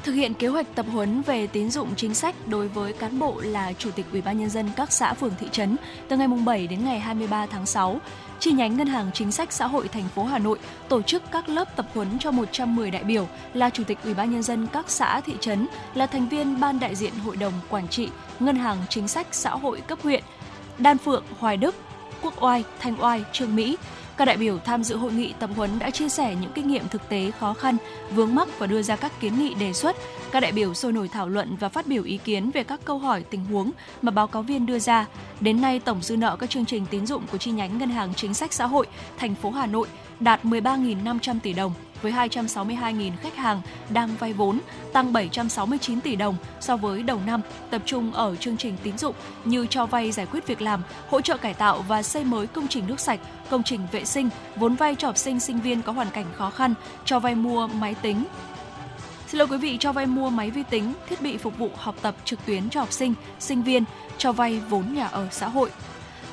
thực 0.03 0.13
hiện 0.13 0.35
kế 0.35 0.49
hoạch 0.49 0.75
tập 0.75 0.87
huấn 0.93 1.23
về 1.23 1.47
tín 1.47 1.71
dụng 1.71 1.95
chính 1.97 2.15
sách 2.15 2.35
đối 2.49 2.69
với 2.69 2.93
cán 2.93 3.19
bộ 3.19 3.41
là 3.41 3.73
chủ 3.73 3.91
tịch 3.91 4.07
Ủy 4.13 4.23
ban 4.23 4.39
nhân 4.39 4.51
dân 4.51 4.71
các 4.77 4.93
xã 4.93 5.15
phường 5.15 5.35
thị 5.41 5.47
trấn 5.53 5.77
từ 6.09 6.17
ngày 6.17 6.29
7 6.29 6.67
đến 6.67 6.85
ngày 6.85 7.01
23 7.01 7.47
tháng 7.47 7.67
6 7.67 8.01
chi 8.41 8.53
nhánh 8.53 8.77
Ngân 8.77 8.87
hàng 8.87 9.11
Chính 9.15 9.33
sách 9.33 9.53
Xã 9.53 9.67
hội 9.67 9.89
thành 9.89 10.09
phố 10.15 10.25
Hà 10.25 10.39
Nội 10.39 10.59
tổ 10.89 11.03
chức 11.03 11.23
các 11.33 11.49
lớp 11.49 11.77
tập 11.77 11.87
huấn 11.95 12.19
cho 12.19 12.31
110 12.31 12.91
đại 12.91 13.05
biểu 13.05 13.29
là 13.55 13.71
chủ 13.71 13.85
tịch 13.85 13.99
Ủy 14.05 14.15
ban 14.15 14.31
nhân 14.31 14.43
dân 14.43 14.67
các 14.73 14.91
xã 14.91 15.21
thị 15.21 15.35
trấn, 15.41 15.67
là 15.95 16.07
thành 16.07 16.29
viên 16.29 16.61
ban 16.61 16.81
đại 16.81 16.95
diện 16.95 17.13
Hội 17.25 17.37
đồng 17.37 17.53
quản 17.69 17.89
trị 17.89 18.09
Ngân 18.41 18.57
hàng 18.57 18.79
Chính 18.89 19.09
sách 19.09 19.27
Xã 19.33 19.51
hội 19.51 19.81
cấp 19.81 19.99
huyện, 20.03 20.23
Đan 20.79 20.99
Phượng, 20.99 21.25
Hoài 21.39 21.57
Đức, 21.57 21.75
Quốc 22.23 22.43
Oai, 22.43 22.65
Thanh 22.79 23.03
Oai, 23.03 23.25
Trương 23.33 23.57
Mỹ. 23.57 23.77
Các 24.17 24.25
đại 24.25 24.37
biểu 24.37 24.59
tham 24.59 24.85
dự 24.85 24.97
hội 24.97 25.13
nghị 25.13 25.33
tập 25.39 25.51
huấn 25.57 25.79
đã 25.79 25.91
chia 25.91 26.09
sẻ 26.09 26.37
những 26.41 26.53
kinh 26.55 26.69
nghiệm 26.69 26.89
thực 26.89 27.09
tế 27.09 27.31
khó 27.31 27.55
khăn, 27.55 27.77
vướng 28.15 28.35
mắc 28.35 28.49
và 28.59 28.67
đưa 28.67 28.83
ra 28.83 28.97
các 28.97 29.21
kiến 29.21 29.39
nghị 29.39 29.55
đề 29.55 29.73
xuất. 29.73 29.97
Các 30.37 30.41
đại 30.41 30.53
biểu 30.53 30.75
sôi 30.75 30.93
nổi 30.93 31.09
thảo 31.09 31.29
luận 31.29 31.57
và 31.61 31.69
phát 31.69 31.87
biểu 31.87 32.05
ý 32.05 32.19
kiến 32.25 32.51
về 32.51 32.65
các 32.65 32.81
câu 32.85 32.99
hỏi 32.99 33.25
tình 33.31 33.45
huống 33.45 33.71
mà 34.03 34.11
báo 34.11 34.27
cáo 34.27 34.43
viên 34.43 34.67
đưa 34.67 34.79
ra. 34.79 35.07
Đến 35.41 35.61
nay, 35.61 35.81
tổng 35.81 36.03
dư 36.03 36.17
nợ 36.17 36.37
các 36.37 36.51
chương 36.51 36.65
trình 36.65 36.87
tín 36.91 37.07
dụng 37.07 37.23
của 37.33 37.39
chi 37.39 37.51
nhánh 37.51 37.79
Ngân 37.79 37.89
hàng 37.89 38.15
Chính 38.15 38.35
sách 38.35 38.53
Xã 38.53 38.67
hội 38.67 38.87
thành 39.19 39.35
phố 39.35 39.51
Hà 39.51 39.67
Nội 39.67 39.89
đạt 40.21 40.45
13.500 40.45 41.41
tỷ 41.43 41.53
đồng 41.53 41.73
với 42.03 42.13
262.000 42.13 43.13
khách 43.21 43.37
hàng 43.37 43.61
đang 43.91 44.17
vay 44.17 44.33
vốn, 44.33 44.61
tăng 44.93 45.13
769 45.13 46.01
tỷ 46.01 46.17
đồng 46.17 46.37
so 46.61 46.77
với 46.77 47.03
đầu 47.03 47.21
năm, 47.27 47.41
tập 47.71 47.83
trung 47.85 48.13
ở 48.13 48.37
chương 48.37 48.57
trình 48.57 48.77
tín 48.83 48.99
dụng 48.99 49.15
như 49.45 49.67
cho 49.71 49.87
vay 49.87 50.13
giải 50.13 50.27
quyết 50.27 50.47
việc 50.47 50.63
làm, 50.63 50.83
hỗ 51.09 51.21
trợ 51.21 51.37
cải 51.37 51.55
tạo 51.55 51.85
và 51.89 52.03
xây 52.03 52.25
mới 52.25 52.47
công 52.47 52.69
trình 52.69 52.85
nước 52.87 53.01
sạch, 53.01 53.21
công 53.51 53.63
trình 53.63 53.81
vệ 53.93 54.05
sinh, 54.05 54.29
vốn 54.57 54.75
vay 54.75 54.95
cho 54.95 55.09
học 55.09 55.17
sinh 55.17 55.41
sinh 55.41 55.61
viên 55.61 55.83
có 55.83 55.93
hoàn 55.93 56.11
cảnh 56.11 56.27
khó 56.37 56.51
khăn, 56.51 56.75
cho 57.05 57.21
vay 57.21 57.35
mua 57.35 57.67
máy 57.67 57.95
tính, 58.03 58.25
Xin 59.27 59.39
lỗi 59.39 59.49
quý 59.49 59.57
vị, 59.57 59.77
cho 59.81 59.93
vay 59.93 60.07
mua 60.07 60.31
máy 60.31 60.51
vi 60.51 60.63
tính, 60.71 60.93
thiết 61.09 61.23
bị 61.23 61.37
phục 61.37 61.59
vụ 61.59 61.71
học 61.75 61.97
tập 62.03 62.17
trực 62.25 62.47
tuyến 62.47 62.71
cho 62.71 62.81
học 62.81 62.93
sinh, 62.93 63.15
sinh 63.39 63.63
viên, 63.63 63.85
cho 64.19 64.33
vay 64.33 64.61
vốn 64.61 64.95
nhà 64.95 65.07
ở 65.07 65.29
xã 65.31 65.49
hội. 65.49 65.71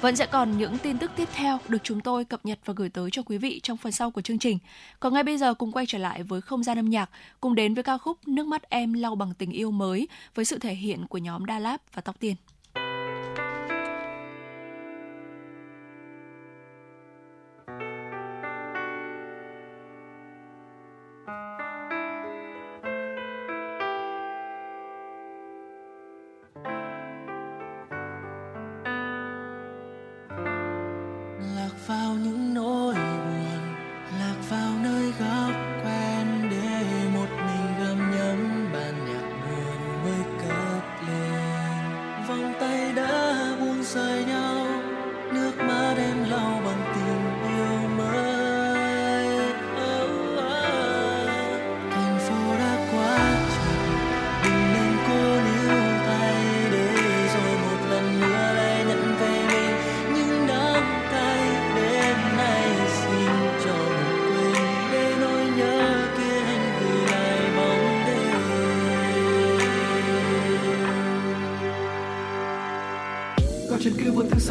Vẫn 0.01 0.15
sẽ 0.15 0.25
còn 0.25 0.57
những 0.57 0.77
tin 0.77 0.97
tức 0.97 1.11
tiếp 1.15 1.29
theo 1.33 1.59
được 1.67 1.77
chúng 1.83 1.99
tôi 1.99 2.25
cập 2.25 2.45
nhật 2.45 2.59
và 2.65 2.73
gửi 2.77 2.89
tới 2.89 3.09
cho 3.11 3.21
quý 3.23 3.37
vị 3.37 3.59
trong 3.63 3.77
phần 3.77 3.91
sau 3.91 4.11
của 4.11 4.21
chương 4.21 4.39
trình. 4.39 4.57
Còn 4.99 5.13
ngay 5.13 5.23
bây 5.23 5.37
giờ 5.37 5.53
cùng 5.53 5.71
quay 5.71 5.85
trở 5.85 5.97
lại 5.97 6.23
với 6.23 6.41
không 6.41 6.63
gian 6.63 6.79
âm 6.79 6.89
nhạc, 6.89 7.09
cùng 7.41 7.55
đến 7.55 7.73
với 7.73 7.83
ca 7.83 7.97
khúc 7.97 8.27
Nước 8.27 8.47
mắt 8.47 8.69
em 8.69 8.93
lau 8.93 9.15
bằng 9.15 9.33
tình 9.33 9.51
yêu 9.51 9.71
mới 9.71 10.07
với 10.35 10.45
sự 10.45 10.59
thể 10.59 10.73
hiện 10.73 11.07
của 11.07 11.17
nhóm 11.17 11.45
Đa 11.45 11.59
Lab 11.59 11.79
và 11.93 12.01
Tóc 12.01 12.19
Tiên. 12.19 12.35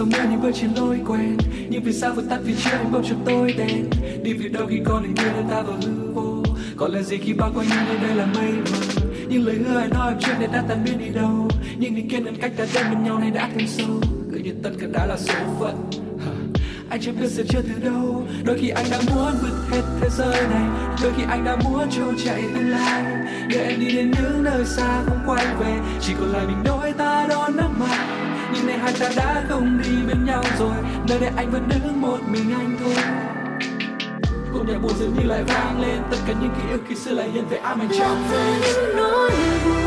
Sao 0.03 0.23
mưa 0.23 0.31
những 0.31 0.43
bước 0.43 0.51
trên 0.55 0.71
lối 0.77 1.01
quen. 1.07 1.37
Nhưng 1.69 1.83
vì 1.83 1.93
sao 1.93 2.13
vừa 2.15 2.23
tắt 2.23 2.39
vì 2.45 2.55
chưa 2.55 2.71
anh 2.71 2.93
bỗng 2.93 3.05
cho 3.09 3.15
tôi 3.27 3.53
đen. 3.53 3.91
Đi 4.23 4.33
về 4.33 4.49
đâu 4.49 4.67
khi 4.71 4.81
con 4.85 5.03
hình 5.03 5.15
đưa 5.15 5.43
ta 5.51 5.63
vào 5.63 5.77
hư 5.83 6.13
vô. 6.15 6.43
Còn 6.77 6.91
là 6.93 7.03
gì 7.03 7.17
khi 7.17 7.33
bao 7.33 7.51
quanh 7.55 7.67
những 7.69 7.85
nơi 7.89 7.99
đây 7.99 8.17
là 8.17 8.27
mây 8.27 8.53
mờ. 8.53 8.79
Những 9.29 9.47
lời 9.47 9.55
hứa 9.55 9.79
ai 9.79 9.89
nói 9.89 10.15
chuyện 10.21 10.37
này 10.39 10.49
đã 10.53 10.65
tan 10.69 10.85
biến 10.85 10.99
đi 10.99 11.09
đâu. 11.09 11.49
Những 11.79 11.95
đi 11.95 12.03
kiến 12.03 12.25
ngăn 12.25 12.37
cách 12.37 12.53
đã 12.57 12.67
đến 12.75 12.87
bên 12.91 13.05
nhau 13.05 13.19
này 13.19 13.31
đã 13.31 13.51
thêm 13.55 13.69
sâu. 13.69 14.01
Cứ 14.33 14.39
như 14.39 14.55
tất 14.63 14.71
cả 14.81 14.87
đã 14.93 15.07
là 15.07 15.17
số 15.17 15.35
phận. 15.61 15.91
Anh 16.89 17.01
chẳng 17.01 17.21
biết 17.21 17.29
sẽ 17.29 17.43
chưa 17.49 17.61
từ 17.63 17.91
đâu. 17.91 18.27
Đôi 18.45 18.59
khi 18.59 18.69
anh 18.69 18.87
đã 18.91 19.01
muốn 19.15 19.33
vượt 19.43 19.57
hết 19.71 19.83
thế 20.01 20.09
giới 20.11 20.49
này. 20.51 20.69
Đôi 21.03 21.13
khi 21.17 21.23
anh 21.29 21.45
đã 21.45 21.57
muốn 21.65 21.89
trôi 21.91 22.15
chạy 22.25 22.43
tương 22.55 22.71
lai. 22.71 23.05
Để 23.49 23.67
em 23.69 23.81
đi 23.81 23.97
đến 23.97 24.11
những 24.11 24.45
nơi 24.45 24.65
xa 24.65 25.03
không 25.07 25.19
quay 25.27 25.47
về. 25.61 25.79
Chỉ 26.01 26.13
còn 26.21 26.33
lại 26.33 26.47
mình 26.47 26.63
đôi 26.65 26.93
ta 26.93 27.27
đón 27.29 27.57
nắng 27.57 27.79
mai 27.79 28.12
hai 28.83 28.93
ta 29.01 29.09
đã 29.17 29.45
không 29.49 29.79
đi 29.83 29.91
bên 30.09 30.25
nhau 30.25 30.43
rồi. 30.59 30.77
Nơi 31.09 31.19
đây 31.21 31.31
anh 31.37 31.51
vẫn 31.51 31.69
đứng 31.69 32.01
một 32.01 32.19
mình 32.29 32.55
anh 32.55 32.77
thôi. 32.81 32.95
Cùng 34.53 34.67
nhạc 34.69 34.79
buồn 34.83 34.93
dường 34.99 35.15
như 35.15 35.27
lại 35.27 35.43
vang 35.43 35.81
lên. 35.81 36.03
Tất 36.11 36.17
cả 36.27 36.35
những 36.41 36.51
ký 36.51 36.73
ức 36.73 36.81
khi 36.89 36.95
xưa 36.95 37.13
lại 37.13 37.31
hiện 37.31 37.49
về 37.49 37.57
ám 37.57 37.81
ảnh 37.81 37.89
trong 37.99 38.29
về 38.31 38.61
những 38.61 38.97
nỗi 38.97 39.31
buồn 39.65 39.82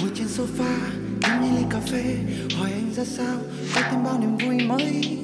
ngồi 0.00 0.10
trên 0.14 0.26
sofa 0.26 0.74
uống 1.22 1.42
nhi 1.42 1.58
ly 1.58 1.64
cà 1.70 1.78
phê, 1.92 2.04
hỏi 2.58 2.70
anh 2.72 2.94
ra 2.96 3.04
sao 3.04 3.36
có 3.74 3.80
thêm 3.90 4.04
bao 4.04 4.18
niềm 4.18 4.36
vui 4.36 4.66
mới. 4.66 5.18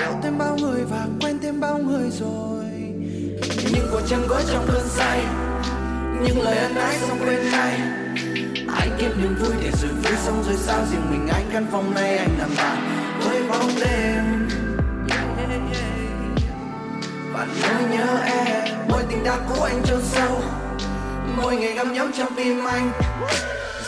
Yêu 0.00 0.20
thêm 0.22 0.38
bao 0.38 0.56
người 0.60 0.84
và 0.84 1.06
quen 1.20 1.38
thêm 1.42 1.60
bao 1.60 1.78
người 1.78 2.10
rồi. 2.10 2.64
Những 3.72 3.88
cuộc 3.90 4.00
trăng 4.08 4.26
gói 4.28 4.42
trong 4.52 4.66
cơn 4.72 4.88
say, 4.88 5.24
những 6.22 6.42
lời 6.42 6.56
ân 6.56 6.74
ái 6.74 6.98
xong 6.98 7.18
quên 7.24 7.50
ngay. 7.50 7.80
Anh 8.76 8.90
kiếm 8.98 9.10
niềm 9.22 9.34
vui 9.40 9.54
để 9.62 9.70
rồi 9.82 9.92
vui 9.92 10.16
xong 10.24 10.44
rồi 10.46 10.56
sao 10.56 10.86
riêng 10.90 11.10
mình 11.10 11.28
anh 11.28 11.44
căn 11.52 11.66
phòng 11.72 11.94
này 11.94 12.16
anh 12.16 12.38
làm 12.38 12.50
bạn 12.56 12.78
với 13.20 13.42
bóng 13.48 13.70
đêm. 13.80 14.48
Và 17.32 17.46
nỗi 17.62 17.82
nhớ 17.90 18.18
em, 18.24 18.88
mối 18.88 19.02
tình 19.08 19.24
đã 19.24 19.38
cũ 19.48 19.62
anh 19.62 19.82
chôn 19.86 20.00
sâu. 20.04 20.42
Mỗi 21.36 21.56
ngày 21.56 21.72
găm 21.72 21.92
nhấm 21.92 22.12
trong 22.18 22.28
tim 22.36 22.64
anh 22.64 22.92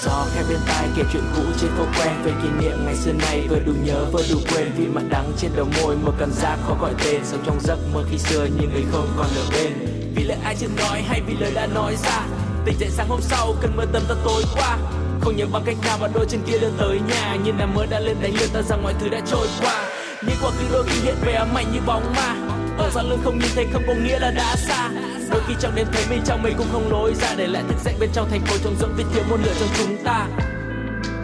gió 0.06 0.26
khẽ 0.34 0.42
bên 0.48 0.58
tai 0.66 0.88
kể 0.96 1.02
chuyện 1.12 1.22
cũ 1.36 1.42
trên 1.60 1.70
phố 1.78 1.84
quen 1.98 2.14
về 2.24 2.32
kỷ 2.42 2.48
niệm 2.60 2.84
ngày 2.84 2.96
xưa 2.96 3.12
nay 3.12 3.46
vừa 3.50 3.58
đủ 3.66 3.72
nhớ, 3.84 4.04
vừa 4.12 4.22
đủ 4.30 4.38
quên. 4.52 4.72
Vì 4.76 4.86
mặn 4.86 5.08
đắng 5.10 5.32
trên 5.38 5.50
đầu 5.56 5.66
môi, 5.82 5.96
một 5.96 6.12
cảm 6.18 6.30
giác 6.30 6.58
khó 6.66 6.76
gọi 6.80 6.94
tên. 7.04 7.24
Sống 7.24 7.42
trong 7.46 7.60
giấc 7.60 7.78
mơ 7.94 8.04
khi 8.10 8.18
xưa 8.18 8.46
nhưng 8.60 8.72
người 8.72 8.84
không 8.92 9.08
còn 9.16 9.26
ở 9.36 9.44
bên. 9.52 9.72
Vì 10.14 10.24
lời 10.24 10.38
ai 10.44 10.56
chưa 10.60 10.68
nói 10.76 11.02
hay 11.08 11.20
vì 11.26 11.34
lời 11.40 11.52
đã 11.54 11.66
nói 11.66 11.96
ra 11.96 12.26
tỉnh 12.66 12.78
dậy 12.78 12.88
sáng 12.90 13.08
hôm 13.08 13.20
sau 13.22 13.54
cơn 13.60 13.76
mưa 13.76 13.86
tâm 13.92 14.02
ta 14.08 14.14
tối 14.24 14.42
qua. 14.54 14.78
Không 15.20 15.36
nhớ 15.36 15.46
bằng 15.52 15.62
cách 15.66 15.76
nào 15.82 15.98
mà 16.00 16.08
đôi 16.14 16.26
chân 16.28 16.40
kia 16.46 16.58
đưa 16.58 16.70
tới 16.78 17.00
nhà. 17.08 17.36
Như 17.44 17.52
là 17.58 17.66
mơ 17.66 17.86
đã 17.90 18.00
lên 18.00 18.16
đánh 18.22 18.34
lừa 18.40 18.46
ta 18.46 18.62
rằng 18.62 18.82
mọi 18.82 18.94
thứ 19.00 19.08
đã 19.08 19.20
trôi 19.26 19.48
qua. 19.60 19.88
Nhưng 20.22 20.36
quá 20.42 20.50
khứ 20.50 20.64
đôi 20.72 20.84
khi 20.86 21.00
hiện 21.00 21.16
về 21.24 21.32
ám 21.32 21.54
ảnh 21.54 21.72
như 21.72 21.80
bóng 21.86 22.14
ma 22.16 22.55
ở 22.78 22.90
sau 22.94 23.04
lưng 23.08 23.20
không 23.24 23.38
nhìn 23.38 23.50
thấy 23.54 23.66
không 23.72 23.82
có 23.86 23.94
nghĩa 23.94 24.18
là 24.18 24.30
đã 24.30 24.56
xa. 24.56 24.90
Đôi 25.30 25.40
khi 25.48 25.54
trong 25.60 25.74
đêm 25.74 25.86
thấy 25.92 26.04
mình 26.10 26.22
trong 26.26 26.42
mình 26.42 26.54
cũng 26.58 26.66
không 26.72 26.90
lối 26.90 27.14
ra 27.14 27.34
để 27.36 27.46
lại 27.46 27.62
thức 27.68 27.76
dậy 27.84 27.94
bên 28.00 28.10
trong 28.12 28.30
thành 28.30 28.40
phố 28.40 28.56
trống 28.64 28.76
rỗng 28.80 28.94
vì 28.96 29.04
thiếu 29.14 29.22
một 29.30 29.36
lửa 29.44 29.52
trong 29.60 29.68
chúng 29.78 30.04
ta. 30.04 30.28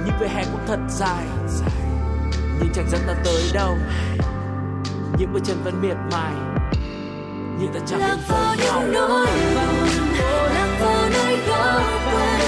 Nhưng 0.06 0.14
về 0.20 0.28
hè 0.28 0.44
cũng 0.44 0.60
thật 0.66 0.78
dài. 0.88 1.24
Nhưng 2.60 2.72
chẳng 2.74 2.90
dẫn 2.90 3.00
ta 3.06 3.14
tới 3.24 3.42
đâu. 3.52 3.76
Những 5.18 5.32
bước 5.32 5.40
chân 5.44 5.56
vẫn 5.64 5.82
miệt 5.82 5.96
mài. 6.12 6.32
Nhưng 7.60 7.72
ta 7.74 7.80
chẳng 7.86 8.00
đến 8.00 8.18
với 8.28 8.56
nhau. 8.56 8.80
những 8.80 8.92
nỗi 8.92 9.26
buồn 10.20 10.52
lạc 10.54 10.76
vào 10.80 11.10
nơi 11.10 11.38
khó 11.46 11.80
quên 12.12 12.41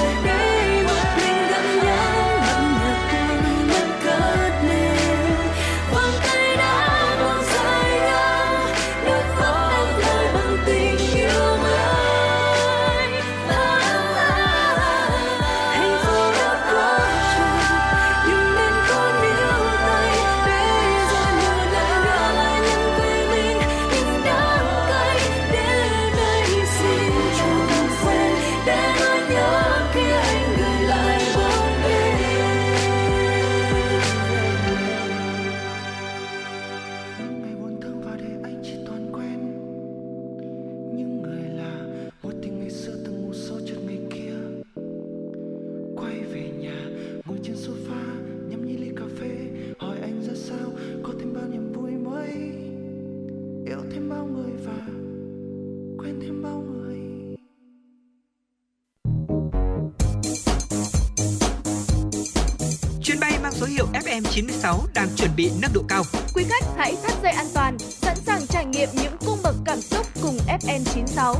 96 64.34 64.80
đang 64.94 65.08
chuẩn 65.16 65.30
bị 65.36 65.50
nâng 65.62 65.72
độ 65.74 65.82
cao. 65.88 66.02
Quý 66.34 66.44
khách 66.48 66.64
hãy 66.76 66.94
thắt 67.02 67.12
dây 67.22 67.32
an 67.32 67.46
toàn, 67.54 67.78
sẵn 67.78 68.16
sàng 68.16 68.46
trải 68.46 68.66
nghiệm 68.66 68.88
những 69.02 69.12
cung 69.26 69.38
bậc 69.42 69.54
cảm 69.64 69.80
xúc 69.80 70.06
cùng 70.22 70.36
FN96. 70.36 71.34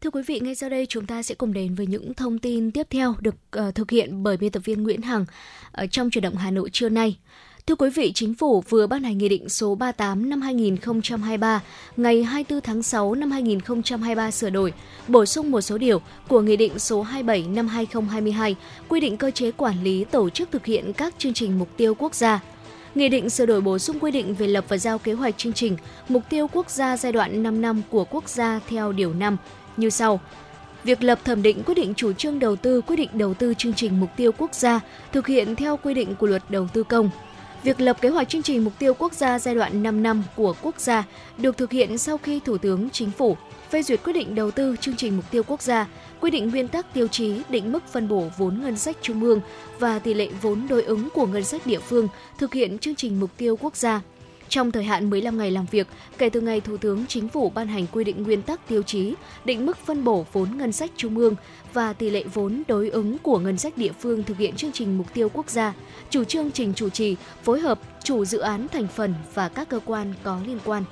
Thưa 0.00 0.10
quý 0.10 0.22
vị, 0.26 0.40
ngay 0.40 0.54
sau 0.54 0.70
đây 0.70 0.86
chúng 0.86 1.06
ta 1.06 1.22
sẽ 1.22 1.34
cùng 1.34 1.52
đến 1.52 1.74
với 1.74 1.86
những 1.86 2.14
thông 2.14 2.38
tin 2.38 2.70
tiếp 2.70 2.86
theo 2.90 3.14
được 3.20 3.34
uh, 3.68 3.74
thực 3.74 3.90
hiện 3.90 4.22
bởi 4.22 4.36
biên 4.36 4.52
tập 4.52 4.62
viên 4.64 4.82
Nguyễn 4.82 5.02
Hằng 5.02 5.24
ở 5.72 5.86
trong 5.86 6.10
chuyển 6.10 6.24
động 6.24 6.36
Hà 6.36 6.50
Nội 6.50 6.70
trưa 6.72 6.88
nay. 6.88 7.18
Thưa 7.66 7.74
quý 7.74 7.90
vị, 7.90 8.12
Chính 8.14 8.34
phủ 8.34 8.60
vừa 8.68 8.86
ban 8.86 9.02
hành 9.02 9.18
Nghị 9.18 9.28
định 9.28 9.48
số 9.48 9.74
38 9.74 10.30
năm 10.30 10.40
2023 10.40 11.62
ngày 11.96 12.22
24 12.22 12.60
tháng 12.60 12.82
6 12.82 13.14
năm 13.14 13.30
2023 13.30 14.30
sửa 14.30 14.50
đổi, 14.50 14.72
bổ 15.08 15.26
sung 15.26 15.50
một 15.50 15.60
số 15.60 15.78
điều 15.78 16.00
của 16.28 16.40
Nghị 16.40 16.56
định 16.56 16.78
số 16.78 17.02
27 17.02 17.48
năm 17.48 17.68
2022 17.68 18.56
quy 18.88 19.00
định 19.00 19.16
cơ 19.16 19.30
chế 19.30 19.50
quản 19.50 19.82
lý 19.82 20.04
tổ 20.04 20.30
chức 20.30 20.50
thực 20.50 20.66
hiện 20.66 20.92
các 20.92 21.14
chương 21.18 21.34
trình 21.34 21.58
mục 21.58 21.68
tiêu 21.76 21.94
quốc 21.94 22.14
gia. 22.14 22.40
Nghị 22.94 23.08
định 23.08 23.30
sửa 23.30 23.46
đổi 23.46 23.60
bổ 23.60 23.78
sung 23.78 23.98
quy 24.00 24.10
định 24.10 24.34
về 24.34 24.46
lập 24.46 24.64
và 24.68 24.76
giao 24.76 24.98
kế 24.98 25.12
hoạch 25.12 25.38
chương 25.38 25.52
trình 25.52 25.76
mục 26.08 26.22
tiêu 26.30 26.46
quốc 26.52 26.70
gia 26.70 26.96
giai 26.96 27.12
đoạn 27.12 27.42
5 27.42 27.60
năm 27.62 27.82
của 27.90 28.04
quốc 28.04 28.28
gia 28.28 28.60
theo 28.68 28.92
điều 28.92 29.14
5 29.14 29.36
như 29.76 29.90
sau. 29.90 30.20
Việc 30.84 31.02
lập 31.02 31.18
thẩm 31.24 31.42
định 31.42 31.62
quyết 31.66 31.74
định 31.74 31.94
chủ 31.94 32.12
trương 32.12 32.38
đầu 32.38 32.56
tư, 32.56 32.80
quyết 32.80 32.96
định 32.96 33.10
đầu 33.12 33.34
tư 33.34 33.54
chương 33.58 33.74
trình 33.74 34.00
mục 34.00 34.10
tiêu 34.16 34.32
quốc 34.38 34.54
gia 34.54 34.80
thực 35.12 35.26
hiện 35.26 35.56
theo 35.56 35.76
quy 35.76 35.94
định 35.94 36.14
của 36.14 36.26
luật 36.26 36.42
đầu 36.48 36.68
tư 36.72 36.82
công. 36.82 37.10
Việc 37.62 37.80
lập 37.80 38.00
kế 38.00 38.08
hoạch 38.08 38.28
chương 38.28 38.42
trình 38.42 38.64
mục 38.64 38.72
tiêu 38.78 38.94
quốc 38.94 39.12
gia 39.12 39.38
giai 39.38 39.54
đoạn 39.54 39.82
5 39.82 40.02
năm 40.02 40.22
của 40.36 40.54
quốc 40.62 40.80
gia 40.80 41.04
được 41.38 41.56
thực 41.56 41.72
hiện 41.72 41.98
sau 41.98 42.18
khi 42.18 42.40
Thủ 42.44 42.58
tướng 42.58 42.90
Chính 42.90 43.10
phủ 43.10 43.36
phê 43.70 43.82
duyệt 43.82 44.00
quyết 44.04 44.12
định 44.12 44.34
đầu 44.34 44.50
tư 44.50 44.76
chương 44.80 44.96
trình 44.96 45.16
mục 45.16 45.30
tiêu 45.30 45.42
quốc 45.46 45.62
gia, 45.62 45.86
quy 46.20 46.30
định 46.30 46.50
nguyên 46.50 46.68
tắc 46.68 46.94
tiêu 46.94 47.08
chí 47.08 47.40
định 47.48 47.72
mức 47.72 47.88
phân 47.92 48.08
bổ 48.08 48.28
vốn 48.38 48.60
ngân 48.62 48.76
sách 48.76 48.96
trung 49.02 49.22
ương 49.22 49.40
và 49.78 49.98
tỷ 49.98 50.14
lệ 50.14 50.28
vốn 50.42 50.66
đối 50.68 50.82
ứng 50.82 51.08
của 51.14 51.26
ngân 51.26 51.44
sách 51.44 51.66
địa 51.66 51.80
phương 51.80 52.08
thực 52.38 52.54
hiện 52.54 52.78
chương 52.78 52.94
trình 52.94 53.20
mục 53.20 53.30
tiêu 53.36 53.56
quốc 53.60 53.76
gia. 53.76 54.00
Trong 54.52 54.72
thời 54.72 54.84
hạn 54.84 55.10
15 55.10 55.38
ngày 55.38 55.50
làm 55.50 55.66
việc, 55.70 55.86
kể 56.18 56.28
từ 56.30 56.40
ngày 56.40 56.60
Thủ 56.60 56.76
tướng 56.76 57.06
Chính 57.06 57.28
phủ 57.28 57.50
ban 57.50 57.68
hành 57.68 57.86
quy 57.92 58.04
định 58.04 58.22
nguyên 58.22 58.42
tắc 58.42 58.68
tiêu 58.68 58.82
chí, 58.82 59.14
định 59.44 59.66
mức 59.66 59.78
phân 59.78 60.04
bổ 60.04 60.26
vốn 60.32 60.56
ngân 60.56 60.72
sách 60.72 60.90
trung 60.96 61.18
ương 61.18 61.34
và 61.72 61.92
tỷ 61.92 62.10
lệ 62.10 62.24
vốn 62.34 62.62
đối 62.68 62.88
ứng 62.88 63.18
của 63.18 63.38
ngân 63.38 63.58
sách 63.58 63.78
địa 63.78 63.92
phương 64.00 64.22
thực 64.22 64.38
hiện 64.38 64.56
chương 64.56 64.72
trình 64.72 64.98
mục 64.98 65.06
tiêu 65.14 65.28
quốc 65.32 65.50
gia, 65.50 65.74
chủ 66.10 66.24
chương 66.24 66.50
trình 66.50 66.74
chủ 66.74 66.88
trì, 66.88 67.16
phối 67.42 67.60
hợp, 67.60 67.80
chủ 68.04 68.24
dự 68.24 68.38
án 68.38 68.68
thành 68.68 68.86
phần 68.86 69.14
và 69.34 69.48
các 69.48 69.68
cơ 69.68 69.80
quan 69.84 70.14
có 70.22 70.40
liên 70.46 70.58
quan. 70.64 70.84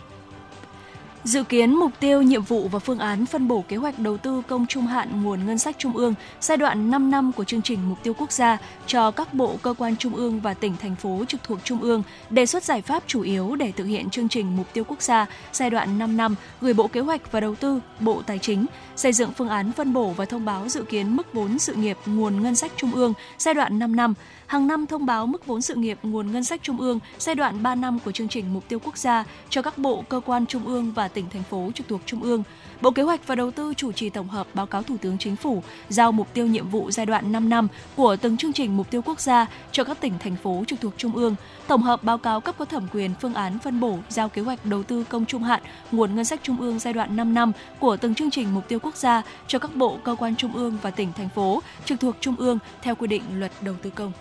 Dự 1.24 1.42
kiến 1.42 1.74
mục 1.74 1.92
tiêu, 2.00 2.22
nhiệm 2.22 2.42
vụ 2.42 2.68
và 2.68 2.78
phương 2.78 2.98
án 2.98 3.26
phân 3.26 3.48
bổ 3.48 3.64
kế 3.68 3.76
hoạch 3.76 3.98
đầu 3.98 4.16
tư 4.16 4.42
công 4.48 4.66
trung 4.66 4.86
hạn 4.86 5.22
nguồn 5.22 5.46
ngân 5.46 5.58
sách 5.58 5.76
trung 5.78 5.96
ương 5.96 6.14
giai 6.40 6.56
đoạn 6.56 6.90
5 6.90 7.10
năm 7.10 7.32
của 7.32 7.44
chương 7.44 7.62
trình 7.62 7.88
mục 7.88 7.98
tiêu 8.02 8.14
quốc 8.18 8.32
gia 8.32 8.58
cho 8.86 9.10
các 9.10 9.34
bộ 9.34 9.56
cơ 9.62 9.74
quan 9.78 9.96
trung 9.96 10.16
ương 10.16 10.40
và 10.40 10.54
tỉnh 10.54 10.76
thành 10.80 10.96
phố 10.96 11.24
trực 11.28 11.42
thuộc 11.44 11.58
trung 11.64 11.80
ương, 11.80 12.02
đề 12.30 12.46
xuất 12.46 12.64
giải 12.64 12.82
pháp 12.82 13.02
chủ 13.06 13.22
yếu 13.22 13.54
để 13.56 13.72
thực 13.72 13.84
hiện 13.84 14.10
chương 14.10 14.28
trình 14.28 14.56
mục 14.56 14.66
tiêu 14.72 14.84
quốc 14.84 15.02
gia 15.02 15.26
giai 15.52 15.70
đoạn 15.70 15.98
5 15.98 16.16
năm 16.16 16.34
gửi 16.60 16.74
Bộ 16.74 16.88
Kế 16.88 17.00
hoạch 17.00 17.32
và 17.32 17.40
Đầu 17.40 17.54
tư, 17.54 17.80
Bộ 18.00 18.22
Tài 18.26 18.38
chính 18.38 18.66
xây 18.96 19.12
dựng 19.12 19.32
phương 19.32 19.48
án 19.48 19.72
phân 19.72 19.92
bổ 19.92 20.10
và 20.10 20.24
thông 20.24 20.44
báo 20.44 20.68
dự 20.68 20.82
kiến 20.82 21.16
mức 21.16 21.32
vốn 21.32 21.58
sự 21.58 21.74
nghiệp 21.74 21.96
nguồn 22.06 22.42
ngân 22.42 22.54
sách 22.54 22.72
trung 22.76 22.92
ương 22.92 23.12
giai 23.38 23.54
đoạn 23.54 23.78
5 23.78 23.96
năm 23.96 24.14
hàng 24.50 24.66
năm 24.66 24.86
thông 24.86 25.06
báo 25.06 25.26
mức 25.26 25.46
vốn 25.46 25.62
sự 25.62 25.74
nghiệp 25.74 25.98
nguồn 26.02 26.32
ngân 26.32 26.44
sách 26.44 26.60
trung 26.62 26.80
ương 26.80 26.98
giai 27.18 27.34
đoạn 27.34 27.62
3 27.62 27.74
năm 27.74 27.98
của 28.04 28.12
chương 28.12 28.28
trình 28.28 28.52
mục 28.52 28.64
tiêu 28.68 28.78
quốc 28.84 28.96
gia 28.96 29.24
cho 29.48 29.62
các 29.62 29.78
bộ, 29.78 30.04
cơ 30.08 30.20
quan 30.26 30.46
trung 30.46 30.66
ương 30.66 30.92
và 30.92 31.08
tỉnh 31.08 31.30
thành 31.30 31.42
phố 31.42 31.70
trực 31.74 31.88
thuộc 31.88 32.00
trung 32.06 32.22
ương. 32.22 32.42
Bộ 32.80 32.90
Kế 32.90 33.02
hoạch 33.02 33.26
và 33.26 33.34
Đầu 33.34 33.50
tư 33.50 33.74
chủ 33.74 33.92
trì 33.92 34.10
tổng 34.10 34.28
hợp 34.28 34.46
báo 34.54 34.66
cáo 34.66 34.82
Thủ 34.82 34.96
tướng 35.00 35.18
Chính 35.18 35.36
phủ 35.36 35.62
giao 35.88 36.12
mục 36.12 36.34
tiêu 36.34 36.46
nhiệm 36.46 36.68
vụ 36.68 36.90
giai 36.90 37.06
đoạn 37.06 37.32
5 37.32 37.48
năm 37.48 37.68
của 37.96 38.16
từng 38.16 38.36
chương 38.36 38.52
trình 38.52 38.76
mục 38.76 38.90
tiêu 38.90 39.02
quốc 39.02 39.20
gia 39.20 39.46
cho 39.72 39.84
các 39.84 40.00
tỉnh 40.00 40.18
thành 40.18 40.36
phố 40.36 40.64
trực 40.66 40.80
thuộc 40.80 40.92
trung 40.96 41.16
ương, 41.16 41.34
tổng 41.66 41.82
hợp 41.82 42.04
báo 42.04 42.18
cáo 42.18 42.40
cấp 42.40 42.54
có 42.58 42.64
thẩm 42.64 42.86
quyền 42.92 43.10
phương 43.20 43.34
án 43.34 43.58
phân 43.58 43.80
bổ 43.80 43.98
giao 44.08 44.28
kế 44.28 44.42
hoạch 44.42 44.66
đầu 44.66 44.82
tư 44.82 45.04
công 45.08 45.26
trung 45.26 45.42
hạn 45.42 45.62
nguồn 45.92 46.14
ngân 46.14 46.24
sách 46.24 46.40
trung 46.42 46.60
ương 46.60 46.78
giai 46.78 46.92
đoạn 46.92 47.16
5 47.16 47.34
năm 47.34 47.52
của 47.80 47.96
từng 47.96 48.14
chương 48.14 48.30
trình 48.30 48.54
mục 48.54 48.68
tiêu 48.68 48.78
quốc 48.82 48.96
gia 48.96 49.22
cho 49.46 49.58
các 49.58 49.74
bộ, 49.74 49.98
cơ 50.04 50.16
quan 50.18 50.36
trung 50.36 50.56
ương 50.56 50.78
và 50.82 50.90
tỉnh 50.90 51.12
thành 51.16 51.28
phố 51.28 51.62
trực 51.84 52.00
thuộc 52.00 52.16
trung 52.20 52.36
ương 52.36 52.58
theo 52.82 52.94
quy 52.94 53.06
định 53.06 53.22
luật 53.34 53.52
đầu 53.60 53.74
tư 53.82 53.90
công. 53.90 54.12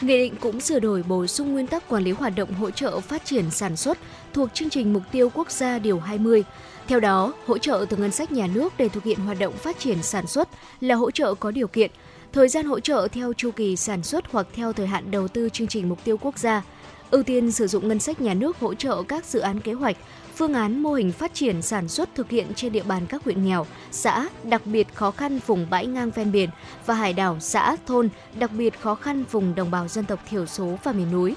Nghị 0.00 0.18
định 0.18 0.34
cũng 0.40 0.60
sửa 0.60 0.80
đổi 0.80 1.02
bổ 1.02 1.26
sung 1.26 1.52
nguyên 1.52 1.66
tắc 1.66 1.88
quản 1.88 2.02
lý 2.02 2.10
hoạt 2.10 2.32
động 2.36 2.54
hỗ 2.54 2.70
trợ 2.70 3.00
phát 3.00 3.24
triển 3.24 3.50
sản 3.50 3.76
xuất 3.76 3.98
thuộc 4.32 4.54
chương 4.54 4.70
trình 4.70 4.92
mục 4.92 5.02
tiêu 5.12 5.30
quốc 5.34 5.50
gia 5.50 5.78
điều 5.78 5.98
20. 6.00 6.44
Theo 6.88 7.00
đó, 7.00 7.32
hỗ 7.46 7.58
trợ 7.58 7.86
từ 7.88 7.96
ngân 7.96 8.10
sách 8.10 8.32
nhà 8.32 8.46
nước 8.46 8.72
để 8.78 8.88
thực 8.88 9.04
hiện 9.04 9.18
hoạt 9.18 9.38
động 9.38 9.56
phát 9.56 9.78
triển 9.78 10.02
sản 10.02 10.26
xuất 10.26 10.48
là 10.80 10.94
hỗ 10.94 11.10
trợ 11.10 11.34
có 11.34 11.50
điều 11.50 11.68
kiện. 11.68 11.90
Thời 12.32 12.48
gian 12.48 12.66
hỗ 12.66 12.80
trợ 12.80 13.08
theo 13.12 13.32
chu 13.32 13.50
kỳ 13.50 13.76
sản 13.76 14.02
xuất 14.02 14.24
hoặc 14.32 14.46
theo 14.54 14.72
thời 14.72 14.86
hạn 14.86 15.10
đầu 15.10 15.28
tư 15.28 15.48
chương 15.48 15.68
trình 15.68 15.88
mục 15.88 16.04
tiêu 16.04 16.16
quốc 16.16 16.38
gia. 16.38 16.62
Ưu 17.10 17.22
tiên 17.22 17.52
sử 17.52 17.66
dụng 17.66 17.88
ngân 17.88 17.98
sách 17.98 18.20
nhà 18.20 18.34
nước 18.34 18.58
hỗ 18.58 18.74
trợ 18.74 19.02
các 19.02 19.24
dự 19.24 19.40
án 19.40 19.60
kế 19.60 19.72
hoạch, 19.72 19.96
phương 20.38 20.54
án 20.54 20.82
mô 20.82 20.92
hình 20.92 21.12
phát 21.12 21.34
triển 21.34 21.62
sản 21.62 21.88
xuất 21.88 22.14
thực 22.14 22.30
hiện 22.30 22.46
trên 22.54 22.72
địa 22.72 22.82
bàn 22.82 23.06
các 23.06 23.24
huyện 23.24 23.44
nghèo, 23.44 23.66
xã 23.90 24.28
đặc 24.42 24.62
biệt 24.64 24.94
khó 24.94 25.10
khăn 25.10 25.40
vùng 25.46 25.66
bãi 25.70 25.86
ngang 25.86 26.10
ven 26.10 26.32
biển 26.32 26.50
và 26.86 26.94
hải 26.94 27.12
đảo 27.12 27.36
xã 27.40 27.76
thôn 27.86 28.08
đặc 28.34 28.50
biệt 28.58 28.80
khó 28.80 28.94
khăn 28.94 29.24
vùng 29.30 29.54
đồng 29.54 29.70
bào 29.70 29.88
dân 29.88 30.04
tộc 30.04 30.20
thiểu 30.28 30.46
số 30.46 30.78
và 30.84 30.92
miền 30.92 31.12
núi. 31.12 31.34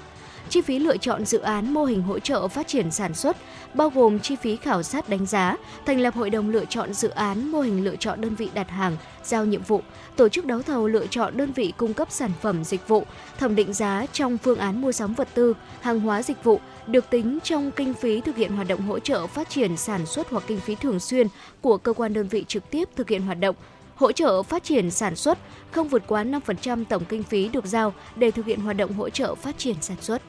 Chi 0.48 0.60
phí 0.60 0.78
lựa 0.78 0.96
chọn 0.96 1.24
dự 1.24 1.38
án 1.38 1.74
mô 1.74 1.84
hình 1.84 2.02
hỗ 2.02 2.18
trợ 2.18 2.48
phát 2.48 2.68
triển 2.68 2.90
sản 2.90 3.14
xuất 3.14 3.36
bao 3.74 3.90
gồm 3.90 4.18
chi 4.18 4.36
phí 4.36 4.56
khảo 4.56 4.82
sát 4.82 5.08
đánh 5.08 5.26
giá, 5.26 5.56
thành 5.86 6.00
lập 6.00 6.14
hội 6.14 6.30
đồng 6.30 6.50
lựa 6.50 6.64
chọn 6.64 6.92
dự 6.92 7.08
án 7.08 7.50
mô 7.50 7.60
hình 7.60 7.84
lựa 7.84 7.96
chọn 7.96 8.20
đơn 8.20 8.34
vị 8.34 8.48
đặt 8.54 8.70
hàng, 8.70 8.96
giao 9.24 9.44
nhiệm 9.44 9.62
vụ, 9.62 9.82
tổ 10.16 10.28
chức 10.28 10.46
đấu 10.46 10.62
thầu 10.62 10.88
lựa 10.88 11.06
chọn 11.06 11.36
đơn 11.36 11.52
vị 11.52 11.72
cung 11.76 11.94
cấp 11.94 12.08
sản 12.10 12.30
phẩm 12.40 12.64
dịch 12.64 12.88
vụ, 12.88 13.04
thẩm 13.38 13.54
định 13.54 13.72
giá 13.72 14.06
trong 14.12 14.38
phương 14.38 14.58
án 14.58 14.80
mua 14.80 14.92
sắm 14.92 15.14
vật 15.14 15.28
tư, 15.34 15.54
hàng 15.80 16.00
hóa 16.00 16.22
dịch 16.22 16.44
vụ 16.44 16.60
được 16.86 17.10
tính 17.10 17.38
trong 17.42 17.70
kinh 17.70 17.94
phí 17.94 18.20
thực 18.20 18.36
hiện 18.36 18.52
hoạt 18.56 18.68
động 18.68 18.80
hỗ 18.80 18.98
trợ 18.98 19.26
phát 19.26 19.48
triển 19.48 19.76
sản 19.76 20.06
xuất 20.06 20.30
hoặc 20.30 20.44
kinh 20.46 20.60
phí 20.60 20.74
thường 20.74 21.00
xuyên 21.00 21.26
của 21.60 21.78
cơ 21.78 21.92
quan 21.92 22.12
đơn 22.12 22.28
vị 22.28 22.44
trực 22.48 22.70
tiếp 22.70 22.88
thực 22.96 23.08
hiện 23.08 23.22
hoạt 23.22 23.40
động. 23.40 23.56
Hỗ 23.94 24.12
trợ 24.12 24.42
phát 24.42 24.64
triển 24.64 24.90
sản 24.90 25.16
xuất 25.16 25.38
không 25.70 25.88
vượt 25.88 26.02
quá 26.06 26.24
5% 26.24 26.84
tổng 26.88 27.04
kinh 27.08 27.22
phí 27.22 27.48
được 27.48 27.66
giao 27.66 27.92
để 28.16 28.30
thực 28.30 28.46
hiện 28.46 28.60
hoạt 28.60 28.76
động 28.76 28.92
hỗ 28.92 29.10
trợ 29.10 29.34
phát 29.34 29.58
triển 29.58 29.76
sản 29.80 29.96
xuất 30.00 30.22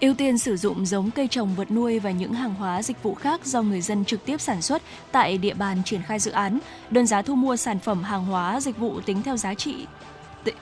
ưu 0.00 0.14
tiên 0.14 0.38
sử 0.38 0.56
dụng 0.56 0.86
giống 0.86 1.10
cây 1.10 1.28
trồng 1.28 1.54
vật 1.54 1.70
nuôi 1.70 1.98
và 1.98 2.10
những 2.10 2.32
hàng 2.32 2.54
hóa 2.54 2.82
dịch 2.82 3.02
vụ 3.02 3.14
khác 3.14 3.46
do 3.46 3.62
người 3.62 3.80
dân 3.80 4.04
trực 4.04 4.24
tiếp 4.24 4.40
sản 4.40 4.62
xuất 4.62 4.82
tại 5.12 5.38
địa 5.38 5.54
bàn 5.54 5.82
triển 5.84 6.02
khai 6.02 6.18
dự 6.18 6.30
án. 6.30 6.58
Đơn 6.90 7.06
giá 7.06 7.22
thu 7.22 7.34
mua 7.34 7.56
sản 7.56 7.78
phẩm 7.78 8.02
hàng 8.02 8.24
hóa 8.24 8.60
dịch 8.60 8.78
vụ 8.78 9.00
tính 9.00 9.22
theo 9.22 9.36
giá 9.36 9.54
trị 9.54 9.86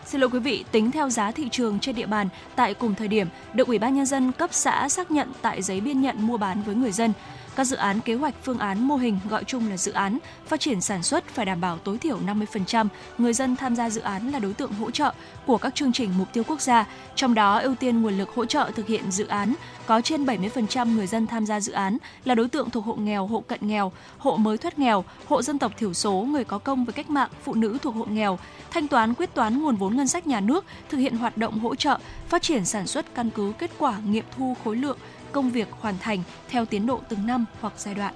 xin 0.06 0.20
lỗi 0.20 0.30
quý 0.30 0.38
vị, 0.38 0.64
tính 0.72 0.90
theo 0.90 1.10
giá 1.10 1.30
thị 1.30 1.48
trường 1.50 1.78
trên 1.78 1.94
địa 1.94 2.06
bàn 2.06 2.28
tại 2.56 2.74
cùng 2.74 2.94
thời 2.94 3.08
điểm 3.08 3.28
được 3.54 3.66
Ủy 3.66 3.78
ban 3.78 3.94
nhân 3.94 4.06
dân 4.06 4.32
cấp 4.32 4.50
xã 4.52 4.88
xác 4.88 5.10
nhận 5.10 5.32
tại 5.42 5.62
giấy 5.62 5.80
biên 5.80 6.00
nhận 6.00 6.26
mua 6.26 6.36
bán 6.36 6.62
với 6.62 6.74
người 6.74 6.92
dân. 6.92 7.12
Các 7.56 7.64
dự 7.64 7.76
án 7.76 8.00
kế 8.00 8.14
hoạch 8.14 8.34
phương 8.42 8.58
án 8.58 8.88
mô 8.88 8.96
hình 8.96 9.18
gọi 9.28 9.44
chung 9.44 9.70
là 9.70 9.76
dự 9.76 9.92
án 9.92 10.18
phát 10.46 10.60
triển 10.60 10.80
sản 10.80 11.02
xuất 11.02 11.28
phải 11.28 11.46
đảm 11.46 11.60
bảo 11.60 11.78
tối 11.78 11.98
thiểu 11.98 12.18
50% 12.18 12.88
người 13.18 13.32
dân 13.32 13.56
tham 13.56 13.76
gia 13.76 13.90
dự 13.90 14.00
án 14.00 14.30
là 14.30 14.38
đối 14.38 14.54
tượng 14.54 14.72
hỗ 14.72 14.90
trợ 14.90 15.12
của 15.46 15.58
các 15.58 15.74
chương 15.74 15.92
trình 15.92 16.10
mục 16.18 16.28
tiêu 16.32 16.44
quốc 16.46 16.60
gia, 16.60 16.86
trong 17.14 17.34
đó 17.34 17.58
ưu 17.58 17.74
tiên 17.74 18.02
nguồn 18.02 18.18
lực 18.18 18.30
hỗ 18.34 18.44
trợ 18.46 18.70
thực 18.74 18.86
hiện 18.86 19.10
dự 19.10 19.26
án 19.26 19.54
có 19.86 20.00
trên 20.00 20.24
70% 20.24 20.94
người 20.94 21.06
dân 21.06 21.26
tham 21.26 21.46
gia 21.46 21.60
dự 21.60 21.72
án 21.72 21.98
là 22.24 22.34
đối 22.34 22.48
tượng 22.48 22.70
thuộc 22.70 22.84
hộ 22.84 22.94
nghèo, 22.94 23.26
hộ 23.26 23.40
cận 23.40 23.60
nghèo, 23.62 23.92
hộ 24.18 24.36
mới 24.36 24.58
thoát 24.58 24.78
nghèo, 24.78 25.04
hộ 25.26 25.42
dân 25.42 25.58
tộc 25.58 25.72
thiểu 25.78 25.94
số, 25.94 26.12
người 26.12 26.44
có 26.44 26.58
công 26.58 26.84
với 26.84 26.92
cách 26.92 27.10
mạng, 27.10 27.30
phụ 27.44 27.54
nữ 27.54 27.78
thuộc 27.82 27.94
hộ 27.94 28.04
nghèo, 28.04 28.38
thanh 28.70 28.88
toán 28.88 29.14
quyết 29.14 29.34
toán 29.34 29.62
nguồn 29.62 29.76
vốn 29.76 29.96
ngân 29.96 30.08
sách 30.08 30.26
nhà 30.26 30.40
nước, 30.40 30.64
thực 30.88 30.98
hiện 30.98 31.16
hoạt 31.16 31.36
động 31.36 31.58
hỗ 31.58 31.74
trợ, 31.74 31.98
phát 32.28 32.42
triển 32.42 32.64
sản 32.64 32.86
xuất 32.86 33.14
căn 33.14 33.30
cứ 33.30 33.52
kết 33.58 33.70
quả 33.78 33.98
nghiệm 34.06 34.24
thu 34.36 34.56
khối 34.64 34.76
lượng 34.76 34.98
công 35.32 35.50
việc 35.50 35.68
hoàn 35.70 35.98
thành 35.98 36.22
theo 36.48 36.64
tiến 36.64 36.86
độ 36.86 37.00
từng 37.08 37.26
năm 37.26 37.44
hoặc 37.60 37.72
giai 37.76 37.94
đoạn. 37.94 38.14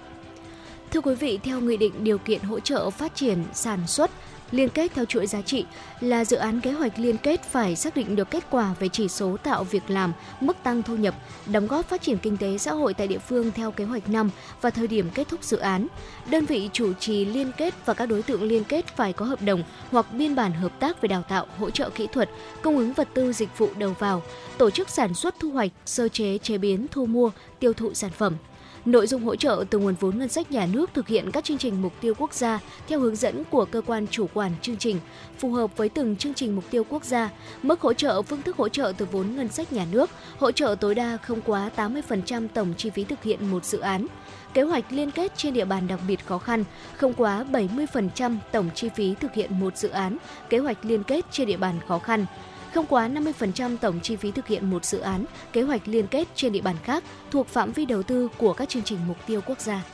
Thưa 0.91 1.01
quý 1.01 1.15
vị, 1.15 1.39
theo 1.43 1.61
Nghị 1.61 1.77
định 1.77 2.05
điều 2.05 2.19
kiện 2.19 2.43
hỗ 2.43 2.61
trợ 2.61 2.91
phát 2.91 3.15
triển 3.15 3.45
sản 3.53 3.87
xuất 3.87 4.11
liên 4.51 4.69
kết 4.69 4.93
theo 4.95 5.05
chuỗi 5.05 5.27
giá 5.27 5.43
trị 5.43 5.65
là 6.01 6.25
dự 6.25 6.37
án 6.37 6.61
kế 6.61 6.73
hoạch 6.73 6.99
liên 6.99 7.17
kết 7.17 7.43
phải 7.43 7.77
xác 7.77 7.97
định 7.97 8.17
được 8.17 8.31
kết 8.31 8.45
quả 8.51 8.75
về 8.81 8.89
chỉ 8.89 9.09
số 9.09 9.37
tạo 9.43 9.65
việc 9.65 9.91
làm, 9.91 10.13
mức 10.41 10.57
tăng 10.63 10.83
thu 10.83 10.97
nhập, 10.97 11.15
đóng 11.47 11.67
góp 11.67 11.89
phát 11.89 12.03
triển 12.03 12.19
kinh 12.19 12.37
tế 12.37 12.59
xã 12.59 12.73
hội 12.73 12.95
tại 12.95 13.09
địa 13.09 13.19
phương 13.19 13.53
theo 13.53 13.71
kế 13.71 13.85
hoạch 13.85 14.09
năm 14.09 14.31
và 14.61 14.71
thời 14.71 14.87
điểm 14.87 15.11
kết 15.15 15.29
thúc 15.29 15.45
dự 15.45 15.57
án. 15.57 15.87
Đơn 16.31 16.47
vị 16.47 16.71
chủ 16.73 16.93
trì 16.93 17.25
liên 17.25 17.53
kết 17.57 17.75
và 17.87 17.95
các 17.95 18.07
đối 18.07 18.23
tượng 18.23 18.43
liên 18.43 18.65
kết 18.65 18.97
phải 18.97 19.13
có 19.13 19.25
hợp 19.25 19.43
đồng 19.43 19.63
hoặc 19.91 20.07
biên 20.13 20.35
bản 20.35 20.53
hợp 20.53 20.81
tác 20.81 21.03
về 21.03 21.09
đào 21.09 21.23
tạo, 21.23 21.47
hỗ 21.59 21.71
trợ 21.71 21.91
kỹ 21.91 22.07
thuật, 22.13 22.31
cung 22.63 22.77
ứng 22.77 22.93
vật 22.93 23.09
tư 23.15 23.33
dịch 23.33 23.59
vụ 23.59 23.69
đầu 23.79 23.95
vào, 23.99 24.23
tổ 24.59 24.71
chức 24.71 24.89
sản 24.89 25.15
xuất 25.15 25.35
thu 25.41 25.51
hoạch, 25.51 25.71
sơ 25.87 26.09
chế 26.09 26.39
chế 26.39 26.59
biến, 26.59 26.87
thu 26.91 27.07
mua, 27.07 27.31
tiêu 27.59 27.73
thụ 27.73 27.95
sản 27.95 28.11
phẩm 28.11 28.37
Nội 28.85 29.07
dung 29.07 29.25
hỗ 29.25 29.37
trợ 29.37 29.65
từ 29.71 29.79
nguồn 29.79 29.95
vốn 30.01 30.19
ngân 30.19 30.29
sách 30.29 30.53
nhà 30.53 30.67
nước 30.73 30.91
thực 30.95 31.09
hiện 31.09 31.31
các 31.31 31.45
chương 31.45 31.59
trình 31.59 31.83
mục 31.83 31.93
tiêu 32.01 32.15
quốc 32.19 32.35
gia 32.35 32.61
theo 32.89 33.01
hướng 33.01 33.17
dẫn 33.17 33.45
của 33.51 33.65
cơ 33.65 33.81
quan 33.87 34.07
chủ 34.11 34.27
quản 34.35 34.53
chương 34.63 34.77
trình, 34.77 34.99
phù 35.39 35.53
hợp 35.53 35.77
với 35.77 35.89
từng 35.89 36.17
chương 36.17 36.35
trình 36.35 36.57
mục 36.57 36.65
tiêu 36.71 36.85
quốc 36.89 37.05
gia. 37.05 37.31
Mức 37.63 37.81
hỗ 37.81 37.93
trợ 37.93 38.23
phương 38.23 38.43
thức 38.43 38.57
hỗ 38.57 38.69
trợ 38.69 38.93
từ 38.99 39.07
vốn 39.13 39.37
ngân 39.37 39.49
sách 39.49 39.73
nhà 39.73 39.87
nước, 39.93 40.11
hỗ 40.39 40.53
trợ 40.53 40.77
tối 40.81 40.95
đa 40.95 41.17
không 41.17 41.41
quá 41.41 41.71
80% 41.77 42.49
tổng 42.55 42.75
chi 42.77 42.91
phí 42.91 43.05
thực 43.05 43.23
hiện 43.23 43.51
một 43.51 43.65
dự 43.65 43.79
án. 43.79 44.07
Kế 44.55 44.63
hoạch 44.63 44.93
liên 44.93 45.11
kết 45.11 45.33
trên 45.37 45.55
địa 45.55 45.65
bàn 45.65 45.89
đặc 45.89 46.01
biệt 46.09 46.27
khó 46.27 46.39
khăn, 46.39 46.65
không 46.97 47.15
quá 47.15 47.45
70% 47.53 48.37
tổng 48.53 48.71
chi 48.75 48.89
phí 48.97 49.15
thực 49.15 49.35
hiện 49.35 49.61
một 49.61 49.77
dự 49.77 49.89
án, 49.89 50.17
kế 50.49 50.59
hoạch 50.59 50.85
liên 50.85 51.03
kết 51.03 51.25
trên 51.31 51.47
địa 51.47 51.57
bàn 51.57 51.75
khó 51.89 51.99
khăn 51.99 52.27
không 52.75 52.87
quá 52.87 53.09
50% 53.09 53.77
tổng 53.77 54.01
chi 54.01 54.17
phí 54.17 54.31
thực 54.31 54.47
hiện 54.47 54.71
một 54.71 54.85
dự 54.85 54.99
án, 54.99 55.25
kế 55.53 55.63
hoạch 55.63 55.89
liên 55.89 56.07
kết 56.07 56.29
trên 56.35 56.53
địa 56.53 56.61
bàn 56.61 56.77
khác 56.85 57.05
thuộc 57.31 57.49
phạm 57.49 57.73
vi 57.73 57.85
đầu 57.85 58.03
tư 58.03 58.29
của 58.39 58.53
các 58.53 58.69
chương 58.69 58.83
trình 58.83 58.99
mục 59.09 59.17
tiêu 59.27 59.41
quốc 59.47 59.61
gia. 59.61 59.85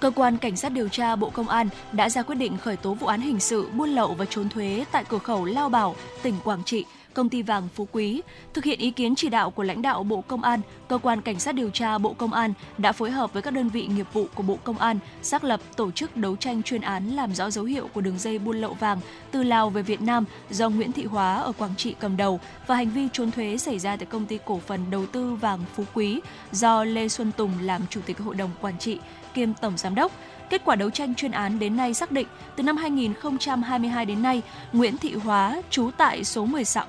Cơ 0.00 0.10
quan 0.10 0.38
Cảnh 0.38 0.56
sát 0.56 0.68
điều 0.68 0.88
tra 0.88 1.16
Bộ 1.16 1.30
Công 1.30 1.48
an 1.48 1.68
đã 1.92 2.08
ra 2.08 2.22
quyết 2.22 2.34
định 2.34 2.58
khởi 2.58 2.76
tố 2.76 2.94
vụ 2.94 3.06
án 3.06 3.20
hình 3.20 3.40
sự 3.40 3.68
buôn 3.70 3.90
lậu 3.90 4.14
và 4.14 4.24
trốn 4.24 4.48
thuế 4.48 4.84
tại 4.92 5.04
cửa 5.08 5.18
khẩu 5.18 5.44
Lao 5.44 5.68
Bảo, 5.68 5.96
tỉnh 6.22 6.34
Quảng 6.44 6.64
Trị 6.64 6.84
công 7.16 7.28
ty 7.28 7.42
vàng 7.42 7.68
Phú 7.74 7.88
Quý. 7.92 8.22
Thực 8.54 8.64
hiện 8.64 8.78
ý 8.78 8.90
kiến 8.90 9.14
chỉ 9.14 9.28
đạo 9.28 9.50
của 9.50 9.62
lãnh 9.62 9.82
đạo 9.82 10.02
Bộ 10.02 10.20
Công 10.20 10.42
an, 10.42 10.60
cơ 10.88 10.98
quan 10.98 11.20
cảnh 11.20 11.38
sát 11.38 11.54
điều 11.54 11.70
tra 11.70 11.98
Bộ 11.98 12.12
Công 12.12 12.32
an 12.32 12.52
đã 12.78 12.92
phối 12.92 13.10
hợp 13.10 13.32
với 13.32 13.42
các 13.42 13.50
đơn 13.50 13.68
vị 13.68 13.86
nghiệp 13.86 14.06
vụ 14.12 14.26
của 14.34 14.42
Bộ 14.42 14.58
Công 14.64 14.78
an 14.78 14.98
xác 15.22 15.44
lập 15.44 15.60
tổ 15.76 15.90
chức 15.90 16.16
đấu 16.16 16.36
tranh 16.36 16.62
chuyên 16.62 16.80
án 16.80 17.08
làm 17.08 17.34
rõ 17.34 17.50
dấu 17.50 17.64
hiệu 17.64 17.88
của 17.94 18.00
đường 18.00 18.18
dây 18.18 18.38
buôn 18.38 18.56
lậu 18.56 18.74
vàng 18.74 19.00
từ 19.30 19.42
Lào 19.42 19.70
về 19.70 19.82
Việt 19.82 20.00
Nam 20.00 20.24
do 20.50 20.68
Nguyễn 20.68 20.92
Thị 20.92 21.04
Hóa 21.04 21.34
ở 21.36 21.52
Quảng 21.52 21.76
Trị 21.76 21.94
cầm 22.00 22.16
đầu 22.16 22.40
và 22.66 22.76
hành 22.76 22.90
vi 22.90 23.08
trốn 23.12 23.30
thuế 23.30 23.56
xảy 23.56 23.78
ra 23.78 23.96
tại 23.96 24.06
công 24.06 24.26
ty 24.26 24.38
cổ 24.44 24.60
phần 24.66 24.80
đầu 24.90 25.06
tư 25.06 25.34
vàng 25.34 25.60
Phú 25.74 25.84
Quý 25.94 26.20
do 26.52 26.84
Lê 26.84 27.08
Xuân 27.08 27.32
Tùng 27.36 27.52
làm 27.62 27.82
chủ 27.90 28.00
tịch 28.06 28.18
hội 28.18 28.34
đồng 28.34 28.50
quản 28.60 28.78
trị 28.78 28.98
kiêm 29.34 29.54
tổng 29.54 29.76
giám 29.76 29.94
đốc 29.94 30.12
Kết 30.50 30.62
quả 30.64 30.76
đấu 30.76 30.90
tranh 30.90 31.14
chuyên 31.14 31.30
án 31.30 31.58
đến 31.58 31.76
nay 31.76 31.94
xác 31.94 32.10
định, 32.10 32.26
từ 32.56 32.62
năm 32.62 32.76
2022 32.76 34.04
đến 34.04 34.22
nay, 34.22 34.42
Nguyễn 34.72 34.98
Thị 34.98 35.14
Hóa, 35.14 35.62
trú 35.70 35.90
tại 35.96 36.24
số 36.24 36.46
16, 36.46 36.86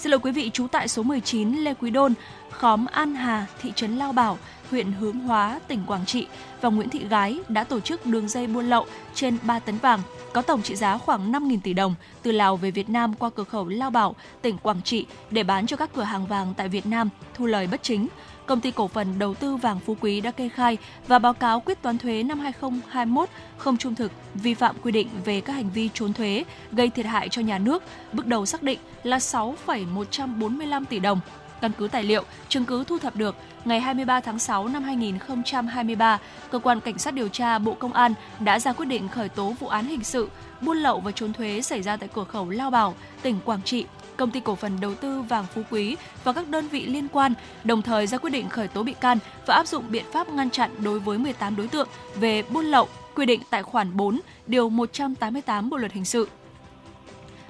Xin 0.00 0.10
lỗi 0.10 0.20
quý 0.22 0.32
vị, 0.32 0.50
trú 0.50 0.66
tại 0.66 0.88
số 0.88 1.02
19 1.02 1.56
Lê 1.56 1.74
Quý 1.74 1.90
Đôn, 1.90 2.14
khóm 2.50 2.86
An 2.86 3.14
Hà, 3.14 3.46
thị 3.62 3.72
trấn 3.76 3.96
Lao 3.96 4.12
Bảo, 4.12 4.38
huyện 4.70 4.92
Hướng 4.92 5.18
Hóa, 5.18 5.60
tỉnh 5.68 5.80
Quảng 5.86 6.06
Trị. 6.06 6.26
Và 6.60 6.68
Nguyễn 6.68 6.88
Thị 6.88 7.08
Gái 7.08 7.40
đã 7.48 7.64
tổ 7.64 7.80
chức 7.80 8.06
đường 8.06 8.28
dây 8.28 8.46
buôn 8.46 8.64
lậu 8.64 8.86
trên 9.14 9.38
3 9.42 9.58
tấn 9.58 9.78
vàng 9.78 10.00
có 10.32 10.42
tổng 10.42 10.62
trị 10.62 10.76
giá 10.76 10.98
khoảng 10.98 11.32
5.000 11.32 11.58
tỷ 11.62 11.72
đồng 11.72 11.94
từ 12.22 12.32
Lào 12.32 12.56
về 12.56 12.70
Việt 12.70 12.88
Nam 12.88 13.14
qua 13.14 13.30
cửa 13.30 13.44
khẩu 13.44 13.68
Lao 13.68 13.90
Bảo, 13.90 14.14
tỉnh 14.42 14.58
Quảng 14.58 14.82
Trị 14.82 15.06
để 15.30 15.42
bán 15.42 15.66
cho 15.66 15.76
các 15.76 15.90
cửa 15.94 16.02
hàng 16.02 16.26
vàng 16.26 16.54
tại 16.56 16.68
Việt 16.68 16.86
Nam, 16.86 17.08
thu 17.34 17.46
lời 17.46 17.66
bất 17.66 17.82
chính 17.82 18.08
công 18.46 18.60
ty 18.60 18.70
cổ 18.70 18.88
phần 18.88 19.18
đầu 19.18 19.34
tư 19.34 19.56
vàng 19.56 19.80
Phú 19.80 19.96
Quý 20.00 20.20
đã 20.20 20.30
kê 20.30 20.48
khai 20.48 20.78
và 21.06 21.18
báo 21.18 21.32
cáo 21.32 21.60
quyết 21.60 21.82
toán 21.82 21.98
thuế 21.98 22.22
năm 22.22 22.40
2021 22.40 23.28
không 23.56 23.76
trung 23.76 23.94
thực, 23.94 24.12
vi 24.34 24.54
phạm 24.54 24.76
quy 24.82 24.92
định 24.92 25.08
về 25.24 25.40
các 25.40 25.52
hành 25.52 25.70
vi 25.70 25.90
trốn 25.94 26.12
thuế, 26.12 26.44
gây 26.72 26.90
thiệt 26.90 27.06
hại 27.06 27.28
cho 27.28 27.42
nhà 27.42 27.58
nước, 27.58 27.82
bước 28.12 28.26
đầu 28.26 28.46
xác 28.46 28.62
định 28.62 28.78
là 29.02 29.20
6,145 29.20 30.84
tỷ 30.84 30.98
đồng. 30.98 31.20
Căn 31.60 31.72
cứ 31.78 31.88
tài 31.88 32.04
liệu, 32.04 32.22
chứng 32.48 32.64
cứ 32.64 32.84
thu 32.84 32.98
thập 32.98 33.16
được, 33.16 33.36
ngày 33.64 33.80
23 33.80 34.20
tháng 34.20 34.38
6 34.38 34.68
năm 34.68 34.82
2023, 34.82 36.18
cơ 36.50 36.58
quan 36.58 36.80
cảnh 36.80 36.98
sát 36.98 37.14
điều 37.14 37.28
tra 37.28 37.58
Bộ 37.58 37.74
Công 37.74 37.92
an 37.92 38.14
đã 38.40 38.58
ra 38.58 38.72
quyết 38.72 38.86
định 38.86 39.08
khởi 39.08 39.28
tố 39.28 39.54
vụ 39.60 39.68
án 39.68 39.84
hình 39.84 40.04
sự 40.04 40.28
buôn 40.60 40.76
lậu 40.76 41.00
và 41.00 41.10
trốn 41.10 41.32
thuế 41.32 41.62
xảy 41.62 41.82
ra 41.82 41.96
tại 41.96 42.08
cửa 42.14 42.24
khẩu 42.24 42.50
Lao 42.50 42.70
Bảo, 42.70 42.94
tỉnh 43.22 43.40
Quảng 43.44 43.62
Trị 43.64 43.86
công 44.20 44.30
ty 44.30 44.40
cổ 44.40 44.54
phần 44.54 44.80
đầu 44.80 44.94
tư 44.94 45.22
vàng 45.22 45.44
Phú 45.54 45.62
Quý 45.70 45.96
và 46.24 46.32
các 46.32 46.48
đơn 46.48 46.68
vị 46.68 46.86
liên 46.86 47.08
quan, 47.08 47.34
đồng 47.64 47.82
thời 47.82 48.06
ra 48.06 48.18
quyết 48.18 48.30
định 48.30 48.48
khởi 48.48 48.68
tố 48.68 48.82
bị 48.82 48.92
can 48.92 49.18
và 49.46 49.54
áp 49.54 49.66
dụng 49.66 49.84
biện 49.90 50.04
pháp 50.12 50.28
ngăn 50.28 50.50
chặn 50.50 50.70
đối 50.78 51.00
với 51.00 51.18
18 51.18 51.56
đối 51.56 51.68
tượng 51.68 51.88
về 52.14 52.42
buôn 52.42 52.64
lậu, 52.64 52.88
quy 53.14 53.26
định 53.26 53.40
tại 53.50 53.62
khoản 53.62 53.96
4, 53.96 54.20
điều 54.46 54.68
188 54.68 55.70
Bộ 55.70 55.76
luật 55.76 55.92
hình 55.92 56.04
sự. 56.04 56.28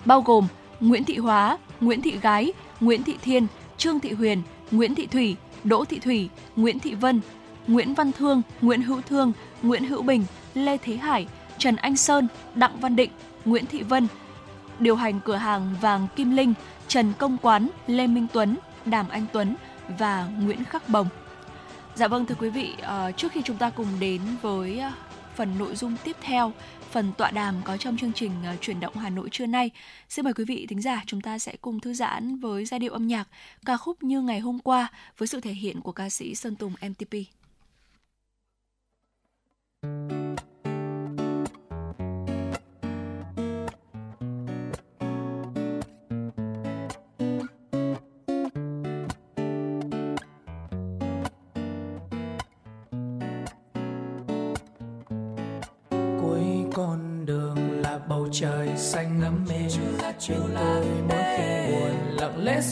Bao 0.05 0.23
gồm 0.23 0.47
Nguyễn 0.81 1.05
Thị 1.05 1.17
Hóa, 1.17 1.59
Nguyễn 1.81 2.03
Thị 2.03 2.19
Gái, 2.23 2.53
Nguyễn 2.81 3.03
Thị 3.03 3.17
Thiên, 3.23 3.47
Trương 3.79 4.01
Thị 4.01 4.13
Huyền, 4.13 4.43
Nguyễn 4.71 4.95
Thị 4.95 5.07
Thủy, 5.07 5.37
Đỗ 5.65 5.85
Thị 5.85 5.99
Thủy, 5.99 6.29
Nguyễn 6.57 6.79
Thị 6.79 6.95
Vân, 6.95 7.21
Nguyễn 7.67 7.95
Văn 7.95 8.13
Thương, 8.13 8.43
Nguyễn 8.61 8.83
Hữu 8.83 9.01
Thương, 9.01 9.33
Nguyễn 9.63 9.85
Hữu 9.85 10.03
Bình, 10.03 10.25
Lê 10.55 10.77
Thế 10.77 10.97
Hải, 10.97 11.27
Trần 11.59 11.77
Anh 11.77 11.97
Sơn, 11.97 12.29
Đặng 12.55 12.81
Văn 12.81 12.97
Định, 12.97 13.11
Nguyễn 13.45 13.67
Thị 13.67 13.83
Vân, 13.83 14.07
điều 14.81 14.97
hành 14.97 15.21
cửa 15.25 15.37
hàng 15.37 15.77
vàng 15.81 16.07
Kim 16.17 16.31
Linh, 16.31 16.55
Trần 16.89 17.13
Công 17.19 17.37
Quán, 17.43 17.69
Lê 17.87 18.07
Minh 18.07 18.27
Tuấn, 18.33 18.59
Đàm 18.85 19.09
Anh 19.09 19.27
Tuấn 19.33 19.57
và 19.99 20.29
Nguyễn 20.41 20.65
Khắc 20.65 20.89
Bồng. 20.89 21.09
Dạ 21.95 22.09
vâng 22.09 22.27
thưa 22.27 22.35
quý 22.35 22.51
vị, 22.51 22.75
ờ, 22.83 23.13
trước 23.13 23.33
khi 23.33 23.43
chúng 23.45 23.57
ta 23.57 23.71
cùng 23.71 23.89
đến 24.01 24.21
với 24.43 24.79
ờ, 24.79 24.93
phần 25.35 25.59
nội 25.59 25.77
dung 25.77 25.97
tiếp 26.05 26.17
theo, 26.21 26.53
phần 26.91 27.13
tọa 27.19 27.31
đàm 27.31 27.55
có 27.65 27.77
trong 27.77 27.97
chương 27.97 28.13
trình 28.13 28.33
ờ, 28.45 28.57
chuyển 28.61 28.81
động 28.81 28.97
Hà 28.97 29.11
Nội 29.11 29.29
trưa 29.33 29.47
nay, 29.47 29.71
xin 30.09 30.25
mời 30.25 30.35
quý 30.35 30.45
vị 30.45 30.67
thính 30.69 30.83
giả 30.83 31.03
chúng 31.07 31.21
ta 31.21 31.39
sẽ 31.39 31.57
cùng 31.61 31.81
thư 31.81 31.95
giãn 31.95 32.37
với 32.39 32.65
giai 32.65 32.81
điệu 32.81 32.93
âm 32.93 33.07
nhạc 33.07 33.29
ca 33.67 33.77
khúc 33.77 34.03
như 34.03 34.23
ngày 34.23 34.41
hôm 34.41 34.59
qua 34.59 34.89
với 35.19 35.29
sự 35.29 35.41
thể 35.41 35.53
hiện 35.53 35.81
của 35.81 35.93
ca 35.93 36.11
sĩ 36.11 36.35
Sơn 36.35 36.57
Tùng 36.57 36.73
MTP. 36.83 37.15
Thank 39.83 40.13
you 40.13 40.20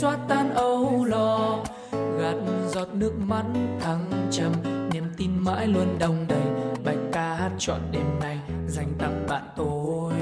xóa 0.00 0.16
tan 0.28 0.54
âu 0.54 1.04
lo, 1.04 1.58
gạt 1.92 2.36
giọt 2.68 2.88
nước 2.94 3.12
mắt 3.18 3.44
thăng 3.80 4.28
trầm. 4.30 4.52
Niềm 4.92 5.04
tin 5.16 5.30
mãi 5.38 5.66
luôn 5.66 5.98
đông 5.98 6.24
đầy, 6.28 6.42
bài 6.84 6.96
ca 7.12 7.34
hát 7.34 7.50
chọn 7.58 7.80
đêm 7.92 8.20
nay 8.20 8.38
dành 8.68 8.92
tặng 8.98 9.26
bạn 9.28 9.42
tôi. 9.56 10.12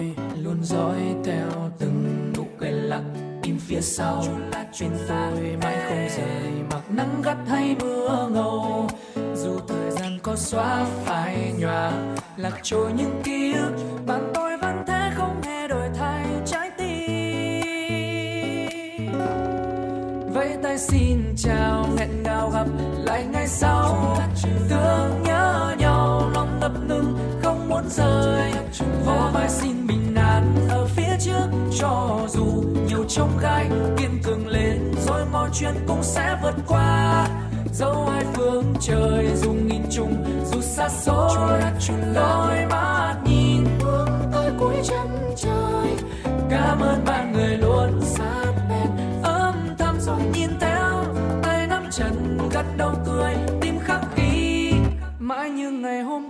Luôn 0.42 0.64
dõi 0.64 0.96
theo 1.24 1.48
từng 1.78 2.32
nụ 2.36 2.44
cười 2.58 2.72
lặng 2.72 3.40
im 3.42 3.58
phía 3.58 3.80
sau. 3.80 4.24
Bên 4.80 4.90
tôi 5.08 5.56
mãi 5.62 5.76
không 5.88 6.08
rời, 6.16 6.52
mặc 6.70 6.82
nắng 6.90 7.22
gắt 7.24 7.36
hay 7.48 7.76
mưa 7.80 8.28
ngâu 8.32 8.88
dù 9.34 9.58
thời 9.68 9.90
gian 9.90 10.18
có 10.22 10.36
xóa 10.36 10.84
phai 11.04 11.54
nhòa, 11.58 11.92
lạc 12.36 12.60
trôi 12.62 12.92
những 12.92 13.20
ký 13.24 13.52
ức, 13.52 13.72
bạn 14.06 14.30
tôi 14.34 14.45
thương 24.86 25.22
nhớ 25.22 25.74
nhau, 25.78 26.30
lòng 26.34 26.58
đập 26.60 26.72
ngừng 26.88 27.18
không 27.42 27.68
muốn 27.68 27.84
rời. 27.88 28.52
Vỗ 29.06 29.30
vai 29.34 29.48
xin 29.48 29.86
bình 29.86 30.14
an 30.14 30.54
ở 30.68 30.86
phía 30.86 31.16
trước, 31.20 31.46
cho 31.78 32.20
dù 32.28 32.64
nhiều 32.88 33.04
trông 33.08 33.38
gai, 33.40 33.66
kiên 33.96 34.22
cường 34.24 34.48
lên, 34.48 34.92
rồi 35.06 35.26
mọi 35.32 35.50
chuyện 35.52 35.74
cũng 35.88 36.02
sẽ 36.02 36.36
vượt 36.42 36.54
qua. 36.66 37.26
Dẫu 37.72 38.08
hai 38.10 38.24
phương 38.34 38.74
trời 38.80 39.26
dù 39.36 39.52
nghìn 39.52 39.82
trùng, 39.90 40.24
dù 40.52 40.60
xa 40.60 40.88
xôi, 40.88 41.60
đôi 42.14 42.66
mắt 42.70 43.16
nhìn 43.24 43.64
hướng 43.80 44.10
tới 44.32 44.50
cuối 44.58 44.74
chân 44.84 45.34
trời. 45.36 45.96
Cảm 46.50 46.80
ơn 46.80 47.04
bạn 47.04 47.32
người 47.32 47.56
luôn 47.56 48.00
sát 48.02 48.52
bên 48.68 49.22
âm 49.22 49.54
thầm 49.78 50.00
rồi 50.00 50.20
nhìn 50.34 50.50
theo, 50.60 51.04
tay 51.42 51.66
nắm 51.66 51.88
chặt 51.90 52.10
gật 52.50 52.66
đầu 52.76 52.92
mãi 55.26 55.50
như 55.50 55.70
ngày 55.70 56.02
hôm 56.02 56.28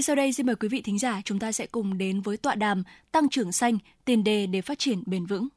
Ngay 0.00 0.04
sau 0.04 0.16
đây 0.16 0.32
xin 0.32 0.46
mời 0.46 0.56
quý 0.56 0.68
vị 0.68 0.82
thính 0.82 0.98
giả 0.98 1.20
chúng 1.24 1.38
ta 1.38 1.52
sẽ 1.52 1.66
cùng 1.66 1.98
đến 1.98 2.20
với 2.20 2.36
tọa 2.36 2.54
đàm 2.54 2.82
Tăng 3.12 3.28
trưởng 3.28 3.52
xanh, 3.52 3.78
tiền 4.04 4.24
đề 4.24 4.46
để 4.46 4.60
phát 4.60 4.78
triển 4.78 5.02
bền 5.06 5.26
vững. 5.26 5.48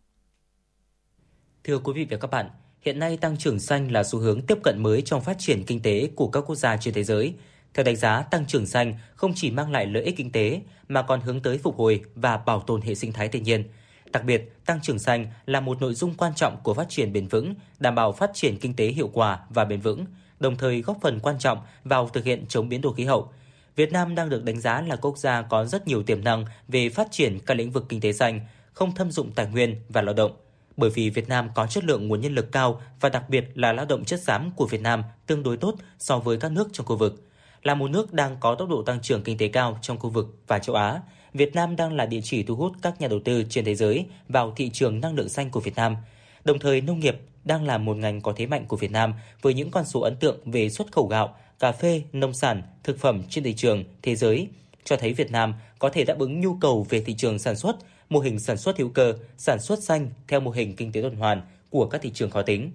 Thưa 1.63 1.79
quý 1.79 1.93
vị 1.93 2.07
và 2.09 2.17
các 2.17 2.31
bạn, 2.31 2.49
hiện 2.81 2.99
nay 2.99 3.17
tăng 3.17 3.37
trưởng 3.37 3.59
xanh 3.59 3.91
là 3.91 4.03
xu 4.03 4.19
hướng 4.19 4.41
tiếp 4.41 4.57
cận 4.63 4.83
mới 4.83 5.01
trong 5.01 5.21
phát 5.21 5.35
triển 5.39 5.63
kinh 5.63 5.81
tế 5.81 6.09
của 6.15 6.27
các 6.27 6.41
quốc 6.41 6.55
gia 6.55 6.77
trên 6.77 6.93
thế 6.93 7.03
giới. 7.03 7.33
Theo 7.73 7.83
đánh 7.83 7.95
giá, 7.95 8.21
tăng 8.21 8.45
trưởng 8.45 8.65
xanh 8.65 8.93
không 9.15 9.33
chỉ 9.35 9.51
mang 9.51 9.71
lại 9.71 9.85
lợi 9.85 10.03
ích 10.03 10.17
kinh 10.17 10.31
tế 10.31 10.61
mà 10.87 11.01
còn 11.01 11.21
hướng 11.21 11.39
tới 11.39 11.57
phục 11.57 11.77
hồi 11.77 12.01
và 12.15 12.37
bảo 12.37 12.59
tồn 12.59 12.81
hệ 12.81 12.95
sinh 12.95 13.13
thái 13.13 13.27
tự 13.27 13.39
nhiên. 13.39 13.63
Đặc 14.11 14.23
biệt, 14.23 14.65
tăng 14.65 14.81
trưởng 14.81 14.99
xanh 14.99 15.27
là 15.45 15.59
một 15.59 15.81
nội 15.81 15.93
dung 15.93 16.13
quan 16.13 16.35
trọng 16.35 16.57
của 16.63 16.73
phát 16.73 16.89
triển 16.89 17.13
bền 17.13 17.27
vững, 17.27 17.55
đảm 17.79 17.95
bảo 17.95 18.11
phát 18.11 18.31
triển 18.33 18.57
kinh 18.59 18.75
tế 18.75 18.87
hiệu 18.87 19.09
quả 19.13 19.39
và 19.49 19.65
bền 19.65 19.81
vững, 19.81 20.05
đồng 20.39 20.55
thời 20.57 20.81
góp 20.81 20.97
phần 21.01 21.19
quan 21.19 21.39
trọng 21.39 21.57
vào 21.83 22.09
thực 22.09 22.25
hiện 22.25 22.45
chống 22.49 22.69
biến 22.69 22.81
đổi 22.81 22.93
khí 22.95 23.03
hậu. 23.03 23.31
Việt 23.75 23.91
Nam 23.91 24.15
đang 24.15 24.29
được 24.29 24.43
đánh 24.43 24.59
giá 24.59 24.81
là 24.81 24.95
quốc 24.95 25.17
gia 25.17 25.41
có 25.41 25.65
rất 25.65 25.87
nhiều 25.87 26.03
tiềm 26.03 26.23
năng 26.23 26.45
về 26.67 26.89
phát 26.89 27.07
triển 27.11 27.39
các 27.45 27.53
lĩnh 27.53 27.71
vực 27.71 27.85
kinh 27.89 28.01
tế 28.01 28.13
xanh, 28.13 28.39
không 28.73 28.95
thâm 28.95 29.11
dụng 29.11 29.31
tài 29.31 29.47
nguyên 29.47 29.75
và 29.89 30.01
lao 30.01 30.13
động. 30.13 30.31
Bởi 30.77 30.89
vì 30.89 31.09
Việt 31.09 31.29
Nam 31.29 31.49
có 31.55 31.67
chất 31.67 31.83
lượng 31.83 32.07
nguồn 32.07 32.21
nhân 32.21 32.35
lực 32.35 32.51
cao 32.51 32.81
và 32.99 33.09
đặc 33.09 33.29
biệt 33.29 33.45
là 33.53 33.73
lao 33.73 33.85
động 33.85 34.05
chất 34.05 34.21
xám 34.21 34.51
của 34.55 34.65
Việt 34.65 34.81
Nam 34.81 35.03
tương 35.27 35.43
đối 35.43 35.57
tốt 35.57 35.75
so 35.99 36.19
với 36.19 36.37
các 36.37 36.51
nước 36.51 36.69
trong 36.73 36.85
khu 36.85 36.95
vực. 36.95 37.23
Là 37.63 37.75
một 37.75 37.87
nước 37.87 38.13
đang 38.13 38.37
có 38.39 38.55
tốc 38.55 38.69
độ 38.69 38.83
tăng 38.83 39.01
trưởng 39.01 39.23
kinh 39.23 39.37
tế 39.37 39.47
cao 39.47 39.79
trong 39.81 39.99
khu 39.99 40.09
vực 40.09 40.37
và 40.47 40.59
châu 40.59 40.75
Á, 40.75 41.01
Việt 41.33 41.55
Nam 41.55 41.75
đang 41.75 41.93
là 41.93 42.05
địa 42.05 42.21
chỉ 42.23 42.43
thu 42.43 42.55
hút 42.55 42.73
các 42.81 43.01
nhà 43.01 43.07
đầu 43.07 43.19
tư 43.25 43.43
trên 43.49 43.65
thế 43.65 43.75
giới 43.75 44.05
vào 44.29 44.53
thị 44.55 44.69
trường 44.69 45.01
năng 45.01 45.15
lượng 45.15 45.29
xanh 45.29 45.49
của 45.49 45.59
Việt 45.59 45.75
Nam. 45.75 45.95
Đồng 46.43 46.59
thời, 46.59 46.81
nông 46.81 46.99
nghiệp 46.99 47.17
đang 47.43 47.65
là 47.65 47.77
một 47.77 47.97
ngành 47.97 48.21
có 48.21 48.33
thế 48.35 48.45
mạnh 48.45 48.65
của 48.65 48.77
Việt 48.77 48.91
Nam 48.91 49.13
với 49.41 49.53
những 49.53 49.71
con 49.71 49.85
số 49.85 49.99
ấn 49.99 50.15
tượng 50.15 50.51
về 50.51 50.69
xuất 50.69 50.91
khẩu 50.91 51.07
gạo, 51.07 51.35
cà 51.63 51.71
phê, 51.71 52.01
nông 52.13 52.33
sản, 52.33 52.61
thực 52.83 52.99
phẩm 52.99 53.23
trên 53.29 53.43
thị 53.43 53.53
trường 53.53 53.83
thế 54.01 54.15
giới, 54.15 54.47
cho 54.83 54.97
thấy 54.97 55.13
Việt 55.13 55.31
Nam 55.31 55.53
có 55.79 55.89
thể 55.89 56.03
đáp 56.03 56.19
ứng 56.19 56.41
nhu 56.41 56.55
cầu 56.61 56.85
về 56.89 57.01
thị 57.01 57.13
trường 57.13 57.39
sản 57.39 57.55
xuất, 57.55 57.75
mô 58.09 58.19
hình 58.19 58.39
sản 58.39 58.57
xuất 58.57 58.77
hữu 58.77 58.89
cơ, 58.89 59.13
sản 59.37 59.59
xuất 59.59 59.83
xanh 59.83 60.09
theo 60.27 60.39
mô 60.39 60.51
hình 60.51 60.75
kinh 60.75 60.91
tế 60.91 61.01
tuần 61.01 61.15
hoàn 61.15 61.41
của 61.69 61.85
các 61.85 62.01
thị 62.01 62.11
trường 62.13 62.29
khó 62.29 62.41
tính. 62.41 62.71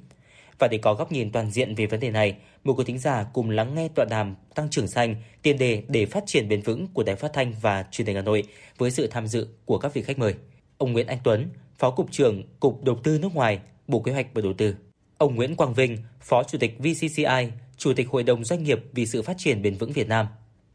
Và 0.58 0.68
để 0.68 0.78
có 0.78 0.94
góc 0.94 1.12
nhìn 1.12 1.32
toàn 1.32 1.50
diện 1.50 1.74
về 1.74 1.86
vấn 1.86 2.00
đề 2.00 2.10
này, 2.10 2.36
mời 2.64 2.74
quý 2.74 2.84
thính 2.84 2.98
giả 2.98 3.26
cùng 3.32 3.50
lắng 3.50 3.74
nghe 3.74 3.88
tọa 3.88 4.04
đàm 4.04 4.36
Tăng 4.54 4.70
trưởng 4.70 4.88
xanh, 4.88 5.16
tiền 5.42 5.58
đề 5.58 5.82
để 5.88 6.06
phát 6.06 6.24
triển 6.26 6.48
bền 6.48 6.62
vững 6.62 6.86
của 6.94 7.02
Đài 7.02 7.16
Phát 7.16 7.32
thanh 7.32 7.52
và 7.60 7.84
Truyền 7.90 8.06
hình 8.06 8.16
Hà 8.16 8.22
Nội 8.22 8.42
với 8.78 8.90
sự 8.90 9.06
tham 9.06 9.26
dự 9.26 9.48
của 9.64 9.78
các 9.78 9.94
vị 9.94 10.02
khách 10.02 10.18
mời. 10.18 10.34
Ông 10.78 10.92
Nguyễn 10.92 11.06
Anh 11.06 11.18
Tuấn, 11.24 11.48
Phó 11.78 11.90
cục 11.90 12.12
trưởng 12.12 12.42
Cục 12.60 12.84
Đầu 12.84 13.00
tư 13.04 13.18
nước 13.18 13.34
ngoài, 13.34 13.60
Bộ 13.88 14.00
Kế 14.00 14.12
hoạch 14.12 14.26
và 14.34 14.42
Đầu 14.42 14.52
tư. 14.52 14.74
Ông 15.18 15.34
Nguyễn 15.34 15.56
Quang 15.56 15.74
Vinh, 15.74 15.98
Phó 16.20 16.42
Chủ 16.42 16.58
tịch 16.58 16.78
VCCI, 16.78 17.48
Chủ 17.78 17.92
tịch 17.92 18.08
Hội 18.08 18.22
đồng 18.22 18.44
Doanh 18.44 18.64
nghiệp 18.64 18.78
vì 18.92 19.06
sự 19.06 19.22
phát 19.22 19.36
triển 19.38 19.62
bền 19.62 19.74
vững 19.74 19.92
Việt 19.92 20.08
Nam. 20.08 20.26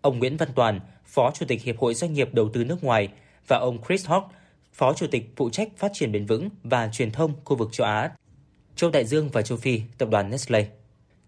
Ông 0.01 0.19
Nguyễn 0.19 0.37
Văn 0.37 0.49
Toàn, 0.55 0.79
Phó 1.05 1.31
Chủ 1.33 1.45
tịch 1.45 1.63
Hiệp 1.63 1.77
hội 1.77 1.93
Doanh 1.93 2.13
nghiệp 2.13 2.29
Đầu 2.33 2.49
tư 2.53 2.63
nước 2.63 2.83
ngoài 2.83 3.09
và 3.47 3.57
ông 3.57 3.77
Chris 3.87 4.07
Hawk, 4.07 4.23
Phó 4.73 4.93
Chủ 4.93 5.07
tịch 5.07 5.33
phụ 5.35 5.49
trách 5.49 5.69
phát 5.77 5.91
triển 5.93 6.11
bền 6.11 6.25
vững 6.25 6.49
và 6.63 6.89
truyền 6.93 7.11
thông 7.11 7.33
khu 7.45 7.55
vực 7.55 7.69
châu 7.71 7.87
Á, 7.87 8.11
châu 8.75 8.89
Đại 8.89 9.05
Dương 9.05 9.29
và 9.29 9.41
châu 9.41 9.57
Phi, 9.57 9.81
tập 9.97 10.09
đoàn 10.09 10.29
Nestle. 10.29 10.67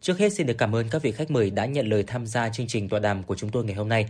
Trước 0.02 0.18
hết 0.20 0.34
xin 0.34 0.48
được 0.48 0.58
cảm 0.58 0.76
ơn 0.76 0.90
các 0.90 1.02
vị 1.02 1.12
khách 1.12 1.32
mời 1.32 1.50
đã 1.50 1.66
nhận 1.66 1.88
lời 1.88 2.04
tham 2.08 2.26
gia 2.26 2.50
chương 2.50 2.68
trình 2.68 2.90
tọa 2.90 3.00
đàm 3.00 3.24
của 3.24 3.36
chúng 3.36 3.50
tôi 3.50 3.66
ngày 3.66 3.76
hôm 3.76 3.90
nay. 3.90 4.06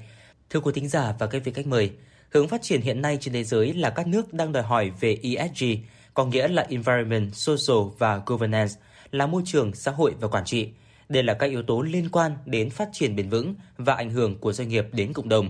Thưa 0.50 0.60
quý 0.60 0.72
thính 0.76 0.88
giả 0.88 1.14
và 1.20 1.28
các 1.28 1.42
vị 1.44 1.52
khách 1.52 1.68
mời, 1.68 1.92
hướng 2.30 2.48
phát 2.48 2.62
triển 2.62 2.82
hiện 2.82 3.02
nay 3.02 3.18
trên 3.22 3.34
thế 3.34 3.44
giới 3.44 3.74
là 3.74 3.90
các 3.90 4.08
nước 4.08 4.34
đang 4.34 4.52
đòi 4.52 4.64
hỏi 4.64 4.92
về 5.00 5.18
ESG, 5.24 5.66
có 6.14 6.26
nghĩa 6.26 6.48
là 6.48 6.66
Environment, 6.70 7.36
Social 7.36 7.92
và 7.98 8.22
Governance, 8.26 8.74
là 9.12 9.28
môi 9.28 9.42
trường, 9.46 9.76
xã 9.76 9.92
hội 9.92 10.14
và 10.20 10.28
quản 10.28 10.46
trị. 10.46 10.70
Đây 11.10 11.24
là 11.24 11.34
các 11.34 11.50
yếu 11.50 11.64
tố 11.64 11.82
liên 11.82 12.10
quan 12.10 12.38
đến 12.46 12.70
phát 12.70 12.90
triển 12.92 13.16
bền 13.16 13.30
vững 13.30 13.56
và 13.78 13.94
ảnh 13.94 14.10
hưởng 14.10 14.40
của 14.40 14.54
doanh 14.54 14.70
nghiệp 14.70 14.86
đến 14.92 15.14
cộng 15.14 15.30
đồng, 15.30 15.50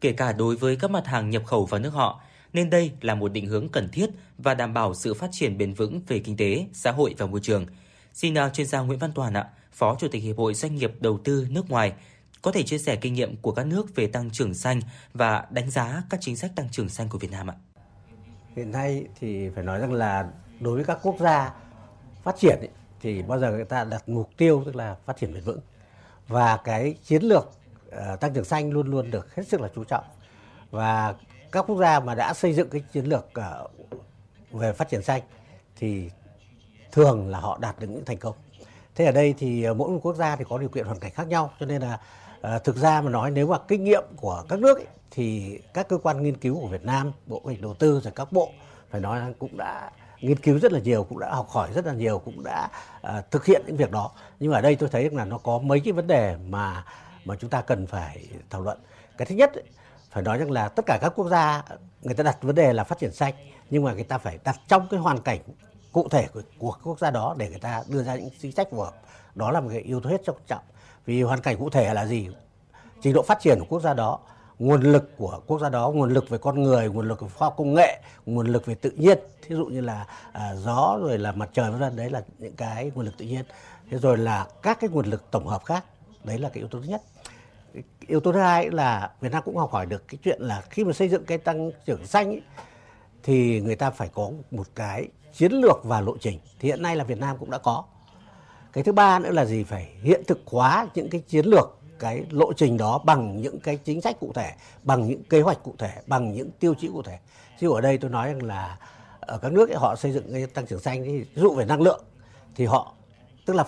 kể 0.00 0.12
cả 0.12 0.32
đối 0.32 0.56
với 0.56 0.76
các 0.76 0.90
mặt 0.90 1.06
hàng 1.06 1.30
nhập 1.30 1.42
khẩu 1.46 1.66
vào 1.66 1.80
nước 1.80 1.90
họ, 1.90 2.20
nên 2.52 2.70
đây 2.70 2.92
là 3.00 3.14
một 3.14 3.32
định 3.32 3.46
hướng 3.46 3.68
cần 3.68 3.88
thiết 3.92 4.10
và 4.38 4.54
đảm 4.54 4.74
bảo 4.74 4.94
sự 4.94 5.14
phát 5.14 5.28
triển 5.32 5.58
bền 5.58 5.74
vững 5.74 6.00
về 6.08 6.18
kinh 6.18 6.36
tế, 6.36 6.66
xã 6.72 6.92
hội 6.92 7.14
và 7.18 7.26
môi 7.26 7.40
trường. 7.40 7.66
Xin 8.12 8.38
à, 8.38 8.48
chuyên 8.48 8.66
gia 8.66 8.80
Nguyễn 8.80 8.98
Văn 8.98 9.12
Toàn 9.14 9.34
ạ, 9.34 9.48
Phó 9.72 9.96
Chủ 10.00 10.08
tịch 10.08 10.22
Hiệp 10.22 10.36
hội 10.36 10.54
Doanh 10.54 10.74
nghiệp 10.74 10.92
Đầu 11.00 11.18
tư 11.24 11.46
nước 11.50 11.70
ngoài, 11.70 11.92
có 12.42 12.52
thể 12.52 12.62
chia 12.62 12.78
sẻ 12.78 12.96
kinh 12.96 13.14
nghiệm 13.14 13.36
của 13.36 13.52
các 13.52 13.66
nước 13.66 13.94
về 13.94 14.06
tăng 14.06 14.30
trưởng 14.30 14.54
xanh 14.54 14.80
và 15.14 15.46
đánh 15.50 15.70
giá 15.70 16.02
các 16.10 16.20
chính 16.20 16.36
sách 16.36 16.52
tăng 16.56 16.68
trưởng 16.70 16.88
xanh 16.88 17.08
của 17.08 17.18
Việt 17.18 17.30
Nam 17.30 17.50
ạ. 17.50 17.54
Hiện 18.56 18.70
nay 18.70 19.04
thì 19.20 19.48
phải 19.54 19.64
nói 19.64 19.80
rằng 19.80 19.92
là 19.92 20.28
đối 20.60 20.74
với 20.74 20.84
các 20.84 20.98
quốc 21.02 21.16
gia 21.20 21.54
phát 22.22 22.36
triển 22.38 22.58
ấy, 22.58 22.68
thì 23.02 23.22
bao 23.22 23.38
giờ 23.38 23.50
người 23.50 23.64
ta 23.64 23.84
đặt 23.84 24.08
mục 24.08 24.30
tiêu 24.36 24.62
tức 24.66 24.76
là 24.76 24.96
phát 25.06 25.16
triển 25.16 25.34
bền 25.34 25.42
vững. 25.42 25.60
Và 26.28 26.56
cái 26.56 26.96
chiến 27.04 27.22
lược 27.22 27.50
uh, 27.88 28.20
tăng 28.20 28.34
trưởng 28.34 28.44
xanh 28.44 28.70
luôn 28.70 28.86
luôn 28.86 29.10
được 29.10 29.34
hết 29.34 29.48
sức 29.48 29.60
là 29.60 29.68
chú 29.74 29.84
trọng. 29.84 30.04
Và 30.70 31.14
các 31.52 31.64
quốc 31.66 31.76
gia 31.78 32.00
mà 32.00 32.14
đã 32.14 32.34
xây 32.34 32.52
dựng 32.52 32.70
cái 32.70 32.82
chiến 32.92 33.04
lược 33.04 33.28
uh, 33.38 33.70
về 34.52 34.72
phát 34.72 34.88
triển 34.88 35.02
xanh 35.02 35.22
thì 35.76 36.10
thường 36.92 37.28
là 37.28 37.40
họ 37.40 37.58
đạt 37.60 37.80
được 37.80 37.86
những 37.90 38.04
thành 38.04 38.18
công. 38.18 38.34
Thế 38.94 39.04
ở 39.04 39.12
đây 39.12 39.34
thì 39.38 39.62
ờ, 39.62 39.74
mỗi 39.74 39.90
một 39.90 39.98
quốc 40.02 40.16
gia 40.16 40.36
thì 40.36 40.44
có 40.48 40.58
điều 40.58 40.68
kiện 40.68 40.86
hoàn 40.86 40.98
cảnh 40.98 41.12
khác 41.14 41.28
nhau 41.28 41.50
cho 41.60 41.66
nên 41.66 41.82
là 41.82 42.00
uh, 42.56 42.64
thực 42.64 42.76
ra 42.76 43.00
mà 43.00 43.10
nói 43.10 43.30
nếu 43.30 43.46
mà 43.46 43.58
kinh 43.68 43.84
nghiệm 43.84 44.04
của 44.16 44.44
các 44.48 44.58
nước 44.58 44.78
ấy, 44.78 44.86
thì 45.10 45.58
các 45.74 45.88
cơ 45.88 45.98
quan 45.98 46.22
nghiên 46.22 46.36
cứu 46.36 46.60
của 46.60 46.66
Việt 46.66 46.84
Nam 46.84 47.12
bộ 47.26 47.38
kế 47.38 47.44
hoạch 47.44 47.60
đầu 47.60 47.74
tư 47.74 48.00
rồi 48.00 48.12
các 48.16 48.32
bộ 48.32 48.50
phải 48.90 49.00
nói 49.00 49.20
là 49.20 49.28
cũng 49.38 49.56
đã 49.56 49.90
nghiên 50.22 50.36
cứu 50.36 50.58
rất 50.58 50.72
là 50.72 50.78
nhiều 50.78 51.04
cũng 51.04 51.18
đã 51.18 51.34
học 51.34 51.48
hỏi 51.50 51.68
rất 51.74 51.86
là 51.86 51.92
nhiều 51.92 52.18
cũng 52.18 52.44
đã 52.44 52.68
uh, 53.00 53.30
thực 53.30 53.44
hiện 53.44 53.62
những 53.66 53.76
việc 53.76 53.90
đó. 53.90 54.10
Nhưng 54.40 54.50
mà 54.50 54.58
ở 54.58 54.60
đây 54.60 54.76
tôi 54.76 54.88
thấy 54.88 55.10
là 55.10 55.24
nó 55.24 55.38
có 55.38 55.58
mấy 55.58 55.80
cái 55.80 55.92
vấn 55.92 56.06
đề 56.06 56.36
mà 56.36 56.84
mà 57.24 57.36
chúng 57.36 57.50
ta 57.50 57.60
cần 57.60 57.86
phải 57.86 58.26
thảo 58.50 58.62
luận. 58.62 58.78
Cái 59.18 59.26
thứ 59.26 59.34
nhất 59.34 59.54
ấy, 59.54 59.64
phải 60.10 60.22
nói 60.22 60.38
rằng 60.38 60.50
là 60.50 60.68
tất 60.68 60.86
cả 60.86 60.98
các 61.00 61.12
quốc 61.16 61.28
gia 61.28 61.62
người 62.02 62.14
ta 62.14 62.24
đặt 62.24 62.42
vấn 62.42 62.54
đề 62.54 62.72
là 62.72 62.84
phát 62.84 62.98
triển 62.98 63.12
xanh 63.12 63.34
nhưng 63.70 63.84
mà 63.84 63.92
người 63.92 64.04
ta 64.04 64.18
phải 64.18 64.38
đặt 64.44 64.56
trong 64.68 64.86
cái 64.90 65.00
hoàn 65.00 65.20
cảnh 65.20 65.40
cụ 65.92 66.08
thể 66.08 66.26
của, 66.34 66.42
của 66.58 66.76
quốc 66.82 66.98
gia 66.98 67.10
đó 67.10 67.34
để 67.38 67.48
người 67.48 67.58
ta 67.58 67.82
đưa 67.88 68.02
ra 68.02 68.14
những 68.14 68.28
chính 68.40 68.52
sách 68.52 68.68
phù 68.70 68.80
hợp. 68.80 68.94
Đó 69.34 69.50
là 69.50 69.60
một 69.60 69.68
cái 69.72 69.80
yếu 69.80 70.00
tố 70.00 70.10
hết 70.10 70.20
trọng 70.24 70.36
trọng. 70.46 70.62
Vì 71.06 71.22
hoàn 71.22 71.40
cảnh 71.40 71.56
cụ 71.58 71.70
thể 71.70 71.94
là 71.94 72.06
gì? 72.06 72.28
Trình 73.02 73.12
độ 73.12 73.22
phát 73.22 73.40
triển 73.40 73.58
của 73.58 73.66
quốc 73.68 73.80
gia 73.82 73.94
đó 73.94 74.18
nguồn 74.58 74.82
lực 74.82 75.16
của 75.16 75.40
quốc 75.46 75.60
gia 75.60 75.68
đó 75.68 75.90
nguồn 75.90 76.12
lực 76.12 76.28
về 76.28 76.38
con 76.38 76.62
người 76.62 76.88
nguồn 76.88 77.08
lực 77.08 77.20
về 77.20 77.28
khoa 77.28 77.46
học 77.46 77.54
công 77.56 77.74
nghệ 77.74 78.00
nguồn 78.26 78.46
lực 78.46 78.66
về 78.66 78.74
tự 78.74 78.90
nhiên. 78.90 79.18
Thí 79.42 79.56
dụ 79.56 79.66
như 79.66 79.80
là 79.80 80.06
à, 80.32 80.54
gió 80.54 80.98
rồi 81.02 81.18
là 81.18 81.32
mặt 81.32 81.50
trời 81.52 81.70
vân 81.70 81.80
vân 81.80 81.96
đấy 81.96 82.10
là 82.10 82.22
những 82.38 82.56
cái 82.56 82.90
nguồn 82.94 83.04
lực 83.04 83.14
tự 83.18 83.24
nhiên. 83.24 83.44
Thế 83.90 83.98
rồi 83.98 84.18
là 84.18 84.46
các 84.62 84.80
cái 84.80 84.90
nguồn 84.90 85.06
lực 85.06 85.30
tổng 85.30 85.46
hợp 85.46 85.64
khác 85.64 85.84
đấy 86.24 86.38
là 86.38 86.48
cái 86.48 86.58
yếu 86.58 86.68
tố 86.68 86.80
thứ 86.80 86.88
nhất. 86.88 87.02
Yếu 88.06 88.20
tố 88.20 88.32
thứ 88.32 88.38
hai 88.38 88.70
là 88.70 89.10
Việt 89.20 89.32
Nam 89.32 89.42
cũng 89.44 89.56
học 89.56 89.72
hỏi 89.72 89.86
được 89.86 90.08
cái 90.08 90.18
chuyện 90.22 90.42
là 90.42 90.60
khi 90.70 90.84
mà 90.84 90.92
xây 90.92 91.08
dựng 91.08 91.24
cái 91.24 91.38
tăng 91.38 91.70
trưởng 91.86 92.06
xanh 92.06 92.30
ấy, 92.30 92.42
thì 93.22 93.60
người 93.60 93.76
ta 93.76 93.90
phải 93.90 94.08
có 94.08 94.30
một 94.50 94.66
cái 94.74 95.08
chiến 95.34 95.52
lược 95.52 95.84
và 95.84 96.00
lộ 96.00 96.16
trình. 96.20 96.38
Thì 96.58 96.68
hiện 96.68 96.82
nay 96.82 96.96
là 96.96 97.04
Việt 97.04 97.18
Nam 97.18 97.36
cũng 97.38 97.50
đã 97.50 97.58
có. 97.58 97.84
Cái 98.72 98.84
thứ 98.84 98.92
ba 98.92 99.18
nữa 99.18 99.30
là 99.30 99.44
gì? 99.44 99.64
Phải 99.64 99.88
hiện 100.02 100.22
thực 100.26 100.40
hóa 100.46 100.86
những 100.94 101.10
cái 101.10 101.20
chiến 101.20 101.46
lược 101.46 101.78
cái 102.02 102.24
lộ 102.30 102.52
trình 102.52 102.76
đó 102.76 102.98
bằng 102.98 103.40
những 103.40 103.60
cái 103.60 103.76
chính 103.76 104.00
sách 104.00 104.20
cụ 104.20 104.32
thể 104.34 104.52
bằng 104.82 105.06
những 105.08 105.22
kế 105.24 105.40
hoạch 105.40 105.62
cụ 105.62 105.74
thể 105.78 105.92
bằng 106.06 106.32
những 106.32 106.50
tiêu 106.50 106.74
chí 106.74 106.88
cụ 106.88 107.02
thể. 107.02 107.18
Chứ 107.60 107.72
ở 107.72 107.80
đây 107.80 107.98
tôi 107.98 108.10
nói 108.10 108.28
rằng 108.28 108.42
là 108.42 108.78
ở 109.20 109.38
các 109.38 109.52
nước 109.52 109.70
ấy, 109.70 109.76
họ 109.76 109.96
xây 109.96 110.12
dựng 110.12 110.32
cái 110.32 110.46
tăng 110.46 110.66
trưởng 110.66 110.80
xanh 110.80 111.04
thì 111.04 111.18
ví 111.18 111.42
dụ 111.42 111.54
về 111.54 111.64
năng 111.64 111.82
lượng 111.82 112.04
thì 112.54 112.66
họ 112.66 112.92
tức 113.46 113.54
là 113.54 113.64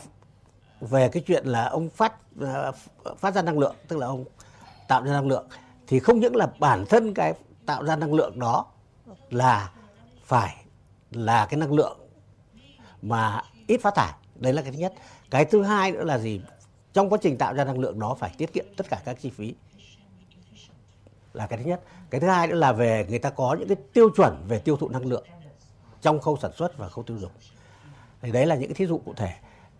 về 0.80 1.08
cái 1.08 1.22
chuyện 1.26 1.46
là 1.46 1.64
ông 1.64 1.88
phát 1.88 2.12
ờ, 2.40 2.72
phát 3.18 3.34
ra 3.34 3.42
năng 3.42 3.58
lượng 3.58 3.74
tức 3.88 3.96
là 3.96 4.06
ông 4.06 4.24
tạo 4.88 5.02
ra 5.04 5.12
năng 5.12 5.28
lượng 5.28 5.46
thì 5.86 6.00
không 6.00 6.20
những 6.20 6.36
là 6.36 6.46
bản 6.58 6.84
thân 6.88 7.14
cái 7.14 7.34
tạo 7.66 7.84
ra 7.84 7.96
năng 7.96 8.14
lượng 8.14 8.38
đó 8.38 8.66
là 9.30 9.70
phải 10.24 10.56
là 11.10 11.46
cái 11.46 11.60
năng 11.60 11.72
lượng 11.72 11.98
mà 13.02 13.42
ít 13.66 13.80
phát 13.82 13.94
thải. 13.94 14.12
Đấy 14.34 14.52
là 14.52 14.62
cái 14.62 14.72
thứ 14.72 14.78
nhất. 14.78 14.94
Cái 15.30 15.44
thứ 15.44 15.62
hai 15.62 15.92
nữa 15.92 16.04
là 16.04 16.18
gì? 16.18 16.40
Trong 16.94 17.10
quá 17.10 17.18
trình 17.22 17.36
tạo 17.36 17.54
ra 17.54 17.64
năng 17.64 17.78
lượng 17.78 17.98
đó 17.98 18.16
phải 18.18 18.34
tiết 18.38 18.52
kiệm 18.52 18.64
tất 18.76 18.88
cả 18.90 19.02
các 19.04 19.16
chi 19.20 19.30
phí. 19.30 19.54
Là 21.32 21.46
cái 21.46 21.58
thứ 21.58 21.64
nhất. 21.64 21.80
Cái 22.10 22.20
thứ 22.20 22.28
hai 22.28 22.46
nữa 22.46 22.54
là 22.54 22.72
về 22.72 23.06
người 23.08 23.18
ta 23.18 23.30
có 23.30 23.56
những 23.58 23.68
cái 23.68 23.76
tiêu 23.92 24.10
chuẩn 24.16 24.44
về 24.48 24.58
tiêu 24.58 24.76
thụ 24.76 24.88
năng 24.88 25.06
lượng 25.06 25.24
trong 26.02 26.20
khâu 26.20 26.36
sản 26.42 26.50
xuất 26.56 26.78
và 26.78 26.88
khâu 26.88 27.04
tiêu 27.04 27.18
dùng. 27.18 27.32
Thì 28.22 28.32
đấy 28.32 28.46
là 28.46 28.54
những 28.54 28.68
cái 28.68 28.74
thí 28.74 28.86
dụ 28.86 28.98
cụ 28.98 29.14
thể. 29.16 29.34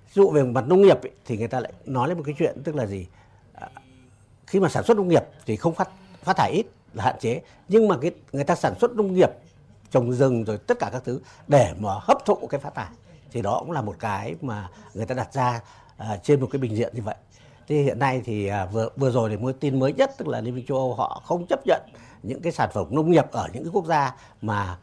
Ví 0.05 0.13
dụ 0.13 0.31
về 0.31 0.43
mặt 0.43 0.65
nông 0.67 0.83
nghiệp 0.83 1.03
ấy, 1.03 1.11
thì 1.25 1.39
người 1.39 1.49
ta 1.49 1.61
lại 1.61 1.73
nói 1.85 2.09
lên 2.09 2.17
một 2.17 2.23
cái 2.27 2.35
chuyện 2.39 2.63
tức 2.65 2.75
là 2.75 2.87
gì? 2.87 3.07
À, 3.53 3.69
khi 4.47 4.61
mà 4.61 4.69
sản 4.69 4.85
xuất 4.85 4.97
nông 4.97 5.09
nghiệp 5.09 5.25
thì 5.47 5.57
không 5.57 5.75
phát 5.75 5.89
phát 6.23 6.37
thải 6.37 6.53
ít 6.53 6.67
là 6.93 7.05
hạn 7.05 7.17
chế. 7.21 7.41
Nhưng 7.69 7.89
mà 7.89 7.99
cái 8.03 8.11
người 8.33 8.45
ta 8.45 8.55
sản 8.55 8.75
xuất 8.81 8.97
nông 8.97 9.15
nghiệp 9.15 9.31
trồng 9.91 10.13
rừng 10.13 10.45
rồi 10.45 10.59
tất 10.59 10.79
cả 10.79 10.91
các 10.93 11.03
thứ 11.05 11.21
để 11.49 11.75
mà 11.79 11.91
hấp 12.01 12.25
thụ 12.25 12.47
cái 12.51 12.61
phát 12.61 12.75
thải 12.75 12.91
thì 13.33 13.43
đó 13.43 13.59
cũng 13.61 13.71
là 13.71 13.83
một 13.83 13.97
cái 13.99 14.35
mà 14.41 14.71
người 14.95 15.07
ta 15.07 15.15
đặt 15.15 15.33
ra 15.33 15.61
à, 15.97 16.17
trên 16.23 16.41
một 16.41 16.49
cái 16.53 16.59
bình 16.59 16.77
diện 16.77 16.93
như 16.95 17.03
vậy. 17.03 17.15
Thì 17.69 17.83
hiện 17.83 17.99
nay 17.99 18.23
thì 18.25 18.47
à, 18.47 18.67
vừa 18.67 18.89
vừa 18.97 19.11
rồi 19.11 19.31
thì 19.31 19.37
mới 19.37 19.53
tin 19.53 19.81
mới 19.81 19.93
nhất 19.93 20.11
tức 20.19 20.29
là 20.29 20.41
liên 20.41 20.55
minh 20.55 20.67
châu 20.69 20.77
âu 20.77 20.95
họ 20.95 21.23
không 21.25 21.47
chấp 21.47 21.67
nhận 21.67 21.83
những 22.23 22.43
cái 22.43 22.53
sản 22.53 22.71
phẩm 22.73 22.87
nông 22.91 23.11
nghiệp 23.11 23.25
ở 23.33 23.49
những 23.53 23.65
cái 23.65 23.71
quốc 23.73 23.87
gia 23.87 24.15
mà 24.43 24.79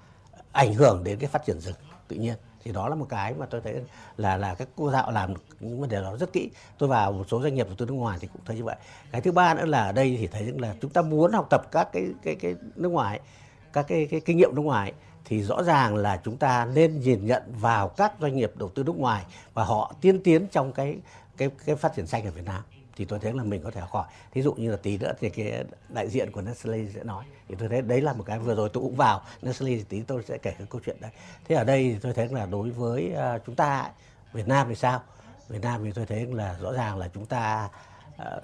ảnh 0.52 0.74
hưởng 0.74 1.04
đến 1.04 1.20
cái 1.20 1.30
phát 1.30 1.46
triển 1.46 1.60
rừng. 1.60 1.76
Tự 2.08 2.16
nhiên 2.16 2.36
thì 2.64 2.72
đó 2.72 2.90
là 2.90 2.96
một 2.96 3.06
cái 3.10 3.34
mà 3.34 3.46
tôi 3.46 3.62
thấy 3.62 3.76
là 4.18 4.38
là 4.38 4.56
các 4.56 4.68
quốc 4.76 4.92
gia 4.92 5.12
làm 5.12 5.34
những 5.60 5.82
vấn 5.82 5.90
đề 5.90 6.02
đó 6.02 6.18
rất 6.18 6.34
kỹ. 6.34 6.50
Tôi 6.78 6.90
vào 6.90 7.12
một 7.12 7.24
số 7.28 7.42
doanh 7.42 7.56
nghiệp 7.56 7.68
của 7.70 7.76
tôi 7.78 7.88
nước 7.88 7.94
ngoài 7.94 8.18
thì 8.22 8.28
cũng 8.34 8.42
thấy 8.46 8.56
như 8.56 8.64
vậy. 8.64 8.76
Cái 9.12 9.22
thứ 9.22 9.32
ba 9.32 9.54
nữa 9.54 9.66
là 9.66 9.86
ở 9.86 9.92
đây 9.92 10.18
thì 10.20 10.28
thấy 10.28 10.46
rằng 10.46 10.62
là 10.62 10.76
chúng 10.82 10.92
ta 10.92 11.02
muốn 11.02 11.32
học 11.32 11.48
tập 11.50 11.62
các 11.72 11.90
cái 11.94 12.06
cái 12.24 12.36
cái 12.36 12.56
nước 12.76 12.90
ngoài 12.90 13.20
các 13.74 13.86
cái, 13.88 14.08
cái 14.12 14.20
kinh 14.20 14.38
nghiệm 14.38 14.56
nước 14.56 14.62
ngoài 14.62 14.94
thì 15.32 15.44
rõ 15.44 15.64
ràng 15.64 15.96
là 15.96 16.22
chúng 16.24 16.38
ta 16.38 16.66
nên 16.66 17.00
nhìn 17.00 17.26
nhận 17.26 17.44
vào 17.60 17.90
các 17.90 18.14
doanh 18.22 18.36
nghiệp 18.36 18.52
đầu 18.56 18.70
tư 18.70 18.84
nước 18.84 18.96
ngoài 18.96 19.26
và 19.54 19.64
họ 19.64 19.94
tiên 20.02 20.24
tiến 20.24 20.48
trong 20.52 20.72
cái 20.74 20.98
cái 21.38 21.50
cái 21.66 21.76
phát 21.76 21.96
triển 21.96 22.08
xanh 22.08 22.26
ở 22.26 22.32
Việt 22.32 22.46
Nam. 22.46 22.62
Thì 22.96 23.06
tôi 23.06 23.20
thấy 23.20 23.34
là 23.34 23.44
mình 23.44 23.62
có 23.64 23.72
thể 23.72 23.82
học 23.82 23.90
hỏi. 23.92 24.08
Thí 24.32 24.42
dụ 24.42 24.54
như 24.54 24.72
là 24.72 24.78
tí 24.78 24.98
nữa 24.98 25.14
thì 25.20 25.30
cái 25.30 25.64
đại 25.90 26.10
diện 26.10 26.32
của 26.32 26.42
Nestle 26.42 26.86
sẽ 26.96 27.04
nói. 27.04 27.26
Thì 27.48 27.56
tôi 27.60 27.70
thấy 27.70 27.82
đấy 27.82 28.02
là 28.02 28.14
một 28.14 28.24
cái 28.28 28.40
vừa 28.40 28.56
rồi 28.56 28.70
tôi 28.74 28.84
cũng 28.84 28.96
vào. 28.96 29.22
Nestle 29.42 29.76
thì 29.76 29.84
tí 29.84 30.02
tôi 30.02 30.24
sẽ 30.28 30.38
kể 30.38 30.52
cái 30.58 30.68
câu 30.70 30.82
chuyện 30.86 30.98
đấy. 31.00 31.12
Thế 31.48 31.56
ở 31.56 31.64
đây 31.64 31.84
thì 31.84 32.00
tôi 32.02 32.14
thấy 32.14 32.28
là 32.28 32.46
đối 32.46 32.70
với 32.70 33.14
à, 33.14 33.38
chúng 33.46 33.56
ta 33.56 33.90
Việt 34.34 34.48
Nam 34.48 34.68
thì 34.70 34.76
sao? 34.76 35.02
Việt 35.50 35.62
Nam 35.62 35.84
thì 35.84 35.92
tôi 35.92 36.06
thấy 36.06 36.26
là 36.26 36.56
rõ 36.62 36.74
ràng 36.74 36.98
là 36.98 37.10
chúng 37.14 37.26
ta 37.26 37.70
à, 38.18 38.40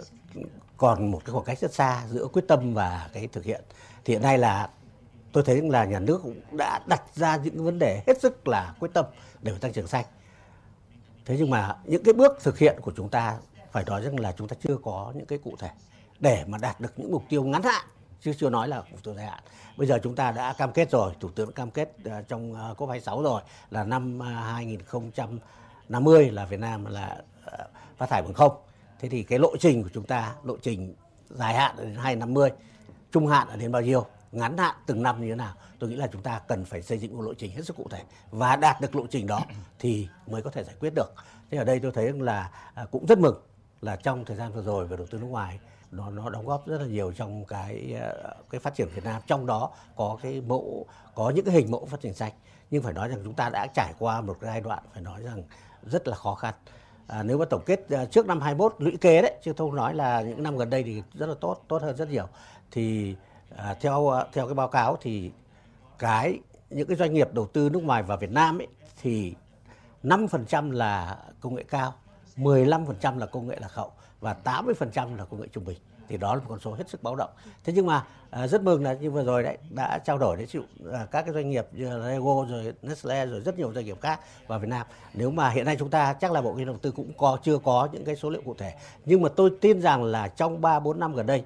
còn 0.78 1.12
một 1.12 1.22
cái 1.26 1.34
khoảng 1.34 1.46
cách 1.46 1.60
rất 1.60 1.74
xa 1.74 2.04
giữa 2.10 2.28
quyết 2.28 2.44
tâm 2.48 2.74
và 2.74 3.10
cái 3.14 3.28
thực 3.28 3.44
hiện. 3.44 3.62
Thì 4.06 4.14
hiện 4.14 4.22
nay 4.22 4.38
là 4.38 4.70
tôi 5.32 5.44
thấy 5.44 5.62
là 5.62 5.86
nhà 5.86 6.00
nước 6.00 6.20
cũng 6.24 6.58
đã 6.58 6.80
đặt 6.86 7.04
ra 7.16 7.38
những 7.38 7.66
vấn 7.66 7.80
đề 7.80 8.04
hết 8.08 8.22
sức 8.22 8.48
là 8.48 8.74
quyết 8.80 8.94
tâm 8.94 9.06
để 9.42 9.54
tăng 9.62 9.74
trưởng 9.74 9.88
xanh 9.88 10.06
thế 11.26 11.36
nhưng 11.40 11.50
mà 11.50 11.76
những 11.86 12.04
cái 12.04 12.14
bước 12.14 12.38
thực 12.44 12.58
hiện 12.58 12.78
của 12.82 12.92
chúng 12.96 13.10
ta 13.10 13.38
phải 13.72 13.84
nói 13.88 14.02
rằng 14.02 14.20
là 14.20 14.32
chúng 14.32 14.48
ta 14.48 14.56
chưa 14.62 14.78
có 14.84 15.14
những 15.16 15.26
cái 15.26 15.40
cụ 15.44 15.56
thể 15.60 15.70
để 16.20 16.44
mà 16.48 16.58
đạt 16.58 16.82
được 16.82 16.94
những 16.96 17.12
mục 17.12 17.24
tiêu 17.30 17.44
ngắn 17.44 17.64
hạn 17.64 17.86
chứ 18.22 18.34
chưa 18.38 18.50
nói 18.50 18.68
là 18.68 18.84
mục 18.92 19.04
tiêu 19.04 19.14
dài 19.14 19.26
hạn. 19.26 19.40
Bây 19.78 19.88
giờ 19.88 20.00
chúng 20.04 20.16
ta 20.16 20.32
đã 20.32 20.54
cam 20.54 20.72
kết 20.72 20.92
rồi, 20.92 21.14
thủ 21.20 21.30
tướng 21.36 21.52
cam 21.52 21.72
kết 21.72 21.92
ờ, 22.04 22.22
trong 22.22 22.54
ờ, 22.54 22.76
COP26 22.78 23.24
rồi 23.24 23.42
là 23.72 23.84
năm 23.84 24.20
ờ, 24.20 24.26
2050 24.26 26.32
là 26.32 26.46
Việt 26.46 26.60
Nam 26.60 26.86
là 26.86 27.18
phát 27.98 28.10
thải 28.10 28.22
bằng 28.22 28.34
không. 28.34 28.52
Thế 29.00 29.10
thì 29.10 29.24
cái 29.24 29.40
lộ 29.40 29.58
trình 29.58 29.84
của 29.84 29.90
chúng 29.94 30.04
ta, 30.04 30.36
lộ 30.44 30.58
trình 30.62 30.96
dài 31.30 31.54
hạn 31.54 31.76
đến 31.78 31.96
2050, 31.96 32.50
trung 33.12 33.28
hạn 33.28 33.50
là 33.50 33.56
đến 33.56 33.72
bao 33.72 33.82
nhiêu, 33.82 34.06
ngắn 34.32 34.58
hạn 34.58 34.76
từng 34.86 35.04
năm 35.04 35.22
như 35.22 35.30
thế 35.30 35.36
nào. 35.36 35.54
Tôi 35.80 35.90
nghĩ 35.90 35.96
là 35.96 36.08
chúng 36.08 36.22
ta 36.22 36.42
cần 36.48 36.66
phải 36.66 36.82
xây 36.82 36.98
dựng 36.98 37.18
một 37.18 37.24
lộ 37.24 37.34
trình 37.34 37.52
hết 37.52 37.62
sức 37.66 37.76
cụ 37.76 37.88
thể 37.90 38.04
và 38.32 38.56
đạt 38.56 38.82
được 38.82 38.96
lộ 38.96 39.08
trình 39.10 39.28
đó 39.28 39.42
thì 39.80 40.08
mới 40.28 40.42
có 40.42 40.50
thể 40.50 40.64
giải 40.64 40.76
quyết 40.80 40.94
được. 40.96 41.14
Thế 41.52 41.58
ở 41.58 41.64
đây 41.64 41.80
tôi 41.80 41.92
thấy 41.92 42.14
là 42.14 42.52
uh, 42.84 42.92
cũng 42.92 43.06
rất 43.06 43.20
mừng 43.20 43.42
là 43.82 43.96
trong 43.96 44.26
thời 44.26 44.38
gian 44.38 44.54
vừa 44.54 44.62
rồi 44.62 44.88
về 44.88 44.98
đầu 44.98 45.08
tư 45.10 45.18
nước 45.18 45.28
ngoài 45.28 45.60
nó 45.92 46.10
nó 46.10 46.30
đóng 46.30 46.46
góp 46.46 46.68
rất 46.68 46.82
là 46.82 46.88
nhiều 46.88 47.12
trong 47.12 47.46
cái 47.46 47.96
ờ, 48.02 48.36
cái 48.50 48.60
phát 48.60 48.76
triển 48.76 48.88
Việt 48.96 49.04
Nam 49.04 49.22
trong 49.28 49.46
đó 49.46 49.70
có 49.96 50.18
cái 50.22 50.42
mẫu 50.42 50.86
có 51.16 51.30
những 51.30 51.46
cái 51.46 51.54
hình 51.54 51.72
mẫu 51.72 51.86
phát 51.86 52.02
triển 52.02 52.14
xanh 52.14 52.34
nhưng 52.72 52.84
phải 52.84 52.94
nói 52.94 53.08
rằng 53.08 53.20
chúng 53.24 53.34
ta 53.34 53.50
đã 53.50 53.68
trải 53.76 53.94
qua 54.00 54.22
một 54.22 54.38
giai 54.42 54.62
đoạn 54.62 54.84
phải 54.94 55.02
nói 55.02 55.22
rằng 55.22 55.44
rất 55.84 56.08
là 56.08 56.16
khó 56.16 56.36
khăn 56.36 56.54
à, 57.08 57.24
nếu 57.24 57.38
mà 57.38 57.46
tổng 57.46 57.64
kết 57.66 57.90
ờ, 57.90 58.06
trước 58.06 58.26
năm 58.26 58.42
21 58.42 58.76
lũy 58.78 58.98
kế 59.02 59.22
đấy 59.22 59.34
chứ 59.44 59.54
không 59.58 59.76
nói 59.76 59.96
là 59.96 60.22
những 60.22 60.44
năm 60.44 60.58
gần 60.58 60.70
đây 60.70 60.84
thì 60.84 61.04
rất 61.14 61.30
là 61.30 61.36
tốt 61.42 61.64
tốt 61.68 61.82
hơn 61.82 61.96
rất 61.96 62.10
nhiều 62.10 62.28
thì 62.72 63.16
à, 63.56 63.76
theo 63.82 64.10
à, 64.10 64.26
theo 64.34 64.46
cái 64.48 64.56
báo 64.56 64.68
cáo 64.68 64.98
thì 65.02 65.32
cái 66.00 66.40
những 66.70 66.88
cái 66.88 66.98
doanh 66.98 67.14
nghiệp 67.14 67.34
đầu 67.34 67.48
tư 67.48 67.70
nước 67.70 67.84
ngoài 67.84 68.04
vào 68.04 68.18
Việt 68.18 68.32
Nam 68.32 68.62
ấy 68.62 68.68
thì 69.02 69.34
5% 70.04 70.72
là 70.72 71.18
công 71.42 71.56
nghệ 71.56 71.64
cao 71.70 71.94
15% 72.38 73.18
là 73.18 73.26
công 73.26 73.48
nghệ 73.48 73.58
lạc 73.62 73.74
hậu 73.74 73.92
và 74.20 74.36
80% 74.44 75.18
là 75.18 75.26
công 75.26 75.42
nghệ 75.42 75.48
trung 75.54 75.66
bình 75.66 75.78
thì 76.10 76.18
đó 76.18 76.36
là 76.36 76.42
một 76.42 76.46
con 76.50 76.60
số 76.60 76.74
hết 76.74 76.90
sức 76.90 77.04
báo 77.04 77.16
động. 77.16 77.30
Thế 77.64 77.74
nhưng 77.74 77.86
mà 77.86 78.04
à, 78.30 78.48
rất 78.48 78.64
mừng 78.64 78.84
là 78.84 78.94
như 78.94 79.12
vừa 79.12 79.24
rồi 79.24 79.44
đấy 79.44 79.58
đã 79.70 80.00
trao 80.06 80.18
đổi 80.18 80.38
đấy 80.38 80.46
chịu 80.46 80.64
à, 80.94 81.08
các 81.12 81.22
cái 81.22 81.34
doanh 81.34 81.50
nghiệp 81.50 81.68
như 81.72 81.98
Lego 81.98 82.46
rồi 82.50 82.74
Nestle 82.82 83.26
rồi 83.26 83.40
rất 83.40 83.58
nhiều 83.58 83.74
doanh 83.74 83.86
nghiệp 83.86 84.02
khác 84.02 84.20
vào 84.48 84.60
Việt 84.60 84.68
Nam. 84.70 84.88
Nếu 85.14 85.32
mà 85.32 85.50
hiện 85.50 85.66
nay 85.66 85.76
chúng 85.80 85.90
ta 85.90 86.14
chắc 86.14 86.32
là 86.32 86.42
bộ 86.42 86.56
kế 86.58 86.66
đầu 86.66 86.78
tư 86.78 86.92
cũng 86.92 87.12
có 87.18 87.38
chưa 87.44 87.58
có 87.58 87.90
những 87.92 88.06
cái 88.06 88.16
số 88.16 88.30
liệu 88.30 88.42
cụ 88.46 88.56
thể. 88.58 88.74
Nhưng 89.06 89.22
mà 89.22 89.30
tôi 89.36 89.52
tin 89.62 89.82
rằng 89.82 90.04
là 90.04 90.28
trong 90.28 90.62
3 90.62 90.80
4 90.80 91.00
năm 91.00 91.16
gần 91.16 91.26
đây 91.26 91.44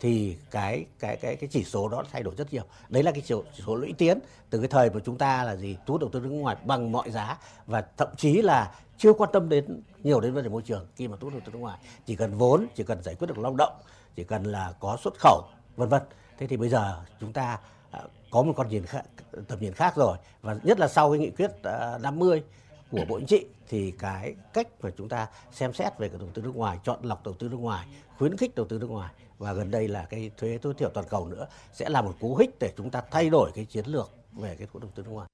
thì 0.00 0.36
cái 0.50 0.84
cái 0.98 1.16
cái 1.16 1.36
cái 1.36 1.48
chỉ 1.52 1.64
số 1.64 1.88
đó 1.88 2.04
thay 2.12 2.22
đổi 2.22 2.34
rất 2.36 2.52
nhiều. 2.52 2.62
Đấy 2.88 3.02
là 3.02 3.12
cái 3.12 3.20
chỉ, 3.20 3.34
chỉ 3.56 3.62
số 3.66 3.74
lũy 3.74 3.92
tiến. 3.98 4.18
Từ 4.50 4.58
cái 4.58 4.68
thời 4.68 4.90
mà 4.90 5.00
chúng 5.04 5.18
ta 5.18 5.44
là 5.44 5.56
gì 5.56 5.76
thu 5.86 5.94
hút 5.94 6.00
đầu 6.00 6.10
tư 6.10 6.20
nước 6.20 6.30
ngoài 6.30 6.56
bằng 6.64 6.92
mọi 6.92 7.10
giá 7.10 7.38
và 7.66 7.84
thậm 7.96 8.08
chí 8.16 8.42
là 8.42 8.74
chưa 8.98 9.12
quan 9.12 9.30
tâm 9.32 9.48
đến 9.48 9.82
nhiều 10.02 10.20
đến 10.20 10.32
vấn 10.32 10.44
đề 10.44 10.50
môi 10.50 10.62
trường 10.62 10.86
khi 10.96 11.08
mà 11.08 11.16
thu 11.20 11.24
hút 11.24 11.32
đầu 11.32 11.42
tư 11.46 11.52
nước 11.52 11.58
ngoài. 11.58 11.78
Chỉ 12.06 12.16
cần 12.16 12.34
vốn 12.34 12.66
chỉ 12.74 12.84
cần 12.84 13.02
giải 13.02 13.14
quyết 13.14 13.26
được 13.26 13.38
lao 13.38 13.54
động 13.58 13.72
chỉ 14.16 14.24
cần 14.24 14.44
là 14.44 14.74
có 14.80 14.96
xuất 15.02 15.14
khẩu 15.18 15.42
vân 15.76 15.88
vân. 15.88 16.02
Thế 16.38 16.46
thì 16.46 16.56
bây 16.56 16.68
giờ 16.68 17.02
chúng 17.20 17.32
ta 17.32 17.58
à, 17.90 18.00
có 18.30 18.42
một 18.42 18.52
con 18.56 18.68
nhìn 18.68 18.86
khác, 18.86 19.02
tầm 19.48 19.60
nhìn 19.60 19.72
khác 19.72 19.96
rồi. 19.96 20.16
Và 20.42 20.56
nhất 20.62 20.80
là 20.80 20.88
sau 20.88 21.10
cái 21.10 21.18
nghị 21.18 21.30
quyết 21.30 21.50
à, 21.62 21.98
50 21.98 22.42
của 22.90 23.04
Bộ 23.08 23.18
Chính 23.18 23.26
trị 23.26 23.46
thì 23.68 23.92
cái 23.98 24.34
cách 24.52 24.68
mà 24.82 24.90
chúng 24.98 25.08
ta 25.08 25.28
xem 25.52 25.72
xét 25.72 25.98
về 25.98 26.08
cái 26.08 26.18
đầu 26.18 26.28
tư 26.34 26.42
nước 26.42 26.56
ngoài, 26.56 26.78
chọn 26.84 26.98
lọc 27.02 27.24
đầu 27.24 27.34
tư 27.34 27.48
nước 27.48 27.56
ngoài, 27.56 27.86
khuyến 28.18 28.36
khích 28.36 28.54
đầu 28.54 28.66
tư 28.66 28.78
nước 28.78 28.90
ngoài 28.90 29.12
và 29.40 29.52
gần 29.52 29.70
đây 29.70 29.88
là 29.88 30.06
cái 30.10 30.30
thuế 30.36 30.58
tối 30.62 30.74
thiểu 30.78 30.90
toàn 30.94 31.06
cầu 31.10 31.28
nữa 31.28 31.46
sẽ 31.72 31.88
là 31.88 32.02
một 32.02 32.14
cú 32.20 32.36
hích 32.36 32.58
để 32.60 32.72
chúng 32.76 32.90
ta 32.90 33.02
thay 33.10 33.30
đổi 33.30 33.50
cái 33.54 33.64
chiến 33.64 33.86
lược 33.86 34.10
về 34.32 34.56
cái 34.58 34.68
thu 34.72 34.80
đầu 34.80 34.90
tư 34.94 35.02
nước 35.02 35.10
ngoài. 35.10 35.28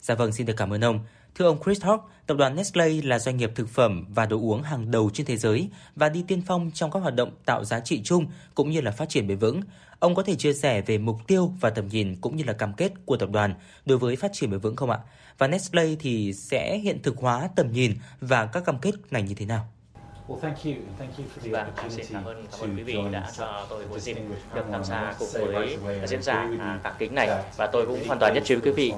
Dạ 0.00 0.14
vâng, 0.14 0.32
xin 0.32 0.46
được 0.46 0.54
cảm 0.56 0.72
ơn 0.72 0.84
ông. 0.84 1.00
Thưa 1.34 1.44
ông 1.44 1.58
Chris 1.64 1.82
Hawk, 1.82 1.98
tập 2.26 2.36
đoàn 2.36 2.56
Nestle 2.56 2.88
là 3.02 3.18
doanh 3.18 3.36
nghiệp 3.36 3.52
thực 3.54 3.68
phẩm 3.68 4.06
và 4.08 4.26
đồ 4.26 4.36
uống 4.36 4.62
hàng 4.62 4.90
đầu 4.90 5.10
trên 5.14 5.26
thế 5.26 5.36
giới 5.36 5.68
và 5.94 6.08
đi 6.08 6.24
tiên 6.28 6.42
phong 6.46 6.70
trong 6.74 6.90
các 6.90 7.00
hoạt 7.00 7.14
động 7.14 7.30
tạo 7.44 7.64
giá 7.64 7.80
trị 7.80 8.00
chung 8.04 8.26
cũng 8.54 8.70
như 8.70 8.80
là 8.80 8.90
phát 8.90 9.08
triển 9.08 9.26
bền 9.26 9.38
vững. 9.38 9.60
Ông 9.98 10.14
có 10.14 10.22
thể 10.22 10.34
chia 10.34 10.52
sẻ 10.52 10.80
về 10.80 10.98
mục 10.98 11.16
tiêu 11.26 11.52
và 11.60 11.70
tầm 11.70 11.88
nhìn 11.88 12.16
cũng 12.20 12.36
như 12.36 12.44
là 12.44 12.52
cam 12.52 12.72
kết 12.72 12.92
của 13.04 13.16
tập 13.16 13.30
đoàn 13.32 13.54
đối 13.86 13.98
với 13.98 14.16
phát 14.16 14.30
triển 14.32 14.50
bền 14.50 14.60
vững 14.60 14.76
không 14.76 14.90
ạ? 14.90 14.98
Và 15.38 15.48
Nestle 15.48 15.94
thì 15.98 16.32
sẽ 16.32 16.78
hiện 16.78 17.02
thực 17.02 17.16
hóa 17.16 17.48
tầm 17.56 17.72
nhìn 17.72 17.94
và 18.20 18.46
các 18.46 18.64
cam 18.64 18.78
kết 18.78 18.94
này 19.10 19.22
như 19.22 19.34
thế 19.34 19.46
nào? 19.46 19.68
Well, 20.28 20.38
thank 20.42 20.64
you. 20.64 20.74
Thank 20.98 21.18
you 21.18 21.24
for 21.34 21.40
the 21.44 21.50
Vâng, 21.50 21.90
xin 21.90 22.06
cảm 22.12 22.24
ơn, 22.24 22.44
cảm 22.52 22.60
ơn 22.60 22.76
quý 22.76 22.82
vị 22.82 22.98
đã 23.12 23.30
cho 23.36 23.66
tôi 23.70 23.86
một 23.90 23.98
dịp 23.98 24.16
được 24.54 24.64
tham 24.72 24.84
gia 24.84 25.14
cùng 25.18 25.28
với 25.32 25.78
diễn 26.06 26.22
giả 26.22 26.50
à, 26.60 26.80
cả 26.84 26.94
kính 26.98 27.14
này. 27.14 27.28
và 27.56 27.66
tôi 27.66 27.86
cũng 27.86 28.06
hoàn 28.06 28.18
toàn 28.18 28.34
nhất 28.34 28.42
trí 28.46 28.54
với 28.54 28.62
quý 28.64 28.70
vị 28.70 28.92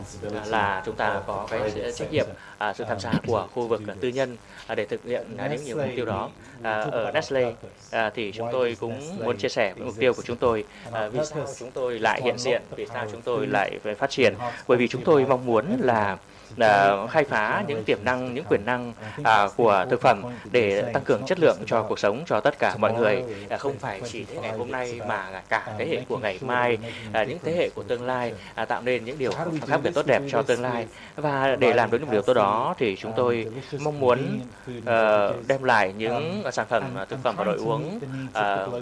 là 0.46 0.82
chúng 0.86 0.96
ta 0.96 1.20
có 1.26 1.46
cái 1.50 1.72
trách 1.94 2.12
nhiệm 2.12 2.26
à, 2.58 2.72
sự 2.72 2.84
tham 2.84 3.00
gia 3.00 3.12
của 3.26 3.48
khu 3.54 3.66
vực 3.66 3.82
tư 4.00 4.08
nhân 4.08 4.36
à, 4.66 4.74
để 4.74 4.86
thực 4.86 5.04
hiện 5.04 5.26
những 5.50 5.64
nhiều 5.64 5.76
mục 5.76 5.86
tiêu 5.96 6.04
đó. 6.04 6.30
À, 6.62 6.80
ở 6.80 7.10
Nestle 7.12 7.52
à, 7.90 8.10
thì 8.14 8.32
chúng 8.32 8.48
tôi 8.52 8.76
cũng 8.80 9.18
muốn 9.24 9.38
chia 9.38 9.48
sẻ 9.48 9.74
với 9.76 9.86
mục 9.86 9.94
tiêu 9.98 10.14
của 10.14 10.22
chúng 10.22 10.36
tôi. 10.36 10.64
À, 10.92 11.08
vì 11.08 11.20
sao 11.24 11.46
chúng 11.58 11.70
tôi 11.70 11.98
lại 11.98 12.20
hiện 12.24 12.38
diện, 12.38 12.62
vì 12.76 12.86
sao 12.86 13.06
chúng 13.12 13.22
tôi 13.22 13.46
lại 13.46 13.78
phát 13.98 14.10
triển, 14.10 14.34
bởi 14.68 14.78
vì 14.78 14.88
chúng 14.88 15.04
tôi 15.04 15.26
mong 15.26 15.46
muốn 15.46 15.76
là 15.80 16.16
uh, 16.64 17.10
khai 17.10 17.24
phá 17.24 17.64
những 17.68 17.84
tiềm 17.84 17.98
năng, 18.04 18.34
những 18.34 18.44
quyền 18.44 18.64
năng 18.64 18.92
uh, 19.20 19.56
của 19.56 19.86
thực 19.90 20.00
phẩm 20.00 20.22
để 20.52 20.82
tăng 20.92 21.04
cường 21.04 21.22
chất 21.26 21.38
lượng 21.40 21.58
cho 21.66 21.82
cuộc 21.82 21.98
sống 21.98 22.22
cho 22.26 22.40
tất 22.40 22.58
cả 22.58 22.76
mọi 22.76 22.92
người, 22.92 23.24
uh, 23.54 23.60
không 23.60 23.78
phải 23.78 24.00
chỉ 24.04 24.24
thế 24.24 24.38
ngày 24.42 24.52
hôm 24.58 24.70
nay 24.70 25.00
mà 25.06 25.42
cả 25.48 25.74
thế 25.78 25.86
hệ 25.88 26.00
của 26.08 26.18
ngày 26.18 26.38
mai, 26.42 26.78
uh, 27.22 27.28
những 27.28 27.38
thế 27.44 27.56
hệ 27.56 27.70
của 27.74 27.82
tương 27.82 28.06
lai 28.06 28.34
uh, 28.62 28.68
tạo 28.68 28.82
nên 28.82 29.04
những 29.04 29.18
điều 29.18 29.32
khác 29.66 29.80
biệt 29.82 29.90
tốt 29.94 30.06
đẹp 30.06 30.22
cho 30.30 30.42
tương 30.42 30.62
lai. 30.62 30.86
Và 31.16 31.56
để 31.58 31.74
làm 31.74 31.90
được 31.90 31.98
những 32.00 32.10
điều 32.10 32.22
tốt 32.22 32.34
đó 32.34 32.74
thì 32.78 32.96
chúng 32.96 33.12
tôi 33.16 33.46
mong 33.80 34.00
muốn 34.00 34.40
uh, 34.78 34.84
đem 35.48 35.62
lại 35.62 35.92
những 35.96 36.42
sản 36.52 36.66
phẩm 36.68 36.96
thực 37.08 37.18
phẩm 37.22 37.36
và 37.36 37.44
đồ 37.44 37.52
uống 37.58 38.00
uh, 38.28 38.74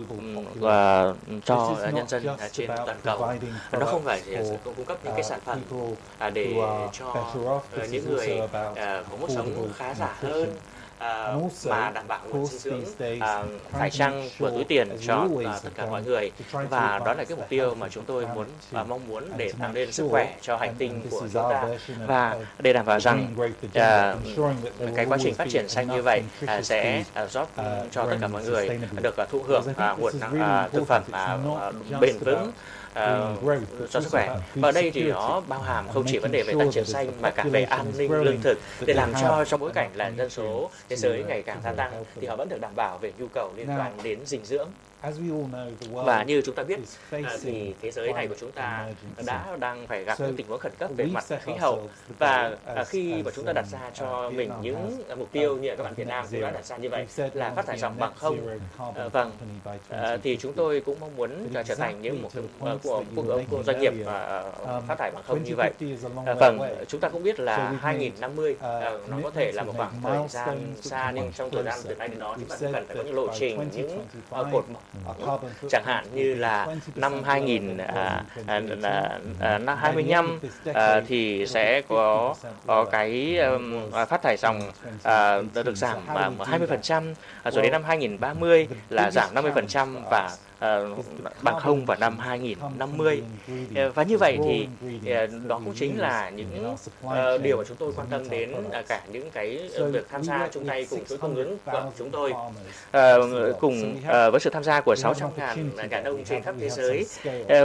uh, 0.58 1.44
cho 1.44 1.76
nhân 1.92 2.08
dân 2.08 2.26
trên 2.52 2.70
toàn 2.86 2.96
cầu. 3.04 3.28
Nó 3.72 3.86
không 3.86 4.04
phải 4.04 4.22
chỉ 4.26 4.36
cung 4.64 4.84
cấp 4.84 4.98
những 5.04 5.14
cái 5.14 5.22
sản 5.22 5.40
phẩm 5.44 5.58
uh, 5.74 6.32
để 6.32 6.54
cho 6.92 7.60
uh, 7.76 7.90
những 7.90 8.14
người 8.14 8.40
uh, 8.44 8.50
có 8.82 9.16
mức 9.20 9.28
sống 9.28 9.72
khá 9.76 9.94
giả 9.94 10.16
hơn 10.20 10.56
uh, 10.96 11.52
mà 11.66 11.90
đảm 11.90 12.04
bảo 12.08 12.20
nguồn 12.28 12.46
dinh 12.46 12.84
dưỡng 12.98 13.18
uh, 13.18 13.60
phải 13.70 13.90
chăng 13.90 14.28
của 14.38 14.50
túi 14.50 14.64
tiền 14.64 14.88
cho 15.06 15.28
uh, 15.32 15.44
tất 15.62 15.70
cả 15.74 15.86
mọi 15.86 16.02
người. 16.02 16.30
và 16.52 17.00
đó 17.04 17.14
là 17.14 17.24
cái 17.24 17.36
mục 17.36 17.46
tiêu 17.48 17.74
mà 17.74 17.88
chúng 17.88 18.04
tôi 18.04 18.26
muốn 18.34 18.46
và 18.70 18.80
uh, 18.80 18.88
mong 18.88 19.08
muốn 19.08 19.24
để 19.36 19.52
tạo 19.60 19.70
nên 19.72 19.92
sức 19.92 20.08
khỏe 20.10 20.36
cho 20.40 20.56
hành 20.56 20.74
tinh 20.78 21.02
của 21.10 21.28
chúng 21.32 21.50
ta. 21.50 21.66
và 22.06 22.36
để 22.58 22.72
đảm 22.72 22.86
bảo 22.86 23.00
rằng 23.00 23.34
uh, 23.36 23.72
cái 24.96 25.06
quá 25.08 25.18
trình 25.20 25.34
phát 25.34 25.48
triển 25.48 25.68
xanh 25.68 25.88
như 25.88 26.02
vậy 26.02 26.22
uh, 26.44 26.64
sẽ 26.64 27.04
uh, 27.24 27.30
giúp 27.30 27.48
cho 27.90 28.06
tất 28.06 28.16
cả 28.20 28.26
mọi 28.26 28.44
người 28.44 28.80
được 29.02 29.16
uh, 29.22 29.28
thụ 29.28 29.42
hưởng 29.42 29.64
uh, 29.70 29.98
nguồn 29.98 30.14
uh, 30.16 30.72
thực 30.72 30.86
phẩm 30.86 31.02
uh, 31.50 32.00
bền 32.00 32.18
vững 32.18 32.52
uh, 32.96 33.90
cho 33.90 34.00
sức 34.00 34.10
khỏe. 34.10 34.36
Và 34.54 34.68
ở 34.68 34.72
đây 34.72 34.90
thì 34.90 35.02
nó 35.02 35.42
bao 35.48 35.60
hàm 35.60 35.88
không 35.88 36.04
chỉ 36.06 36.18
vấn 36.18 36.32
đề 36.32 36.42
về 36.42 36.54
tăng 36.58 36.72
trưởng 36.72 36.84
xanh 36.84 37.12
mà 37.20 37.30
cả 37.30 37.44
về 37.44 37.62
an 37.62 37.86
ninh 37.96 38.10
lương 38.12 38.40
thực. 38.40 38.58
Để 38.86 38.94
làm 38.94 39.12
cho 39.22 39.44
trong 39.44 39.60
bối 39.60 39.70
cảnh 39.74 39.90
là 39.94 40.10
dân 40.18 40.30
số 40.30 40.70
thế 40.88 40.96
giới 40.96 41.24
ngày 41.28 41.42
càng 41.42 41.60
gia 41.64 41.72
tăng 41.72 42.04
thì 42.20 42.26
họ 42.26 42.36
vẫn 42.36 42.48
được 42.48 42.60
đảm 42.60 42.72
bảo 42.76 42.98
về 42.98 43.12
nhu 43.18 43.26
cầu 43.34 43.52
liên 43.56 43.68
quan 43.78 43.92
đến 44.02 44.18
dinh 44.26 44.44
dưỡng 44.44 44.68
và 45.90 46.22
như 46.22 46.42
chúng 46.44 46.54
ta 46.54 46.62
biết 46.62 46.80
thì 47.42 47.74
thế 47.82 47.90
giới 47.90 48.12
này 48.12 48.28
của 48.28 48.34
chúng 48.40 48.52
ta 48.52 48.88
đã 49.26 49.56
đang 49.60 49.86
phải 49.86 50.04
gặp 50.04 50.20
những 50.20 50.36
tình 50.36 50.46
huống 50.48 50.58
khẩn 50.58 50.72
cấp 50.78 50.90
về 50.96 51.04
mặt 51.04 51.24
khí 51.42 51.52
hậu. 51.52 51.88
và 52.18 52.56
khi 52.86 53.22
mà 53.24 53.30
chúng 53.34 53.44
ta 53.44 53.52
đặt 53.52 53.66
ra 53.72 53.90
cho 53.94 54.30
mình 54.30 54.50
những 54.62 55.02
mục 55.16 55.32
tiêu 55.32 55.56
như 55.56 55.76
các 55.76 55.84
bạn 55.84 55.94
Việt 55.94 56.06
Nam 56.06 56.26
cũng 56.30 56.40
đã 56.40 56.50
đặt 56.50 56.64
ra 56.64 56.76
như 56.76 56.88
vậy 56.88 57.06
là 57.32 57.50
phát 57.50 57.66
thải 57.66 57.78
dòng 57.78 57.94
bằng 57.98 58.12
không. 58.16 58.58
vâng 59.12 59.32
thì 60.22 60.36
chúng 60.36 60.52
tôi 60.52 60.80
cũng 60.80 61.00
mong 61.00 61.16
muốn 61.16 61.48
trở 61.66 61.74
thành 61.74 62.02
những 62.02 62.22
một 62.22 62.30
của 62.60 63.02
của, 63.14 63.42
của 63.50 63.62
doanh 63.62 63.80
nghiệp 63.80 63.92
uh, 64.00 64.06
phát 64.88 64.98
thải 64.98 65.10
bằng 65.10 65.22
không 65.26 65.42
như 65.44 65.54
vậy. 65.56 65.72
Uh, 66.06 66.38
vâng, 66.38 66.58
chúng 66.88 67.00
ta 67.00 67.08
cũng 67.08 67.22
biết 67.22 67.40
là 67.40 67.72
2050 67.80 68.52
uh, 68.52 68.58
nó 69.08 69.18
có 69.22 69.30
thể 69.30 69.52
là 69.52 69.62
một 69.62 69.72
khoảng 69.76 69.92
thời 70.02 70.28
gian 70.28 70.74
xa 70.80 71.12
nhưng 71.14 71.32
trong 71.32 71.50
thời 71.50 71.62
gian 71.62 71.78
từ 71.84 71.94
nay 71.94 72.08
đến 72.08 72.18
đó 72.18 72.36
chúng 72.40 72.48
ta 72.48 72.56
cần 72.60 72.86
phải 72.86 72.96
có 72.96 73.02
những 73.02 73.14
lộ 73.14 73.28
trình, 73.38 73.68
những 73.72 73.98
uh, 74.40 74.46
cột 74.52 74.64
mốc 74.68 74.82
chẳng 75.70 75.84
hạn 75.84 76.04
như 76.14 76.34
là 76.34 76.66
năm 76.94 77.22
2000 77.22 77.78
à, 77.78 78.22
à, 78.46 78.60
à, 78.82 79.18
à, 79.40 79.58
năm 79.58 79.78
25 79.78 80.40
à, 80.74 81.00
thì 81.08 81.46
sẽ 81.46 81.82
có 81.88 82.34
có 82.66 82.84
cái 82.84 83.38
um, 83.38 83.92
à, 83.92 84.04
phát 84.04 84.22
thải 84.22 84.36
dòng 84.36 84.60
à, 85.02 85.38
được 85.54 85.76
giảm 85.76 85.98
à, 86.06 86.30
20% 86.38 87.14
à, 87.42 87.50
rồi 87.50 87.62
đến 87.62 87.72
năm 87.72 87.84
2030 87.84 88.68
là 88.88 89.10
giảm 89.10 89.34
50% 89.34 90.02
và 90.10 90.30
Ờ, 90.58 90.96
bằng 91.42 91.60
không 91.60 91.86
vào 91.86 91.96
năm 92.00 92.18
2050 92.18 93.22
ờ, 93.74 93.90
và 93.94 94.02
như 94.02 94.18
vậy 94.18 94.38
thì 94.44 94.68
ờ, 95.10 95.26
đó 95.26 95.60
cũng 95.64 95.74
chính 95.74 95.98
là 95.98 96.30
những 96.30 96.76
điều 97.42 97.56
mà 97.56 97.64
chúng 97.68 97.76
tôi 97.76 97.92
quan 97.96 98.06
tâm 98.10 98.30
đến 98.30 98.54
à, 98.72 98.82
cả 98.88 99.02
những 99.12 99.30
cái 99.30 99.70
việc 99.92 100.08
tham 100.08 100.22
gia 100.22 100.48
chung 100.52 100.66
tay 100.66 100.86
cùng 100.90 101.04
chuỗi 101.04 101.18
cung 101.18 101.34
ứng 101.34 101.58
của 101.58 101.90
chúng 101.98 102.10
tôi. 102.10 102.32
Cùng 103.60 104.00
với 104.02 104.40
sự 104.40 104.50
tham 104.50 104.64
gia 104.64 104.80
của 104.80 104.94
600 104.96 105.30
ngàn 105.36 105.88
nhà 105.90 106.00
nông 106.00 106.24
trên 106.24 106.42
khắp 106.42 106.54
thế 106.60 106.68
giới. 106.68 107.06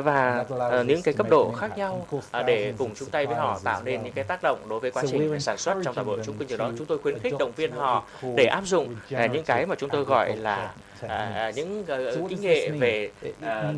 Và 0.01 0.45
những 0.85 1.01
cái 1.03 1.13
cấp 1.13 1.27
độ 1.29 1.51
khác 1.51 1.77
nhau 1.77 2.07
để 2.45 2.73
cùng 2.77 2.95
chung 2.95 3.09
tay 3.09 3.25
với 3.25 3.35
họ 3.35 3.59
tạo 3.63 3.83
nên 3.83 4.03
những 4.03 4.13
cái 4.13 4.23
tác 4.23 4.43
động 4.43 4.69
đối 4.69 4.79
với 4.79 4.91
quá 4.91 5.03
trình 5.07 5.39
sản 5.39 5.57
xuất 5.57 5.77
trong 5.83 5.95
toàn 5.95 6.07
bộ 6.07 6.17
chung 6.23 6.37
cư 6.37 6.57
đó, 6.57 6.71
chúng 6.77 6.87
tôi 6.87 6.97
khuyến 6.97 7.19
khích 7.19 7.33
động 7.39 7.51
viên 7.55 7.71
họ 7.71 8.07
để 8.35 8.45
áp 8.45 8.63
dụng 8.65 8.95
à, 9.13 9.25
những 9.25 9.43
cái 9.43 9.65
mà 9.65 9.75
chúng 9.75 9.89
tôi 9.89 10.03
gọi 10.03 10.37
là 10.37 10.73
à, 11.07 11.31
à, 11.35 11.51
những 11.55 11.81
uh, 12.23 12.29
kỹ 12.29 12.35
nghệ 12.41 12.69
về 12.69 13.09
uh, 13.25 13.75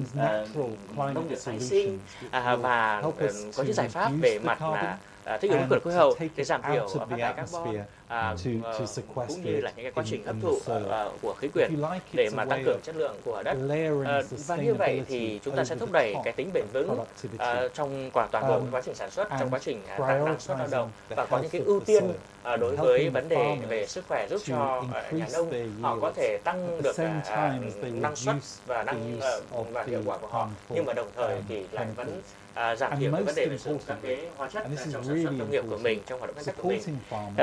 uh, 0.98 1.16
nông 1.16 1.30
nghiệp 1.30 1.38
tái 1.46 1.60
sinh 1.60 2.00
uh, 2.26 2.32
và 2.62 3.02
uh, 3.08 3.16
có 3.56 3.64
những 3.64 3.74
giải 3.74 3.90
pháp 3.90 4.12
về 4.22 4.40
mặt 4.40 4.62
là 4.62 4.94
uh, 4.94 5.13
thích 5.42 5.52
ứng 5.52 5.68
với 5.70 5.80
khí 5.80 5.92
hậu 5.92 6.16
để 6.36 6.44
giảm 6.44 6.62
thiểu 6.62 6.88
phát 6.88 7.06
thải 7.10 7.34
carbon 7.34 7.76
à, 8.08 8.36
uh, 8.58 9.18
cũng 9.28 9.44
như 9.44 9.62
là 9.62 9.72
những 9.76 9.86
cái 9.86 9.92
quá 9.92 10.04
trình 10.08 10.26
hấp 10.26 10.36
thụ 10.42 10.52
uh, 10.52 11.22
của 11.22 11.34
khí 11.34 11.48
quyển 11.48 11.72
để 12.14 12.30
mà 12.36 12.46
tăng 12.46 12.64
cường 12.66 12.80
chất 12.84 12.96
lượng 12.96 13.16
của 13.26 13.44
đất. 13.44 13.58
uh, 13.92 14.48
và 14.48 14.56
như 14.56 14.74
vậy 14.74 15.02
thì 15.08 15.40
chúng 15.44 15.56
ta 15.56 15.64
sẽ 15.64 15.76
thúc 15.76 15.92
đẩy 15.92 16.16
cái 16.24 16.34
tính 16.34 16.50
bền 16.54 16.66
vững 16.74 16.92
uh, 16.92 17.40
trong 17.74 18.12
quả 18.14 18.28
toàn 18.32 18.48
bộ 18.48 18.62
quá 18.72 18.82
trình 18.86 18.96
sản 18.96 19.12
xuất 19.12 19.28
trong 19.40 19.50
quá 19.50 19.60
trình 19.60 19.82
uh, 19.94 20.00
tăng 20.08 20.26
năng 20.26 20.40
suất 20.40 20.58
lao 20.58 20.68
động 20.72 20.90
và 21.10 21.26
có 21.26 21.38
những 21.38 21.50
cái 21.50 21.62
ưu 21.62 21.80
tiên 21.80 22.04
uh, 22.10 22.60
đối 22.60 22.76
với 22.76 23.10
vấn 23.10 23.30
đề 23.30 23.58
về 23.68 23.86
sức 23.86 24.06
khỏe 24.08 24.28
giúp 24.30 24.42
cho 24.46 24.84
uh, 25.08 25.14
nhà 25.14 25.28
nông 25.34 25.52
họ 25.82 25.98
có 26.02 26.12
thể 26.16 26.38
tăng 26.44 26.82
được 26.82 26.96
uh, 26.96 27.94
năng 27.94 28.16
suất 28.16 28.36
và 28.66 28.84
năng 28.84 29.20
uh, 29.60 29.68
và 29.72 29.84
hiệu 29.84 30.02
quả 30.06 30.18
của 30.18 30.28
họ. 30.28 30.48
Nhưng 30.70 30.86
mà 30.86 30.94
đồng 30.94 31.08
thời 31.16 31.38
thì 31.48 31.66
lại 31.72 31.88
vẫn 31.96 32.22
à, 32.54 32.76
giảm 32.76 33.00
thiểu 33.00 33.12
cái 33.12 33.24
vấn 33.24 33.36
đề 33.36 33.46
về 33.46 33.58
sử 33.58 33.70
dụng 33.70 33.80
các 33.88 33.98
cái 34.04 34.18
hóa 34.38 34.50
chất 34.50 34.64
trong 34.64 34.92
sản 34.94 35.04
xuất 35.04 35.32
nông 35.38 35.52
nghiệp 35.52 35.64
của 35.70 35.78
mình 35.78 36.00
trong 36.06 36.20
hoạt 36.20 36.28
động 36.28 36.36
canh 36.36 36.46
tác 36.46 36.62
của 36.62 36.70
mình. 36.70 36.82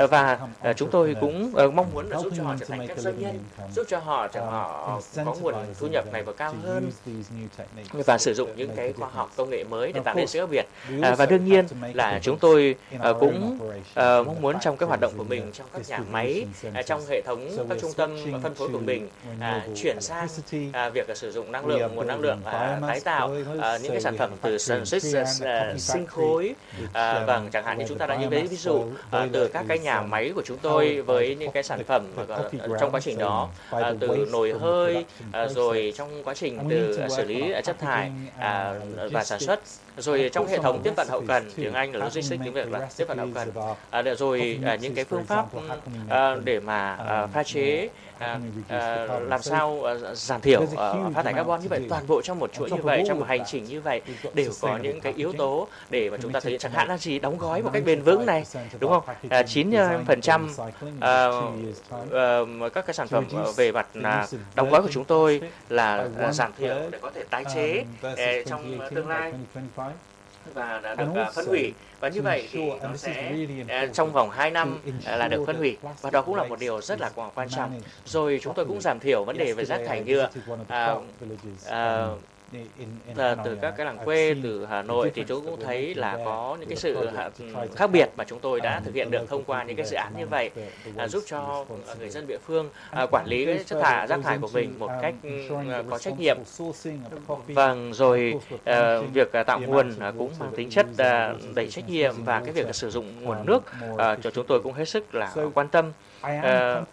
và 0.09 0.39
à, 0.59 0.73
chúng 0.73 0.91
tôi 0.91 1.15
cũng 1.21 1.53
uh, 1.65 1.73
mong 1.73 1.87
muốn 1.93 2.09
là 2.09 2.17
giúp 2.17 2.33
cho 2.37 2.43
họ 2.43 2.55
trở 2.59 2.65
thành 2.65 2.87
các 2.87 2.97
doanh 2.97 3.19
nhân 3.19 3.39
giúp 3.75 3.83
cho 3.87 3.99
họ 3.99 4.27
cho 4.27 4.41
họ 4.41 4.99
có 5.25 5.35
nguồn 5.41 5.55
thu 5.79 5.87
nhập 5.87 6.05
này 6.13 6.23
và 6.23 6.33
cao 6.33 6.55
hơn 6.63 6.91
và 7.91 8.17
sử 8.17 8.33
dụng 8.33 8.49
những 8.55 8.75
cái 8.75 8.93
khoa 8.93 9.09
học 9.09 9.31
công 9.35 9.49
nghệ 9.49 9.63
mới 9.63 9.91
để 9.91 10.01
tạo 10.03 10.15
nên 10.15 10.27
sự 10.27 10.39
khác 10.39 10.49
biệt. 10.49 10.65
à, 11.01 11.15
và 11.15 11.25
đương 11.25 11.45
nhiên 11.45 11.65
là 11.93 12.19
chúng 12.23 12.39
tôi 12.39 12.75
uh, 12.95 13.01
cũng 13.19 13.59
uh, 13.61 14.27
mong 14.27 14.41
muốn 14.41 14.55
trong 14.61 14.77
cái 14.77 14.87
hoạt 14.87 14.99
động 14.99 15.13
của 15.17 15.23
mình 15.23 15.51
trong 15.53 15.67
các 15.73 15.81
nhà 15.89 15.99
máy 16.11 16.45
uh, 16.67 16.85
trong 16.85 17.05
hệ 17.09 17.21
thống 17.21 17.49
các 17.69 17.77
trung 17.81 17.93
tâm 17.97 18.17
phân 18.43 18.55
phối 18.55 18.69
của 18.69 18.79
mình 18.79 19.07
uh, 19.37 19.77
chuyển 19.77 20.01
sang 20.01 20.27
uh, 20.27 20.93
việc 20.93 21.11
uh, 21.11 21.17
sử 21.17 21.31
dụng 21.31 21.51
năng 21.51 21.65
lượng 21.65 21.95
nguồn 21.95 22.07
năng 22.07 22.19
lượng 22.19 22.39
uh, 22.45 22.87
tái 22.87 22.99
tạo 22.99 23.29
uh, 23.29 23.81
những 23.81 23.91
cái 23.91 24.01
sản 24.01 24.17
phẩm 24.17 24.31
từ 24.41 24.57
sản 24.57 24.85
xuất 24.85 25.00
uh, 25.05 25.79
sinh 25.79 26.05
khối 26.07 26.55
à, 26.93 27.23
vâng 27.25 27.49
chẳng 27.51 27.65
hạn 27.65 27.77
như 27.77 27.85
chúng 27.87 27.97
ta 27.97 28.05
đã 28.05 28.15
nhìn 28.15 28.29
thấy 28.29 28.47
ví 28.47 28.57
dụ 28.57 28.83
à, 29.11 29.27
từ 29.33 29.47
các 29.47 29.65
cái 29.67 29.79
nhà 29.79 30.01
máy 30.01 30.31
của 30.35 30.41
chúng 30.45 30.57
tôi 30.57 31.01
với 31.01 31.35
những 31.35 31.51
cái 31.51 31.63
sản 31.63 31.83
phẩm 31.83 32.07
trong 32.79 32.91
quá 32.91 32.99
trình 32.99 33.17
đó 33.17 33.49
à, 33.71 33.93
từ 33.99 34.27
nồi 34.31 34.53
hơi 34.59 35.05
à, 35.31 35.47
rồi 35.47 35.93
trong 35.95 36.23
quá 36.23 36.33
trình 36.33 36.59
từ 36.69 36.99
xử 37.09 37.23
lý 37.23 37.53
chất 37.63 37.79
thải 37.79 38.11
à, 38.39 38.73
và 39.11 39.23
sản 39.23 39.39
xuất 39.39 39.59
rồi 39.97 40.29
trong 40.33 40.47
hệ 40.47 40.57
thống 40.57 40.81
tiếp 40.83 40.93
cận 40.97 41.07
hậu 41.07 41.23
cần 41.27 41.51
tiếng 41.55 41.73
Anh 41.73 41.91
là 41.91 42.05
logistics 42.05 42.43
tiếng 42.43 42.53
Việt 42.53 42.67
là 42.67 42.87
tiếp 42.97 43.05
cận 43.07 43.17
hậu 43.17 43.27
cần. 43.35 43.51
à, 43.89 44.01
rồi 44.01 44.59
à, 44.65 44.75
những 44.75 44.95
cái 44.95 45.05
phương 45.05 45.25
pháp 45.25 45.45
à, 46.09 46.35
để 46.43 46.59
mà 46.59 46.95
à, 46.95 47.27
pha 47.27 47.43
chế 47.43 47.89
à, 48.21 48.39
à, 48.67 49.07
làm 49.19 49.41
sao 49.41 49.83
à, 49.83 49.95
giảm 50.13 50.41
thiểu 50.41 50.61
à, 50.77 50.93
phát 51.15 51.23
thải 51.23 51.33
carbon 51.33 51.61
như 51.61 51.67
vậy 51.69 51.85
toàn 51.89 52.07
bộ 52.07 52.21
trong 52.21 52.39
một 52.39 52.53
chuỗi 52.53 52.71
như 52.71 52.77
vậy 52.81 53.03
trong 53.07 53.19
một 53.19 53.25
hành 53.27 53.43
trình 53.45 53.63
như 53.63 53.81
vậy 53.81 54.01
đều 54.33 54.51
có 54.61 54.77
những 54.77 55.01
cái 55.01 55.13
yếu 55.13 55.33
tố 55.33 55.67
để 55.89 56.09
mà 56.09 56.17
chúng 56.21 56.31
ta 56.31 56.39
thực 56.39 56.49
hiện 56.49 56.59
chẳng 56.59 56.71
hạn 56.71 56.87
là 56.87 56.97
gì 56.97 57.19
đóng 57.19 57.37
gói 57.37 57.61
một 57.61 57.69
cách 57.73 57.83
bền 57.85 58.01
vững 58.01 58.25
này 58.25 58.43
đúng 58.79 58.91
không? 58.91 59.03
chín 59.47 59.71
phần 60.07 60.21
trăm 60.21 60.47
các 62.73 62.85
cái 62.85 62.93
sản 62.93 63.07
phẩm 63.07 63.25
về 63.55 63.71
mặt 63.71 63.87
là 63.93 64.27
đóng 64.55 64.69
gói 64.69 64.81
của 64.81 64.91
chúng 64.91 65.05
tôi 65.05 65.41
là 65.69 66.07
giảm 66.31 66.53
thiểu 66.57 66.75
để 66.91 66.99
có 67.01 67.11
thể 67.15 67.23
tái 67.29 67.43
chế 67.55 67.85
trong 68.45 68.79
tương 68.95 69.07
lai 69.07 69.33
và 70.53 70.79
đã 70.83 70.95
được 70.95 71.05
uh, 71.27 71.33
phân 71.33 71.45
hủy. 71.45 71.73
Và 71.99 72.09
như 72.09 72.21
vậy 72.21 72.47
thì 72.51 72.69
nó 72.83 72.95
sẽ 72.95 73.35
uh, 73.61 73.93
trong 73.93 74.11
vòng 74.11 74.29
2 74.29 74.51
năm 74.51 74.79
uh, 74.87 74.93
là 75.05 75.27
được 75.27 75.43
phân 75.45 75.57
hủy. 75.57 75.77
và 76.01 76.09
đó 76.09 76.21
cũng 76.21 76.35
là 76.35 76.43
một 76.43 76.59
điều 76.59 76.81
rất 76.81 77.01
là 77.01 77.09
quan 77.35 77.49
trọng. 77.49 77.81
rồi 78.05 78.39
chúng 78.43 78.53
tôi 78.53 78.65
cũng 78.65 78.81
giảm 78.81 78.99
thiểu 78.99 79.23
vấn 79.23 79.37
đề 79.37 79.53
về 79.53 79.65
rác 79.65 79.81
thải 79.87 80.03
nhựa. 80.03 80.29
uh, 80.51 81.03
uh, 81.67 82.19
à, 83.17 83.35
từ 83.43 83.57
các 83.61 83.73
cái 83.77 83.85
làng 83.85 83.97
quê 84.05 84.35
từ 84.43 84.65
Hà 84.65 84.81
Nội 84.81 85.11
thì 85.15 85.23
chúng 85.27 85.45
cũng 85.45 85.59
thấy 85.63 85.95
là 85.95 86.17
có 86.25 86.57
những 86.59 86.69
cái 86.69 86.77
sự 86.77 87.09
khác 87.75 87.87
biệt 87.87 88.09
mà 88.17 88.23
chúng 88.23 88.39
tôi 88.39 88.61
đã 88.61 88.79
thực 88.79 88.95
hiện 88.95 89.11
được 89.11 89.29
thông 89.29 89.43
qua 89.43 89.63
những 89.63 89.75
cái 89.75 89.85
dự 89.85 89.95
án 89.95 90.13
như 90.17 90.25
vậy 90.27 90.49
à, 90.97 91.07
giúp 91.07 91.23
cho 91.27 91.65
người 91.99 92.09
dân 92.09 92.27
địa 92.27 92.37
phương 92.45 92.69
à, 92.89 93.05
quản 93.11 93.25
lý 93.25 93.45
cái 93.45 93.63
chất 93.65 93.81
thải 93.81 94.07
rác 94.07 94.19
thải 94.23 94.37
của 94.37 94.49
mình 94.53 94.79
một 94.79 94.91
cách 95.01 95.15
à, 95.69 95.83
có 95.89 95.97
trách 95.97 96.19
nhiệm. 96.19 96.37
vâng 97.47 97.93
rồi 97.93 98.33
à, 98.63 98.97
việc 99.13 99.31
tạo 99.45 99.59
nguồn 99.59 99.99
à, 99.99 100.11
cũng 100.17 100.31
mang 100.39 100.51
tính 100.55 100.69
chất 100.69 100.85
à, 100.97 101.33
đầy 101.55 101.67
trách 101.67 101.89
nhiệm 101.89 102.23
và 102.23 102.39
cái 102.39 102.53
việc 102.53 102.75
sử 102.75 102.89
dụng 102.89 103.23
nguồn 103.23 103.45
nước 103.45 103.63
à, 103.97 104.17
cho 104.23 104.31
chúng 104.31 104.45
tôi 104.47 104.61
cũng 104.63 104.73
hết 104.73 104.85
sức 104.85 105.15
là 105.15 105.35
quan 105.53 105.67
tâm. 105.67 105.91
Uh, 106.21 106.87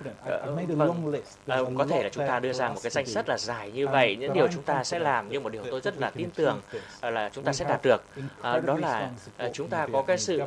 có 1.78 1.84
thể 1.90 2.02
là 2.02 2.08
chúng 2.08 2.26
ta 2.26 2.40
đưa 2.40 2.52
ra 2.52 2.68
một 2.68 2.80
cái 2.82 2.90
danh 2.90 3.06
sách 3.06 3.28
là 3.28 3.38
dài 3.38 3.70
như 3.70 3.88
vậy. 3.88 4.16
Những 4.16 4.32
điều 4.32 4.48
chúng 4.48 4.62
ta 4.62 4.84
sẽ 4.84 4.98
làm 4.98 5.28
nhưng 5.30 5.42
một 5.48 5.52
điều 5.52 5.62
tôi 5.70 5.80
rất 5.80 6.00
là 6.00 6.10
tin 6.10 6.30
tưởng 6.30 6.60
uh, 6.76 7.12
là 7.12 7.30
chúng 7.34 7.44
ta 7.44 7.52
sẽ 7.52 7.64
đạt 7.68 7.82
được. 7.82 8.04
uh, 8.18 8.64
đó 8.64 8.76
là 8.76 9.10
uh, 9.46 9.50
chúng 9.54 9.68
ta 9.68 9.86
có 9.92 10.02
cái 10.02 10.18
sự 10.18 10.42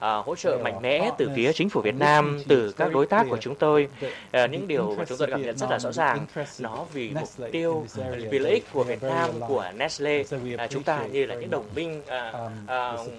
hỗ 0.00 0.36
trợ 0.36 0.58
mạnh 0.64 0.82
mẽ 0.82 1.10
từ 1.18 1.30
phía 1.36 1.52
chính 1.52 1.68
phủ 1.68 1.80
Việt 1.80 1.94
Nam 1.94 2.38
từ 2.48 2.72
các 2.72 2.92
đối 2.92 3.06
tác 3.06 3.26
của 3.30 3.36
chúng 3.40 3.54
tôi. 3.54 3.88
Những 4.32 4.68
điều 4.68 4.94
mà 4.94 5.04
chúng 5.04 5.18
tôi 5.18 5.28
cảm 5.30 5.42
nhận 5.42 5.56
rất 5.56 5.70
là 5.70 5.78
rõ 5.78 5.92
ràng. 5.92 6.26
Nó 6.58 6.84
vì 6.92 7.10
mục 7.10 7.28
tiêu 7.52 7.86
vì 8.30 8.38
lợi 8.38 8.52
ích 8.52 8.64
của 8.72 8.84
Việt 8.84 9.02
Nam 9.02 9.30
của 9.48 9.64
Nestle 9.74 10.22
chúng 10.70 10.82
ta 10.82 11.06
như 11.06 11.26
là 11.26 11.34
những 11.34 11.50
đồng 11.50 11.64
minh 11.74 12.02
uh, 12.02 13.10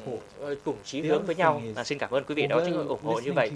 cùng 0.65 0.75
chí 0.83 1.01
hướng 1.01 1.25
với 1.25 1.35
nhau. 1.35 1.61
xin 1.85 1.97
cảm 1.97 2.11
ơn 2.11 2.23
quý 2.23 2.35
vị 2.35 2.47
đã 2.47 2.55
ủng 2.87 3.03
hộ 3.03 3.19
như 3.19 3.33
vậy 3.33 3.51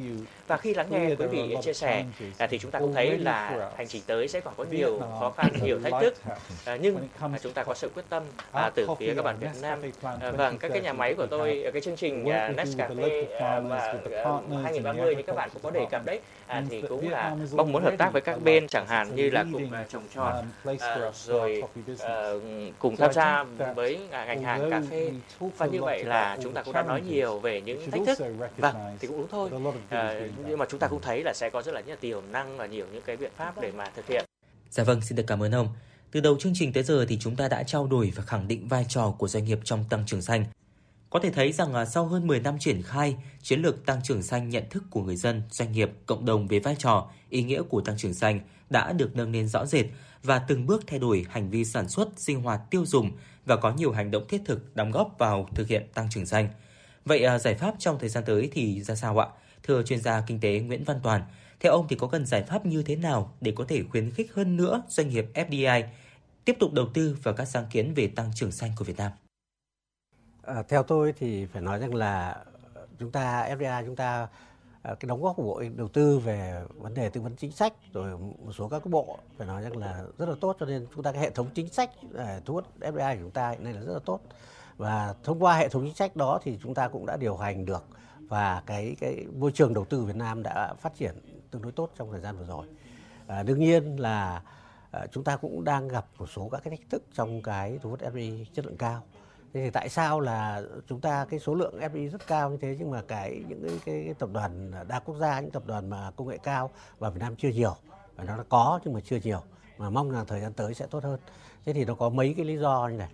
và 0.51 0.57
khi 0.57 0.73
lắng 0.73 0.87
nghe 0.89 1.15
quý 1.19 1.25
vị 1.25 1.55
chia 1.61 1.73
sẻ 1.73 2.05
à, 2.37 2.47
thì 2.47 2.59
chúng 2.59 2.71
ta 2.71 2.79
cũng 2.79 2.93
thấy 2.93 3.17
là 3.17 3.69
hành 3.77 3.87
trình 3.87 4.01
tới 4.07 4.27
sẽ 4.27 4.39
còn 4.39 4.53
có 4.57 4.65
nhiều 4.71 4.99
khó 5.19 5.33
khăn, 5.37 5.49
nhiều 5.63 5.79
thách 5.79 5.93
thức. 6.01 6.13
À, 6.65 6.77
nhưng 6.81 6.97
chúng 7.41 7.53
ta 7.53 7.63
có 7.63 7.73
sự 7.73 7.89
quyết 7.95 8.03
tâm 8.09 8.23
à, 8.51 8.71
từ 8.75 8.87
phía 8.99 9.13
các 9.15 9.21
bạn 9.21 9.35
Việt 9.39 9.47
Nam. 9.61 9.79
Vâng, 10.37 10.57
các 10.57 10.71
cái 10.73 10.81
nhà 10.81 10.93
máy 10.93 11.13
của 11.13 11.25
tôi, 11.25 11.63
cái 11.73 11.81
chương 11.81 11.95
trình 11.95 12.25
Nescafe 12.25 13.25
và 13.67 13.95
uh, 14.37 14.63
2030 14.63 15.15
như 15.15 15.23
các 15.23 15.35
bạn 15.35 15.49
cũng 15.53 15.61
có 15.61 15.71
đề 15.71 15.85
cập 15.91 16.05
đấy, 16.05 16.19
thì 16.69 16.81
cũng 16.81 17.09
là 17.09 17.35
mong 17.55 17.71
muốn 17.71 17.83
hợp 17.83 17.93
tác 17.97 18.13
với 18.13 18.21
các 18.21 18.43
bên 18.43 18.67
chẳng 18.67 18.87
hạn 18.87 19.15
như 19.15 19.29
là 19.29 19.45
cùng 19.53 19.71
trồng 19.89 20.03
trọt, 20.15 20.33
uh, 20.71 21.15
rồi 21.15 21.63
uh, 21.93 22.01
cùng 22.79 22.95
tham 22.95 23.13
gia 23.13 23.43
với 23.75 23.99
ngành 24.11 24.43
hàng 24.43 24.69
cà 24.71 24.81
phê. 24.89 25.11
Và 25.57 25.65
như 25.65 25.81
vậy 25.81 26.03
là 26.03 26.37
chúng 26.43 26.53
ta 26.53 26.63
cũng 26.63 26.73
đã 26.73 26.83
nói 26.83 27.01
nhiều 27.01 27.39
về 27.39 27.61
những 27.61 27.91
thách 27.91 28.01
thức. 28.05 28.17
Vâng, 28.57 28.75
thì 28.99 29.07
cũng 29.07 29.17
đúng 29.17 29.27
thôi. 29.27 29.49
À, 30.43 30.47
nhưng 30.49 30.59
mà 30.59 30.65
chúng 30.69 30.79
ta 30.79 30.87
cũng 30.87 31.01
thấy 31.01 31.23
là 31.23 31.33
sẽ 31.33 31.49
có 31.49 31.61
rất 31.61 31.71
là 31.71 31.81
nhiều 31.81 31.95
tiềm 31.95 32.31
năng 32.31 32.57
và 32.57 32.65
nhiều 32.65 32.85
những 32.93 33.03
cái 33.05 33.17
biện 33.17 33.31
pháp 33.37 33.61
để 33.61 33.71
mà 33.71 33.85
thực 33.95 34.07
hiện. 34.07 34.25
Dạ 34.69 34.83
vâng, 34.83 35.01
xin 35.01 35.15
được 35.15 35.23
cảm 35.27 35.43
ơn 35.43 35.51
ông. 35.51 35.67
Từ 36.11 36.19
đầu 36.19 36.37
chương 36.39 36.53
trình 36.55 36.73
tới 36.73 36.83
giờ 36.83 37.05
thì 37.09 37.17
chúng 37.19 37.35
ta 37.35 37.47
đã 37.47 37.63
trao 37.63 37.87
đổi 37.87 38.13
và 38.15 38.23
khẳng 38.23 38.47
định 38.47 38.67
vai 38.67 38.85
trò 38.89 39.15
của 39.17 39.27
doanh 39.27 39.45
nghiệp 39.45 39.59
trong 39.63 39.83
tăng 39.89 40.03
trưởng 40.05 40.21
xanh. 40.21 40.45
Có 41.09 41.19
thể 41.19 41.31
thấy 41.31 41.51
rằng 41.51 41.75
là 41.75 41.85
sau 41.85 42.05
hơn 42.05 42.27
10 42.27 42.39
năm 42.39 42.59
triển 42.59 42.81
khai, 42.81 43.15
chiến 43.41 43.61
lược 43.61 43.85
tăng 43.85 43.99
trưởng 44.03 44.23
xanh 44.23 44.49
nhận 44.49 44.63
thức 44.69 44.83
của 44.89 45.01
người 45.03 45.15
dân, 45.15 45.41
doanh 45.51 45.71
nghiệp, 45.71 45.91
cộng 46.05 46.25
đồng 46.25 46.47
về 46.47 46.59
vai 46.59 46.75
trò, 46.79 47.09
ý 47.29 47.43
nghĩa 47.43 47.61
của 47.61 47.81
tăng 47.81 47.97
trưởng 47.97 48.13
xanh 48.13 48.39
đã 48.69 48.91
được 48.91 49.15
nâng 49.15 49.31
lên 49.31 49.47
rõ 49.47 49.65
rệt 49.65 49.85
và 50.23 50.39
từng 50.39 50.65
bước 50.65 50.83
thay 50.87 50.99
đổi 50.99 51.25
hành 51.29 51.49
vi 51.49 51.65
sản 51.65 51.89
xuất, 51.89 52.09
sinh 52.17 52.41
hoạt, 52.41 52.61
tiêu 52.69 52.85
dùng 52.85 53.11
và 53.45 53.55
có 53.55 53.71
nhiều 53.71 53.91
hành 53.91 54.11
động 54.11 54.27
thiết 54.27 54.41
thực 54.45 54.75
đóng 54.75 54.91
góp 54.91 55.15
vào 55.17 55.47
thực 55.55 55.67
hiện 55.67 55.87
tăng 55.93 56.09
trưởng 56.09 56.25
xanh. 56.25 56.49
Vậy 57.05 57.23
à, 57.23 57.39
giải 57.39 57.55
pháp 57.55 57.75
trong 57.79 57.99
thời 57.99 58.09
gian 58.09 58.23
tới 58.25 58.49
thì 58.53 58.81
ra 58.81 58.95
sao 58.95 59.21
ạ? 59.21 59.27
Thưa 59.63 59.83
chuyên 59.83 60.01
gia 60.01 60.21
kinh 60.21 60.39
tế 60.39 60.59
Nguyễn 60.59 60.83
Văn 60.83 60.99
Toàn, 61.03 61.21
theo 61.59 61.71
ông 61.71 61.87
thì 61.89 61.95
có 61.95 62.07
cần 62.07 62.25
giải 62.25 62.43
pháp 62.43 62.65
như 62.65 62.83
thế 62.83 62.95
nào 62.95 63.33
để 63.41 63.53
có 63.55 63.65
thể 63.67 63.83
khuyến 63.83 64.11
khích 64.11 64.33
hơn 64.33 64.57
nữa 64.57 64.81
doanh 64.87 65.09
nghiệp 65.09 65.25
FDI 65.33 65.83
tiếp 66.45 66.55
tục 66.59 66.73
đầu 66.73 66.85
tư 66.93 67.17
vào 67.23 67.33
các 67.33 67.45
sáng 67.45 67.65
kiến 67.71 67.93
về 67.93 68.07
tăng 68.15 68.31
trưởng 68.35 68.51
xanh 68.51 68.71
của 68.77 68.85
Việt 68.85 68.97
Nam? 68.97 69.11
À, 70.41 70.63
theo 70.69 70.83
tôi 70.83 71.13
thì 71.19 71.45
phải 71.45 71.61
nói 71.61 71.79
rằng 71.79 71.93
là 71.93 72.43
chúng 72.99 73.11
ta 73.11 73.47
FDI 73.49 73.85
chúng 73.85 73.95
ta 73.95 74.27
à, 74.81 74.95
cái 74.99 75.07
đóng 75.07 75.21
góp 75.21 75.35
của 75.35 75.43
bộ 75.43 75.61
đầu 75.75 75.87
tư 75.87 76.19
về 76.19 76.63
vấn 76.75 76.93
đề 76.93 77.09
tư 77.09 77.21
vấn 77.21 77.35
chính 77.35 77.51
sách 77.51 77.73
rồi 77.93 78.17
một 78.17 78.51
số 78.57 78.69
các 78.69 78.85
bộ 78.85 79.19
phải 79.37 79.47
nói 79.47 79.61
rằng 79.61 79.77
là 79.77 80.03
rất 80.17 80.29
là 80.29 80.35
tốt 80.41 80.57
cho 80.59 80.65
nên 80.65 80.87
chúng 80.95 81.03
ta 81.03 81.11
cái 81.11 81.21
hệ 81.21 81.29
thống 81.29 81.47
chính 81.53 81.69
sách 81.69 81.89
để 82.11 82.41
thu 82.45 82.53
hút 82.53 82.65
FDI 82.79 83.15
của 83.15 83.21
chúng 83.21 83.31
ta 83.31 83.49
hiện 83.49 83.63
nay 83.63 83.73
là 83.73 83.79
rất 83.81 83.93
là 83.93 83.99
tốt 84.05 84.19
và 84.77 85.15
thông 85.23 85.43
qua 85.43 85.57
hệ 85.57 85.69
thống 85.69 85.83
chính 85.85 85.95
sách 85.95 86.15
đó 86.15 86.39
thì 86.43 86.59
chúng 86.63 86.73
ta 86.73 86.87
cũng 86.87 87.05
đã 87.05 87.17
điều 87.17 87.37
hành 87.37 87.65
được 87.65 87.83
và 88.31 88.61
cái 88.65 88.95
cái 88.99 89.25
môi 89.39 89.51
trường 89.51 89.73
đầu 89.73 89.85
tư 89.85 90.05
Việt 90.05 90.15
Nam 90.15 90.43
đã 90.43 90.73
phát 90.73 90.95
triển 90.95 91.15
tương 91.51 91.61
đối 91.61 91.71
tốt 91.71 91.89
trong 91.97 92.11
thời 92.11 92.21
gian 92.21 92.37
vừa 92.37 92.45
rồi. 92.45 92.65
À, 93.27 93.43
đương 93.43 93.59
nhiên 93.59 93.99
là 93.99 94.41
à, 94.91 95.07
chúng 95.11 95.23
ta 95.23 95.37
cũng 95.37 95.63
đang 95.63 95.87
gặp 95.87 96.05
một 96.17 96.29
số 96.35 96.49
các 96.51 96.61
cái 96.63 96.77
thách 96.77 96.89
thức 96.89 97.03
trong 97.13 97.41
cái 97.41 97.79
thu 97.81 97.89
hút 97.89 98.01
FDI 98.01 98.45
chất 98.53 98.65
lượng 98.65 98.77
cao. 98.77 99.01
Thế 99.53 99.63
thì 99.63 99.69
tại 99.69 99.89
sao 99.89 100.19
là 100.19 100.61
chúng 100.87 101.01
ta 101.01 101.25
cái 101.29 101.39
số 101.39 101.55
lượng 101.55 101.79
FDI 101.79 102.09
rất 102.09 102.27
cao 102.27 102.49
như 102.49 102.57
thế 102.61 102.75
nhưng 102.79 102.91
mà 102.91 103.01
cái 103.07 103.43
những 103.47 103.61
cái, 103.63 103.79
cái, 103.85 104.03
cái 104.05 104.13
tập 104.13 104.29
đoàn 104.33 104.71
đa 104.87 104.99
quốc 104.99 105.15
gia, 105.15 105.39
những 105.39 105.51
tập 105.51 105.63
đoàn 105.65 105.89
mà 105.89 106.11
công 106.15 106.27
nghệ 106.27 106.37
cao 106.37 106.69
vào 106.99 107.11
Việt 107.11 107.19
Nam 107.19 107.35
chưa 107.35 107.49
nhiều. 107.49 107.75
Và 108.15 108.23
nó 108.23 108.37
đã 108.37 108.43
có 108.49 108.79
nhưng 108.83 108.93
mà 108.93 108.99
chưa 108.99 109.17
nhiều. 109.23 109.41
Mà 109.77 109.89
mong 109.89 110.11
rằng 110.11 110.25
thời 110.25 110.41
gian 110.41 110.53
tới 110.53 110.73
sẽ 110.73 110.87
tốt 110.87 111.03
hơn. 111.03 111.19
Thế 111.65 111.73
thì 111.73 111.85
nó 111.85 111.95
có 111.95 112.09
mấy 112.09 112.33
cái 112.37 112.45
lý 112.45 112.57
do 112.57 112.87
như 112.87 112.97
này. 112.97 113.09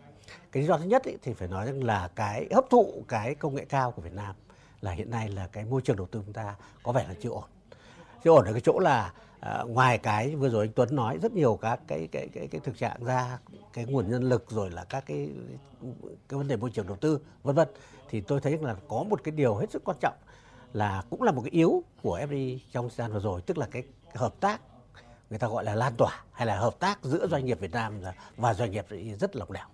Cái 0.52 0.64
lý 0.64 0.68
do 0.68 0.78
thứ 0.78 0.86
nhất 0.86 1.04
ý, 1.04 1.14
thì 1.24 1.34
phải 1.34 1.48
nói 1.48 1.66
rằng 1.66 1.84
là 1.84 2.10
cái 2.16 2.48
hấp 2.52 2.66
thụ 2.70 3.04
cái 3.08 3.36
công 3.36 3.56
nghệ 3.56 3.66
cao 3.66 3.92
của 3.92 4.02
Việt 4.02 4.14
Nam 4.14 4.36
là 4.82 4.92
hiện 4.92 5.10
nay 5.10 5.30
là 5.30 5.48
cái 5.48 5.66
môi 5.66 5.82
trường 5.82 5.98
đầu 5.98 6.08
tư 6.12 6.22
chúng 6.26 6.34
ta 6.34 6.56
có 6.84 6.92
vẻ 6.92 7.06
là 7.08 7.14
chưa 7.22 7.30
ổn 7.30 7.44
chưa 8.24 8.32
ổn 8.32 8.46
ở 8.46 8.52
cái 8.52 8.62
chỗ 8.62 8.80
là 8.80 9.14
à, 9.40 9.64
ngoài 9.68 9.98
cái 9.98 10.36
vừa 10.36 10.50
rồi 10.50 10.66
anh 10.66 10.74
Tuấn 10.76 10.96
nói 10.96 11.18
rất 11.22 11.32
nhiều 11.32 11.60
các 11.62 11.80
cái 11.88 12.08
cái 12.12 12.28
cái 12.34 12.48
cái 12.48 12.62
thực 12.64 12.78
trạng 12.78 13.04
ra 13.04 13.40
cái 13.74 13.86
nguồn 13.86 14.10
nhân 14.10 14.24
lực 14.24 14.46
rồi 14.50 14.72
là 14.72 14.84
các 14.84 15.04
cái 15.06 15.30
cái 16.30 16.38
vấn 16.38 16.48
đề 16.48 16.56
môi 16.56 16.70
trường 16.70 16.88
đầu 16.88 16.98
tư 16.98 17.20
vân 17.44 17.56
vân 17.56 17.68
thì 18.10 18.22
tôi 18.22 18.42
thấy 18.42 18.58
là 18.58 18.76
có 18.88 19.04
một 19.04 19.24
cái 19.24 19.32
điều 19.32 19.56
hết 19.56 19.72
sức 19.72 19.84
quan 19.86 19.98
trọng 20.02 20.16
là 20.74 21.04
cũng 21.10 21.22
là 21.22 21.32
một 21.32 21.42
cái 21.42 21.52
yếu 21.52 21.84
của 22.02 22.20
FDI 22.20 22.60
trong 22.72 22.90
thời 22.90 22.96
gian 22.96 23.14
vừa 23.14 23.20
rồi 23.20 23.42
tức 23.42 23.58
là 23.58 23.68
cái 23.72 23.84
hợp 24.14 24.34
tác 24.40 24.62
người 25.30 25.40
ta 25.40 25.48
gọi 25.48 25.64
là 25.64 25.76
lan 25.76 25.94
tỏa 25.98 26.24
hay 26.32 26.48
là 26.48 26.58
hợp 26.58 26.80
tác 26.80 27.00
giữa 27.04 27.28
doanh 27.28 27.46
nghiệp 27.46 27.60
Việt 27.60 27.72
Nam 27.72 28.02
và 28.38 28.54
doanh 28.54 28.72
nghiệp 28.72 28.86
rất 29.20 29.36
lỏng 29.36 29.52
lẻo 29.52 29.68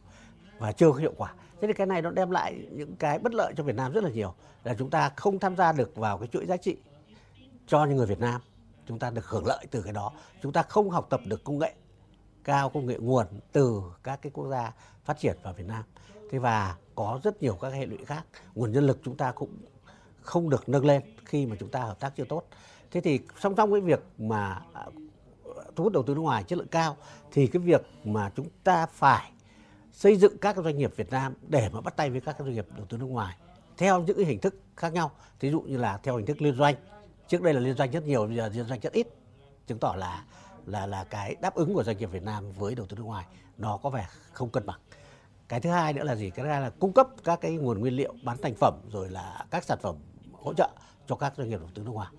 và 0.60 0.72
chưa 0.72 0.92
có 0.92 0.98
hiệu 0.98 1.14
quả. 1.18 1.34
Thế 1.64 1.68
thì 1.68 1.74
cái 1.74 1.88
này 1.88 2.02
nó 2.02 2.12
đem 2.12 2.32
lại 2.32 2.68
những 2.72 2.96
cái 2.96 3.20
bất 3.20 3.34
lợi 3.34 3.54
cho 3.58 3.64
Việt 3.64 3.76
Nam 3.76 3.92
rất 3.92 4.04
là 4.04 4.10
nhiều 4.10 4.34
là 4.64 4.76
chúng 4.80 4.90
ta 4.90 5.10
không 5.16 5.40
tham 5.40 5.56
gia 5.56 5.72
được 5.72 5.96
vào 5.96 6.18
cái 6.18 6.28
chuỗi 6.28 6.46
giá 6.46 6.58
trị 6.58 6.78
cho 7.68 7.86
những 7.86 7.98
người 7.98 8.06
Việt 8.06 8.20
Nam. 8.20 8.42
Chúng 8.88 9.00
ta 9.00 9.10
được 9.10 9.26
hưởng 9.26 9.46
lợi 9.46 9.66
từ 9.72 9.82
cái 9.82 9.94
đó. 9.94 10.12
Chúng 10.42 10.54
ta 10.54 10.62
không 10.62 10.90
học 10.90 11.08
tập 11.10 11.22
được 11.26 11.44
công 11.44 11.60
nghệ 11.60 11.74
cao, 12.44 12.70
công 12.70 12.86
nghệ 12.86 12.98
nguồn 13.00 13.26
từ 13.52 13.82
các 14.04 14.22
cái 14.22 14.32
quốc 14.32 14.48
gia 14.50 14.74
phát 15.06 15.20
triển 15.20 15.38
vào 15.44 15.54
Việt 15.54 15.66
Nam. 15.68 15.84
Thế 16.32 16.40
và 16.40 16.76
có 16.96 17.20
rất 17.24 17.42
nhiều 17.42 17.58
các 17.62 17.74
hệ 17.74 17.86
lụy 17.86 17.98
khác. 18.06 18.24
Nguồn 18.56 18.72
nhân 18.72 18.88
lực 18.88 19.00
chúng 19.04 19.18
ta 19.18 19.32
cũng 19.32 19.58
không 20.22 20.50
được 20.50 20.70
nâng 20.70 20.86
lên 20.86 21.02
khi 21.26 21.46
mà 21.46 21.56
chúng 21.60 21.70
ta 21.70 21.80
hợp 21.80 22.00
tác 22.00 22.16
chưa 22.16 22.26
tốt. 22.30 22.44
Thế 22.92 23.02
thì 23.02 23.20
song 23.40 23.54
song 23.58 23.72
với 23.72 23.82
việc 23.82 24.04
mà 24.18 24.62
à, 24.74 24.86
thu 25.76 25.84
hút 25.84 25.94
đầu 25.94 26.04
tư 26.04 26.16
nước 26.16 26.22
ngoài 26.22 26.44
chất 26.44 26.60
lượng 26.60 26.68
cao 26.68 26.98
thì 27.32 27.48
cái 27.48 27.62
việc 27.62 27.82
mà 28.04 28.32
chúng 28.36 28.48
ta 28.64 28.86
phải 28.86 29.33
xây 29.94 30.16
dựng 30.16 30.38
các 30.38 30.56
doanh 30.56 30.78
nghiệp 30.78 30.96
Việt 30.96 31.10
Nam 31.10 31.34
để 31.48 31.70
mà 31.74 31.82
bắt 31.82 31.98
tay 31.98 32.10
với 32.10 32.22
các 32.22 32.36
doanh 32.40 32.54
nghiệp 32.54 32.68
đầu 32.76 32.86
tư 32.86 32.98
nước 32.98 33.06
ngoài 33.06 33.38
theo 33.78 34.02
những 34.02 34.18
cái 34.18 34.26
hình 34.26 34.40
thức 34.40 34.56
khác 34.76 34.94
nhau. 34.94 35.12
Thí 35.40 35.52
dụ 35.52 35.62
như 35.62 35.78
là 35.78 35.98
theo 36.04 36.18
hình 36.18 36.26
thức 36.26 36.42
liên 36.42 36.56
doanh. 36.56 36.76
Trước 37.28 37.42
đây 37.42 37.54
là 37.54 37.60
liên 37.60 37.76
doanh 37.76 37.92
rất 37.92 38.04
nhiều, 38.04 38.26
bây 38.26 38.36
giờ 38.36 38.50
liên 38.54 38.66
doanh 38.66 38.80
rất 38.80 38.94
ít. 38.94 39.08
Chứng 39.68 39.80
tỏ 39.80 39.96
là 39.98 40.24
là 40.66 40.86
là 40.86 41.04
cái 41.04 41.36
đáp 41.42 41.56
ứng 41.56 41.74
của 41.74 41.84
doanh 41.84 41.98
nghiệp 41.98 42.12
Việt 42.12 42.24
Nam 42.24 42.52
với 42.52 42.76
đầu 42.76 42.86
tư 42.86 42.96
nước 42.96 43.04
ngoài 43.04 43.26
nó 43.58 43.78
có 43.78 43.90
vẻ 43.90 44.08
không 44.32 44.50
cân 44.50 44.66
bằng. 44.66 44.80
Cái 45.48 45.60
thứ 45.60 45.70
hai 45.70 45.94
nữa 45.94 46.04
là 46.04 46.16
gì? 46.16 46.30
Cái 46.30 46.46
thứ 46.46 46.52
hai 46.52 46.62
là 46.62 46.70
cung 46.70 46.94
cấp 46.94 47.08
các 47.24 47.42
cái 47.42 47.52
nguồn 47.52 47.80
nguyên 47.80 47.94
liệu 47.94 48.14
bán 48.24 48.38
thành 48.42 48.54
phẩm 48.56 48.74
rồi 48.92 49.10
là 49.10 49.46
các 49.52 49.64
sản 49.64 49.78
phẩm 49.82 49.96
hỗ 50.32 50.54
trợ 50.54 50.70
cho 51.08 51.16
các 51.16 51.34
doanh 51.38 51.50
nghiệp 51.50 51.60
đầu 51.60 51.70
tư 51.74 51.84
nước 51.84 51.92
ngoài. 51.92 52.10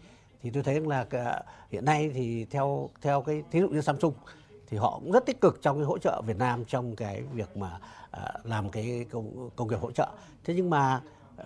Thì 0.43 0.51
tôi 0.51 0.63
thấy 0.63 0.81
là 0.81 1.07
à, 1.11 1.43
hiện 1.71 1.85
nay 1.85 2.11
thì 2.15 2.45
theo 2.45 2.91
theo 3.01 3.23
cái 3.23 3.43
thí 3.51 3.61
dụ 3.61 3.69
như 3.69 3.81
Samsung 3.81 4.15
thì 4.67 4.77
họ 4.77 4.99
cũng 4.99 5.13
rất 5.13 5.27
tích 5.27 5.41
cực 5.41 5.63
trong 5.63 5.77
cái 5.77 5.85
hỗ 5.85 5.99
trợ 5.99 6.23
Việt 6.27 6.37
Nam 6.37 6.65
trong 6.65 6.97
cái 6.97 7.23
việc 7.33 7.57
mà 7.57 7.79
uh, 8.17 8.47
làm 8.47 8.71
cái 8.71 9.07
công, 9.11 9.51
công 9.57 9.69
nghiệp 9.69 9.79
hỗ 9.81 9.91
trợ. 9.91 10.09
Thế 10.45 10.55
nhưng 10.55 10.71
mà 10.71 11.03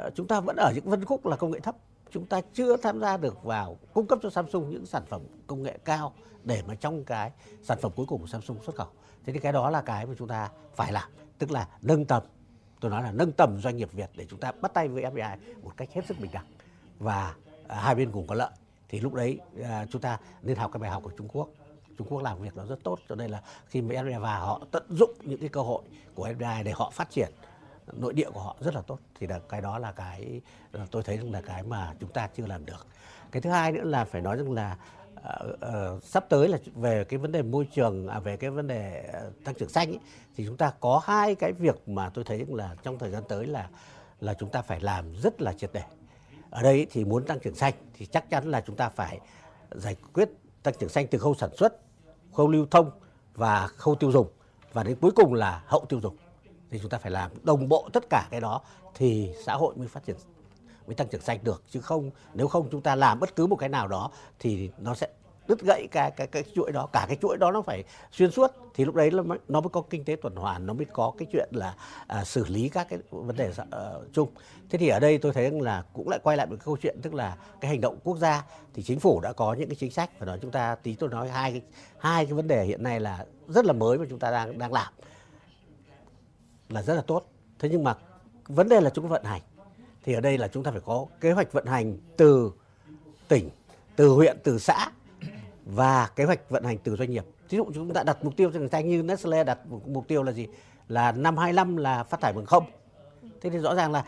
uh, 0.06 0.14
chúng 0.14 0.26
ta 0.26 0.40
vẫn 0.40 0.56
ở 0.56 0.72
những 0.74 0.90
phân 0.90 1.04
khúc 1.04 1.26
là 1.26 1.36
công 1.36 1.50
nghệ 1.50 1.60
thấp. 1.60 1.76
Chúng 2.10 2.26
ta 2.26 2.40
chưa 2.54 2.76
tham 2.76 3.00
gia 3.00 3.16
được 3.16 3.44
vào 3.44 3.76
cung 3.94 4.06
cấp 4.06 4.18
cho 4.22 4.30
Samsung 4.30 4.70
những 4.70 4.86
sản 4.86 5.02
phẩm 5.08 5.22
công 5.46 5.62
nghệ 5.62 5.78
cao 5.84 6.12
để 6.44 6.62
mà 6.66 6.74
trong 6.74 7.04
cái 7.04 7.32
sản 7.62 7.78
phẩm 7.82 7.92
cuối 7.96 8.06
cùng 8.06 8.20
của 8.20 8.26
Samsung 8.26 8.56
xuất 8.66 8.76
khẩu. 8.76 8.88
Thế 9.26 9.32
thì 9.32 9.38
cái 9.38 9.52
đó 9.52 9.70
là 9.70 9.82
cái 9.82 10.06
mà 10.06 10.14
chúng 10.18 10.28
ta 10.28 10.50
phải 10.74 10.92
làm, 10.92 11.10
tức 11.38 11.50
là 11.50 11.68
nâng 11.82 12.04
tầm 12.04 12.22
tôi 12.80 12.90
nói 12.90 13.02
là 13.02 13.12
nâng 13.12 13.32
tầm 13.32 13.60
doanh 13.60 13.76
nghiệp 13.76 13.92
Việt 13.92 14.10
để 14.16 14.26
chúng 14.30 14.40
ta 14.40 14.52
bắt 14.52 14.74
tay 14.74 14.88
với 14.88 15.02
FDI 15.02 15.36
một 15.62 15.72
cách 15.76 15.88
hết 15.92 16.06
sức 16.06 16.20
bình 16.20 16.30
đẳng 16.32 16.46
và 16.98 17.34
uh, 17.64 17.70
hai 17.70 17.94
bên 17.94 18.10
cùng 18.12 18.26
có 18.26 18.34
lợi 18.34 18.50
thì 18.88 19.00
lúc 19.00 19.14
đấy 19.14 19.38
uh, 19.60 19.66
chúng 19.90 20.02
ta 20.02 20.18
nên 20.42 20.56
học 20.56 20.70
cái 20.72 20.78
bài 20.78 20.90
học 20.90 21.02
của 21.02 21.12
Trung 21.18 21.28
Quốc 21.32 21.48
Trung 21.98 22.06
Quốc 22.10 22.22
làm 22.22 22.42
việc 22.42 22.56
đó 22.56 22.64
rất 22.68 22.78
tốt 22.84 22.98
cho 23.08 23.14
nên 23.14 23.30
là 23.30 23.42
khi 23.66 23.82
mà 23.82 23.94
FDI 23.94 24.20
vào 24.20 24.46
họ 24.46 24.60
tận 24.70 24.82
dụng 24.88 25.12
những 25.22 25.40
cái 25.40 25.48
cơ 25.48 25.60
hội 25.60 25.82
của 26.14 26.28
FDI 26.28 26.64
để 26.64 26.72
họ 26.74 26.90
phát 26.90 27.10
triển 27.10 27.28
nội 27.92 28.12
địa 28.12 28.30
của 28.30 28.40
họ 28.40 28.56
rất 28.60 28.74
là 28.74 28.80
tốt. 28.80 28.98
Thì 29.18 29.26
là 29.26 29.38
cái 29.48 29.60
đó 29.60 29.78
là 29.78 29.92
cái 29.92 30.40
ờ, 30.72 30.86
tôi 30.90 31.02
thấy 31.02 31.18
là 31.18 31.40
cái 31.40 31.62
mà 31.62 31.94
chúng 32.00 32.10
ta 32.10 32.28
chưa 32.36 32.46
làm 32.46 32.66
được. 32.66 32.86
Cái 33.30 33.42
thứ 33.42 33.50
hai 33.50 33.72
nữa 33.72 33.84
là 33.84 34.04
phải 34.04 34.22
nói 34.22 34.36
rằng 34.36 34.52
là 34.52 34.76
uh, 35.14 35.52
uh, 35.52 36.04
sắp 36.04 36.24
tới 36.28 36.48
là 36.48 36.58
về 36.74 37.04
cái 37.04 37.18
vấn 37.18 37.32
đề 37.32 37.42
môi 37.42 37.68
trường 37.74 38.08
à, 38.08 38.20
về 38.20 38.36
cái 38.36 38.50
vấn 38.50 38.66
đề 38.66 39.10
uh, 39.28 39.44
tăng 39.44 39.54
trưởng 39.54 39.68
xanh 39.68 39.88
ấy, 39.88 40.00
thì 40.36 40.46
chúng 40.46 40.56
ta 40.56 40.72
có 40.80 41.00
hai 41.04 41.34
cái 41.34 41.52
việc 41.52 41.88
mà 41.88 42.10
tôi 42.14 42.24
thấy 42.24 42.46
là 42.48 42.76
trong 42.82 42.98
thời 42.98 43.10
gian 43.10 43.22
tới 43.28 43.46
là 43.46 43.68
là 44.20 44.34
chúng 44.34 44.50
ta 44.50 44.62
phải 44.62 44.80
làm 44.80 45.14
rất 45.22 45.40
là 45.40 45.52
triệt 45.52 45.70
để. 45.72 45.82
Ở 46.50 46.62
đây 46.62 46.86
thì 46.90 47.04
muốn 47.04 47.24
tăng 47.26 47.38
trưởng 47.38 47.54
xanh 47.54 47.74
thì 47.94 48.06
chắc 48.06 48.30
chắn 48.30 48.50
là 48.50 48.60
chúng 48.60 48.76
ta 48.76 48.88
phải 48.88 49.20
giải 49.70 49.96
quyết 50.12 50.28
tăng 50.62 50.74
trưởng 50.78 50.88
xanh 50.88 51.06
từ 51.06 51.18
khâu 51.18 51.34
sản 51.34 51.50
xuất 51.56 51.87
khâu 52.38 52.48
lưu 52.48 52.66
thông 52.70 52.90
và 53.34 53.66
khâu 53.66 53.94
tiêu 53.94 54.12
dùng, 54.12 54.28
và 54.72 54.82
đến 54.82 54.98
cuối 55.00 55.10
cùng 55.10 55.34
là 55.34 55.62
hậu 55.66 55.84
tiêu 55.88 56.00
dùng. 56.00 56.16
Thì 56.70 56.78
chúng 56.78 56.90
ta 56.90 56.98
phải 56.98 57.10
làm 57.10 57.30
đồng 57.42 57.68
bộ 57.68 57.88
tất 57.92 58.04
cả 58.10 58.28
cái 58.30 58.40
đó 58.40 58.60
thì 58.94 59.34
xã 59.46 59.54
hội 59.54 59.74
mới 59.76 59.88
phát 59.88 60.04
triển, 60.04 60.16
mới 60.86 60.94
tăng 60.94 61.08
trưởng 61.08 61.20
xanh 61.20 61.38
được. 61.44 61.62
Chứ 61.70 61.80
không, 61.80 62.10
nếu 62.34 62.48
không 62.48 62.68
chúng 62.70 62.80
ta 62.80 62.94
làm 62.94 63.20
bất 63.20 63.36
cứ 63.36 63.46
một 63.46 63.56
cái 63.56 63.68
nào 63.68 63.88
đó 63.88 64.10
thì 64.38 64.70
nó 64.78 64.94
sẽ 64.94 65.08
đứt 65.48 65.60
gãy 65.60 65.86
cả 65.90 66.10
cái 66.16 66.26
cái 66.26 66.44
chuỗi 66.54 66.72
đó. 66.72 66.88
Cả 66.92 67.04
cái 67.08 67.16
chuỗi 67.22 67.36
đó 67.36 67.50
nó 67.50 67.62
phải 67.62 67.84
xuyên 68.12 68.30
suốt. 68.30 68.50
Thì 68.74 68.84
lúc 68.84 68.94
đấy 68.94 69.10
nó 69.10 69.22
mới, 69.22 69.38
nó 69.48 69.60
mới 69.60 69.68
có 69.68 69.82
kinh 69.90 70.04
tế 70.04 70.16
tuần 70.22 70.36
hoàn 70.36 70.66
nó 70.66 70.74
mới 70.74 70.84
có 70.84 71.12
cái 71.18 71.28
chuyện 71.32 71.48
là 71.52 71.74
à, 72.06 72.24
xử 72.24 72.44
lý 72.48 72.68
các 72.68 72.86
cái 72.90 72.98
vấn 73.10 73.36
đề 73.36 73.48
uh, 73.50 74.12
chung. 74.12 74.28
Thế 74.70 74.78
thì 74.78 74.88
ở 74.88 75.00
đây 75.00 75.18
tôi 75.18 75.32
thấy 75.32 75.50
là 75.50 75.84
cũng 75.92 76.08
lại 76.08 76.18
quay 76.22 76.36
lại 76.36 76.46
một 76.46 76.56
câu 76.64 76.76
chuyện 76.76 76.98
tức 77.02 77.14
là 77.14 77.36
cái 77.60 77.68
hành 77.68 77.80
động 77.80 77.98
quốc 78.04 78.18
gia. 78.18 78.44
Thì 78.74 78.82
chính 78.82 79.00
phủ 79.00 79.20
đã 79.20 79.32
có 79.32 79.54
những 79.54 79.68
cái 79.68 79.76
chính 79.76 79.90
sách 79.90 80.10
và 80.18 80.26
đó 80.26 80.36
chúng 80.42 80.50
ta 80.50 80.74
tí 80.74 80.94
tôi 80.94 81.08
nói 81.08 81.28
hai 81.28 81.50
cái 81.52 81.62
hai 81.98 82.24
cái 82.24 82.34
vấn 82.34 82.48
đề 82.48 82.64
hiện 82.64 82.82
nay 82.82 83.00
là 83.00 83.26
rất 83.48 83.64
là 83.64 83.72
mới 83.72 83.98
mà 83.98 84.04
chúng 84.10 84.18
ta 84.18 84.30
đang 84.30 84.58
đang 84.58 84.72
làm. 84.72 84.92
Là 86.68 86.82
rất 86.82 86.94
là 86.94 87.02
tốt. 87.02 87.24
Thế 87.58 87.68
nhưng 87.68 87.84
mà 87.84 87.94
vấn 88.46 88.68
đề 88.68 88.80
là 88.80 88.90
chúng 88.90 89.04
ta 89.04 89.08
vận 89.08 89.24
hành. 89.24 89.42
Thì 90.04 90.14
ở 90.14 90.20
đây 90.20 90.38
là 90.38 90.48
chúng 90.48 90.62
ta 90.62 90.70
phải 90.70 90.80
có 90.80 91.06
kế 91.20 91.32
hoạch 91.32 91.52
vận 91.52 91.66
hành 91.66 91.98
từ 92.16 92.52
tỉnh 93.28 93.50
từ 93.96 94.08
huyện 94.08 94.38
từ 94.44 94.58
xã 94.58 94.90
và 95.68 96.08
kế 96.16 96.24
hoạch 96.24 96.50
vận 96.50 96.64
hành 96.64 96.78
từ 96.78 96.96
doanh 96.96 97.10
nghiệp. 97.10 97.24
Ví 97.50 97.58
dụ 97.58 97.64
chúng 97.74 97.94
ta 97.94 98.02
đặt 98.02 98.24
mục 98.24 98.36
tiêu 98.36 98.50
cho 98.54 98.60
xanh 98.72 98.88
như 98.88 99.02
Nestle 99.02 99.44
đặt 99.44 99.58
mục 99.86 100.08
tiêu 100.08 100.22
là 100.22 100.32
gì? 100.32 100.46
Là 100.88 101.12
năm 101.12 101.36
25 101.36 101.76
là 101.76 102.04
phát 102.04 102.20
thải 102.20 102.32
bằng 102.32 102.46
không. 102.46 102.64
Thế 103.40 103.50
thì 103.50 103.58
rõ 103.58 103.74
ràng 103.74 103.92
là 103.92 104.04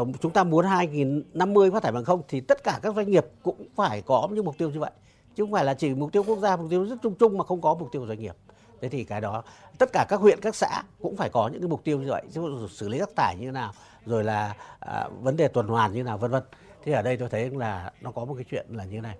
uh, 0.00 0.08
chúng 0.20 0.32
ta 0.32 0.44
muốn 0.44 0.64
2050 0.64 1.70
phát 1.70 1.82
thải 1.82 1.92
bằng 1.92 2.04
không 2.04 2.22
thì 2.28 2.40
tất 2.40 2.64
cả 2.64 2.78
các 2.82 2.94
doanh 2.94 3.10
nghiệp 3.10 3.26
cũng 3.42 3.68
phải 3.76 4.02
có 4.02 4.28
những 4.32 4.44
mục 4.44 4.58
tiêu 4.58 4.70
như 4.70 4.80
vậy. 4.80 4.90
Chứ 5.36 5.44
không 5.44 5.52
phải 5.52 5.64
là 5.64 5.74
chỉ 5.74 5.94
mục 5.94 6.12
tiêu 6.12 6.22
quốc 6.22 6.38
gia, 6.38 6.56
mục 6.56 6.70
tiêu 6.70 6.84
rất 6.84 6.96
chung 7.02 7.14
chung 7.14 7.38
mà 7.38 7.44
không 7.44 7.60
có 7.60 7.74
mục 7.74 7.88
tiêu 7.92 8.06
doanh 8.06 8.20
nghiệp. 8.20 8.36
Thế 8.80 8.88
thì 8.88 9.04
cái 9.04 9.20
đó 9.20 9.42
tất 9.78 9.90
cả 9.92 10.06
các 10.08 10.20
huyện, 10.20 10.40
các 10.40 10.54
xã 10.54 10.82
cũng 11.02 11.16
phải 11.16 11.28
có 11.28 11.48
những 11.48 11.60
cái 11.60 11.68
mục 11.68 11.84
tiêu 11.84 11.98
như 12.00 12.08
vậy, 12.08 12.22
chứ 12.32 12.66
xử 12.70 12.88
lý 12.88 12.98
rác 12.98 13.10
thải 13.16 13.36
như 13.36 13.46
thế 13.46 13.52
nào, 13.52 13.72
rồi 14.06 14.24
là 14.24 14.54
à, 14.80 15.08
vấn 15.20 15.36
đề 15.36 15.48
tuần 15.48 15.68
hoàn 15.68 15.92
như 15.92 15.98
thế 15.98 16.02
nào 16.02 16.18
vân 16.18 16.30
vân. 16.30 16.42
thế 16.84 16.92
ở 16.92 17.02
đây 17.02 17.16
tôi 17.16 17.28
thấy 17.28 17.50
là 17.50 17.92
nó 18.00 18.10
có 18.10 18.24
một 18.24 18.34
cái 18.34 18.44
chuyện 18.50 18.66
là 18.70 18.84
như 18.84 18.96
thế 18.96 19.00
này. 19.00 19.16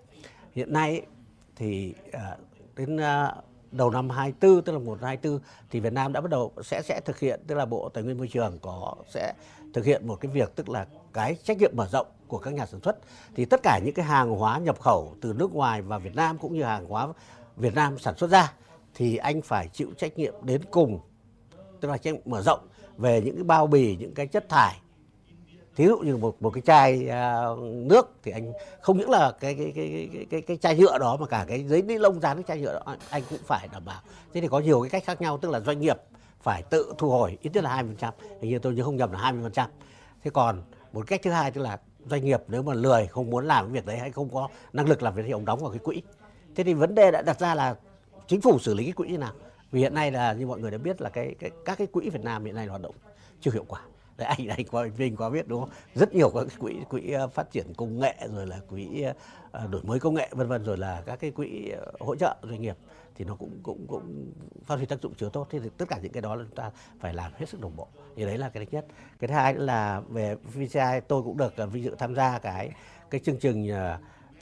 Hiện 0.55 0.73
nay 0.73 1.03
thì 1.63 1.95
à, 2.13 2.37
đến 2.77 2.97
à, 2.97 3.35
đầu 3.71 3.91
năm 3.91 4.11
24 4.11 4.63
tức 4.63 4.73
là 4.73 4.79
124 4.79 5.41
thì 5.71 5.81
Việt 5.81 5.93
Nam 5.93 6.13
đã 6.13 6.21
bắt 6.21 6.31
đầu 6.31 6.53
sẽ 6.63 6.83
sẽ 6.83 7.01
thực 7.05 7.19
hiện, 7.19 7.41
tức 7.47 7.55
là 7.55 7.65
Bộ 7.65 7.89
Tài 7.89 8.05
nguyên 8.05 8.19
Môi 8.19 8.29
trường 8.29 8.59
có, 8.63 8.95
sẽ 9.09 9.33
thực 9.75 9.85
hiện 9.85 10.07
một 10.07 10.17
cái 10.21 10.33
việc 10.33 10.57
tức 10.57 10.69
là 10.69 10.87
cái 11.13 11.37
trách 11.45 11.59
nhiệm 11.59 11.71
mở 11.77 11.89
rộng 11.93 12.07
của 12.29 12.39
các 12.39 12.55
nhà 12.55 12.67
sản 12.67 12.81
xuất. 12.81 12.99
Thì 13.35 13.45
tất 13.45 13.61
cả 13.63 13.81
những 13.85 13.95
cái 13.95 14.05
hàng 14.05 14.31
hóa 14.31 14.59
nhập 14.59 14.81
khẩu 14.81 15.15
từ 15.21 15.35
nước 15.39 15.55
ngoài 15.55 15.83
vào 15.83 15.99
Việt 15.99 16.15
Nam 16.15 16.39
cũng 16.39 16.55
như 16.55 16.63
hàng 16.63 16.87
hóa 16.87 17.09
Việt 17.57 17.75
Nam 17.75 17.99
sản 17.99 18.17
xuất 18.17 18.31
ra, 18.31 18.53
thì 18.95 19.17
anh 19.17 19.43
phải 19.43 19.69
chịu 19.69 19.89
trách 19.99 20.19
nhiệm 20.19 20.35
đến 20.43 20.61
cùng, 20.71 21.01
tức 21.81 21.89
là 21.89 21.97
trách 21.97 22.15
nhiệm 22.15 22.23
mở 22.25 22.43
rộng 22.43 22.61
về 22.97 23.21
những 23.21 23.35
cái 23.35 23.45
bao 23.45 23.67
bì, 23.67 23.97
những 23.97 24.15
cái 24.15 24.27
chất 24.27 24.49
thải 24.49 24.81
thí 25.77 25.87
dụ 25.87 25.99
như 25.99 26.17
một 26.17 26.43
một 26.43 26.51
cái 26.51 26.63
chai 26.67 27.09
uh, 27.53 27.59
nước 27.63 28.11
thì 28.23 28.33
anh 28.33 28.53
không 28.81 28.99
những 28.99 29.11
là 29.11 29.33
cái 29.41 29.55
cái 29.55 29.73
cái 29.75 30.09
cái 30.13 30.27
cái, 30.31 30.41
cái 30.41 30.57
chai 30.57 30.77
nhựa 30.77 30.99
đó 30.99 31.17
mà 31.21 31.27
cả 31.27 31.45
cái 31.49 31.65
giấy 31.65 31.83
ni 31.83 31.99
lông 31.99 32.21
dán 32.21 32.37
cái 32.37 32.45
chai 32.49 32.61
nhựa 32.61 32.73
đó 32.73 32.97
anh 33.11 33.23
cũng 33.31 33.39
phải 33.47 33.69
đảm 33.73 33.85
bảo. 33.85 34.01
Thế 34.35 34.41
thì 34.41 34.49
có 34.49 34.61
nhiều 34.61 34.81
cái 34.81 34.91
cách 34.91 35.05
khác 35.05 35.21
nhau 35.21 35.39
tức 35.39 35.51
là 35.51 35.61
doanh 35.61 35.81
nghiệp 35.81 35.97
phải 36.43 36.63
tự 36.63 36.95
thu 36.99 37.11
hồi 37.11 37.39
ít 37.43 37.51
nhất 37.55 37.65
là 37.65 37.83
20% 37.83 38.11
hình 38.41 38.51
như 38.51 38.59
tôi 38.59 38.75
nhớ 38.75 38.85
không 38.85 38.97
nhầm 38.97 39.13
là 39.13 39.33
20% 39.33 39.67
thế 40.25 40.31
còn 40.31 40.63
một 40.93 41.07
cách 41.07 41.21
thứ 41.23 41.31
hai 41.31 41.51
tức 41.51 41.61
là 41.61 41.79
doanh 42.11 42.25
nghiệp 42.25 42.43
nếu 42.49 42.63
mà 42.63 42.75
lười 42.75 43.07
không 43.07 43.31
muốn 43.31 43.47
làm 43.47 43.65
cái 43.65 43.73
việc 43.73 43.87
đấy 43.87 43.99
hay 43.99 44.11
không 44.11 44.29
có 44.33 44.49
năng 44.73 44.89
lực 44.89 45.03
làm 45.03 45.15
việc 45.15 45.23
thì 45.27 45.31
ông 45.31 45.45
đóng 45.45 45.61
vào 45.61 45.71
cái 45.71 45.79
quỹ. 45.79 46.03
Thế 46.55 46.65
thì 46.65 46.75
vấn 46.75 46.95
đề 46.95 47.11
đã 47.11 47.23
đặt 47.23 47.41
ra 47.41 47.55
là 47.55 47.75
chính 48.27 48.41
phủ 48.41 48.59
xử 48.59 48.75
lý 48.75 48.85
cái 48.85 48.93
quỹ 48.93 49.09
như 49.09 49.19
nào? 49.19 49.33
Vì 49.73 49.81
hiện 49.81 49.95
nay 49.95 50.11
là 50.11 50.33
như 50.33 50.47
mọi 50.47 50.61
người 50.61 50.71
đã 50.71 50.79
biết 50.79 51.01
là 51.01 51.11
cái, 51.11 51.35
cái 51.39 51.51
các 51.65 51.79
cái 51.79 51.87
quỹ 51.87 52.11
Việt 52.11 52.25
Nam 52.25 52.45
hiện 52.45 52.55
nay 52.55 52.67
hoạt 52.67 52.83
động 52.83 52.95
chưa 53.41 53.51
hiệu 53.51 53.65
quả 53.69 53.81
đấy, 54.17 54.29
anh 54.39 54.49
anh 54.49 54.67
có 54.67 54.89
Vinh 54.97 55.17
có 55.17 55.31
biết, 55.31 55.49
đúng 55.49 55.61
không? 55.61 55.71
Rất 55.95 56.15
nhiều 56.15 56.31
các 56.31 56.47
quỹ 56.59 56.77
quỹ 56.89 57.11
ờ, 57.13 57.29
phát 57.29 57.51
triển 57.51 57.75
công 57.77 58.01
nghệ, 58.01 58.15
rồi 58.35 58.47
là 58.47 58.61
quỹ 58.69 59.05
ờ, 59.53 59.67
đổi 59.67 59.83
mới 59.83 60.01
công 60.01 60.15
nghệ, 60.15 60.29
vân 60.33 60.49
vân, 60.49 60.65
rồi 60.65 60.79
là 60.79 61.03
các 61.07 61.21
cái 61.21 61.31
quỹ 61.31 61.71
ờ, 61.71 61.93
hỗ 62.01 62.17
trợ 62.17 62.37
doanh 62.43 62.63
nghiệp 62.63 62.77
thì 63.15 63.25
nó 63.25 63.35
cũng 63.35 63.59
cũng 63.63 63.87
cũng 63.89 64.33
phát 64.65 64.77
huy 64.77 64.87
tác 64.87 65.03
dụng 65.03 65.15
chưa 65.15 65.29
tốt. 65.29 65.47
Thế 65.51 65.61
thì 65.61 65.69
tất 65.79 65.89
cả 65.89 65.99
những 66.03 66.13
cái 66.13 66.23
đó 66.23 66.35
là 66.35 66.45
chúng 66.45 66.57
ta 66.57 66.71
phải 67.01 67.15
làm 67.15 67.33
hết 67.37 67.49
sức 67.49 67.61
đồng 67.61 67.77
bộ. 67.77 67.89
Thì 68.17 68.25
đấy 68.25 68.39
là 68.39 68.49
cái 68.49 68.65
thứ 68.65 68.71
nhất. 68.73 68.87
Cái 69.19 69.29
thứ 69.29 69.35
hai 69.35 69.55
là 69.55 70.01
về 70.09 70.37
VCI 70.55 71.01
tôi 71.09 71.23
cũng 71.23 71.37
được 71.37 71.55
vinh 71.73 71.85
dự 71.85 71.95
tham 71.99 72.15
gia 72.15 72.39
cái 72.39 72.71
cái 73.11 73.21
chương 73.25 73.39
trình 73.39 73.71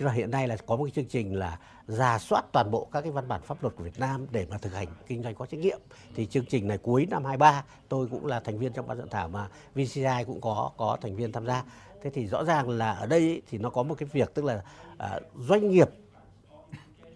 tức 0.00 0.06
là 0.06 0.12
hiện 0.12 0.30
nay 0.30 0.48
là 0.48 0.56
có 0.66 0.76
một 0.76 0.84
cái 0.84 0.90
chương 0.90 1.04
trình 1.04 1.34
là 1.34 1.58
giả 1.86 2.18
soát 2.18 2.44
toàn 2.52 2.70
bộ 2.70 2.88
các 2.92 3.00
cái 3.00 3.10
văn 3.10 3.28
bản 3.28 3.40
pháp 3.42 3.62
luật 3.62 3.76
của 3.76 3.84
Việt 3.84 3.98
Nam 3.98 4.26
để 4.30 4.46
mà 4.50 4.58
thực 4.58 4.74
hành 4.74 4.88
kinh 5.06 5.22
doanh 5.22 5.34
có 5.34 5.46
trách 5.46 5.60
nhiệm. 5.60 5.78
Thì 6.14 6.26
chương 6.26 6.44
trình 6.44 6.68
này 6.68 6.78
cuối 6.78 7.06
năm 7.10 7.24
23 7.24 7.64
tôi 7.88 8.06
cũng 8.10 8.26
là 8.26 8.40
thành 8.40 8.58
viên 8.58 8.72
trong 8.72 8.86
ban 8.86 8.96
soạn 8.96 9.08
thảo 9.08 9.28
mà 9.28 9.48
VCI 9.74 10.24
cũng 10.26 10.40
có 10.40 10.70
có 10.76 10.98
thành 11.00 11.16
viên 11.16 11.32
tham 11.32 11.46
gia. 11.46 11.64
Thế 12.02 12.10
thì 12.10 12.26
rõ 12.26 12.44
ràng 12.44 12.68
là 12.68 12.90
ở 12.92 13.06
đây 13.06 13.42
thì 13.50 13.58
nó 13.58 13.70
có 13.70 13.82
một 13.82 13.94
cái 13.98 14.08
việc 14.12 14.34
tức 14.34 14.44
là 14.44 14.62
à, 14.98 15.20
doanh 15.38 15.70
nghiệp 15.70 15.88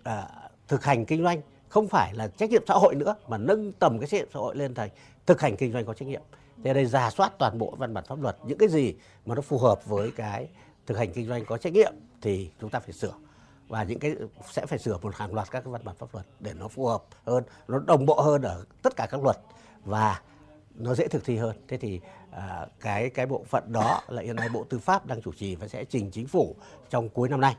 à, 0.03 0.29
thực 0.69 0.85
hành 0.85 1.05
kinh 1.05 1.23
doanh 1.23 1.41
không 1.69 1.89
phải 1.89 2.15
là 2.15 2.29
trách 2.29 2.51
nhiệm 2.51 2.63
xã 2.69 2.75
hội 2.75 2.95
nữa 2.95 3.15
mà 3.29 3.39
nâng 3.39 3.73
tầm 3.73 3.99
cái 3.99 4.09
trách 4.09 4.19
nhiệm 4.19 4.29
xã 4.35 4.41
hội 4.41 4.57
lên 4.57 4.75
thành 4.75 4.91
thực 5.27 5.41
hành 5.41 5.57
kinh 5.57 5.73
doanh 5.73 5.87
có 5.87 5.95
trách 5.95 6.09
nhiệm. 6.09 6.23
Thế 6.65 6.75
đây 6.75 6.87
giả 6.87 7.11
soát 7.11 7.33
toàn 7.39 7.59
bộ 7.59 7.75
văn 7.79 7.95
bản 7.95 8.05
pháp 8.05 8.23
luật 8.23 8.37
những 8.47 8.59
cái 8.59 8.69
gì 8.69 8.95
mà 9.27 9.35
nó 9.35 9.41
phù 9.41 9.59
hợp 9.59 9.87
với 9.87 10.11
cái 10.11 10.49
thực 10.87 10.99
hành 10.99 11.13
kinh 11.13 11.27
doanh 11.27 11.45
có 11.45 11.59
trách 11.59 11.73
nhiệm 11.73 11.95
thì 12.25 12.51
chúng 12.61 12.71
ta 12.71 12.81
phải 12.81 12.93
sửa. 12.93 13.13
Và 13.69 13.83
những 13.83 13.99
cái 13.99 14.17
sẽ 14.51 14.67
phải 14.67 14.79
sửa 14.79 14.99
một 14.99 15.15
hàng 15.15 15.35
loạt 15.35 15.51
các 15.51 15.61
cái 15.61 15.73
văn 15.73 15.81
bản 15.85 15.97
pháp 15.99 16.15
luật 16.15 16.27
để 16.41 16.53
nó 16.55 16.69
phù 16.69 16.87
hợp 16.87 17.03
hơn 17.27 17.45
nó 17.69 17.79
đồng 17.79 18.07
bộ 18.07 18.21
hơn 18.21 18.43
ở 18.43 18.65
tất 18.83 18.97
cả 18.97 19.07
các 19.11 19.23
luật 19.23 19.37
và 19.85 20.21
nó 20.75 20.95
dễ 20.95 21.09
thực 21.09 21.25
thi 21.25 21.37
hơn. 21.37 21.57
Thế 21.69 21.77
thì 21.77 22.01
à, 22.31 22.67
cái 22.81 23.11
cái 23.11 23.27
bộ 23.27 23.45
phận 23.49 23.73
đó 23.73 24.01
là 24.09 24.23
hiện 24.23 24.37
nay 24.37 24.49
bộ 24.49 24.65
tư 24.65 24.79
pháp 24.79 25.07
đang 25.07 25.23
chủ 25.23 25.33
trì 25.33 25.57
và 25.57 25.69
sẽ 25.69 25.85
trình 25.85 26.11
chính 26.11 26.27
phủ 26.27 26.57
trong 26.91 27.09
cuối 27.09 27.29
năm 27.29 27.41
nay. 27.41 27.57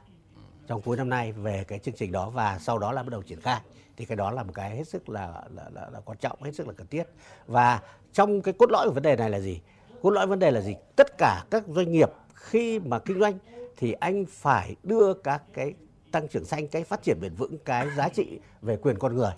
Trong 0.68 0.82
cuối 0.82 0.98
năm 0.98 1.10
nay 1.10 1.32
về 1.32 1.64
cái 1.68 1.80
chương 1.80 1.96
trình 1.96 2.12
đó 2.12 2.30
và 2.30 2.60
sau 2.60 2.78
đó 2.78 2.92
là 2.92 3.04
bắt 3.04 3.10
đầu 3.10 3.22
triển 3.22 3.42
khai. 3.42 3.62
Thì 3.98 4.06
cái 4.06 4.16
đó 4.16 4.32
là 4.32 4.44
một 4.44 4.54
cái 4.56 4.78
hết 4.78 4.88
sức 4.88 5.10
là 5.10 5.44
là, 5.56 5.70
là, 5.74 5.90
là 5.94 6.00
quan 6.00 6.18
trọng 6.18 6.44
hết 6.44 6.56
sức 6.56 6.68
là 6.68 6.74
cần 6.78 6.88
thiết. 6.88 7.04
Và 7.48 7.82
trong 8.14 8.42
cái 8.42 8.54
cốt 8.60 8.72
lõi 8.72 8.88
của 8.88 8.94
vấn 8.94 9.04
đề 9.04 9.16
này 9.16 9.30
là 9.30 9.40
gì? 9.40 9.62
Cốt 10.02 10.10
lõi 10.10 10.28
vấn 10.28 10.40
đề 10.40 10.52
là 10.52 10.62
gì? 10.62 10.76
Tất 10.96 11.18
cả 11.18 11.44
các 11.52 11.64
doanh 11.68 11.92
nghiệp 11.92 12.10
khi 12.34 12.80
mà 12.80 13.00
kinh 13.00 13.20
doanh 13.20 13.38
thì 13.78 13.92
anh 13.92 14.26
phải 14.30 14.76
đưa 14.84 15.14
các 15.14 15.44
cái 15.54 15.74
tăng 16.12 16.28
trưởng 16.28 16.46
xanh, 16.46 16.68
cái 16.68 16.84
phát 16.84 17.04
triển 17.04 17.18
bền 17.22 17.34
vững, 17.36 17.58
cái 17.66 17.88
giá 17.98 18.10
trị 18.10 18.40
về 18.62 18.78
quyền 18.78 19.00
con 19.00 19.16
người 19.16 19.32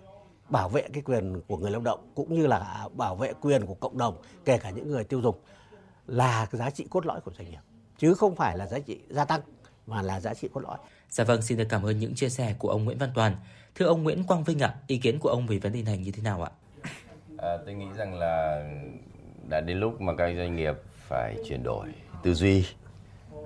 bảo 0.49 0.69
vệ 0.69 0.81
cái 0.93 1.03
quyền 1.03 1.41
của 1.47 1.57
người 1.57 1.71
lao 1.71 1.81
động 1.81 2.11
cũng 2.15 2.33
như 2.33 2.47
là 2.47 2.87
bảo 2.93 3.15
vệ 3.15 3.33
quyền 3.41 3.65
của 3.65 3.73
cộng 3.73 3.97
đồng 3.97 4.21
kể 4.45 4.57
cả 4.57 4.69
những 4.69 4.87
người 4.87 5.03
tiêu 5.03 5.21
dùng 5.21 5.35
là 6.07 6.47
cái 6.51 6.59
giá 6.59 6.69
trị 6.69 6.87
cốt 6.89 7.05
lõi 7.05 7.21
của 7.21 7.31
doanh 7.37 7.49
nghiệp 7.49 7.59
chứ 7.97 8.13
không 8.13 8.35
phải 8.35 8.57
là 8.57 8.67
giá 8.67 8.79
trị 8.79 8.99
gia 9.09 9.25
tăng 9.25 9.41
mà 9.87 10.01
là 10.01 10.19
giá 10.19 10.33
trị 10.33 10.47
cốt 10.53 10.61
lõi. 10.61 10.77
Dạ 11.09 11.23
vâng, 11.23 11.41
xin 11.41 11.57
được 11.57 11.67
cảm 11.69 11.83
ơn 11.83 11.99
những 11.99 12.15
chia 12.15 12.29
sẻ 12.29 12.55
của 12.59 12.69
ông 12.69 12.85
Nguyễn 12.85 12.97
Văn 12.97 13.09
Toàn. 13.15 13.35
Thưa 13.75 13.85
ông 13.85 14.03
Nguyễn 14.03 14.23
Quang 14.23 14.43
Vinh 14.43 14.59
ạ, 14.59 14.75
ý 14.87 14.97
kiến 14.97 15.19
của 15.19 15.29
ông 15.29 15.47
về 15.47 15.59
vấn 15.59 15.73
đề 15.73 15.81
này 15.81 15.97
như 15.97 16.11
thế 16.11 16.21
nào 16.23 16.43
ạ? 16.43 16.51
À, 17.37 17.57
tôi 17.65 17.73
nghĩ 17.73 17.85
rằng 17.97 18.13
là 18.13 18.63
đã 19.49 19.61
đến 19.61 19.77
lúc 19.77 20.01
mà 20.01 20.13
các 20.17 20.33
doanh 20.37 20.55
nghiệp 20.55 20.75
phải 21.07 21.35
chuyển 21.47 21.63
đổi 21.63 21.87
tư 22.23 22.33
duy 22.33 22.65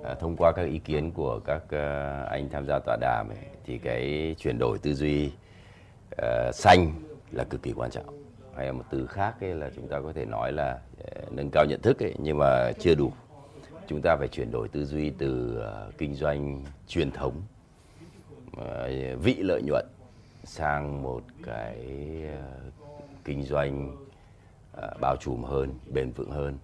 À, 0.04 0.14
thông 0.14 0.36
qua 0.36 0.52
các 0.52 0.62
ý 0.62 0.78
kiến 0.78 1.10
của 1.10 1.40
các 1.44 1.62
à, 1.70 2.22
anh 2.30 2.48
tham 2.48 2.66
gia 2.66 2.78
tọa 2.78 2.96
đàm 3.00 3.28
ấy, 3.28 3.38
thì 3.64 3.78
cái 3.78 4.34
chuyển 4.38 4.58
đổi 4.58 4.78
tư 4.78 4.94
duy 4.94 5.32
uh, 6.22 6.54
xanh 6.54 6.92
là 7.30 7.44
cực 7.44 7.62
kỳ 7.62 7.72
quan 7.76 7.90
trọng. 7.90 8.24
Hay 8.56 8.66
là 8.66 8.72
một 8.72 8.84
từ 8.90 9.06
khác 9.06 9.34
ấy 9.40 9.54
là 9.54 9.70
chúng 9.76 9.88
ta 9.88 10.00
có 10.00 10.12
thể 10.12 10.24
nói 10.24 10.52
là 10.52 10.80
uh, 11.00 11.32
nâng 11.32 11.50
cao 11.50 11.64
nhận 11.64 11.80
thức 11.82 12.02
ấy, 12.02 12.14
nhưng 12.18 12.38
mà 12.38 12.72
chưa 12.78 12.94
đủ. 12.94 13.12
Chúng 13.86 14.02
ta 14.02 14.16
phải 14.16 14.28
chuyển 14.28 14.50
đổi 14.50 14.68
tư 14.68 14.84
duy 14.84 15.10
từ 15.10 15.58
uh, 15.58 15.98
kinh 15.98 16.14
doanh 16.14 16.64
truyền 16.88 17.10
thống 17.10 17.42
uh, 18.56 19.22
vị 19.22 19.34
lợi 19.38 19.62
nhuận 19.62 19.86
sang 20.44 21.02
một 21.02 21.22
cái 21.44 21.76
uh, 22.38 22.72
kinh 23.24 23.42
doanh 23.42 23.96
uh, 24.76 25.00
bao 25.00 25.16
trùm 25.20 25.42
hơn 25.42 25.74
bền 25.94 26.10
vững 26.10 26.30
hơn 26.30 26.58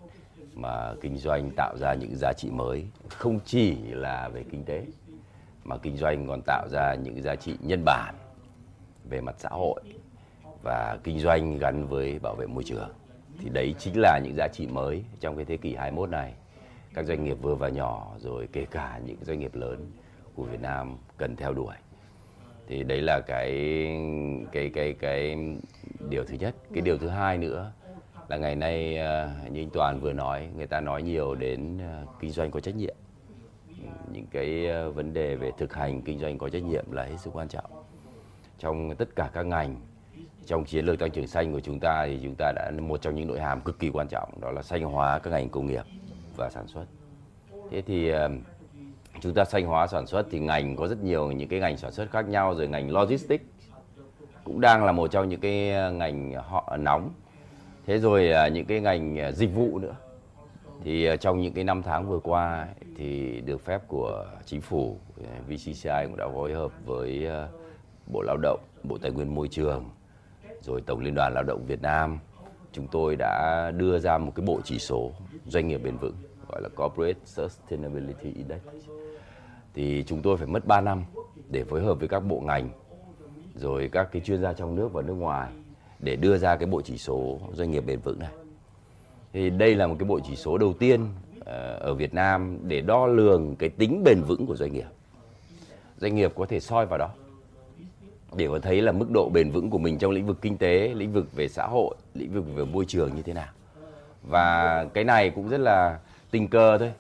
mà 0.59 0.95
kinh 1.01 1.17
doanh 1.19 1.51
tạo 1.57 1.77
ra 1.77 1.95
những 1.95 2.17
giá 2.17 2.33
trị 2.33 2.51
mới. 2.51 2.87
Không 3.09 3.41
chỉ 3.45 3.77
là 3.77 4.29
về 4.29 4.45
kinh 4.51 4.65
tế, 4.65 4.87
mà 5.65 5.77
kinh 5.79 5.97
doanh 5.97 6.27
còn 6.27 6.41
tạo 6.47 6.69
ra 6.69 6.95
những 6.95 7.23
giá 7.23 7.37
trị 7.37 7.57
nhân 7.61 7.83
bản 7.85 8.15
về 9.11 9.21
mặt 9.21 9.35
xã 9.39 9.49
hội 9.49 9.81
và 10.63 10.99
kinh 11.05 11.19
doanh 11.19 11.59
gắn 11.59 11.87
với 11.87 12.19
bảo 12.19 12.35
vệ 12.35 12.47
môi 12.47 12.65
trường. 12.65 12.91
Thì 13.41 13.49
đấy 13.49 13.75
chính 13.79 13.95
là 13.97 14.21
những 14.25 14.35
giá 14.37 14.49
trị 14.53 14.67
mới 14.67 15.05
trong 15.21 15.37
cái 15.37 15.45
thế 15.45 15.57
kỷ 15.57 15.75
21 15.75 16.11
này. 16.11 16.35
Các 16.95 17.07
doanh 17.07 17.25
nghiệp 17.25 17.37
vừa 17.43 17.55
và 17.55 17.69
nhỏ, 17.69 18.13
rồi 18.19 18.49
kể 18.53 18.67
cả 18.71 19.01
những 19.05 19.25
doanh 19.25 19.39
nghiệp 19.39 19.55
lớn 19.55 19.91
của 20.35 20.43
Việt 20.43 20.61
Nam 20.61 20.97
cần 21.17 21.37
theo 21.37 21.53
đuổi. 21.53 21.75
Thì 22.69 22.83
đấy 22.83 23.01
là 23.01 23.21
cái 23.27 23.51
cái 24.53 24.71
cái 24.75 24.93
cái 24.93 25.37
điều 26.09 26.25
thứ 26.25 26.37
nhất. 26.41 26.55
Cái 26.75 26.81
điều 26.81 26.99
thứ 26.99 27.09
hai 27.09 27.39
nữa 27.39 27.73
là 28.29 28.37
ngày 28.37 28.57
nay 28.57 28.97
ờ, 28.97 29.31
như 29.51 29.63
anh 29.63 29.71
Toàn 29.71 30.01
vừa 30.01 30.13
nói, 30.13 30.49
người 30.57 30.67
ta 30.67 30.81
nói 30.81 31.03
nhiều 31.03 31.35
đến 31.35 31.79
ờ, 31.79 32.05
kinh 32.21 32.31
doanh 32.31 32.51
có 32.51 32.61
trách 32.61 32.77
nhiệm. 32.77 32.95
Những 34.13 34.27
cái 34.31 34.67
ờ, 34.67 34.91
vấn 34.91 35.13
đề 35.13 35.37
về 35.37 35.51
thực 35.59 35.75
hành 35.75 36.03
kinh 36.03 36.19
doanh 36.19 36.39
có 36.39 36.49
trách 36.49 36.63
nhiệm 36.63 36.93
là 36.93 37.05
hết 37.05 37.17
sức 37.19 37.31
quan 37.37 37.49
trọng. 37.49 37.71
Trong 38.59 38.97
tất 38.97 39.09
cả 39.17 39.31
các 39.33 39.47
ngành, 39.47 39.77
trong 40.47 40.65
chiến 40.65 40.85
lược 40.85 40.99
tăng 40.99 41.11
trưởng 41.11 41.27
xanh 41.27 41.53
của 41.53 41.61
chúng 41.61 41.81
ta 41.81 42.07
thì 42.07 42.21
chúng 42.23 42.35
ta 42.39 42.53
đã, 42.57 42.71
một 42.81 43.03
trong 43.03 43.15
những 43.15 43.29
nội 43.29 43.41
hàm 43.41 43.61
cực 43.61 43.79
kỳ 43.79 43.91
quan 43.91 44.09
trọng, 44.09 44.41
đó 44.41 44.51
là 44.51 44.63
xanh 44.63 44.83
hóa 44.83 45.19
các 45.19 45.31
ngành 45.31 45.49
công 45.49 45.67
nghiệp 45.67 45.85
và 46.37 46.51
sản 46.51 46.67
xuất. 46.67 46.85
Thế 47.71 47.83
thì 47.83 48.13
chúng 49.21 49.35
ta 49.35 49.45
xanh 49.45 49.67
hóa 49.67 49.87
sản 49.87 50.07
xuất 50.07 50.27
thì 50.31 50.39
ngành 50.39 50.77
có 50.77 50.89
rất 50.89 51.05
nhiều 51.05 51.33
những 51.33 51.49
cái 51.49 51.61
ngành 51.61 51.77
sản 51.77 51.93
xuất 51.93 52.11
khác 52.11 52.29
nhau, 52.29 52.55
rồi 52.55 52.69
ngành 52.69 52.91
logistics 52.91 53.45
cũng 54.45 54.61
đang 54.61 54.85
là 54.85 54.93
một 54.93 55.11
trong 55.11 55.29
những 55.29 55.41
cái 55.41 55.93
ngành 55.93 56.33
họ 56.33 56.77
nóng 56.77 57.11
thế 57.89 57.99
rồi 57.99 58.31
à, 58.31 58.49
những 58.49 58.67
cái 58.67 58.81
ngành 58.81 59.19
à, 59.19 59.33
dịch 59.33 59.55
vụ 59.55 59.79
nữa 59.79 59.97
thì 60.85 61.07
à, 61.07 61.17
trong 61.17 61.41
những 61.41 61.53
cái 61.53 61.65
năm 61.65 61.83
tháng 61.83 62.09
vừa 62.09 62.19
qua 62.19 62.69
thì 62.97 63.41
được 63.41 63.65
phép 63.65 63.83
của 63.89 64.27
chính 64.45 64.61
phủ 64.61 64.99
VCCI 65.49 66.05
cũng 66.07 66.17
đã 66.17 66.29
phối 66.29 66.55
hợp 66.55 66.73
với 66.85 67.29
Bộ 68.07 68.23
Lao 68.23 68.37
động, 68.43 68.61
Bộ 68.83 68.99
Tài 68.99 69.11
nguyên 69.11 69.35
Môi 69.35 69.49
trường, 69.49 69.91
rồi 70.61 70.81
Tổng 70.87 71.01
Liên 71.01 71.15
đoàn 71.15 71.33
Lao 71.35 71.45
động 71.45 71.65
Việt 71.67 71.83
Nam. 71.83 72.19
Chúng 72.73 72.87
tôi 72.87 73.17
đã 73.17 73.71
đưa 73.77 73.99
ra 73.99 74.19
một 74.19 74.33
cái 74.35 74.47
bộ 74.47 74.61
chỉ 74.65 74.79
số 74.79 75.13
doanh 75.47 75.69
nghiệp 75.69 75.81
bền 75.85 75.97
vững 75.97 76.17
gọi 76.49 76.63
là 76.63 76.69
Corporate 76.69 77.19
Sustainability 77.25 78.33
Index. 78.33 78.61
Thì 79.75 80.05
chúng 80.07 80.23
tôi 80.23 80.37
phải 80.37 80.47
mất 80.47 80.67
3 80.67 80.81
năm 80.81 81.05
để 81.51 81.65
phối 81.65 81.83
hợp 81.83 81.95
với 81.95 82.09
các 82.09 82.21
bộ 82.21 82.41
ngành 82.41 82.71
rồi 83.55 83.89
các 83.93 84.09
cái 84.13 84.23
chuyên 84.23 84.41
gia 84.43 84.53
trong 84.53 84.75
nước 84.75 84.93
và 84.93 85.03
nước 85.03 85.15
ngoài 85.15 85.53
để 86.01 86.17
đưa 86.17 86.39
ra 86.39 86.57
cái 86.57 86.67
bộ 86.67 86.81
chỉ 86.81 86.99
số 86.99 87.39
doanh 87.53 87.71
nghiệp 87.71 87.87
bền 87.87 88.01
vững 88.01 88.19
này. 88.19 88.31
Thì 89.33 89.51
đây 89.51 89.75
là 89.75 89.87
một 89.87 89.97
cái 89.99 90.09
bộ 90.09 90.21
chỉ 90.21 90.37
số 90.37 90.59
đầu 90.59 90.73
tiên 90.73 91.07
ờ, 91.45 91.77
ở 91.77 91.95
Việt 91.95 92.15
Nam 92.15 92.59
để 92.63 92.81
đo 92.81 93.07
lường 93.07 93.57
cái 93.57 93.69
tính 93.69 94.05
bền 94.05 94.23
vững 94.23 94.47
của 94.47 94.57
doanh 94.57 94.73
nghiệp. 94.73 94.87
Doanh 95.99 96.15
nghiệp 96.15 96.33
có 96.37 96.47
thể 96.47 96.61
soi 96.61 96.87
vào 96.87 96.99
đó 96.99 97.11
để 98.37 98.49
có 98.49 98.59
thấy 98.59 98.83
là 98.83 98.93
mức 98.93 99.11
độ 99.11 99.29
bền 99.29 99.51
vững 99.51 99.71
của 99.71 99.79
mình 99.79 99.99
trong 99.99 100.11
lĩnh 100.11 100.27
vực 100.27 100.39
kinh 100.43 100.57
tế, 100.57 100.95
lĩnh 100.95 101.13
vực 101.13 101.33
về 101.33 101.49
xã 101.49 101.67
hội, 101.67 101.97
lĩnh 102.15 102.33
vực 102.33 102.45
về 102.55 102.65
môi 102.65 102.85
trường 102.85 103.17
như 103.17 103.23
thế 103.23 103.33
nào. 103.33 103.49
Và 104.23 104.85
cái 104.95 105.05
này 105.05 105.31
cũng 105.31 105.49
rất 105.49 105.61
là 105.61 105.99
tình 106.31 106.49
cờ 106.49 106.79
thôi 106.79 106.93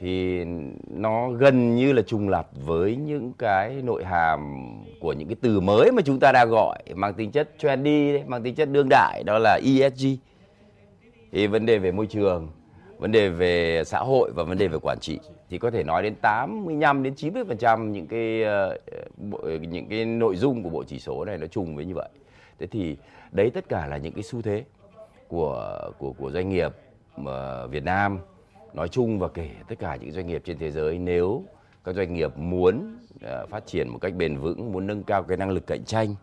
thì 0.00 0.44
nó 0.90 1.30
gần 1.30 1.76
như 1.76 1.92
là 1.92 2.02
trùng 2.02 2.28
lập 2.28 2.48
với 2.66 2.96
những 2.96 3.32
cái 3.38 3.82
nội 3.82 4.04
hàm 4.04 4.40
của 5.00 5.12
những 5.12 5.28
cái 5.28 5.36
từ 5.40 5.60
mới 5.60 5.92
mà 5.92 6.02
chúng 6.04 6.20
ta 6.20 6.32
đang 6.32 6.48
gọi 6.50 6.78
mang 6.94 7.14
tính 7.14 7.30
chất 7.30 7.50
trendy 7.58 8.12
đấy, 8.12 8.22
mang 8.26 8.42
tính 8.42 8.54
chất 8.54 8.68
đương 8.72 8.88
đại 8.90 9.22
đó 9.26 9.38
là 9.38 9.60
ESG 9.64 10.06
thì 11.32 11.46
vấn 11.46 11.66
đề 11.66 11.78
về 11.78 11.92
môi 11.92 12.06
trường 12.06 12.48
vấn 12.98 13.12
đề 13.12 13.28
về 13.28 13.84
xã 13.84 13.98
hội 13.98 14.30
và 14.34 14.42
vấn 14.42 14.58
đề 14.58 14.68
về 14.68 14.78
quản 14.82 14.98
trị 15.00 15.18
thì 15.50 15.58
có 15.58 15.70
thể 15.70 15.82
nói 15.82 16.02
đến 16.02 16.14
85 16.14 17.02
đến 17.02 17.14
90 17.14 17.44
phần 17.48 17.58
trăm 17.58 17.92
những 17.92 18.06
cái 18.06 18.42
ờ, 18.42 18.78
những 19.60 19.88
cái 19.88 20.04
nội 20.04 20.36
dung 20.36 20.62
của 20.62 20.70
bộ 20.70 20.84
chỉ 20.84 20.98
số 20.98 21.24
này 21.24 21.38
nó 21.38 21.46
trùng 21.46 21.76
với 21.76 21.84
như 21.84 21.94
vậy. 21.94 22.08
Thế 22.58 22.66
thì 22.66 22.96
đấy 23.32 23.50
tất 23.54 23.68
cả 23.68 23.86
là 23.86 23.96
những 23.96 24.12
cái 24.12 24.22
xu 24.22 24.42
thế 24.42 24.64
của 25.28 25.90
của 25.98 26.12
của 26.12 26.30
doanh 26.30 26.48
nghiệp 26.48 26.72
ờ, 27.24 27.66
Việt 27.66 27.84
Nam 27.84 28.18
nói 28.74 28.88
chung 28.88 29.18
và 29.18 29.28
kể 29.28 29.50
tất 29.68 29.78
cả 29.78 29.96
những 29.96 30.12
doanh 30.12 30.26
nghiệp 30.26 30.42
trên 30.44 30.58
thế 30.58 30.70
giới, 30.70 30.98
nếu 30.98 31.44
các 31.84 31.94
doanh 31.94 32.14
nghiệp 32.14 32.36
muốn 32.36 32.96
ờ, 33.22 33.46
phát 33.46 33.66
triển 33.66 33.88
một 33.88 33.98
cách 34.00 34.14
bền 34.14 34.36
vững, 34.36 34.72
muốn 34.72 34.86
nâng 34.86 35.02
cao 35.02 35.22
cái 35.22 35.36
năng 35.36 35.50
lực 35.50 35.66
cạnh 35.66 35.84
tranh, 35.84 36.14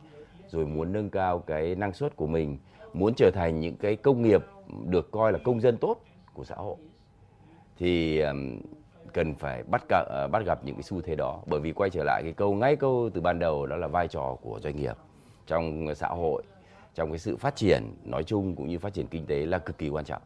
rồi 0.48 0.66
muốn 0.66 0.94
nâng 0.94 1.10
cao 1.10 1.40
cái 1.40 1.76
năng 1.76 1.94
suất 1.94 2.16
của 2.16 2.28
mình, 2.28 2.58
muốn 2.94 3.14
trở 3.18 3.32
thành 3.32 3.60
những 3.60 3.76
cái 3.76 3.96
công 3.96 4.22
nghiệp 4.22 4.42
được 4.86 5.12
coi 5.12 5.32
là 5.32 5.40
công 5.44 5.62
dân 5.62 5.78
tốt 5.78 6.04
của 6.34 6.44
xã 6.44 6.56
hội, 6.56 6.76
thì 7.78 8.22
cần 9.14 9.36
phải 9.36 9.64
bắt 9.64 9.84
gặp 9.90 10.06
ờ, 10.08 10.28
bắt 10.28 10.46
gặp 10.46 10.60
những 10.66 10.76
cái 10.76 10.84
xu 10.84 11.02
thế 11.02 11.16
đó. 11.16 11.42
Bởi 11.46 11.60
vì 11.60 11.72
quay 11.72 11.90
trở 11.90 12.04
lại 12.04 12.22
cái 12.24 12.34
câu, 12.34 12.54
ngay 12.54 12.76
câu 12.76 13.10
từ 13.14 13.22
ban 13.22 13.40
đầu 13.40 13.66
đó 13.66 13.76
là 13.76 13.88
vai 13.88 14.08
trò 14.08 14.38
của 14.42 14.60
doanh 14.64 14.76
nghiệp 14.76 14.98
trong 15.48 15.96
xã 15.96 16.08
hội, 16.08 16.44
trong 16.96 17.10
cái 17.10 17.18
sự 17.18 17.38
phát 17.38 17.56
triển, 17.56 17.84
nói 18.04 18.24
chung 18.24 18.56
cũng 18.56 18.68
như 18.68 18.80
phát 18.80 18.94
triển 18.94 19.08
kinh 19.08 19.26
tế 19.26 19.46
là 19.46 19.58
cực 19.58 19.78
kỳ 19.78 19.90
quan 19.90 20.06
trọng 20.06 20.22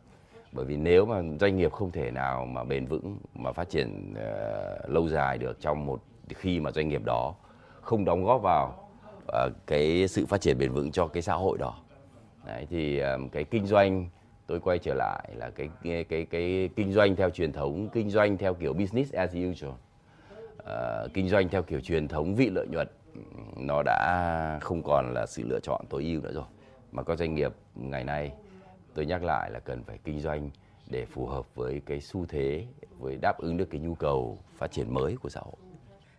bởi 0.51 0.65
vì 0.65 0.77
nếu 0.77 1.05
mà 1.05 1.21
doanh 1.39 1.57
nghiệp 1.57 1.71
không 1.71 1.91
thể 1.91 2.11
nào 2.11 2.45
mà 2.45 2.63
bền 2.63 2.85
vững 2.85 3.17
mà 3.35 3.51
phát 3.51 3.69
triển 3.69 4.13
uh, 4.13 4.89
lâu 4.89 5.07
dài 5.09 5.38
được 5.38 5.61
trong 5.61 5.85
một 5.85 6.01
khi 6.30 6.59
mà 6.59 6.71
doanh 6.71 6.88
nghiệp 6.88 7.03
đó 7.05 7.35
không 7.81 8.05
đóng 8.05 8.23
góp 8.23 8.41
vào 8.41 8.89
uh, 9.23 9.51
cái 9.67 10.07
sự 10.07 10.26
phát 10.26 10.41
triển 10.41 10.57
bền 10.57 10.71
vững 10.71 10.91
cho 10.91 11.07
cái 11.07 11.21
xã 11.21 11.34
hội 11.34 11.57
đó. 11.57 11.76
Đấy, 12.45 12.67
thì 12.69 12.99
um, 12.99 13.30
cái 13.30 13.43
kinh 13.43 13.65
doanh 13.65 14.09
tôi 14.47 14.59
quay 14.59 14.80
trở 14.80 14.93
lại 14.93 15.30
là 15.35 15.49
cái 15.49 15.69
cái 15.84 16.03
cái, 16.03 16.26
cái 16.26 16.69
kinh 16.76 16.93
doanh 16.93 17.15
theo 17.15 17.30
truyền 17.30 17.51
thống 17.51 17.89
kinh 17.93 18.09
doanh 18.09 18.38
theo 18.38 18.53
kiểu 18.53 18.73
business 18.73 19.13
as 19.13 19.35
usual. 19.51 19.71
Uh, 20.59 21.13
kinh 21.13 21.30
doanh 21.30 21.49
theo 21.49 21.63
kiểu 21.63 21.80
truyền 21.80 22.07
thống 22.07 22.35
vị 22.35 22.49
lợi 22.49 22.67
nhuận 22.67 22.88
nó 23.57 23.84
đã 23.85 24.59
không 24.61 24.81
còn 24.84 25.13
là 25.13 25.26
sự 25.26 25.43
lựa 25.45 25.59
chọn 25.59 25.85
tối 25.89 26.03
ưu 26.03 26.21
nữa 26.21 26.31
rồi. 26.34 26.45
Mà 26.91 27.03
các 27.03 27.17
doanh 27.17 27.35
nghiệp 27.35 27.53
ngày 27.76 28.03
nay 28.03 28.31
tôi 28.99 29.05
nhắc 29.05 29.23
lại 29.23 29.51
là 29.51 29.59
cần 29.59 29.84
phải 29.84 29.97
kinh 30.03 30.19
doanh 30.19 30.49
để 30.89 31.05
phù 31.05 31.26
hợp 31.26 31.55
với 31.55 31.81
cái 31.85 32.01
xu 32.01 32.26
thế 32.26 32.65
với 32.97 33.15
đáp 33.15 33.38
ứng 33.38 33.57
được 33.57 33.69
cái 33.69 33.81
nhu 33.81 33.95
cầu 33.95 34.39
phát 34.57 34.71
triển 34.71 34.93
mới 34.93 35.15
của 35.15 35.30
xã 35.30 35.39
hội. 35.39 35.55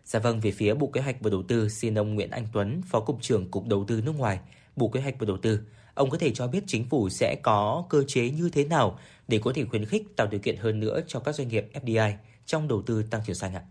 Dạ 0.05 0.19
vâng, 0.19 0.41
về 0.41 0.51
phía 0.51 0.75
Bộ 0.75 0.87
Kế 0.87 1.01
hoạch 1.01 1.17
và 1.21 1.31
Đầu 1.31 1.43
tư, 1.49 1.69
xin 1.69 1.99
ông 1.99 2.15
Nguyễn 2.15 2.31
Anh 2.31 2.47
Tuấn, 2.53 2.83
Phó 2.87 3.01
Cục 3.01 3.23
trưởng 3.23 3.51
Cục 3.51 3.67
Đầu 3.67 3.85
tư 3.89 4.03
nước 4.05 4.13
ngoài, 4.19 4.41
Bộ 4.77 4.89
Kế 4.89 5.01
hoạch 5.01 5.15
và 5.19 5.27
Đầu 5.27 5.37
tư, 5.37 5.61
ông 5.95 6.11
có 6.11 6.19
thể 6.19 6.31
cho 6.35 6.47
biết 6.47 6.65
chính 6.67 6.85
phủ 6.85 7.09
sẽ 7.09 7.37
có 7.43 7.85
cơ 7.89 8.05
chế 8.07 8.31
như 8.31 8.51
thế 8.53 8.65
nào 8.65 8.99
để 9.29 9.41
có 9.45 9.53
thể 9.55 9.65
khuyến 9.65 9.85
khích 9.85 10.17
tạo 10.17 10.27
điều 10.31 10.41
kiện 10.41 10.57
hơn 10.57 10.81
nữa 10.81 11.01
cho 11.07 11.21
các 11.21 11.35
doanh 11.35 11.49
nghiệp 11.49 11.71
FDI 11.85 12.13
trong 12.47 12.69
đầu 12.69 12.83
tư 12.83 13.03
tăng 13.03 13.21
trưởng 13.27 13.37
xanh 13.37 13.55
ạ? 13.55 13.63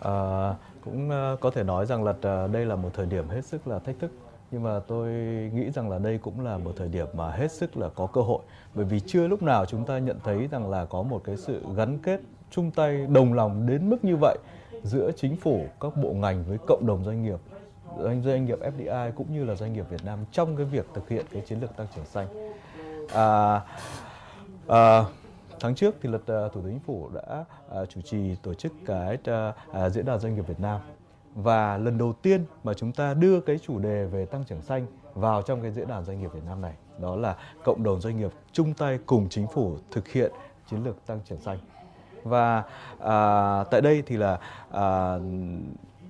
À, 0.00 0.54
cũng 0.84 1.10
ờ, 1.10 1.36
có 1.40 1.50
thể 1.50 1.64
nói 1.64 1.86
rằng 1.86 2.04
là 2.04 2.14
ờ, 2.22 2.48
đây 2.48 2.66
là 2.66 2.76
một 2.76 2.90
thời 2.94 3.06
điểm 3.06 3.28
hết 3.28 3.44
sức 3.44 3.66
là 3.66 3.78
thách 3.78 3.98
thức 3.98 4.10
nhưng 4.50 4.62
mà 4.62 4.80
tôi 4.86 5.08
nghĩ 5.54 5.70
rằng 5.70 5.90
là 5.90 5.98
đây 5.98 6.18
cũng 6.18 6.40
là 6.40 6.58
một 6.58 6.72
thời 6.76 6.88
điểm 6.88 7.06
mà 7.12 7.30
hết 7.30 7.52
sức 7.52 7.76
là 7.76 7.88
có 7.88 8.06
cơ 8.06 8.20
hội 8.20 8.40
bởi 8.74 8.84
vì 8.84 9.00
chưa 9.00 9.28
lúc 9.28 9.42
nào 9.42 9.66
chúng 9.66 9.84
ta 9.84 9.98
nhận 9.98 10.18
thấy 10.24 10.46
rằng 10.46 10.70
là 10.70 10.84
có 10.84 11.02
một 11.02 11.20
cái 11.24 11.36
sự 11.36 11.62
gắn 11.76 11.98
kết 11.98 12.20
chung 12.50 12.70
tay 12.70 13.06
đồng 13.06 13.32
lòng 13.32 13.66
đến 13.66 13.90
mức 13.90 14.04
như 14.04 14.16
vậy 14.16 14.38
giữa 14.82 15.10
chính 15.16 15.36
phủ 15.36 15.66
các 15.80 15.96
bộ 15.96 16.12
ngành 16.12 16.44
với 16.44 16.58
cộng 16.66 16.86
đồng 16.86 17.04
doanh 17.04 17.22
nghiệp 17.22 17.38
doanh 17.98 18.22
doanh 18.22 18.44
nghiệp 18.44 18.58
FDI 18.60 19.12
cũng 19.12 19.32
như 19.32 19.44
là 19.44 19.54
doanh 19.54 19.72
nghiệp 19.72 19.84
Việt 19.90 20.04
Nam 20.04 20.18
trong 20.32 20.56
cái 20.56 20.66
việc 20.66 20.86
thực 20.94 21.08
hiện 21.08 21.26
cái 21.32 21.42
chiến 21.46 21.60
lược 21.60 21.76
tăng 21.76 21.86
trưởng 21.96 22.04
xanh. 22.04 22.26
À, 23.12 23.60
à, 24.68 25.04
tháng 25.60 25.74
trước 25.74 25.94
thì 26.02 26.08
luật 26.08 26.22
uh, 26.22 26.52
thủ 26.52 26.60
tướng 26.60 26.70
chính 26.70 26.80
phủ 26.86 27.10
đã 27.14 27.44
uh, 27.82 27.88
chủ 27.88 28.00
trì 28.00 28.34
tổ 28.42 28.54
chức 28.54 28.72
cái 28.86 29.18
uh, 29.30 29.92
diễn 29.92 30.04
đàn 30.04 30.18
doanh 30.18 30.34
nghiệp 30.34 30.46
Việt 30.46 30.60
Nam 30.60 30.80
và 31.42 31.78
lần 31.78 31.98
đầu 31.98 32.12
tiên 32.12 32.44
mà 32.64 32.74
chúng 32.74 32.92
ta 32.92 33.14
đưa 33.14 33.40
cái 33.40 33.58
chủ 33.58 33.78
đề 33.78 34.04
về 34.04 34.24
tăng 34.24 34.44
trưởng 34.44 34.62
xanh 34.62 34.86
vào 35.14 35.42
trong 35.42 35.62
cái 35.62 35.70
diễn 35.70 35.88
đàn 35.88 36.04
doanh 36.04 36.20
nghiệp 36.20 36.32
Việt 36.32 36.44
Nam 36.46 36.60
này 36.60 36.74
đó 37.00 37.16
là 37.16 37.36
cộng 37.64 37.82
đồng 37.82 38.00
doanh 38.00 38.16
nghiệp 38.16 38.30
chung 38.52 38.74
tay 38.74 38.98
cùng 39.06 39.28
chính 39.28 39.46
phủ 39.46 39.76
thực 39.90 40.08
hiện 40.08 40.32
chiến 40.70 40.84
lược 40.84 41.06
tăng 41.06 41.20
trưởng 41.28 41.40
xanh. 41.40 41.58
Và 42.22 42.62
à, 42.98 43.64
tại 43.70 43.80
đây 43.80 44.02
thì 44.06 44.16
là 44.16 44.38
à, 44.70 45.18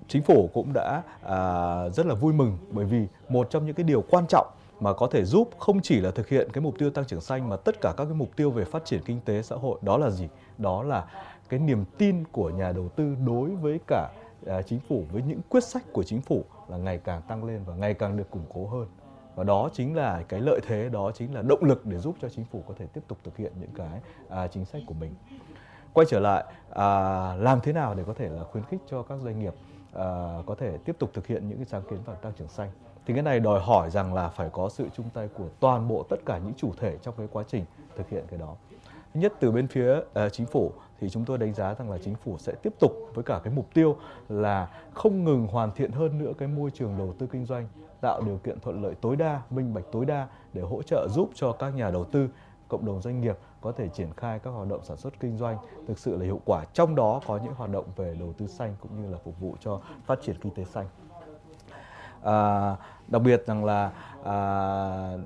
chính 0.09 0.23
phủ 0.23 0.51
cũng 0.55 0.73
đã 0.73 1.03
à, 1.23 1.89
rất 1.89 2.07
là 2.07 2.15
vui 2.15 2.33
mừng 2.33 2.59
bởi 2.71 2.85
vì 2.85 3.07
một 3.29 3.51
trong 3.51 3.67
những 3.67 3.75
cái 3.75 3.85
điều 3.85 4.05
quan 4.11 4.27
trọng 4.27 4.47
mà 4.81 4.93
có 4.93 5.07
thể 5.07 5.25
giúp 5.25 5.51
không 5.59 5.81
chỉ 5.83 6.01
là 6.01 6.11
thực 6.11 6.29
hiện 6.29 6.49
cái 6.53 6.63
mục 6.63 6.75
tiêu 6.79 6.91
tăng 6.91 7.05
trưởng 7.05 7.21
xanh 7.21 7.49
mà 7.49 7.57
tất 7.57 7.81
cả 7.81 7.95
các 7.97 8.05
cái 8.05 8.15
mục 8.15 8.31
tiêu 8.37 8.51
về 8.51 8.65
phát 8.65 8.85
triển 8.85 9.01
kinh 9.05 9.21
tế 9.25 9.43
xã 9.43 9.57
hội 9.57 9.79
đó 9.83 9.99
là 9.99 10.11
gì? 10.11 10.29
Đó 10.59 10.83
là 10.83 11.05
cái 11.49 11.61
niềm 11.61 11.85
tin 11.99 12.25
của 12.33 12.51
nhà 12.51 12.73
đầu 12.73 12.89
tư 12.89 13.17
đối 13.27 13.51
với 13.51 13.81
cả 13.87 14.11
À, 14.49 14.63
chính 14.63 14.81
phủ 14.89 15.05
với 15.13 15.23
những 15.23 15.41
quyết 15.49 15.65
sách 15.65 15.83
của 15.93 16.03
chính 16.03 16.21
phủ 16.21 16.45
là 16.69 16.77
ngày 16.77 16.99
càng 17.05 17.23
tăng 17.23 17.45
lên 17.45 17.61
và 17.67 17.75
ngày 17.75 17.95
càng 17.95 18.17
được 18.17 18.31
củng 18.31 18.45
cố 18.55 18.67
hơn. 18.67 18.87
Và 19.35 19.45
đó 19.45 19.71
chính 19.73 19.97
là 19.97 20.23
cái 20.29 20.41
lợi 20.41 20.61
thế 20.67 20.89
đó 20.89 21.11
chính 21.15 21.35
là 21.35 21.43
động 21.43 21.65
lực 21.65 21.87
để 21.87 21.99
giúp 21.99 22.17
cho 22.21 22.29
chính 22.29 22.45
phủ 22.45 22.63
có 22.69 22.75
thể 22.79 22.87
tiếp 22.87 23.01
tục 23.09 23.19
thực 23.25 23.37
hiện 23.37 23.53
những 23.61 23.71
cái 23.77 24.01
à, 24.29 24.47
chính 24.47 24.65
sách 24.65 24.83
của 24.87 24.95
mình. 24.95 25.15
Quay 25.93 26.07
trở 26.11 26.21
lại 26.21 26.45
à, 26.71 26.87
làm 27.35 27.61
thế 27.61 27.73
nào 27.73 27.95
để 27.95 28.05
có 28.07 28.15
thể 28.15 28.29
là 28.29 28.45
khuyến 28.45 28.65
khích 28.65 28.81
cho 28.91 29.03
các 29.03 29.19
doanh 29.25 29.39
nghiệp 29.39 29.55
à, 29.95 30.39
có 30.47 30.55
thể 30.55 30.79
tiếp 30.85 30.97
tục 30.99 31.11
thực 31.15 31.27
hiện 31.27 31.49
những 31.49 31.59
cái 31.59 31.67
sáng 31.67 31.83
kiến 31.91 31.99
và 32.05 32.15
tăng 32.15 32.33
trưởng 32.33 32.49
xanh? 32.49 32.71
Thì 33.07 33.15
cái 33.15 33.23
này 33.23 33.41
đòi 33.41 33.61
hỏi 33.61 33.91
rằng 33.91 34.15
là 34.15 34.29
phải 34.29 34.51
có 34.53 34.69
sự 34.69 34.89
chung 34.97 35.07
tay 35.15 35.29
của 35.39 35.49
toàn 35.61 35.89
bộ 35.89 36.03
tất 36.03 36.17
cả 36.27 36.39
những 36.39 36.55
chủ 36.57 36.73
thể 36.81 36.97
trong 37.03 37.15
cái 37.19 37.29
quá 37.33 37.45
trình 37.49 37.65
thực 37.97 38.09
hiện 38.09 38.25
cái 38.31 38.39
đó. 38.39 38.55
Nhất 39.15 39.33
từ 39.41 39.51
bên 39.51 39.67
phía 39.67 39.97
uh, 39.97 40.33
chính 40.33 40.47
phủ 40.47 40.73
thì 41.01 41.11
chúng 41.11 41.25
tôi 41.25 41.39
đánh 41.39 41.55
giá 41.55 41.75
rằng 41.75 41.91
là 41.91 41.99
chính 41.99 42.15
phủ 42.15 42.39
sẽ 42.39 42.53
tiếp 42.63 42.75
tục 42.81 42.93
với 43.15 43.25
cả 43.25 43.41
cái 43.45 43.53
mục 43.55 43.67
tiêu 43.75 43.97
là 44.29 44.69
không 44.95 45.25
ngừng 45.25 45.47
hoàn 45.47 45.71
thiện 45.73 45.93
hơn 45.93 46.19
nữa 46.19 46.33
cái 46.39 46.49
môi 46.49 46.71
trường 46.71 46.99
đầu 46.99 47.15
tư 47.19 47.27
kinh 47.33 47.45
doanh 47.45 47.69
tạo 48.01 48.23
điều 48.27 48.39
kiện 48.45 48.61
thuận 48.61 48.83
lợi 48.83 48.95
tối 49.01 49.17
đa 49.17 49.43
minh 49.51 49.75
bạch 49.75 49.85
tối 49.93 50.05
đa 50.05 50.29
để 50.53 50.63
hỗ 50.63 50.83
trợ 50.83 51.09
giúp 51.11 51.31
cho 51.35 51.53
các 51.53 51.75
nhà 51.75 51.91
đầu 51.91 52.05
tư 52.05 52.29
cộng 52.69 52.87
đồng 52.87 53.03
doanh 53.03 53.21
nghiệp 53.21 53.39
có 53.61 53.73
thể 53.73 53.89
triển 53.89 54.09
khai 54.17 54.39
các 54.39 54.51
hoạt 54.51 54.69
động 54.69 54.81
sản 54.85 54.97
xuất 54.97 55.21
kinh 55.21 55.37
doanh 55.37 55.57
thực 55.89 55.99
sự 55.99 56.17
là 56.17 56.25
hiệu 56.25 56.41
quả 56.45 56.65
trong 56.73 56.95
đó 56.95 57.21
có 57.27 57.41
những 57.45 57.55
hoạt 57.55 57.71
động 57.71 57.85
về 57.97 58.17
đầu 58.21 58.33
tư 58.39 58.47
xanh 58.47 58.75
cũng 58.81 59.03
như 59.03 59.11
là 59.11 59.19
phục 59.25 59.41
vụ 59.41 59.57
cho 59.61 59.81
phát 60.07 60.19
triển 60.23 60.37
kinh 60.41 60.55
tế 60.55 60.65
xanh. 60.65 60.87
À, 62.23 62.77
đặc 63.09 63.23
biệt 63.23 63.47
rằng 63.47 63.65
là 63.65 63.93
à, 64.25 65.17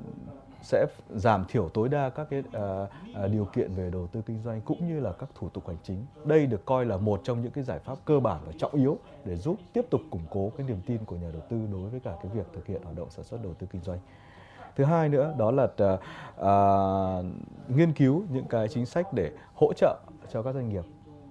sẽ 0.63 0.87
giảm 1.11 1.45
thiểu 1.49 1.69
tối 1.69 1.89
đa 1.89 2.11
các 2.11 2.27
cái 2.31 2.41
uh, 2.41 3.31
điều 3.31 3.45
kiện 3.45 3.75
về 3.75 3.91
đầu 3.91 4.07
tư 4.07 4.23
kinh 4.27 4.41
doanh 4.43 4.61
cũng 4.61 4.89
như 4.89 5.01
là 5.01 5.13
các 5.13 5.29
thủ 5.35 5.49
tục 5.49 5.67
hành 5.67 5.77
chính. 5.83 6.07
Đây 6.25 6.47
được 6.47 6.65
coi 6.65 6.87
là 6.87 6.97
một 6.97 7.21
trong 7.25 7.43
những 7.43 7.53
cái 7.53 7.65
giải 7.65 7.79
pháp 7.79 7.99
cơ 8.05 8.21
bản 8.21 8.41
và 8.47 8.53
trọng 8.59 8.73
yếu 8.73 8.99
để 9.25 9.37
giúp 9.37 9.57
tiếp 9.73 9.87
tục 9.91 10.01
củng 10.11 10.27
cố 10.31 10.53
cái 10.57 10.67
niềm 10.67 10.81
tin 10.87 11.05
của 11.05 11.17
nhà 11.17 11.29
đầu 11.33 11.43
tư 11.49 11.61
đối 11.73 11.91
với 11.91 12.01
cả 12.01 12.17
cái 12.23 12.33
việc 12.35 12.47
thực 12.53 12.67
hiện 12.67 12.83
hoạt 12.83 12.97
động 12.97 13.11
sản 13.11 13.25
xuất 13.25 13.43
đầu 13.43 13.55
tư 13.55 13.67
kinh 13.73 13.83
doanh. 13.83 13.99
Thứ 14.77 14.85
hai 14.85 15.09
nữa 15.09 15.35
đó 15.39 15.51
là 15.51 15.65
uh, 15.65 16.01
uh, 16.41 17.25
nghiên 17.77 17.93
cứu 17.93 18.25
những 18.31 18.45
cái 18.49 18.69
chính 18.69 18.87
sách 18.87 19.13
để 19.13 19.31
hỗ 19.55 19.73
trợ 19.73 19.99
cho 20.33 20.43
các 20.43 20.55
doanh 20.55 20.69
nghiệp 20.69 20.85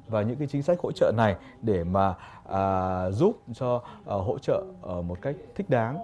và 0.07 0.21
những 0.21 0.35
cái 0.37 0.47
chính 0.47 0.63
sách 0.63 0.79
hỗ 0.79 0.91
trợ 0.91 1.11
này 1.17 1.35
để 1.61 1.83
mà 1.83 2.09
uh, 2.49 3.13
giúp 3.13 3.37
cho 3.53 3.75
uh, 3.75 3.81
hỗ 4.05 4.37
trợ 4.37 4.63
uh, 4.97 5.05
một 5.05 5.21
cách 5.21 5.35
thích 5.55 5.69
đáng 5.69 5.99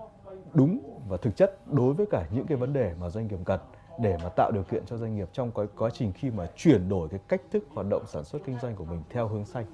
đúng 0.53 0.79
và 1.07 1.17
thực 1.17 1.35
chất 1.35 1.57
đối 1.71 1.93
với 1.93 2.05
cả 2.11 2.25
những 2.31 2.47
cái 2.47 2.57
vấn 2.57 2.73
đề 2.73 2.93
mà 2.99 3.09
doanh 3.09 3.27
nghiệp 3.27 3.39
cần 3.45 3.59
để 3.99 4.17
mà 4.23 4.29
tạo 4.29 4.51
điều 4.51 4.63
kiện 4.63 4.85
cho 4.85 4.97
doanh 4.97 5.15
nghiệp 5.15 5.29
trong 5.33 5.51
cái 5.51 5.65
quá 5.77 5.89
trình 5.93 6.11
khi 6.11 6.31
mà 6.31 6.47
chuyển 6.55 6.89
đổi 6.89 7.09
cái 7.09 7.19
cách 7.27 7.41
thức 7.51 7.63
hoạt 7.69 7.87
động 7.89 8.03
sản 8.07 8.23
xuất 8.23 8.39
kinh 8.45 8.59
doanh 8.61 8.75
của 8.75 8.85
mình 8.85 9.01
theo 9.09 9.27
hướng 9.27 9.45
xanh. 9.45 9.65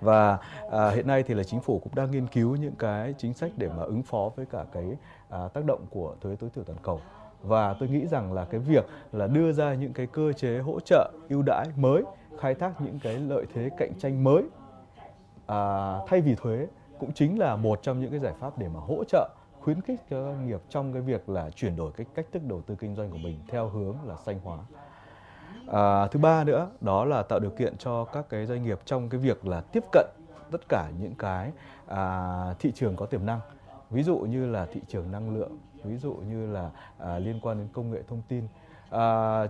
Và 0.00 0.38
à, 0.70 0.90
hiện 0.90 1.06
nay 1.06 1.22
thì 1.22 1.34
là 1.34 1.44
chính 1.44 1.60
phủ 1.60 1.78
cũng 1.78 1.94
đang 1.94 2.10
nghiên 2.10 2.26
cứu 2.26 2.56
những 2.56 2.74
cái 2.78 3.14
chính 3.18 3.34
sách 3.34 3.52
để 3.56 3.68
mà 3.68 3.82
ứng 3.82 4.02
phó 4.02 4.30
với 4.36 4.46
cả 4.46 4.64
cái 4.72 4.96
à, 5.28 5.48
tác 5.48 5.64
động 5.64 5.86
của 5.90 6.16
thuế 6.20 6.36
tối 6.36 6.50
thiểu 6.54 6.64
toàn 6.64 6.78
cầu. 6.82 7.00
Và 7.42 7.74
tôi 7.80 7.88
nghĩ 7.88 8.06
rằng 8.06 8.32
là 8.32 8.44
cái 8.44 8.60
việc 8.60 8.86
là 9.12 9.26
đưa 9.26 9.52
ra 9.52 9.74
những 9.74 9.92
cái 9.92 10.06
cơ 10.06 10.32
chế 10.32 10.58
hỗ 10.58 10.80
trợ 10.80 11.12
ưu 11.28 11.42
đãi 11.42 11.66
mới 11.76 12.02
khai 12.38 12.54
thác 12.54 12.80
những 12.80 12.98
cái 13.02 13.14
lợi 13.14 13.46
thế 13.54 13.70
cạnh 13.78 13.92
tranh 13.98 14.24
mới 14.24 14.42
à, 15.46 15.94
thay 16.06 16.20
vì 16.20 16.34
thuế 16.34 16.66
cũng 16.98 17.12
chính 17.12 17.38
là 17.38 17.56
một 17.56 17.82
trong 17.82 18.00
những 18.00 18.10
cái 18.10 18.20
giải 18.20 18.34
pháp 18.40 18.58
để 18.58 18.68
mà 18.68 18.80
hỗ 18.80 19.04
trợ 19.04 19.28
khuyến 19.60 19.80
khích 19.80 20.00
cho 20.10 20.24
doanh 20.24 20.46
nghiệp 20.46 20.60
trong 20.68 20.92
cái 20.92 21.02
việc 21.02 21.28
là 21.28 21.50
chuyển 21.50 21.76
đổi 21.76 21.92
cái 21.92 22.06
cách 22.14 22.26
thức 22.32 22.42
đầu 22.44 22.62
tư 22.62 22.76
kinh 22.80 22.94
doanh 22.94 23.10
của 23.10 23.18
mình 23.18 23.38
theo 23.48 23.68
hướng 23.68 23.96
là 24.04 24.16
xanh 24.16 24.40
hóa. 24.44 24.58
À, 25.68 26.06
thứ 26.06 26.20
ba 26.20 26.44
nữa 26.44 26.70
đó 26.80 27.04
là 27.04 27.22
tạo 27.22 27.40
điều 27.40 27.50
kiện 27.50 27.76
cho 27.76 28.04
các 28.04 28.28
cái 28.28 28.46
doanh 28.46 28.62
nghiệp 28.62 28.80
trong 28.84 29.08
cái 29.08 29.20
việc 29.20 29.46
là 29.46 29.60
tiếp 29.60 29.84
cận 29.92 30.06
tất 30.50 30.68
cả 30.68 30.90
những 31.00 31.14
cái 31.14 31.52
à, 31.86 32.54
thị 32.58 32.72
trường 32.74 32.96
có 32.96 33.06
tiềm 33.06 33.26
năng 33.26 33.40
ví 33.90 34.02
dụ 34.02 34.16
như 34.18 34.46
là 34.46 34.66
thị 34.72 34.80
trường 34.88 35.12
năng 35.12 35.34
lượng 35.34 35.58
ví 35.84 35.96
dụ 35.96 36.14
như 36.14 36.52
là 36.52 36.70
à, 36.98 37.18
liên 37.18 37.40
quan 37.42 37.58
đến 37.58 37.68
công 37.72 37.90
nghệ 37.90 38.02
thông 38.08 38.22
tin 38.28 38.48
à, 38.90 39.46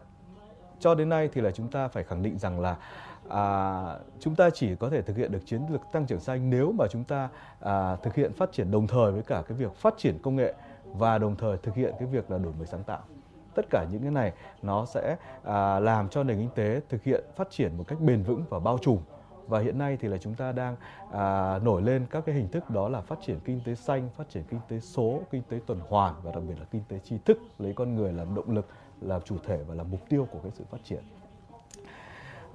cho 0.81 0.95
đến 0.95 1.09
nay 1.09 1.29
thì 1.33 1.41
là 1.41 1.51
chúng 1.51 1.69
ta 1.69 1.89
phải 1.89 2.05
khẳng 2.05 2.23
định 2.23 2.39
rằng 2.39 2.61
là 2.61 2.77
à, 3.29 3.99
chúng 4.21 4.35
ta 4.35 4.51
chỉ 4.51 4.75
có 4.75 4.91
thể 4.91 5.03
thực 5.03 5.17
hiện 5.17 5.33
được 5.33 5.47
chiến 5.47 5.61
lược 5.71 5.81
tăng 5.93 6.07
trưởng 6.07 6.21
xanh 6.21 6.51
nếu 6.51 6.73
mà 6.73 6.85
chúng 6.91 7.05
ta 7.05 7.29
à, 7.61 7.97
thực 7.97 8.15
hiện 8.15 8.33
phát 8.33 8.53
triển 8.53 8.71
đồng 8.71 8.87
thời 8.87 9.13
với 9.13 9.23
cả 9.23 9.43
cái 9.49 9.59
việc 9.59 9.75
phát 9.75 9.95
triển 9.99 10.19
công 10.23 10.37
nghệ 10.37 10.55
và 10.85 11.19
đồng 11.19 11.37
thời 11.37 11.57
thực 11.57 11.75
hiện 11.75 11.95
cái 11.99 12.09
việc 12.09 12.31
là 12.31 12.39
đổi 12.39 12.53
mới 12.59 12.67
sáng 12.67 12.85
tạo. 12.85 13.01
Tất 13.55 13.67
cả 13.71 13.87
những 13.91 14.03
cái 14.03 14.11
này 14.11 14.33
nó 14.63 14.87
sẽ 14.87 15.17
à, 15.45 15.81
làm 15.81 16.09
cho 16.09 16.25
nền 16.25 16.39
kinh 16.39 16.51
tế 16.55 16.81
thực 16.89 17.03
hiện 17.03 17.25
phát 17.37 17.51
triển 17.51 17.77
một 17.79 17.85
cách 17.89 18.01
bền 18.01 18.23
vững 18.23 18.45
và 18.49 18.59
bao 18.59 18.79
trùm. 18.79 18.99
Và 19.47 19.61
hiện 19.61 19.79
nay 19.79 19.99
thì 20.01 20.09
là 20.09 20.19
chúng 20.19 20.35
ta 20.35 20.53
đang 20.53 20.77
à, 21.13 21.59
nổi 21.59 21.83
lên 21.83 22.07
các 22.11 22.25
cái 22.27 22.35
hình 22.35 22.49
thức 22.49 22.71
đó 22.71 22.89
là 22.89 23.01
phát 23.01 23.19
triển 23.27 23.41
kinh 23.45 23.61
tế 23.65 23.75
xanh, 23.75 24.09
phát 24.17 24.29
triển 24.29 24.43
kinh 24.51 24.61
tế 24.69 24.81
số, 24.81 25.21
kinh 25.31 25.43
tế 25.49 25.61
tuần 25.67 25.81
hoàn 25.89 26.15
và 26.23 26.33
đặc 26.33 26.43
biệt 26.49 26.55
là 26.59 26.67
kinh 26.71 26.83
tế 26.89 26.99
tri 26.99 27.19
thức 27.25 27.39
lấy 27.59 27.73
con 27.73 27.95
người 27.95 28.13
làm 28.13 28.35
động 28.35 28.51
lực, 28.51 28.67
làm 29.01 29.23
chủ 29.23 29.37
thể 29.47 29.63
và 29.67 29.75
làm 29.75 29.91
mục 29.91 30.01
tiêu 30.09 30.29
của 30.31 30.39
cái 30.43 30.53
sự 30.55 30.65
phát 30.71 30.79
triển 30.85 31.03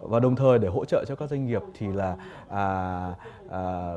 và 0.01 0.19
đồng 0.19 0.35
thời 0.35 0.59
để 0.59 0.67
hỗ 0.67 0.85
trợ 0.85 1.05
cho 1.07 1.15
các 1.15 1.29
doanh 1.29 1.45
nghiệp 1.45 1.61
thì 1.77 1.87
là 1.87 2.17
à, 2.49 3.15
à, 3.49 3.93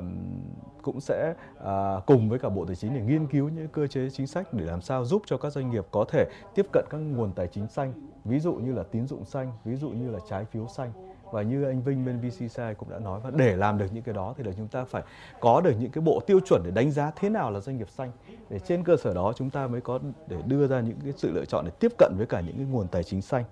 cũng 0.82 1.00
sẽ 1.00 1.34
à, 1.64 2.00
cùng 2.06 2.28
với 2.28 2.38
cả 2.38 2.48
bộ 2.48 2.64
tài 2.64 2.76
chính 2.76 2.94
để 2.94 3.00
nghiên 3.00 3.26
cứu 3.26 3.48
những 3.48 3.68
cơ 3.68 3.86
chế 3.86 4.10
chính 4.10 4.26
sách 4.26 4.52
để 4.52 4.64
làm 4.64 4.80
sao 4.80 5.04
giúp 5.04 5.22
cho 5.26 5.36
các 5.36 5.52
doanh 5.52 5.70
nghiệp 5.70 5.86
có 5.90 6.04
thể 6.08 6.26
tiếp 6.54 6.66
cận 6.72 6.84
các 6.90 6.98
nguồn 6.98 7.32
tài 7.32 7.46
chính 7.46 7.66
xanh. 7.66 7.92
Ví 8.24 8.40
dụ 8.40 8.54
như 8.54 8.72
là 8.72 8.82
tín 8.82 9.06
dụng 9.06 9.24
xanh 9.24 9.52
ví 9.64 9.76
dụ 9.76 9.88
như 9.88 10.10
là 10.10 10.18
trái 10.30 10.44
phiếu 10.44 10.66
xanh. 10.66 10.92
Và 11.32 11.42
như 11.42 11.64
anh 11.64 11.82
Vinh 11.82 12.04
bên 12.04 12.20
VCCI 12.20 12.74
cũng 12.78 12.90
đã 12.90 12.98
nói 12.98 13.20
và 13.24 13.30
để 13.30 13.56
làm 13.56 13.78
được 13.78 13.86
những 13.92 14.02
cái 14.02 14.14
đó 14.14 14.34
thì 14.38 14.44
là 14.44 14.52
chúng 14.56 14.68
ta 14.68 14.84
phải 14.84 15.02
có 15.40 15.60
được 15.60 15.74
những 15.78 15.90
cái 15.90 16.02
bộ 16.02 16.20
tiêu 16.26 16.40
chuẩn 16.40 16.62
để 16.64 16.70
đánh 16.70 16.90
giá 16.90 17.10
thế 17.16 17.28
nào 17.28 17.50
là 17.50 17.60
doanh 17.60 17.78
nghiệp 17.78 17.90
xanh. 17.90 18.10
Để 18.50 18.58
trên 18.58 18.84
cơ 18.84 18.96
sở 18.96 19.14
đó 19.14 19.32
chúng 19.36 19.50
ta 19.50 19.66
mới 19.66 19.80
có 19.80 19.98
để 20.28 20.36
đưa 20.46 20.66
ra 20.66 20.80
những 20.80 20.96
cái 21.04 21.12
sự 21.16 21.32
lựa 21.32 21.44
chọn 21.44 21.64
để 21.64 21.70
tiếp 21.80 21.92
cận 21.98 22.12
với 22.16 22.26
cả 22.26 22.40
những 22.40 22.56
cái 22.56 22.66
nguồn 22.66 22.88
tài 22.88 23.04
chính 23.04 23.22
xanh. 23.22 23.44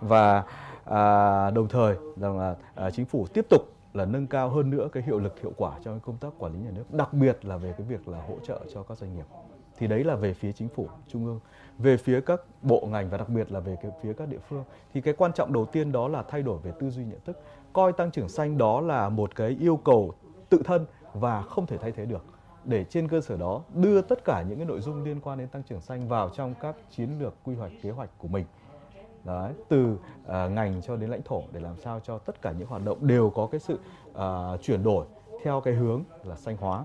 Và 0.00 0.44
à, 0.90 1.50
đồng 1.50 1.68
thời 1.68 1.96
rằng 2.16 2.38
là 2.38 2.56
à, 2.74 2.90
chính 2.90 3.06
phủ 3.06 3.26
tiếp 3.26 3.46
tục 3.50 3.60
là 3.94 4.04
nâng 4.04 4.26
cao 4.26 4.48
hơn 4.48 4.70
nữa 4.70 4.88
cái 4.92 5.02
hiệu 5.02 5.18
lực 5.18 5.40
hiệu 5.40 5.52
quả 5.56 5.78
trong 5.84 6.00
công 6.00 6.16
tác 6.16 6.28
quản 6.38 6.52
lý 6.52 6.60
nhà 6.60 6.70
nước 6.70 6.94
đặc 6.94 7.14
biệt 7.14 7.44
là 7.44 7.56
về 7.56 7.74
cái 7.78 7.86
việc 7.86 8.08
là 8.08 8.18
hỗ 8.28 8.34
trợ 8.42 8.60
cho 8.74 8.82
các 8.82 8.98
doanh 8.98 9.14
nghiệp. 9.14 9.24
Thì 9.78 9.86
đấy 9.86 10.04
là 10.04 10.14
về 10.14 10.34
phía 10.34 10.52
chính 10.52 10.68
phủ 10.68 10.88
trung 11.08 11.26
ương. 11.26 11.40
Về 11.78 11.96
phía 11.96 12.20
các 12.20 12.40
bộ 12.62 12.86
ngành 12.90 13.10
và 13.10 13.18
đặc 13.18 13.28
biệt 13.28 13.52
là 13.52 13.60
về 13.60 13.76
cái 13.82 13.90
phía 14.02 14.12
các 14.12 14.28
địa 14.28 14.38
phương. 14.48 14.64
Thì 14.94 15.00
cái 15.00 15.14
quan 15.14 15.32
trọng 15.32 15.52
đầu 15.52 15.66
tiên 15.66 15.92
đó 15.92 16.08
là 16.08 16.22
thay 16.22 16.42
đổi 16.42 16.58
về 16.58 16.72
tư 16.80 16.90
duy 16.90 17.04
nhận 17.04 17.20
thức. 17.24 17.42
Coi 17.72 17.92
tăng 17.92 18.10
trưởng 18.10 18.28
xanh 18.28 18.58
đó 18.58 18.80
là 18.80 19.08
một 19.08 19.36
cái 19.36 19.56
yêu 19.60 19.76
cầu 19.76 20.14
tự 20.48 20.62
thân 20.64 20.86
và 21.14 21.42
không 21.42 21.66
thể 21.66 21.76
thay 21.76 21.92
thế 21.92 22.04
được. 22.04 22.24
Để 22.64 22.84
trên 22.84 23.08
cơ 23.08 23.20
sở 23.20 23.36
đó 23.36 23.62
đưa 23.74 24.02
tất 24.02 24.24
cả 24.24 24.44
những 24.48 24.58
cái 24.58 24.66
nội 24.66 24.80
dung 24.80 25.04
liên 25.04 25.20
quan 25.20 25.38
đến 25.38 25.48
tăng 25.48 25.62
trưởng 25.62 25.80
xanh 25.80 26.08
vào 26.08 26.30
trong 26.30 26.54
các 26.60 26.76
chiến 26.90 27.18
lược 27.18 27.34
quy 27.44 27.54
hoạch 27.54 27.72
kế 27.82 27.90
hoạch 27.90 28.10
của 28.18 28.28
mình. 28.28 28.44
Đấy, 29.24 29.52
từ 29.68 29.92
uh, 29.92 30.28
ngành 30.28 30.82
cho 30.82 30.96
đến 30.96 31.10
lãnh 31.10 31.22
thổ 31.22 31.42
để 31.52 31.60
làm 31.60 31.78
sao 31.78 32.00
cho 32.00 32.18
tất 32.18 32.42
cả 32.42 32.52
những 32.52 32.68
hoạt 32.68 32.84
động 32.84 33.06
đều 33.06 33.30
có 33.30 33.46
cái 33.46 33.60
sự 33.60 33.78
uh, 34.10 34.62
chuyển 34.62 34.82
đổi 34.82 35.06
theo 35.44 35.60
cái 35.60 35.74
hướng 35.74 36.02
là 36.24 36.36
xanh 36.36 36.56
hóa. 36.56 36.84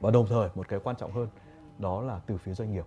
Và 0.00 0.10
đồng 0.10 0.26
thời 0.26 0.48
một 0.54 0.68
cái 0.68 0.80
quan 0.84 0.96
trọng 0.96 1.12
hơn 1.12 1.28
đó 1.78 2.02
là 2.02 2.20
từ 2.26 2.38
phía 2.38 2.54
doanh 2.54 2.72
nghiệp. 2.72 2.84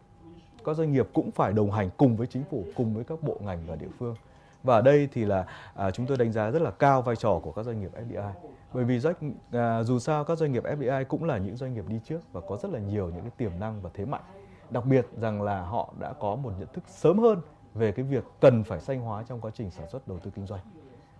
Các 0.65 0.77
doanh 0.77 0.91
nghiệp 0.91 1.07
cũng 1.13 1.31
phải 1.31 1.53
đồng 1.53 1.71
hành 1.71 1.89
cùng 1.97 2.15
với 2.15 2.27
chính 2.27 2.43
phủ 2.43 2.65
cùng 2.75 2.95
với 2.95 3.03
các 3.03 3.23
bộ 3.23 3.37
ngành 3.41 3.59
và 3.67 3.75
địa 3.75 3.89
phương. 3.99 4.15
Và 4.63 4.75
ở 4.75 4.81
đây 4.81 5.09
thì 5.13 5.25
là 5.25 5.45
à, 5.75 5.91
chúng 5.91 6.05
tôi 6.05 6.17
đánh 6.17 6.31
giá 6.31 6.51
rất 6.51 6.61
là 6.61 6.71
cao 6.71 7.01
vai 7.01 7.15
trò 7.15 7.39
của 7.43 7.51
các 7.51 7.63
doanh 7.63 7.79
nghiệp 7.81 7.91
FDI 8.07 8.31
bởi 8.73 8.83
vì 8.83 8.99
doanh 8.99 9.15
à, 9.51 9.83
dù 9.83 9.99
sao 9.99 10.23
các 10.23 10.37
doanh 10.37 10.51
nghiệp 10.51 10.63
FDI 10.63 11.05
cũng 11.05 11.23
là 11.23 11.37
những 11.37 11.55
doanh 11.55 11.73
nghiệp 11.73 11.85
đi 11.87 11.99
trước 12.05 12.19
và 12.31 12.41
có 12.41 12.57
rất 12.57 12.71
là 12.71 12.79
nhiều 12.79 13.09
những 13.09 13.21
cái 13.21 13.31
tiềm 13.37 13.51
năng 13.59 13.81
và 13.81 13.89
thế 13.93 14.05
mạnh. 14.05 14.23
Đặc 14.69 14.85
biệt 14.85 15.05
rằng 15.21 15.41
là 15.41 15.61
họ 15.61 15.93
đã 15.99 16.13
có 16.13 16.35
một 16.35 16.51
nhận 16.59 16.67
thức 16.73 16.83
sớm 16.87 17.19
hơn 17.19 17.41
về 17.75 17.91
cái 17.91 18.05
việc 18.05 18.23
cần 18.39 18.63
phải 18.63 18.79
xanh 18.79 19.01
hóa 19.01 19.23
trong 19.23 19.41
quá 19.41 19.51
trình 19.53 19.71
sản 19.71 19.89
xuất 19.89 20.07
đầu 20.07 20.19
tư 20.19 20.31
kinh 20.35 20.45
doanh. 20.45 20.61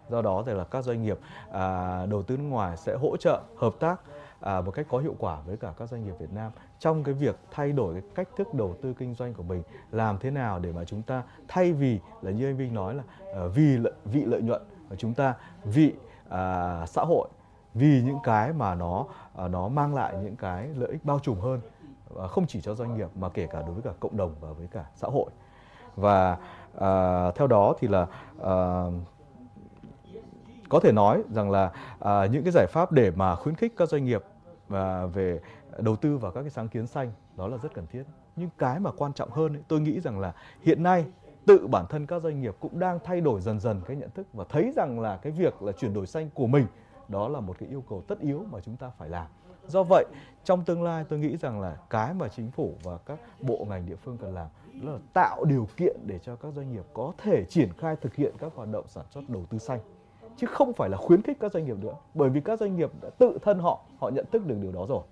Do 0.10 0.22
đó 0.22 0.44
thì 0.45 0.53
là 0.53 0.64
các 0.64 0.84
doanh 0.84 1.03
nghiệp 1.03 1.19
à, 1.52 2.06
đầu 2.06 2.23
tư 2.23 2.38
nước 2.38 2.44
ngoài 2.44 2.77
sẽ 2.77 2.95
hỗ 2.95 3.18
trợ 3.18 3.41
hợp 3.57 3.76
tác 3.80 4.02
à, 4.40 4.61
một 4.61 4.72
cách 4.72 4.86
có 4.90 4.98
hiệu 4.98 5.15
quả 5.19 5.41
với 5.45 5.57
cả 5.57 5.73
các 5.77 5.90
doanh 5.90 6.06
nghiệp 6.06 6.14
Việt 6.19 6.34
Nam 6.34 6.52
trong 6.80 7.03
cái 7.03 7.14
việc 7.14 7.36
thay 7.52 7.72
đổi 7.72 7.94
cái 7.94 8.03
cách 8.15 8.27
thức 8.38 8.53
đầu 8.53 8.76
tư 8.82 8.94
kinh 8.94 9.14
doanh 9.14 9.34
của 9.34 9.44
mình 9.44 9.64
làm 9.91 10.18
thế 10.19 10.32
nào 10.32 10.60
để 10.60 10.72
mà 10.72 10.84
chúng 10.86 11.02
ta 11.02 11.23
thay 11.48 11.73
vì 11.73 11.99
là 12.22 12.32
như 12.32 12.49
anh 12.49 12.57
Vinh 12.57 12.73
nói 12.73 12.95
là 12.95 13.03
à, 13.36 13.48
vì 13.56 13.77
lợi, 13.77 13.94
vị 14.06 14.26
lợi 14.26 14.41
nhuận 14.41 14.61
mà 14.90 14.95
chúng 14.95 15.14
ta 15.14 15.36
vị 15.64 15.94
à, 16.30 16.86
xã 16.86 17.02
hội 17.02 17.27
vì 17.73 18.02
những 18.06 18.19
cái 18.23 18.53
mà 18.53 18.76
nó 18.76 19.06
à, 19.36 19.48
nó 19.48 19.68
mang 19.68 19.95
lại 19.95 20.15
những 20.23 20.36
cái 20.36 20.68
lợi 20.68 20.91
ích 20.91 21.06
bao 21.06 21.19
trùm 21.19 21.40
hơn 21.40 21.61
à, 22.19 22.27
không 22.27 22.48
chỉ 22.48 22.61
cho 22.61 22.76
doanh 22.76 22.98
nghiệp 22.98 23.07
mà 23.15 23.30
kể 23.30 23.48
cả 23.48 23.61
đối 23.61 23.73
với 23.73 23.84
cả 23.84 23.91
cộng 23.99 24.18
đồng 24.18 24.36
và 24.40 24.52
với 24.52 24.68
cả 24.68 24.86
xã 24.95 25.07
hội 25.07 25.30
và 25.95 26.38
uh, 26.76 27.35
theo 27.35 27.47
đó 27.47 27.73
thì 27.80 27.88
là 27.88 28.07
uh, 28.41 28.93
có 30.69 30.80
thể 30.80 30.91
nói 30.91 31.23
rằng 31.30 31.51
là 31.51 31.72
à, 31.99 32.26
những 32.26 32.43
cái 32.43 32.51
giải 32.51 32.67
pháp 32.69 32.91
để 32.91 33.11
mà 33.11 33.35
khuyến 33.35 33.55
khích 33.55 33.73
các 33.77 33.89
doanh 33.89 34.05
nghiệp 34.05 34.23
và 34.67 35.05
về 35.05 35.39
đầu 35.80 35.95
tư 35.95 36.17
vào 36.17 36.31
các 36.31 36.41
cái 36.41 36.49
sáng 36.49 36.67
kiến 36.67 36.88
xanh 36.88 37.11
đó 37.38 37.47
là 37.47 37.57
rất 37.57 37.73
cần 37.73 37.88
thiết. 37.88 38.03
Nhưng 38.35 38.49
cái 38.57 38.80
mà 38.80 38.91
quan 38.91 39.13
trọng 39.13 39.31
hơn 39.31 39.55
ấy, 39.55 39.63
tôi 39.67 39.80
nghĩ 39.80 39.99
rằng 39.99 40.19
là 40.19 40.34
hiện 40.61 40.84
nay 40.84 41.05
tự 41.45 41.67
bản 41.67 41.85
thân 41.89 42.05
các 42.05 42.22
doanh 42.22 42.41
nghiệp 42.41 42.55
cũng 42.59 42.80
đang 42.80 42.99
thay 43.03 43.22
đổi 43.22 43.41
dần 43.41 43.59
dần 43.59 43.81
cái 43.88 43.97
nhận 43.97 44.09
thức 44.09 44.27
và 44.34 44.45
thấy 44.49 44.72
rằng 44.76 44.99
là 44.99 45.17
cái 45.17 45.31
việc 45.31 45.61
là 45.61 45.72
chuyển 45.72 45.93
đổi 45.93 46.07
xanh 46.07 46.30
của 46.34 46.47
mình 46.47 46.67
đó 47.07 47.27
là 47.27 47.39
một 47.39 47.55
cái 47.59 47.69
yêu 47.69 47.84
cầu 47.89 48.03
tất 48.07 48.19
yếu 48.19 48.45
mà 48.51 48.59
chúng 48.59 48.77
ta 48.77 48.91
phải 48.97 49.09
làm 49.09 49.27
do 49.67 49.83
vậy 49.83 50.05
trong 50.43 50.63
tương 50.63 50.83
lai 50.83 51.05
tôi 51.09 51.19
nghĩ 51.19 51.37
rằng 51.37 51.61
là 51.61 51.77
cái 51.89 52.13
mà 52.13 52.27
chính 52.27 52.51
phủ 52.51 52.73
và 52.83 52.97
các 52.97 53.19
bộ 53.41 53.65
ngành 53.69 53.85
địa 53.85 53.95
phương 53.95 54.17
cần 54.17 54.33
làm 54.33 54.47
đó 54.83 54.91
là 54.91 54.99
tạo 55.13 55.45
điều 55.45 55.67
kiện 55.77 55.97
để 56.05 56.19
cho 56.19 56.35
các 56.35 56.53
doanh 56.55 56.73
nghiệp 56.73 56.83
có 56.93 57.13
thể 57.17 57.45
triển 57.49 57.69
khai 57.77 57.95
thực 57.95 58.15
hiện 58.15 58.33
các 58.39 58.51
hoạt 58.55 58.69
động 58.71 58.85
sản 58.87 59.05
xuất 59.11 59.29
đầu 59.29 59.45
tư 59.49 59.57
xanh. 59.57 59.79
Chứ 60.37 60.47
không 60.47 60.73
phải 60.73 60.89
là 60.89 60.97
khuyến 60.97 61.21
khích 61.21 61.37
các 61.39 61.51
doanh 61.51 61.65
nghiệp 61.65 61.77
nữa 61.81 61.95
bởi 62.13 62.29
vì 62.29 62.41
các 62.41 62.59
doanh 62.59 62.75
nghiệp 62.75 62.91
đã 63.01 63.09
tự 63.09 63.37
thân 63.41 63.59
họ 63.59 63.81
họ 63.99 64.09
nhận 64.09 64.25
thức 64.31 64.45
được 64.45 64.57
điều 64.61 64.71
đó 64.71 64.85
rồi. 64.89 65.03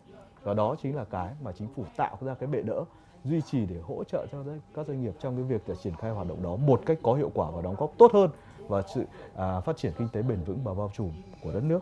Và 0.44 0.54
đó 0.54 0.76
chính 0.82 0.96
là 0.96 1.06
cái 1.06 1.34
mà 1.44 1.52
chính 1.52 1.68
phủ 1.76 1.86
tạo 1.98 2.18
ra 2.22 2.34
cái 2.34 2.48
bệ 2.48 2.62
đỡ 2.62 2.84
duy 3.24 3.42
trì 3.42 3.66
để 3.66 3.76
hỗ 3.88 4.04
trợ 4.04 4.26
cho 4.32 4.44
các 4.76 4.88
doanh 4.88 5.02
nghiệp 5.02 5.14
trong 5.20 5.36
cái 5.36 5.44
việc 5.44 5.62
để 5.68 5.76
triển 5.84 5.96
khai 5.96 6.12
hoạt 6.12 6.28
động 6.28 6.44
đó 6.44 6.56
một 6.56 6.82
cách 6.86 6.98
có 7.04 7.14
hiệu 7.14 7.32
quả 7.34 7.52
và 7.52 7.62
đóng 7.62 7.76
góp 7.78 7.92
tốt 7.98 8.12
hơn 8.14 8.30
vào 8.68 8.82
sự 8.94 9.06
à, 9.36 9.60
phát 9.60 9.78
triển 9.78 9.92
kinh 9.98 10.10
tế 10.10 10.22
bền 10.22 10.44
vững 10.44 10.60
và 10.64 10.74
bao 10.74 10.92
trùm 10.94 11.12
của 11.44 11.52
đất 11.52 11.64
nước. 11.64 11.80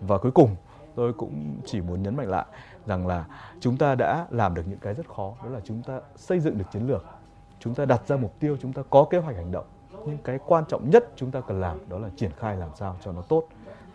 Và 0.00 0.18
cuối 0.18 0.32
cùng 0.32 0.56
tôi 0.98 1.12
cũng 1.12 1.60
chỉ 1.66 1.80
muốn 1.80 2.02
nhấn 2.02 2.16
mạnh 2.16 2.28
lại 2.28 2.46
rằng 2.86 3.06
là 3.06 3.26
chúng 3.60 3.76
ta 3.76 3.94
đã 3.94 4.26
làm 4.30 4.54
được 4.54 4.62
những 4.66 4.78
cái 4.78 4.94
rất 4.94 5.08
khó 5.08 5.36
đó 5.44 5.50
là 5.50 5.60
chúng 5.64 5.82
ta 5.82 6.00
xây 6.16 6.40
dựng 6.40 6.58
được 6.58 6.64
chiến 6.72 6.86
lược. 6.86 7.04
Chúng 7.60 7.74
ta 7.74 7.84
đặt 7.84 8.02
ra 8.08 8.16
mục 8.16 8.40
tiêu 8.40 8.56
chúng 8.62 8.72
ta 8.72 8.82
có 8.90 9.06
kế 9.10 9.18
hoạch 9.18 9.36
hành 9.36 9.52
động. 9.52 9.64
Nhưng 10.06 10.18
cái 10.24 10.38
quan 10.46 10.64
trọng 10.68 10.90
nhất 10.90 11.08
chúng 11.16 11.30
ta 11.30 11.40
cần 11.40 11.60
làm 11.60 11.88
đó 11.88 11.98
là 11.98 12.08
triển 12.16 12.30
khai 12.38 12.56
làm 12.56 12.70
sao 12.78 12.96
cho 13.04 13.12
nó 13.12 13.22
tốt. 13.22 13.48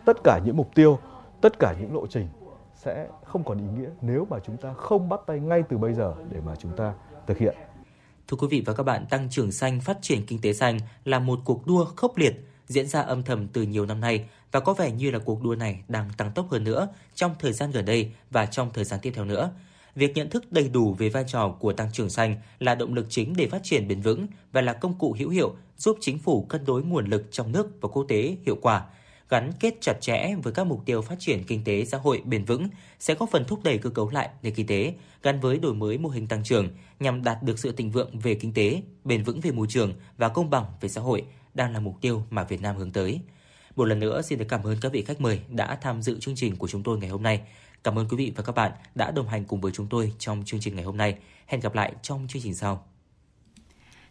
Tất 0.04 0.16
cả 0.24 0.40
những 0.44 0.56
mục 0.56 0.70
tiêu 0.74 0.98
tất 1.40 1.58
cả 1.58 1.74
những 1.80 1.94
lộ 1.94 2.06
trình 2.06 2.28
sẽ 2.74 3.08
không 3.24 3.44
còn 3.44 3.58
ý 3.58 3.80
nghĩa 3.80 3.90
nếu 4.00 4.26
mà 4.30 4.38
chúng 4.38 4.56
ta 4.56 4.72
không 4.72 5.08
bắt 5.08 5.20
tay 5.26 5.40
ngay 5.40 5.62
từ 5.68 5.78
bây 5.78 5.94
giờ 5.94 6.14
để 6.30 6.40
mà 6.40 6.56
chúng 6.56 6.76
ta 6.76 6.94
thực 7.26 7.38
hiện. 7.38 7.56
Thưa 8.28 8.36
quý 8.40 8.46
vị 8.50 8.62
và 8.66 8.74
các 8.74 8.82
bạn, 8.82 9.06
tăng 9.10 9.30
trưởng 9.30 9.52
xanh, 9.52 9.80
phát 9.80 9.98
triển 10.00 10.26
kinh 10.26 10.40
tế 10.40 10.52
xanh 10.52 10.78
là 11.04 11.18
một 11.18 11.38
cuộc 11.44 11.66
đua 11.66 11.84
khốc 11.84 12.16
liệt 12.16 12.34
diễn 12.66 12.86
ra 12.86 13.00
âm 13.00 13.22
thầm 13.22 13.48
từ 13.48 13.62
nhiều 13.62 13.86
năm 13.86 14.00
nay 14.00 14.28
và 14.54 14.60
có 14.60 14.74
vẻ 14.74 14.90
như 14.90 15.10
là 15.10 15.18
cuộc 15.18 15.42
đua 15.42 15.54
này 15.54 15.82
đang 15.88 16.10
tăng 16.16 16.32
tốc 16.34 16.50
hơn 16.50 16.64
nữa 16.64 16.88
trong 17.14 17.34
thời 17.38 17.52
gian 17.52 17.70
gần 17.70 17.84
đây 17.84 18.12
và 18.30 18.46
trong 18.46 18.70
thời 18.74 18.84
gian 18.84 19.00
tiếp 19.02 19.12
theo 19.14 19.24
nữa. 19.24 19.50
Việc 19.94 20.14
nhận 20.14 20.30
thức 20.30 20.52
đầy 20.52 20.68
đủ 20.68 20.94
về 20.94 21.08
vai 21.08 21.24
trò 21.26 21.48
của 21.60 21.72
tăng 21.72 21.92
trưởng 21.92 22.10
xanh 22.10 22.36
là 22.58 22.74
động 22.74 22.94
lực 22.94 23.06
chính 23.08 23.34
để 23.36 23.46
phát 23.46 23.60
triển 23.64 23.88
bền 23.88 24.00
vững 24.00 24.26
và 24.52 24.60
là 24.60 24.72
công 24.72 24.98
cụ 24.98 25.16
hữu 25.18 25.30
hiệu 25.30 25.56
giúp 25.76 25.98
chính 26.00 26.18
phủ 26.18 26.44
cân 26.44 26.64
đối 26.64 26.82
nguồn 26.82 27.06
lực 27.06 27.24
trong 27.30 27.52
nước 27.52 27.66
và 27.80 27.88
quốc 27.88 28.04
tế 28.08 28.36
hiệu 28.46 28.56
quả 28.62 28.84
gắn 29.28 29.52
kết 29.60 29.74
chặt 29.80 30.00
chẽ 30.00 30.34
với 30.42 30.52
các 30.52 30.66
mục 30.66 30.82
tiêu 30.86 31.02
phát 31.02 31.16
triển 31.18 31.44
kinh 31.44 31.64
tế 31.64 31.84
xã 31.84 31.98
hội 31.98 32.22
bền 32.24 32.44
vững 32.44 32.68
sẽ 32.98 33.14
góp 33.14 33.30
phần 33.30 33.44
thúc 33.44 33.60
đẩy 33.64 33.78
cơ 33.78 33.90
cấu 33.90 34.10
lại 34.10 34.28
nền 34.42 34.54
kinh 34.54 34.66
tế 34.66 34.94
gắn 35.22 35.40
với 35.40 35.58
đổi 35.58 35.74
mới 35.74 35.98
mô 35.98 36.08
hình 36.08 36.26
tăng 36.26 36.44
trưởng 36.44 36.68
nhằm 37.00 37.24
đạt 37.24 37.42
được 37.42 37.58
sự 37.58 37.72
thịnh 37.72 37.90
vượng 37.90 38.18
về 38.18 38.34
kinh 38.34 38.54
tế, 38.54 38.82
bền 39.04 39.22
vững 39.24 39.40
về 39.40 39.50
môi 39.50 39.66
trường 39.70 39.92
và 40.16 40.28
công 40.28 40.50
bằng 40.50 40.64
về 40.80 40.88
xã 40.88 41.00
hội 41.00 41.24
đang 41.54 41.72
là 41.72 41.80
mục 41.80 42.00
tiêu 42.00 42.22
mà 42.30 42.44
Việt 42.44 42.62
Nam 42.62 42.76
hướng 42.76 42.92
tới. 42.92 43.20
Một 43.76 43.84
lần 43.84 43.98
nữa, 43.98 44.22
xin 44.22 44.38
được 44.38 44.44
cảm 44.48 44.62
ơn 44.62 44.76
các 44.80 44.92
vị 44.92 45.02
khách 45.02 45.20
mời 45.20 45.40
đã 45.48 45.78
tham 45.80 46.02
dự 46.02 46.18
chương 46.20 46.34
trình 46.34 46.56
của 46.56 46.68
chúng 46.68 46.82
tôi 46.82 46.98
ngày 46.98 47.08
hôm 47.08 47.22
nay. 47.22 47.40
Cảm 47.84 47.98
ơn 47.98 48.08
quý 48.08 48.16
vị 48.16 48.32
và 48.36 48.42
các 48.42 48.54
bạn 48.54 48.72
đã 48.94 49.10
đồng 49.10 49.28
hành 49.28 49.44
cùng 49.44 49.60
với 49.60 49.72
chúng 49.72 49.86
tôi 49.86 50.12
trong 50.18 50.42
chương 50.46 50.60
trình 50.60 50.76
ngày 50.76 50.84
hôm 50.84 50.96
nay. 50.96 51.18
Hẹn 51.46 51.60
gặp 51.60 51.74
lại 51.74 51.92
trong 52.02 52.26
chương 52.28 52.42
trình 52.42 52.54
sau. 52.54 52.93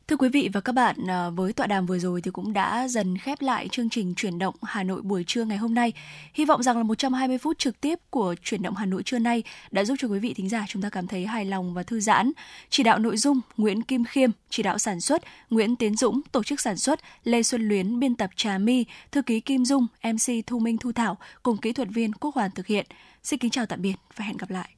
Thưa 0.07 0.15
quý 0.17 0.29
vị 0.29 0.49
và 0.53 0.61
các 0.61 0.71
bạn, 0.71 0.95
à, 1.07 1.29
với 1.29 1.53
tọa 1.53 1.67
đàm 1.67 1.85
vừa 1.85 1.99
rồi 1.99 2.21
thì 2.21 2.31
cũng 2.31 2.53
đã 2.53 2.87
dần 2.87 3.17
khép 3.17 3.41
lại 3.41 3.67
chương 3.71 3.89
trình 3.89 4.13
chuyển 4.15 4.39
động 4.39 4.55
Hà 4.61 4.83
Nội 4.83 5.01
buổi 5.01 5.23
trưa 5.27 5.45
ngày 5.45 5.57
hôm 5.57 5.73
nay. 5.73 5.93
Hy 6.33 6.45
vọng 6.45 6.63
rằng 6.63 6.77
là 6.77 6.83
120 6.83 7.37
phút 7.37 7.59
trực 7.59 7.81
tiếp 7.81 7.99
của 8.09 8.35
chuyển 8.43 8.61
động 8.61 8.75
Hà 8.75 8.85
Nội 8.85 9.03
trưa 9.03 9.19
nay 9.19 9.43
đã 9.71 9.83
giúp 9.83 9.95
cho 9.99 10.07
quý 10.07 10.19
vị 10.19 10.33
thính 10.33 10.49
giả 10.49 10.65
chúng 10.67 10.81
ta 10.81 10.89
cảm 10.89 11.07
thấy 11.07 11.25
hài 11.25 11.45
lòng 11.45 11.73
và 11.73 11.83
thư 11.83 11.99
giãn. 11.99 12.31
Chỉ 12.69 12.83
đạo 12.83 12.99
nội 12.99 13.17
dung 13.17 13.41
Nguyễn 13.57 13.81
Kim 13.81 14.03
Khiêm, 14.05 14.29
chỉ 14.49 14.63
đạo 14.63 14.77
sản 14.77 15.01
xuất 15.01 15.21
Nguyễn 15.49 15.75
Tiến 15.75 15.95
Dũng, 15.95 16.21
tổ 16.31 16.43
chức 16.43 16.59
sản 16.59 16.77
xuất 16.77 16.99
Lê 17.23 17.43
Xuân 17.43 17.67
Luyến, 17.67 17.99
biên 17.99 18.15
tập 18.15 18.29
Trà 18.35 18.57
My, 18.57 18.85
thư 19.11 19.21
ký 19.21 19.39
Kim 19.39 19.65
Dung, 19.65 19.87
MC 20.03 20.47
Thu 20.47 20.59
Minh 20.59 20.77
Thu 20.77 20.91
Thảo 20.91 21.17
cùng 21.43 21.57
kỹ 21.57 21.73
thuật 21.73 21.87
viên 21.91 22.13
Quốc 22.13 22.35
Hoàn 22.35 22.51
thực 22.51 22.67
hiện. 22.67 22.85
Xin 23.23 23.39
kính 23.39 23.51
chào 23.51 23.65
tạm 23.65 23.81
biệt 23.81 23.95
và 24.15 24.25
hẹn 24.25 24.37
gặp 24.37 24.49
lại. 24.49 24.69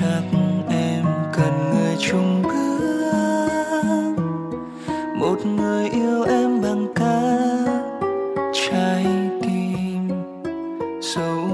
Chắc 0.00 0.22
em 0.70 1.04
cần 1.32 1.70
người 1.72 1.96
chung 1.98 2.42
bước. 2.42 4.14
Một 5.18 5.46
người 5.46 5.88
yêu 5.88 6.22
em 6.22 6.62
bằng 6.62 6.86
cả 6.94 7.38
trái 8.52 9.06
tim 9.42 10.08
dẫu 11.00 11.47